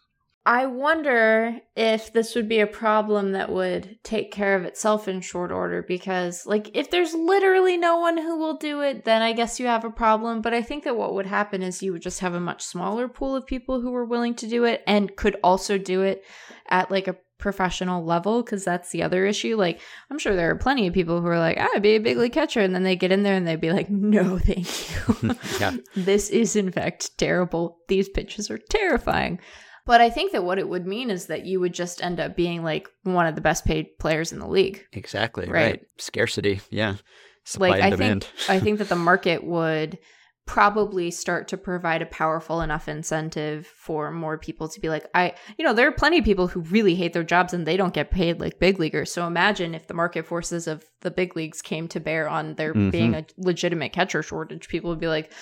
I 0.47 0.67
wonder 0.67 1.61
if 1.75 2.13
this 2.13 2.37
would 2.37 2.49
be 2.49 2.61
a 2.61 2.69
problem 2.69 3.33
that 3.33 3.51
would 3.51 3.99
take 4.05 4.31
care 4.31 4.55
of 4.55 4.65
itself 4.65 5.09
in 5.09 5.21
short 5.21 5.51
order 5.51 5.83
because, 5.83 6.47
like, 6.47 6.71
if 6.73 6.89
there's 6.89 7.15
literally 7.15 7.77
no 7.77 7.99
one 7.99 8.17
who 8.17 8.39
will 8.39 8.57
do 8.57 8.81
it, 8.81 9.05
then 9.05 9.23
I 9.23 9.33
guess 9.33 9.59
you 9.59 9.67
have 9.67 9.85
a 9.85 9.91
problem. 9.91 10.43
But 10.43 10.55
I 10.55 10.63
think 10.63 10.85
that 10.85 10.97
what 10.97 11.15
would 11.15 11.27
happen 11.27 11.65
is 11.65 11.83
you 11.83 11.91
would 11.93 12.03
just 12.03 12.21
have 12.21 12.33
a 12.33 12.39
much 12.39 12.63
smaller 12.63 13.09
pool 13.09 13.35
of 13.35 13.45
people 13.45 13.81
who 13.81 13.91
were 13.91 14.05
willing 14.05 14.37
to 14.37 14.47
do 14.47 14.63
it 14.63 14.85
and 14.87 15.17
could 15.17 15.37
also 15.43 15.79
do 15.79 16.03
it 16.03 16.25
at 16.69 16.93
like 16.93 17.09
a 17.09 17.17
professional 17.39 18.05
level 18.05 18.45
because 18.45 18.65
that's 18.65 18.91
the 18.91 19.03
other 19.03 19.27
issue. 19.27 19.57
Like, 19.57 19.81
I'm 20.13 20.19
sure 20.21 20.37
there 20.37 20.51
are 20.51 20.57
plenty 20.57 20.87
of 20.87 20.95
people 20.95 21.21
who 21.21 21.27
are 21.27 21.41
like, 21.41 21.59
I'd 21.59 21.83
be 21.83 21.97
a 21.97 22.01
big 22.01 22.19
league 22.19 22.33
catcher. 22.33 22.61
And 22.61 22.73
then 22.73 22.85
they 22.85 22.95
get 22.95 23.11
in 23.11 23.25
there 23.25 23.35
and 23.35 23.49
they'd 23.49 23.61
be 23.61 23.73
like, 23.73 23.91
no, 23.91 24.39
thank 24.39 24.91
you. 24.91 25.35
Yeah. 25.61 25.77
this 25.97 26.31
is 26.31 26.55
in 26.55 26.71
fact 26.71 27.19
terrible. 27.19 27.79
These 27.89 28.11
pitches 28.11 28.49
are 28.49 28.59
terrifying. 28.59 29.41
But 29.87 30.01
I 30.01 30.11
think 30.11 30.33
that 30.33 30.45
what 30.45 30.59
it 30.59 30.69
would 30.69 30.87
mean 30.87 31.11
is 31.11 31.27
that 31.27 31.47
you 31.47 31.61
would 31.61 31.73
just 31.73 32.03
end 32.03 32.21
up 32.21 32.37
being 32.37 32.63
like 32.63 32.89
one 33.05 33.27
of 33.27 33.35
the 33.37 33.41
best 33.41 33.65
paid 33.65 33.99
players 33.99 34.33
in 34.33 34.39
the 34.41 34.49
league. 34.49 34.85
Exactly. 34.93 35.47
Right. 35.47 35.53
Right. 35.71 35.81
Scarcity. 35.99 36.61
Yeah. 36.71 36.97
Supply 37.45 37.69
like 37.71 37.77
and 37.83 37.87
I 37.87 37.91
demand. 37.91 38.25
think 38.25 38.51
I 38.51 38.59
think 38.65 38.79
that 38.81 38.89
the 38.89 38.97
market 38.97 39.45
would 39.45 39.99
probably 40.45 41.11
start 41.11 41.49
to 41.49 41.57
provide 41.57 42.03
a 42.03 42.07
powerful 42.07 42.61
enough 42.61 42.89
incentive 42.89 43.67
for 43.67 44.13
more 44.13 44.39
people 44.39 44.69
to 44.69 44.81
be 44.81 44.89
like 44.89 45.05
I 45.13 45.35
you 45.59 45.65
know 45.65 45.73
there 45.75 45.89
are 45.89 45.93
plenty 45.93 46.19
of 46.19 46.25
people 46.25 46.47
who 46.47 46.61
really 46.61 46.95
hate 46.95 47.13
their 47.13 47.25
jobs 47.25 47.53
and 47.53 47.67
they 47.67 47.77
don't 47.77 47.93
get 47.93 48.13
paid 48.13 48.39
like 48.41 48.61
big 48.61 48.79
leaguers 48.79 49.11
so 49.13 49.27
imagine 49.27 49.75
if 49.75 49.89
the 49.89 49.95
market 49.95 50.25
forces 50.25 50.69
of 50.69 50.85
the 51.01 51.11
big 51.11 51.35
leagues 51.35 51.63
came 51.63 51.89
to 51.89 51.99
bear 51.99 52.29
on 52.29 52.55
there 52.55 52.75
Mhm. 52.75 52.93
being 52.93 53.15
a 53.17 53.27
legitimate 53.39 53.93
catcher 53.93 54.23
shortage 54.23 54.69
people 54.69 54.91
would 54.91 55.01
be 55.01 55.09
like 55.09 55.33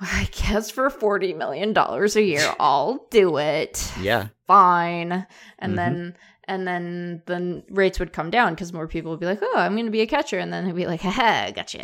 I 0.00 0.28
guess 0.32 0.70
for 0.70 0.90
40 0.90 1.34
million 1.34 1.72
dollars 1.72 2.16
a 2.16 2.22
year 2.22 2.54
I'll 2.60 3.06
do 3.10 3.38
it 3.38 3.92
yeah. 4.00 4.28
fine 4.46 5.26
and 5.58 5.72
Mhm. 5.72 5.76
then 5.76 6.16
and 6.48 6.66
then 6.68 7.22
the 7.26 7.64
rates 7.70 7.98
would 7.98 8.12
come 8.12 8.30
down 8.30 8.54
because 8.54 8.72
more 8.72 8.86
people 8.86 9.10
would 9.10 9.18
be 9.20 9.26
like 9.26 9.40
oh 9.42 9.54
i'm 9.56 9.74
gonna 9.74 9.90
be 9.90 10.02
a 10.02 10.06
catcher 10.06 10.38
and 10.38 10.52
then 10.52 10.64
they'd 10.64 10.76
be 10.76 10.86
like 10.86 11.00
haha 11.00 11.50
gotcha 11.50 11.82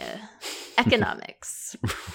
economics 0.79 1.75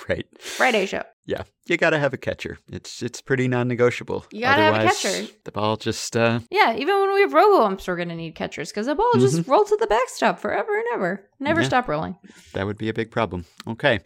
right. 0.09 0.25
friday 0.39 0.85
show 0.85 1.03
Yeah, 1.25 1.43
you 1.65 1.75
got 1.77 1.89
to 1.89 1.99
have 1.99 2.13
a 2.13 2.17
catcher. 2.17 2.57
It's 2.71 3.01
it's 3.03 3.19
pretty 3.21 3.47
non-negotiable. 3.49 4.25
You 4.31 4.41
gotta 4.41 4.61
have 4.61 4.75
a 4.75 4.85
catcher. 4.87 5.27
The 5.43 5.51
ball 5.51 5.75
just 5.77 6.15
uh, 6.15 6.39
yeah 6.49 6.73
even 6.75 6.95
when 7.01 7.13
we 7.13 7.21
have 7.21 7.33
robo 7.33 7.63
umps 7.65 7.87
we're 7.87 7.97
gonna 7.97 8.15
need 8.15 8.33
catchers 8.35 8.69
because 8.71 8.85
the 8.85 8.95
ball 8.95 9.09
will 9.13 9.19
just 9.21 9.45
rolls 9.47 9.69
to 9.69 9.77
the 9.77 9.87
backstop 9.87 10.39
forever 10.39 10.73
and 10.77 10.85
ever 10.93 11.29
never 11.39 11.61
Yeah. 11.61 11.67
stop 11.67 11.87
rolling 11.89 12.15
that 12.53 12.65
would 12.65 12.77
be 12.77 12.87
a 12.89 12.93
big 12.93 13.11
problem. 13.11 13.43
Okay, 13.67 13.99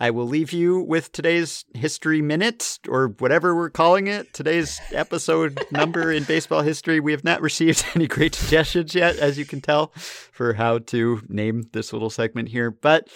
I 0.00 0.10
will 0.10 0.26
leave 0.26 0.52
you 0.52 0.80
with 0.80 1.10
today's 1.10 1.64
history 1.74 2.22
minute 2.22 2.78
or 2.88 3.08
whatever 3.18 3.56
we're 3.56 3.68
calling 3.68 4.06
it. 4.06 4.32
Today's 4.32 4.80
episode 4.92 5.60
number 5.72 6.12
in 6.12 6.22
baseball 6.22 6.62
history. 6.62 7.00
We 7.00 7.10
have 7.10 7.24
not 7.24 7.42
received 7.42 7.84
any 7.96 8.06
great 8.06 8.36
suggestions 8.36 8.94
yet, 8.94 9.16
as 9.16 9.38
you 9.38 9.44
can 9.44 9.60
tell, 9.60 9.88
for 9.96 10.54
how 10.54 10.78
to 10.78 11.22
name 11.28 11.64
this 11.72 11.92
little 11.92 12.10
segment 12.10 12.48
here, 12.48 12.70
but. 12.70 13.08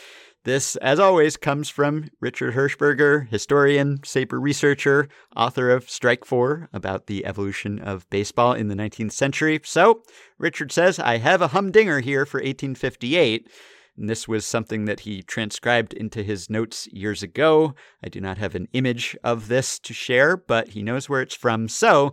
This, 0.45 0.75
as 0.75 0.99
always, 0.99 1.37
comes 1.37 1.69
from 1.69 2.11
Richard 2.19 2.55
Hershberger, 2.55 3.29
historian, 3.29 3.99
SABR 3.99 4.43
researcher, 4.43 5.07
author 5.37 5.71
of 5.71 5.89
Strike 5.89 6.25
Four 6.25 6.69
about 6.73 7.07
the 7.07 7.25
evolution 7.25 7.79
of 7.79 8.11
baseball 8.11 8.53
in 8.53 8.67
the 8.67 8.75
19th 8.75 9.13
century. 9.13 9.61
So, 9.63 10.03
Richard 10.39 10.73
says, 10.73 10.99
I 10.99 11.19
have 11.19 11.43
a 11.43 11.47
humdinger 11.47 12.01
here 12.01 12.27
for 12.27 12.39
1858. 12.39 13.49
And 13.97 14.09
this 14.09 14.27
was 14.27 14.47
something 14.47 14.87
that 14.87 15.01
he 15.01 15.23
transcribed 15.23 15.93
into 15.93 16.23
his 16.23 16.49
notes 16.49 16.89
years 16.93 17.23
ago. 17.23 17.75
I 18.03 18.09
do 18.09 18.21
not 18.21 18.39
have 18.39 18.55
an 18.55 18.69
image 18.73 19.17
of 19.23 19.49
this 19.49 19.79
to 19.81 19.93
share, 19.93 20.37
but 20.37 20.69
he 20.69 20.83
knows 20.83 21.09
where 21.09 21.21
it's 21.21 21.35
from. 21.35 21.69
So, 21.69 22.13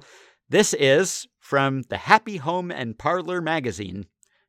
this 0.50 0.74
is 0.74 1.28
from 1.40 1.84
the 1.84 1.98
Happy 1.98 2.38
Home 2.38 2.72
and 2.72 2.98
Parlor 2.98 3.42
magazine, 3.42 4.06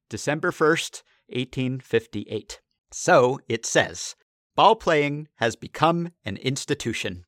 December 0.08 0.50
1st, 0.50 1.02
1858. 1.28 2.60
So 2.92 3.38
it 3.48 3.64
says 3.64 4.16
Ball 4.56 4.76
playing 4.76 5.28
has 5.36 5.56
become 5.56 6.10
an 6.24 6.36
institution. 6.38 7.24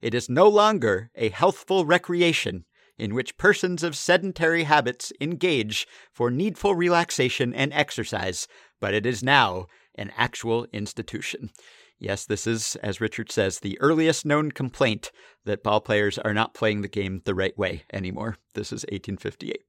It 0.00 0.14
is 0.14 0.28
no 0.28 0.48
longer 0.48 1.10
a 1.14 1.28
healthful 1.28 1.84
recreation. 1.84 2.64
In 2.98 3.14
which 3.14 3.36
persons 3.36 3.82
of 3.82 3.96
sedentary 3.96 4.64
habits 4.64 5.12
engage 5.20 5.86
for 6.12 6.30
needful 6.30 6.74
relaxation 6.74 7.52
and 7.54 7.72
exercise, 7.72 8.46
but 8.80 8.94
it 8.94 9.06
is 9.06 9.22
now 9.22 9.66
an 9.94 10.12
actual 10.16 10.66
institution. 10.72 11.50
Yes, 11.98 12.26
this 12.26 12.46
is, 12.46 12.76
as 12.76 13.00
Richard 13.00 13.30
says, 13.30 13.60
the 13.60 13.80
earliest 13.80 14.26
known 14.26 14.50
complaint 14.50 15.10
that 15.44 15.62
ball 15.62 15.80
players 15.80 16.18
are 16.18 16.34
not 16.34 16.54
playing 16.54 16.82
the 16.82 16.88
game 16.88 17.22
the 17.24 17.34
right 17.34 17.56
way 17.56 17.84
anymore. 17.92 18.36
This 18.54 18.68
is 18.72 18.84
1858. 18.90 19.62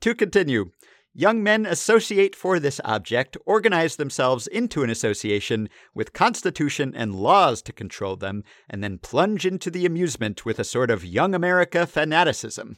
To 0.00 0.14
continue, 0.14 0.72
young 1.14 1.42
men 1.42 1.66
associate 1.66 2.36
for 2.36 2.58
this 2.58 2.80
object, 2.84 3.36
organize 3.46 3.96
themselves 3.96 4.46
into 4.46 4.82
an 4.82 4.90
association 4.90 5.68
with 5.94 6.12
constitution 6.12 6.92
and 6.94 7.14
laws 7.14 7.62
to 7.62 7.72
control 7.72 8.16
them, 8.16 8.44
and 8.68 8.82
then 8.82 8.98
plunge 8.98 9.44
into 9.44 9.70
the 9.70 9.86
amusement 9.86 10.44
with 10.44 10.58
a 10.58 10.64
sort 10.64 10.90
of 10.90 11.04
young 11.04 11.34
America 11.34 11.86
fanaticism. 11.86 12.76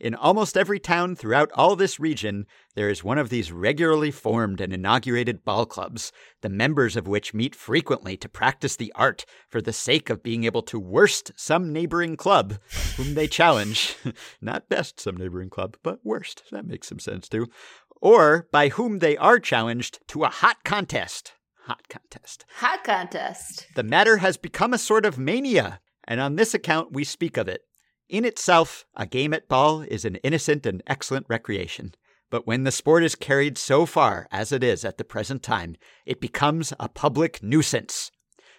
In 0.00 0.14
almost 0.14 0.56
every 0.56 0.80
town 0.80 1.14
throughout 1.14 1.52
all 1.54 1.76
this 1.76 2.00
region, 2.00 2.46
there 2.74 2.90
is 2.90 3.04
one 3.04 3.16
of 3.16 3.28
these 3.28 3.52
regularly 3.52 4.10
formed 4.10 4.60
and 4.60 4.72
inaugurated 4.72 5.44
ball 5.44 5.66
clubs, 5.66 6.10
the 6.40 6.48
members 6.48 6.96
of 6.96 7.06
which 7.06 7.32
meet 7.32 7.54
frequently 7.54 8.16
to 8.16 8.28
practice 8.28 8.74
the 8.74 8.92
art 8.96 9.24
for 9.48 9.62
the 9.62 9.72
sake 9.72 10.10
of 10.10 10.22
being 10.22 10.44
able 10.44 10.62
to 10.62 10.80
worst 10.80 11.30
some 11.36 11.72
neighboring 11.72 12.16
club 12.16 12.58
whom 12.96 13.14
they 13.14 13.28
challenge. 13.28 13.96
Not 14.40 14.68
best 14.68 14.98
some 14.98 15.16
neighboring 15.16 15.48
club, 15.50 15.76
but 15.84 16.00
worst. 16.04 16.42
That 16.50 16.66
makes 16.66 16.88
some 16.88 16.98
sense 16.98 17.28
too. 17.28 17.46
Or 18.00 18.48
by 18.50 18.70
whom 18.70 18.98
they 18.98 19.16
are 19.16 19.38
challenged 19.38 20.00
to 20.08 20.24
a 20.24 20.28
hot 20.28 20.64
contest. 20.64 21.34
Hot 21.66 21.88
contest. 21.88 22.44
Hot 22.56 22.82
contest. 22.84 23.68
The 23.76 23.84
matter 23.84 24.18
has 24.18 24.36
become 24.36 24.74
a 24.74 24.78
sort 24.78 25.06
of 25.06 25.18
mania, 25.18 25.80
and 26.06 26.20
on 26.20 26.36
this 26.36 26.52
account 26.52 26.92
we 26.92 27.04
speak 27.04 27.36
of 27.36 27.48
it. 27.48 27.62
In 28.08 28.24
itself, 28.24 28.84
a 28.94 29.06
game 29.06 29.32
at 29.32 29.48
ball 29.48 29.80
is 29.80 30.04
an 30.04 30.16
innocent 30.16 30.66
and 30.66 30.82
excellent 30.86 31.26
recreation. 31.28 31.94
But 32.30 32.46
when 32.46 32.64
the 32.64 32.72
sport 32.72 33.04
is 33.04 33.14
carried 33.14 33.56
so 33.56 33.86
far 33.86 34.26
as 34.30 34.52
it 34.52 34.62
is 34.62 34.84
at 34.84 34.98
the 34.98 35.04
present 35.04 35.42
time, 35.42 35.76
it 36.04 36.20
becomes 36.20 36.72
a 36.78 36.88
public 36.88 37.42
nuisance. 37.42 38.10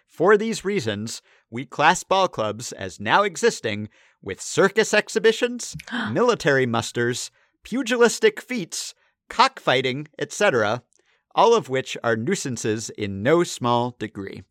For 0.08 0.38
these 0.38 0.66
reasons, 0.66 1.22
we 1.50 1.66
class 1.66 2.04
ball 2.04 2.28
clubs 2.28 2.72
as 2.72 3.00
now 3.00 3.24
existing 3.24 3.90
with 4.22 4.42
circus 4.42 4.94
exhibitions, 4.94 5.76
military 6.12 6.66
musters, 6.66 7.32
pugilistic 7.64 8.42
feats, 8.42 8.96
cockfighting, 9.30 10.08
etc., 10.18 10.84
all 11.36 11.54
of 11.54 11.70
which 11.70 11.98
are 12.04 12.16
nuisances 12.16 12.90
in 12.92 13.22
no 13.22 13.44
small 13.44 13.96
degree. 14.00 14.44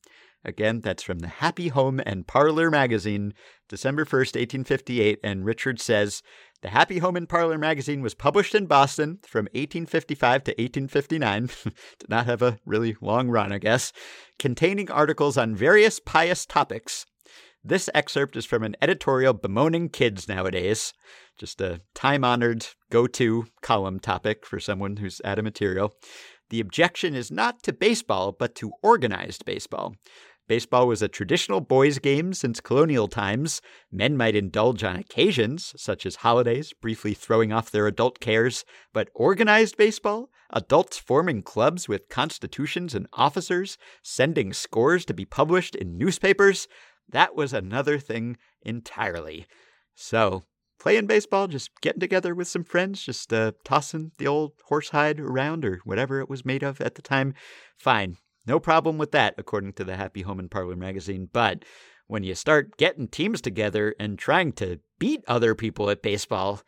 Again, 0.45 0.80
that's 0.80 1.03
from 1.03 1.20
the 1.20 1.28
Happy 1.28 1.68
Home 1.68 2.01
and 2.05 2.26
Parlor 2.26 2.70
magazine, 2.70 3.32
December 3.68 4.05
1st, 4.05 4.36
1858. 4.36 5.20
And 5.24 5.45
Richard 5.45 5.80
says 5.80 6.22
the 6.61 6.68
Happy 6.68 6.99
Home 6.99 7.16
and 7.16 7.28
Parlor 7.28 7.57
magazine 7.59 8.03
was 8.03 8.14
published 8.14 8.55
in 8.55 8.66
Boston 8.66 9.20
from 9.26 9.45
1855 9.53 10.45
to 10.45 10.51
1859. 10.53 11.47
Did 11.99 12.11
not 12.11 12.26
have 12.26 12.42
a 12.42 12.59
really 12.66 12.97
long 13.01 13.28
run, 13.28 13.53
I 13.53 13.59
guess, 13.59 13.92
containing 14.38 14.90
articles 14.90 15.38
on 15.38 15.57
various 15.57 15.99
pious 15.99 16.45
topics. 16.45 17.07
This 17.66 17.88
excerpt 17.95 18.36
is 18.36 18.45
from 18.45 18.62
an 18.62 18.76
editorial 18.82 19.32
bemoaning 19.32 19.88
kids 19.88 20.28
nowadays, 20.28 20.92
just 21.38 21.62
a 21.62 21.80
time 21.95 22.22
honored 22.22 22.66
go 22.90 23.07
to 23.07 23.47
column 23.62 23.99
topic 23.99 24.45
for 24.45 24.61
someone 24.61 24.99
who's 24.99 25.22
out 25.24 25.38
of 25.38 25.45
material. 25.45 25.95
The 26.51 26.61
objection 26.61 27.14
is 27.14 27.30
not 27.30 27.62
to 27.62 27.72
baseball, 27.72 28.32
but 28.32 28.55
to 28.57 28.72
organized 28.82 29.45
baseball. 29.47 29.95
Baseball 30.47 30.86
was 30.86 31.01
a 31.01 31.09
traditional 31.09 31.61
boys' 31.61 31.99
game 31.99 32.34
since 32.34 32.61
colonial 32.61 33.09
times. 33.09 33.62
Men 33.90 34.16
might 34.16 34.36
indulge 34.36 34.84
on 34.84 34.97
occasions, 34.97 35.72
such 35.76 36.05
as 36.05 36.16
holidays, 36.16 36.72
briefly 36.72 37.14
throwing 37.14 37.53
off 37.53 37.70
their 37.70 37.86
adult 37.86 38.20
cares, 38.20 38.64
but 38.92 39.09
organized 39.14 39.76
baseball, 39.76 40.28
adults 40.51 40.99
forming 40.99 41.42
clubs 41.42 41.88
with 41.88 42.11
constitutions 42.11 42.95
and 42.95 43.07
officers, 43.14 43.78
sending 44.03 44.53
scores 44.53 45.05
to 45.07 45.14
be 45.14 45.24
published 45.24 45.74
in 45.74 45.97
newspapers, 45.97 46.68
that 47.09 47.34
was 47.34 47.53
another 47.53 47.99
thing 47.99 48.36
entirely. 48.62 49.47
So, 49.95 50.42
playing 50.78 51.07
baseball, 51.07 51.49
just 51.49 51.70
getting 51.80 52.01
together 52.01 52.34
with 52.34 52.49
some 52.49 52.64
friends, 52.64 53.05
just 53.05 53.32
uh, 53.32 53.53
tossing 53.64 54.12
the 54.18 54.26
old 54.26 54.53
horsehide 54.70 55.20
around 55.20 55.64
or 55.64 55.80
whatever 55.84 56.20
it 56.20 56.30
was 56.30 56.45
made 56.45 56.62
of 56.62 56.80
at 56.80 56.95
the 56.95 57.03
time, 57.03 57.34
fine. 57.78 58.16
No 58.47 58.61
problem 58.61 58.99
with 58.99 59.12
that, 59.12 59.34
according 59.38 59.72
to 59.74 59.84
the 59.84 59.97
Happy 59.97 60.22
Home 60.22 60.38
and 60.38 60.51
Parlor 60.51 60.76
magazine. 60.76 61.28
But 61.32 61.64
when 62.07 62.24
you 62.24 62.34
start 62.34 62.76
getting 62.76 63.09
teams 63.09 63.40
together 63.40 63.95
and 63.99 64.18
trying 64.18 64.53
to 64.53 64.80
beat 64.99 65.24
other 65.26 65.55
people 65.55 65.88
at 65.90 66.03
baseball, 66.03 66.61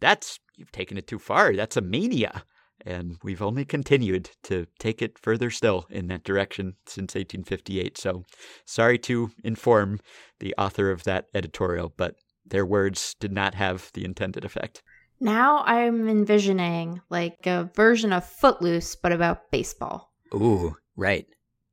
that's, 0.00 0.38
you've 0.56 0.72
taken 0.72 0.98
it 0.98 1.06
too 1.06 1.18
far. 1.18 1.54
That's 1.54 1.76
a 1.76 1.80
mania. 1.80 2.44
And 2.84 3.16
we've 3.22 3.40
only 3.40 3.64
continued 3.64 4.30
to 4.42 4.66
take 4.78 5.00
it 5.00 5.18
further 5.18 5.50
still 5.50 5.86
in 5.88 6.08
that 6.08 6.24
direction 6.24 6.74
since 6.86 7.14
1858. 7.14 7.96
So 7.96 8.24
sorry 8.66 8.98
to 8.98 9.30
inform 9.42 10.00
the 10.40 10.54
author 10.58 10.90
of 10.90 11.04
that 11.04 11.26
editorial, 11.34 11.94
but 11.96 12.16
their 12.44 12.66
words 12.66 13.16
did 13.18 13.32
not 13.32 13.54
have 13.54 13.90
the 13.94 14.04
intended 14.04 14.44
effect. 14.44 14.82
Now 15.20 15.62
I'm 15.64 16.08
envisioning 16.08 17.00
like 17.08 17.46
a 17.46 17.70
version 17.74 18.12
of 18.12 18.26
Footloose, 18.26 18.96
but 18.96 19.12
about 19.12 19.50
baseball. 19.50 20.12
Ooh, 20.34 20.76
right. 20.96 21.26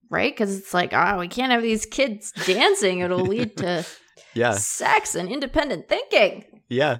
Right? 0.09 0.33
Because 0.33 0.57
it's 0.57 0.73
like, 0.73 0.93
oh, 0.93 1.19
we 1.19 1.27
can't 1.27 1.51
have 1.51 1.61
these 1.61 1.85
kids 1.85 2.31
dancing. 2.45 2.99
It'll 2.99 3.19
lead 3.19 3.55
to 3.57 3.85
yeah. 4.33 4.51
sex 4.53 5.15
and 5.15 5.29
independent 5.29 5.87
thinking. 5.87 6.45
Yeah. 6.69 6.97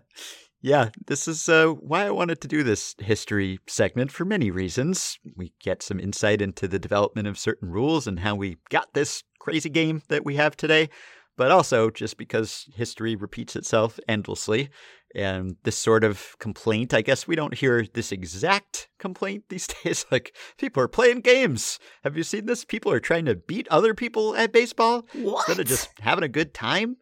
Yeah, 0.64 0.90
this 1.08 1.28
is 1.28 1.50
uh, 1.50 1.70
why 1.70 2.06
I 2.06 2.12
wanted 2.12 2.40
to 2.42 2.48
do 2.48 2.62
this 2.62 2.96
history 3.00 3.60
segment 3.68 4.12
for 4.12 4.26
many 4.26 4.52
reasons. 4.52 5.18
We 5.36 5.54
get 5.60 5.82
some 5.82 6.00
insight 6.00 6.40
into 6.40 6.68
the 6.68 6.78
development 6.78 7.28
of 7.28 7.40
certain 7.40 7.72
rules 7.72 8.06
and 8.06 8.20
how 8.20 8.36
we 8.36 8.58
got 8.70 8.94
this 8.94 9.24
crazy 9.40 9.70
game 9.70 10.04
that 10.10 10.24
we 10.24 10.36
have 10.36 10.56
today, 10.56 10.90
but 11.36 11.50
also 11.50 11.90
just 11.90 12.16
because 12.16 12.68
history 12.76 13.16
repeats 13.16 13.56
itself 13.56 14.00
endlessly. 14.08 14.70
And 15.14 15.58
this 15.64 15.78
sort 15.78 16.04
of 16.04 16.38
complaint, 16.40 16.94
I 16.94 17.02
guess 17.02 17.28
we 17.28 17.36
don't 17.36 17.54
hear 17.54 17.86
this 17.86 18.12
exact 18.12 18.88
complaint 18.98 19.44
these 19.50 19.68
days. 19.84 20.06
Like, 20.12 20.36
people 20.58 20.82
are 20.84 20.88
playing 20.88 21.22
games. 21.22 21.80
Have 22.04 22.16
you 22.16 22.24
seen 22.24 22.46
this? 22.46 22.64
People 22.64 22.92
are 22.92 23.00
trying 23.00 23.26
to 23.26 23.36
beat 23.36 23.68
other 23.70 23.94
people 23.94 24.36
at 24.36 24.54
baseball 24.54 25.06
What? 25.14 25.48
instead 25.50 25.60
of 25.60 25.68
just 25.68 25.90
having 26.00 26.24
a 26.24 26.30
good 26.30 26.54
time. 26.54 26.98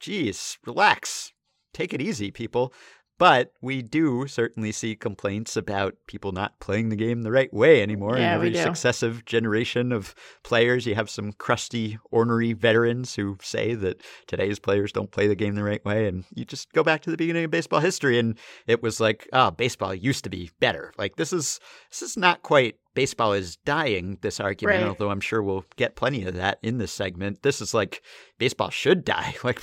Geez, 0.00 0.58
relax. 0.66 1.32
Take 1.74 1.92
it 1.94 2.00
easy, 2.02 2.30
people. 2.30 2.72
But 3.18 3.52
we 3.60 3.82
do 3.82 4.26
certainly 4.26 4.72
see 4.72 4.96
complaints 4.96 5.56
about 5.56 5.94
people 6.06 6.32
not 6.32 6.58
playing 6.58 6.88
the 6.88 6.96
game 6.96 7.22
the 7.22 7.30
right 7.30 7.52
way 7.54 7.80
anymore. 7.80 8.16
Yeah, 8.16 8.30
In 8.30 8.34
every 8.34 8.54
successive 8.54 9.24
generation 9.24 9.92
of 9.92 10.14
players, 10.42 10.86
you 10.86 10.94
have 10.96 11.08
some 11.08 11.32
crusty, 11.32 11.98
ornery 12.10 12.52
veterans 12.52 13.14
who 13.14 13.36
say 13.40 13.74
that 13.74 14.02
today's 14.26 14.58
players 14.58 14.90
don't 14.90 15.12
play 15.12 15.28
the 15.28 15.36
game 15.36 15.54
the 15.54 15.62
right 15.62 15.84
way. 15.84 16.08
And 16.08 16.24
you 16.34 16.44
just 16.44 16.72
go 16.72 16.82
back 16.82 17.02
to 17.02 17.10
the 17.10 17.16
beginning 17.16 17.44
of 17.44 17.50
baseball 17.50 17.80
history, 17.80 18.18
and 18.18 18.36
it 18.66 18.82
was 18.82 18.98
like, 18.98 19.28
oh, 19.32 19.50
baseball 19.52 19.94
used 19.94 20.24
to 20.24 20.30
be 20.30 20.50
better. 20.58 20.92
Like 20.98 21.16
this 21.16 21.32
is 21.32 21.60
this 21.90 22.02
is 22.02 22.16
not 22.16 22.42
quite 22.42 22.76
baseball 22.94 23.32
is 23.32 23.56
dying. 23.56 24.18
This 24.20 24.40
argument, 24.40 24.80
Right. 24.82 24.88
although 24.88 25.10
I'm 25.10 25.20
sure 25.20 25.42
we'll 25.42 25.64
get 25.76 25.96
plenty 25.96 26.24
of 26.24 26.34
that 26.34 26.58
in 26.62 26.78
this 26.78 26.92
segment. 26.92 27.42
This 27.42 27.60
is 27.60 27.72
like 27.74 28.02
baseball 28.38 28.70
should 28.70 29.04
die. 29.04 29.34
Like 29.44 29.60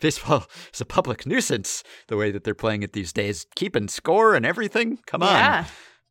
baseball 0.00 0.46
is 0.72 0.80
a 0.80 0.84
public 0.84 1.26
nuisance 1.26 1.82
the 2.08 2.16
way 2.16 2.30
that 2.30 2.44
they're 2.44 2.54
playing 2.54 2.82
it 2.82 2.92
these 2.92 3.12
days, 3.12 3.46
keeping 3.54 3.88
score 3.88 4.34
and 4.34 4.44
everything. 4.46 4.98
Come 5.06 5.22
on. 5.22 5.28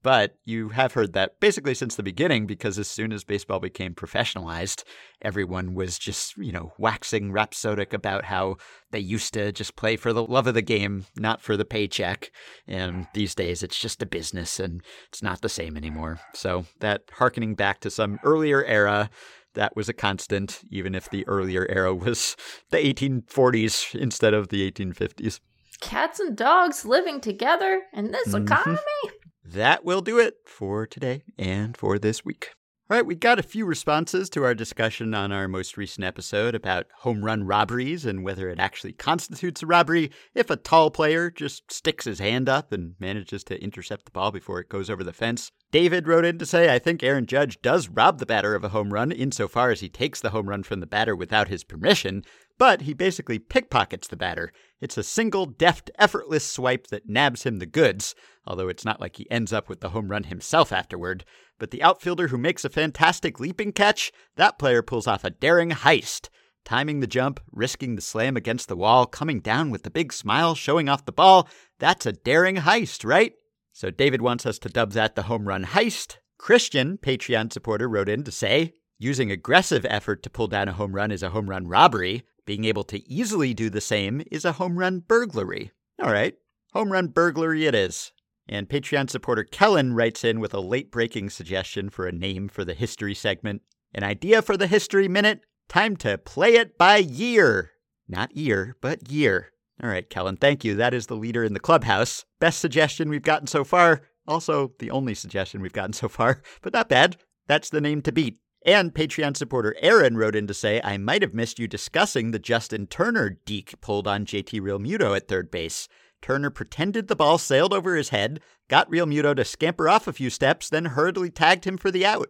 But 0.02 0.36
you 0.46 0.70
have 0.70 0.94
heard 0.94 1.12
that 1.14 1.40
basically 1.42 1.74
since 1.74 1.96
the 1.96 2.04
beginning 2.04 2.48
because 2.48 2.80
as 2.80 2.88
soon 2.88 3.12
as 3.12 3.26
baseball 3.26 3.60
became 3.60 3.94
professionalized, 3.94 4.84
everyone 5.22 5.74
was 5.74 6.00
just, 6.00 6.38
you 6.38 6.54
know, 6.54 6.72
waxing 6.78 7.32
rhapsodic 7.34 7.94
about 7.94 8.26
how 8.26 8.56
they 8.92 9.00
used 9.00 9.34
to 9.34 9.52
just 9.52 9.76
play 9.76 9.98
for 9.98 10.14
the 10.14 10.24
love 10.24 10.48
of 10.48 10.54
the 10.54 10.62
game, 10.62 11.06
not 11.18 11.42
for 11.42 11.58
the 11.58 11.66
paycheck. 11.66 12.32
And 12.66 13.08
these 13.14 13.36
days 13.36 13.62
it's 13.62 13.80
just 13.80 14.02
a 14.02 14.06
business 14.06 14.58
and 14.60 14.82
it's 15.10 15.22
not 15.22 15.42
the 15.42 15.50
same 15.50 15.76
anymore. 15.76 16.20
So 16.34 16.66
that 16.80 17.04
harkening 17.12 17.56
back 17.56 17.82
to 17.82 17.92
some 17.92 18.20
earlier 18.24 18.64
era, 18.64 19.10
that 19.56 19.76
was 19.76 19.90
a 19.90 19.94
constant, 19.94 20.62
even 20.70 20.96
if 20.96 21.10
the 21.10 21.28
earlier 21.28 21.66
era 21.70 21.94
was 21.94 22.38
the 22.70 22.78
1840s 22.78 23.96
instead 24.00 24.34
of 24.34 24.48
the 24.48 24.72
1850s. 24.72 25.42
Cats 25.82 26.20
and 26.20 26.36
dogs 26.36 26.84
living 26.86 27.22
together 27.22 27.84
in 27.94 28.12
this 28.12 28.30
Mhm. 28.30 28.44
economy. 28.44 29.19
That 29.54 29.84
will 29.84 30.02
do 30.02 30.20
it 30.20 30.36
for 30.46 30.86
today 30.86 31.24
and 31.36 31.76
for 31.76 31.98
this 31.98 32.24
week. 32.24 32.52
All 32.88 32.98
right, 32.98 33.06
we 33.06 33.16
got 33.16 33.40
a 33.40 33.44
few 33.44 33.66
responses 33.66 34.30
to 34.32 34.44
our 34.44 34.54
discussion 34.54 35.16
on 35.16 35.32
our 35.32 35.48
most 35.48 35.76
recent 35.76 36.06
episode 36.06 36.54
about 36.54 36.86
home 37.00 37.26
run 37.26 37.44
robberies 37.44 38.06
and 38.06 38.24
whether 38.24 38.48
it 38.50 38.60
actually 38.60 38.94
constitutes 38.94 39.64
a 39.64 39.66
robbery 39.66 40.12
if 40.36 40.52
a 40.52 40.56
tall 40.56 40.92
player 40.92 41.32
just 41.32 41.72
sticks 41.72 42.06
his 42.06 42.20
hand 42.20 42.48
up 42.48 42.72
and 42.72 42.94
manages 43.00 43.44
to 43.46 43.64
intercept 43.64 44.06
the 44.06 44.12
ball 44.12 44.32
before 44.32 44.60
it 44.60 44.70
goes 44.70 44.88
over 44.88 45.04
the 45.04 45.14
fence. 45.14 45.52
David 45.72 46.08
wrote 46.08 46.26
in 46.26 46.38
to 46.38 46.46
say, 46.46 46.72
I 46.72 46.78
think 46.78 47.02
Aaron 47.02 47.26
Judge 47.26 47.60
does 47.62 47.90
rob 47.90 48.20
the 48.20 48.28
batter 48.28 48.54
of 48.54 48.64
a 48.64 48.70
home 48.70 48.94
run 48.94 49.12
insofar 49.12 49.72
as 49.72 49.80
he 49.80 49.90
takes 49.90 50.22
the 50.22 50.30
home 50.30 50.48
run 50.48 50.62
from 50.62 50.80
the 50.80 50.86
batter 50.86 51.16
without 51.16 51.48
his 51.48 51.64
permission, 51.64 52.24
but 52.60 52.82
he 52.82 52.94
basically 52.94 53.40
pickpockets 53.40 54.08
the 54.08 54.18
batter. 54.18 54.52
It's 54.80 54.98
a 54.98 55.04
single, 55.04 55.48
deft, 55.48 55.90
effortless 55.98 56.46
swipe 56.46 56.88
that 56.88 57.10
nabs 57.10 57.44
him 57.44 57.58
the 57.58 57.66
goods, 57.66 58.14
although 58.46 58.68
it's 58.68 58.86
not 58.86 59.02
like 59.02 59.16
he 59.16 59.32
ends 59.32 59.52
up 59.52 59.70
with 59.70 59.80
the 59.80 59.90
home 59.90 60.10
run 60.10 60.26
himself 60.26 60.72
afterward. 60.72 61.26
But 61.58 61.72
the 61.72 61.82
outfielder 61.82 62.28
who 62.28 62.38
makes 62.38 62.64
a 62.64 62.70
fantastic 62.70 63.40
leaping 63.40 63.72
catch, 63.72 64.12
that 64.36 64.60
player 64.60 64.84
pulls 64.84 65.08
off 65.08 65.24
a 65.24 65.32
daring 65.32 65.72
heist. 65.72 66.30
Timing 66.66 67.00
the 67.00 67.08
jump, 67.08 67.40
risking 67.52 67.96
the 67.96 68.02
slam 68.02 68.38
against 68.38 68.68
the 68.68 68.76
wall, 68.76 69.06
coming 69.06 69.40
down 69.40 69.72
with 69.72 69.84
the 69.84 69.90
big 69.90 70.12
smile, 70.12 70.54
showing 70.54 70.90
off 70.90 71.06
the 71.06 71.12
ball. 71.12 71.48
That's 71.80 72.06
a 72.06 72.12
daring 72.12 72.58
heist, 72.58 73.04
right? 73.04 73.34
So 73.72 73.90
David 73.90 74.22
wants 74.22 74.46
us 74.46 74.60
to 74.60 74.70
dub 74.70 74.92
that 74.92 75.16
the 75.16 75.24
home 75.24 75.48
run 75.48 75.64
heist. 75.64 76.18
Christian, 76.38 76.98
Patreon 76.98 77.54
supporter, 77.54 77.88
wrote 77.88 78.10
in 78.10 78.24
to 78.26 78.32
say, 78.32 78.74
using 78.98 79.32
aggressive 79.32 79.86
effort 79.90 80.22
to 80.24 80.30
pull 80.30 80.48
down 80.48 80.68
a 80.68 80.74
home 80.74 80.94
run 80.94 81.12
is 81.12 81.24
a 81.24 81.30
home 81.30 81.50
run 81.50 81.66
robbery. 81.68 82.24
Being 82.50 82.66
able 82.66 82.86
to 82.86 83.08
easily 83.08 83.54
do 83.54 83.70
the 83.70 83.80
same 83.80 84.24
is 84.32 84.44
a 84.44 84.54
home 84.54 84.80
run 84.80 85.02
burglary. 85.02 85.70
All 86.02 86.12
right, 86.12 86.34
home 86.74 86.92
run 86.92 87.10
burglary 87.10 87.68
it 87.68 87.76
is. 87.76 88.12
And 88.48 88.68
Patreon 88.68 89.08
supporter 89.12 89.44
Kellen 89.44 89.94
writes 89.94 90.24
in 90.24 90.40
with 90.40 90.56
a 90.56 90.60
late 90.60 90.90
breaking 90.90 91.30
suggestion 91.30 91.92
for 91.92 92.08
a 92.08 92.12
name 92.12 92.48
for 92.48 92.66
the 92.66 92.74
history 92.74 93.14
segment. 93.14 93.62
An 93.94 94.04
idea 94.04 94.42
for 94.42 94.58
the 94.58 94.66
history 94.66 95.08
minute? 95.08 95.42
Time 95.68 95.96
to 95.98 96.18
play 96.18 96.56
it 96.56 96.76
by 96.76 96.98
year. 96.98 97.70
Not 98.08 98.36
year, 98.36 98.76
but 98.82 99.12
year. 99.12 99.52
All 99.84 99.90
right, 99.92 100.10
Kellen, 100.10 100.36
thank 100.36 100.66
you. 100.66 100.74
That 100.74 100.96
is 100.96 101.06
the 101.06 101.16
leader 101.16 101.44
in 101.44 101.54
the 101.54 101.60
clubhouse. 101.60 102.26
Best 102.40 102.60
suggestion 102.60 103.10
we've 103.10 103.22
gotten 103.22 103.46
so 103.46 103.64
far. 103.64 104.02
Also, 104.28 104.72
the 104.80 104.90
only 104.90 105.14
suggestion 105.14 105.62
we've 105.62 105.72
gotten 105.72 105.94
so 105.94 106.10
far, 106.10 106.42
but 106.64 106.74
not 106.74 106.90
bad. 106.90 107.18
That's 107.46 107.70
the 107.70 107.80
name 107.80 108.02
to 108.02 108.12
beat. 108.12 108.40
And 108.66 108.94
Patreon 108.94 109.38
supporter 109.38 109.76
Aaron 109.80 110.18
wrote 110.18 110.36
in 110.36 110.46
to 110.48 110.54
say, 110.54 110.82
I 110.84 110.98
might 110.98 111.22
have 111.22 111.34
missed 111.34 111.60
you 111.60 111.68
discussing 111.68 112.32
the 112.32 112.40
Justin 112.40 112.88
Turner 112.88 113.38
deke 113.46 113.80
pulled 113.80 114.08
on 114.08 114.26
JT 114.26 114.60
Realmuto 114.62 115.16
at 115.16 115.28
third 115.28 115.50
base. 115.50 115.88
Turner 116.22 116.50
pretended 116.50 117.08
the 117.08 117.16
ball 117.16 117.38
sailed 117.38 117.74
over 117.74 117.96
his 117.96 118.10
head, 118.10 118.42
got 118.68 118.92
Realmuto 118.92 119.34
to 119.36 119.46
scamper 119.46 119.88
off 119.88 120.08
a 120.08 120.14
few 120.14 120.30
steps, 120.30 120.70
then 120.70 120.86
hurriedly 120.86 121.30
tagged 121.30 121.66
him 121.66 121.78
for 121.78 121.90
the 121.92 122.06
out. 122.06 122.30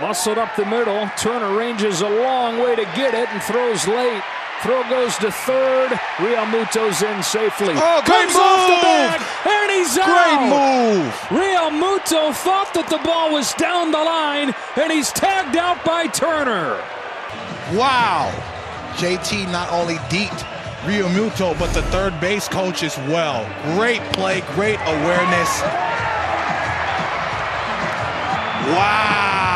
Muscled 0.00 0.38
up 0.38 0.56
the 0.56 0.66
middle. 0.66 1.08
Turner 1.16 1.56
ranges 1.56 2.00
a 2.00 2.08
long 2.08 2.58
way 2.58 2.74
to 2.74 2.84
get 2.96 3.14
it 3.14 3.28
and 3.28 3.42
throws 3.42 3.86
late. 3.86 4.22
Throw 4.62 4.88
goes 4.88 5.16
to 5.18 5.30
third. 5.32 5.90
Realmuto's 6.18 7.02
in 7.02 7.22
safely. 7.22 7.74
Oh, 7.76 8.02
great 8.04 8.28
Comes 8.28 8.34
move! 8.34 8.42
off 8.42 8.68
the 8.68 8.78
bag, 8.86 9.20
and 9.50 9.70
he's 9.72 9.98
out. 9.98 10.06
Great 10.06 10.42
move! 10.54 11.12
Realmuto 11.42 12.32
thought 12.32 12.72
that 12.74 12.88
the 12.88 12.98
ball 12.98 13.32
was 13.32 13.52
down 13.54 13.90
the 13.90 13.98
line, 13.98 14.54
and 14.76 14.92
he's 14.92 15.10
tagged 15.10 15.56
out 15.56 15.84
by 15.84 16.06
Turner. 16.06 16.80
Wow. 17.76 18.30
JT 18.94 19.50
not 19.50 19.72
only 19.72 19.96
deked 20.12 20.46
Muto, 20.84 21.58
but 21.58 21.72
the 21.74 21.82
third 21.82 22.18
base 22.20 22.48
coach 22.48 22.82
as 22.82 22.96
well. 23.08 23.44
Great 23.76 24.02
play, 24.12 24.42
great 24.54 24.78
awareness. 24.80 25.60
Wow. 28.70 29.51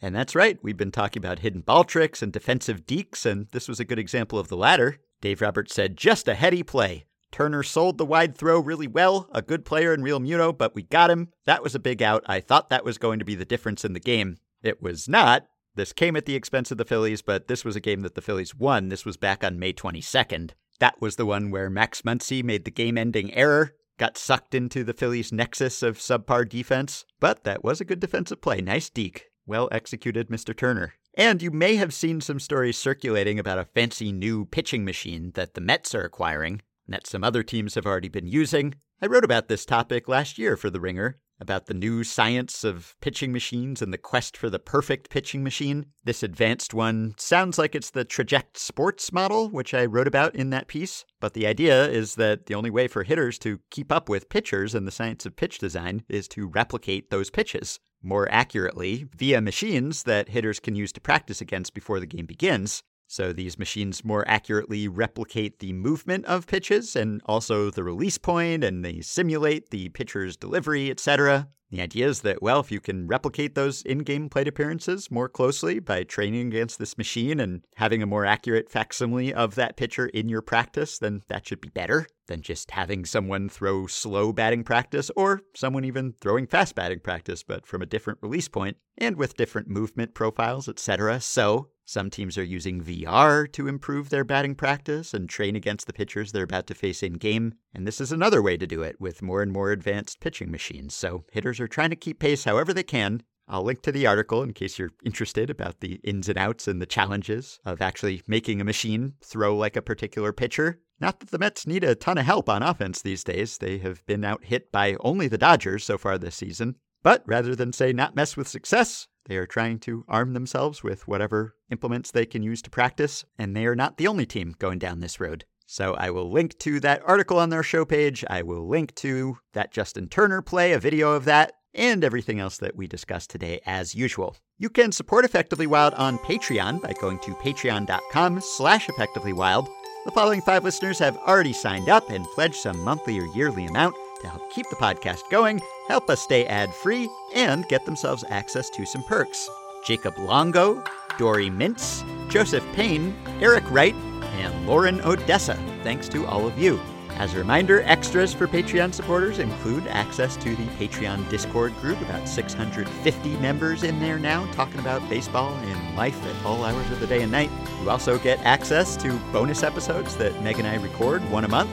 And 0.00 0.14
that's 0.14 0.34
right, 0.34 0.58
we've 0.62 0.76
been 0.76 0.92
talking 0.92 1.20
about 1.20 1.38
hidden 1.38 1.62
ball 1.62 1.84
tricks 1.84 2.22
and 2.22 2.32
defensive 2.32 2.86
dekes, 2.86 3.24
and 3.24 3.48
this 3.52 3.68
was 3.68 3.80
a 3.80 3.84
good 3.84 3.98
example 3.98 4.38
of 4.38 4.48
the 4.48 4.56
latter. 4.56 4.98
Dave 5.20 5.40
Roberts 5.40 5.74
said, 5.74 5.96
just 5.96 6.28
a 6.28 6.34
heady 6.34 6.62
play. 6.62 7.06
Turner 7.32 7.62
sold 7.62 7.98
the 7.98 8.06
wide 8.06 8.36
throw 8.36 8.60
really 8.60 8.86
well, 8.86 9.28
a 9.32 9.42
good 9.42 9.64
player 9.64 9.92
in 9.92 10.02
Realmuto, 10.02 10.56
but 10.56 10.74
we 10.74 10.82
got 10.82 11.10
him. 11.10 11.28
That 11.44 11.62
was 11.62 11.74
a 11.74 11.80
big 11.80 12.02
out. 12.02 12.22
I 12.26 12.40
thought 12.40 12.70
that 12.70 12.84
was 12.84 12.98
going 12.98 13.18
to 13.18 13.24
be 13.24 13.34
the 13.34 13.44
difference 13.44 13.84
in 13.84 13.94
the 13.94 14.00
game. 14.00 14.36
It 14.62 14.82
was 14.82 15.08
not. 15.08 15.46
This 15.74 15.92
came 15.92 16.16
at 16.16 16.24
the 16.24 16.34
expense 16.34 16.70
of 16.70 16.78
the 16.78 16.84
Phillies, 16.84 17.22
but 17.22 17.48
this 17.48 17.64
was 17.64 17.76
a 17.76 17.80
game 17.80 18.00
that 18.00 18.14
the 18.14 18.22
Phillies 18.22 18.54
won. 18.54 18.88
This 18.88 19.04
was 19.04 19.16
back 19.16 19.44
on 19.44 19.58
May 19.58 19.72
22nd. 19.72 20.52
That 20.78 21.00
was 21.00 21.16
the 21.16 21.26
one 21.26 21.50
where 21.50 21.68
Max 21.68 22.02
Muncy 22.02 22.42
made 22.42 22.64
the 22.64 22.70
game 22.70 22.96
ending 22.96 23.32
error, 23.34 23.72
got 23.98 24.16
sucked 24.16 24.54
into 24.54 24.84
the 24.84 24.94
Phillies' 24.94 25.32
nexus 25.32 25.82
of 25.82 25.98
subpar 25.98 26.48
defense. 26.48 27.04
But 27.20 27.44
that 27.44 27.64
was 27.64 27.80
a 27.80 27.84
good 27.84 28.00
defensive 28.00 28.40
play. 28.40 28.60
Nice 28.60 28.88
deke. 28.88 29.26
Well 29.46 29.68
executed, 29.70 30.28
Mr. 30.28 30.56
Turner. 30.56 30.94
And 31.14 31.40
you 31.40 31.52
may 31.52 31.76
have 31.76 31.94
seen 31.94 32.20
some 32.20 32.40
stories 32.40 32.76
circulating 32.76 33.38
about 33.38 33.58
a 33.58 33.64
fancy 33.64 34.10
new 34.10 34.44
pitching 34.44 34.84
machine 34.84 35.30
that 35.34 35.54
the 35.54 35.60
Mets 35.60 35.94
are 35.94 36.02
acquiring, 36.02 36.62
and 36.86 36.94
that 36.94 37.06
some 37.06 37.22
other 37.22 37.44
teams 37.44 37.76
have 37.76 37.86
already 37.86 38.08
been 38.08 38.26
using. 38.26 38.74
I 39.00 39.06
wrote 39.06 39.24
about 39.24 39.46
this 39.46 39.64
topic 39.64 40.08
last 40.08 40.36
year 40.36 40.56
for 40.56 40.68
The 40.68 40.80
Ringer, 40.80 41.20
about 41.40 41.66
the 41.66 41.74
new 41.74 42.02
science 42.02 42.64
of 42.64 42.96
pitching 43.00 43.32
machines 43.32 43.80
and 43.80 43.92
the 43.92 43.98
quest 43.98 44.36
for 44.36 44.50
the 44.50 44.58
perfect 44.58 45.10
pitching 45.10 45.44
machine. 45.44 45.86
This 46.02 46.24
advanced 46.24 46.74
one 46.74 47.14
sounds 47.16 47.56
like 47.56 47.76
it's 47.76 47.90
the 47.90 48.04
Trajekt 48.04 48.56
Sports 48.56 49.12
model, 49.12 49.48
which 49.48 49.74
I 49.74 49.84
wrote 49.84 50.08
about 50.08 50.34
in 50.34 50.50
that 50.50 50.66
piece. 50.66 51.04
But 51.20 51.34
the 51.34 51.46
idea 51.46 51.88
is 51.88 52.16
that 52.16 52.46
the 52.46 52.54
only 52.54 52.70
way 52.70 52.88
for 52.88 53.04
hitters 53.04 53.38
to 53.40 53.60
keep 53.70 53.92
up 53.92 54.08
with 54.08 54.28
pitchers 54.28 54.74
and 54.74 54.88
the 54.88 54.92
science 54.92 55.24
of 55.24 55.36
pitch 55.36 55.58
design 55.58 56.02
is 56.08 56.26
to 56.28 56.48
replicate 56.48 57.10
those 57.10 57.30
pitches 57.30 57.78
more 58.06 58.30
accurately 58.30 59.08
via 59.16 59.40
machines 59.40 60.04
that 60.04 60.28
hitters 60.28 60.60
can 60.60 60.74
use 60.74 60.92
to 60.92 61.00
practice 61.00 61.40
against 61.40 61.74
before 61.74 62.00
the 62.00 62.06
game 62.06 62.26
begins. 62.26 62.82
So 63.06 63.32
these 63.32 63.58
machines 63.58 64.04
more 64.04 64.24
accurately 64.26 64.88
replicate 64.88 65.60
the 65.60 65.72
movement 65.72 66.24
of 66.26 66.46
pitches 66.46 66.96
and 66.96 67.20
also 67.26 67.70
the 67.70 67.84
release 67.84 68.18
point 68.18 68.64
and 68.64 68.84
they 68.84 69.00
simulate 69.00 69.70
the 69.70 69.88
pitcher's 69.90 70.36
delivery, 70.36 70.90
etc. 70.90 71.48
The 71.70 71.80
idea 71.80 72.08
is 72.08 72.20
that, 72.20 72.42
well, 72.42 72.60
if 72.60 72.70
you 72.70 72.80
can 72.80 73.08
replicate 73.08 73.56
those 73.56 73.82
in 73.82 73.98
game 73.98 74.28
plate 74.28 74.46
appearances 74.46 75.10
more 75.10 75.28
closely 75.28 75.80
by 75.80 76.04
training 76.04 76.46
against 76.46 76.78
this 76.78 76.96
machine 76.96 77.40
and 77.40 77.64
having 77.74 78.02
a 78.02 78.06
more 78.06 78.24
accurate 78.24 78.70
facsimile 78.70 79.34
of 79.34 79.56
that 79.56 79.76
pitcher 79.76 80.06
in 80.06 80.28
your 80.28 80.42
practice, 80.42 80.98
then 80.98 81.22
that 81.28 81.46
should 81.46 81.60
be 81.60 81.68
better 81.68 82.06
than 82.28 82.40
just 82.40 82.70
having 82.70 83.04
someone 83.04 83.48
throw 83.48 83.88
slow 83.88 84.32
batting 84.32 84.62
practice 84.62 85.10
or 85.16 85.42
someone 85.54 85.84
even 85.84 86.14
throwing 86.20 86.46
fast 86.46 86.76
batting 86.76 87.00
practice, 87.00 87.42
but 87.42 87.66
from 87.66 87.82
a 87.82 87.86
different 87.86 88.20
release 88.22 88.48
point 88.48 88.76
and 88.96 89.16
with 89.16 89.36
different 89.36 89.68
movement 89.68 90.14
profiles, 90.14 90.68
etc. 90.68 91.20
So, 91.20 91.70
some 91.88 92.10
teams 92.10 92.36
are 92.36 92.42
using 92.42 92.82
VR 92.82 93.50
to 93.52 93.68
improve 93.68 94.10
their 94.10 94.24
batting 94.24 94.56
practice 94.56 95.14
and 95.14 95.28
train 95.28 95.54
against 95.54 95.86
the 95.86 95.92
pitchers 95.92 96.32
they're 96.32 96.42
about 96.42 96.66
to 96.66 96.74
face 96.74 97.00
in 97.00 97.12
game. 97.12 97.54
And 97.72 97.86
this 97.86 98.00
is 98.00 98.10
another 98.10 98.42
way 98.42 98.56
to 98.56 98.66
do 98.66 98.82
it 98.82 99.00
with 99.00 99.22
more 99.22 99.40
and 99.40 99.52
more 99.52 99.70
advanced 99.70 100.18
pitching 100.18 100.50
machines. 100.50 100.94
So 100.94 101.24
hitters 101.30 101.60
are 101.60 101.68
trying 101.68 101.90
to 101.90 101.96
keep 101.96 102.18
pace 102.18 102.42
however 102.42 102.74
they 102.74 102.82
can. 102.82 103.22
I'll 103.48 103.62
link 103.62 103.82
to 103.82 103.92
the 103.92 104.08
article 104.08 104.42
in 104.42 104.52
case 104.52 104.80
you're 104.80 104.90
interested 105.04 105.48
about 105.48 105.78
the 105.78 106.00
ins 106.02 106.28
and 106.28 106.36
outs 106.36 106.66
and 106.66 106.82
the 106.82 106.86
challenges 106.86 107.60
of 107.64 107.80
actually 107.80 108.20
making 108.26 108.60
a 108.60 108.64
machine 108.64 109.14
throw 109.22 109.56
like 109.56 109.76
a 109.76 109.82
particular 109.82 110.32
pitcher. 110.32 110.80
Not 110.98 111.20
that 111.20 111.30
the 111.30 111.38
Mets 111.38 111.68
need 111.68 111.84
a 111.84 111.94
ton 111.94 112.18
of 112.18 112.24
help 112.24 112.48
on 112.48 112.64
offense 112.64 113.00
these 113.00 113.22
days. 113.22 113.58
They 113.58 113.78
have 113.78 114.04
been 114.06 114.24
out 114.24 114.46
hit 114.46 114.72
by 114.72 114.96
only 115.00 115.28
the 115.28 115.38
Dodgers 115.38 115.84
so 115.84 115.98
far 115.98 116.18
this 116.18 116.34
season. 116.34 116.76
But 117.06 117.22
rather 117.24 117.54
than 117.54 117.72
say 117.72 117.92
not 117.92 118.16
mess 118.16 118.36
with 118.36 118.48
success, 118.48 119.06
they 119.26 119.36
are 119.36 119.46
trying 119.46 119.78
to 119.78 120.04
arm 120.08 120.32
themselves 120.32 120.82
with 120.82 121.06
whatever 121.06 121.54
implements 121.70 122.10
they 122.10 122.26
can 122.26 122.42
use 122.42 122.60
to 122.62 122.68
practice, 122.68 123.24
and 123.38 123.54
they 123.54 123.64
are 123.66 123.76
not 123.76 123.96
the 123.96 124.08
only 124.08 124.26
team 124.26 124.56
going 124.58 124.80
down 124.80 124.98
this 124.98 125.20
road. 125.20 125.44
So 125.66 125.94
I 125.94 126.10
will 126.10 126.28
link 126.28 126.58
to 126.58 126.80
that 126.80 127.04
article 127.06 127.38
on 127.38 127.50
their 127.50 127.62
show 127.62 127.84
page. 127.84 128.24
I 128.28 128.42
will 128.42 128.66
link 128.66 128.92
to 128.96 129.38
that 129.52 129.70
Justin 129.70 130.08
Turner 130.08 130.42
play, 130.42 130.72
a 130.72 130.80
video 130.80 131.12
of 131.12 131.26
that, 131.26 131.52
and 131.72 132.02
everything 132.02 132.40
else 132.40 132.58
that 132.58 132.74
we 132.74 132.88
discussed 132.88 133.30
today 133.30 133.60
as 133.66 133.94
usual. 133.94 134.36
You 134.58 134.68
can 134.68 134.90
support 134.90 135.24
Effectively 135.24 135.68
Wild 135.68 135.94
on 135.94 136.18
Patreon 136.18 136.82
by 136.82 136.92
going 136.94 137.20
to 137.20 137.34
patreon.com 137.34 138.40
slash 138.40 138.88
effectivelywild. 138.88 139.68
The 140.06 140.10
following 140.10 140.42
five 140.42 140.64
listeners 140.64 140.98
have 140.98 141.16
already 141.18 141.52
signed 141.52 141.88
up 141.88 142.10
and 142.10 142.24
pledged 142.34 142.56
some 142.56 142.80
monthly 142.82 143.20
or 143.20 143.26
yearly 143.26 143.66
amount 143.66 143.94
to 144.18 144.28
help 144.28 144.50
keep 144.50 144.68
the 144.70 144.76
podcast 144.76 145.28
going, 145.30 145.60
help 145.88 146.10
us 146.10 146.20
stay 146.20 146.46
ad 146.46 146.72
free, 146.74 147.08
and 147.34 147.68
get 147.68 147.84
themselves 147.84 148.24
access 148.28 148.70
to 148.70 148.86
some 148.86 149.02
perks. 149.04 149.48
Jacob 149.84 150.18
Longo, 150.18 150.82
Dory 151.18 151.48
Mintz, 151.50 152.04
Joseph 152.28 152.64
Payne, 152.72 153.14
Eric 153.40 153.64
Wright, 153.70 153.94
and 153.94 154.66
Lauren 154.66 155.00
Odessa. 155.02 155.54
Thanks 155.82 156.08
to 156.08 156.26
all 156.26 156.46
of 156.46 156.58
you. 156.58 156.80
As 157.18 157.32
a 157.32 157.38
reminder, 157.38 157.80
extras 157.84 158.34
for 158.34 158.46
Patreon 158.46 158.92
supporters 158.92 159.38
include 159.38 159.86
access 159.86 160.36
to 160.36 160.54
the 160.54 160.66
Patreon 160.76 161.26
Discord 161.30 161.74
group, 161.76 161.98
about 162.02 162.28
650 162.28 163.36
members 163.38 163.84
in 163.84 163.98
there 164.00 164.18
now, 164.18 164.44
talking 164.52 164.80
about 164.80 165.08
baseball 165.08 165.54
and 165.54 165.96
life 165.96 166.22
at 166.26 166.44
all 166.44 166.62
hours 166.62 166.90
of 166.90 167.00
the 167.00 167.06
day 167.06 167.22
and 167.22 167.32
night. 167.32 167.50
You 167.80 167.88
also 167.88 168.18
get 168.18 168.38
access 168.40 168.98
to 168.98 169.16
bonus 169.32 169.62
episodes 169.62 170.14
that 170.16 170.42
Meg 170.42 170.58
and 170.58 170.68
I 170.68 170.74
record 170.74 171.22
one 171.30 171.46
a 171.46 171.48
month. 171.48 171.70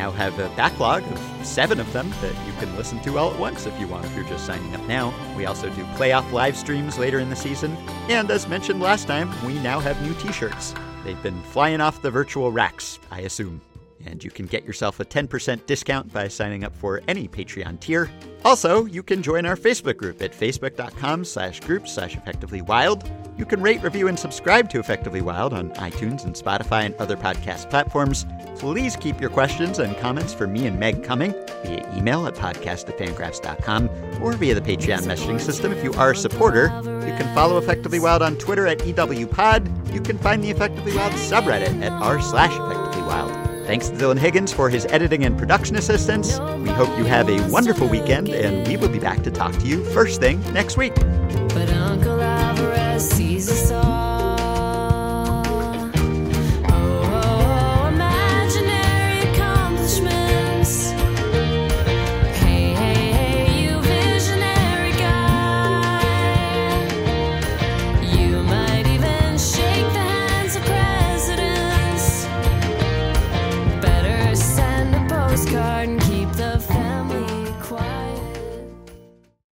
Now 0.00 0.10
have 0.12 0.38
a 0.38 0.48
backlog 0.56 1.02
of 1.02 1.46
seven 1.46 1.78
of 1.78 1.92
them 1.92 2.08
that 2.22 2.34
you 2.46 2.54
can 2.54 2.74
listen 2.74 3.00
to 3.00 3.18
all 3.18 3.34
at 3.34 3.38
once 3.38 3.66
if 3.66 3.78
you 3.78 3.86
want, 3.86 4.06
if 4.06 4.16
you're 4.16 4.24
just 4.24 4.46
signing 4.46 4.74
up 4.74 4.80
now. 4.88 5.12
We 5.36 5.44
also 5.44 5.68
do 5.68 5.84
playoff 5.98 6.32
live 6.32 6.56
streams 6.56 6.96
later 6.96 7.18
in 7.18 7.28
the 7.28 7.36
season. 7.36 7.76
And 8.08 8.30
as 8.30 8.48
mentioned 8.48 8.80
last 8.80 9.06
time, 9.06 9.30
we 9.44 9.58
now 9.58 9.78
have 9.78 10.00
new 10.00 10.14
t 10.14 10.32
shirts. 10.32 10.74
They've 11.04 11.22
been 11.22 11.42
flying 11.42 11.82
off 11.82 12.00
the 12.00 12.10
virtual 12.10 12.50
racks, 12.50 12.98
I 13.10 13.20
assume 13.20 13.60
and 14.06 14.22
you 14.22 14.30
can 14.30 14.46
get 14.46 14.64
yourself 14.64 15.00
a 15.00 15.04
10% 15.04 15.66
discount 15.66 16.12
by 16.12 16.28
signing 16.28 16.64
up 16.64 16.74
for 16.76 17.00
any 17.08 17.28
Patreon 17.28 17.80
tier. 17.80 18.10
Also, 18.44 18.86
you 18.86 19.02
can 19.02 19.22
join 19.22 19.44
our 19.44 19.56
Facebook 19.56 19.96
group 19.96 20.22
at 20.22 20.32
facebook.com 20.32 21.24
slash 21.24 21.60
group 21.60 21.86
slash 21.86 22.16
effectively 22.16 22.62
wild. 22.62 23.10
You 23.36 23.44
can 23.46 23.62
rate, 23.62 23.82
review, 23.82 24.08
and 24.08 24.18
subscribe 24.18 24.68
to 24.70 24.78
Effectively 24.78 25.22
Wild 25.22 25.54
on 25.54 25.70
iTunes 25.72 26.24
and 26.24 26.34
Spotify 26.34 26.84
and 26.84 26.94
other 26.96 27.16
podcast 27.16 27.70
platforms. 27.70 28.26
Please 28.58 28.96
keep 28.96 29.18
your 29.20 29.30
questions 29.30 29.78
and 29.78 29.96
comments 29.96 30.34
for 30.34 30.46
me 30.46 30.66
and 30.66 30.78
Meg 30.78 31.02
coming 31.02 31.32
via 31.64 31.96
email 31.96 32.26
at 32.26 32.34
podcast@fangraphs.com 32.34 33.88
or 34.22 34.32
via 34.34 34.54
the 34.54 34.60
Patreon 34.60 35.00
messaging 35.00 35.40
system. 35.40 35.72
If 35.72 35.82
you 35.82 35.92
are 35.94 36.10
a 36.10 36.16
supporter, 36.16 36.64
you 36.84 37.14
can 37.16 37.34
follow 37.34 37.56
Effectively 37.56 37.98
Wild 37.98 38.20
on 38.22 38.36
Twitter 38.36 38.66
at 38.66 38.78
EWPod. 38.80 39.94
You 39.94 40.00
can 40.00 40.18
find 40.18 40.44
the 40.44 40.50
Effectively 40.50 40.94
Wild 40.94 41.12
subreddit 41.14 41.82
at 41.82 41.92
r 41.92 42.20
slash 42.20 42.52
Effectively 42.52 43.02
Wild. 43.02 43.39
Thanks 43.66 43.88
to 43.88 43.96
Dylan 43.96 44.18
Higgins 44.18 44.52
for 44.52 44.68
his 44.68 44.86
editing 44.86 45.24
and 45.24 45.38
production 45.38 45.76
assistance. 45.76 46.38
We 46.38 46.70
hope 46.70 46.96
you 46.98 47.04
have 47.04 47.28
a 47.28 47.40
wonderful 47.50 47.88
weekend, 47.88 48.28
and 48.28 48.66
we 48.66 48.76
will 48.76 48.88
be 48.88 48.98
back 48.98 49.22
to 49.22 49.30
talk 49.30 49.52
to 49.52 49.66
you 49.66 49.84
first 49.92 50.20
thing 50.20 50.40
next 50.52 50.76
week. 50.76 50.94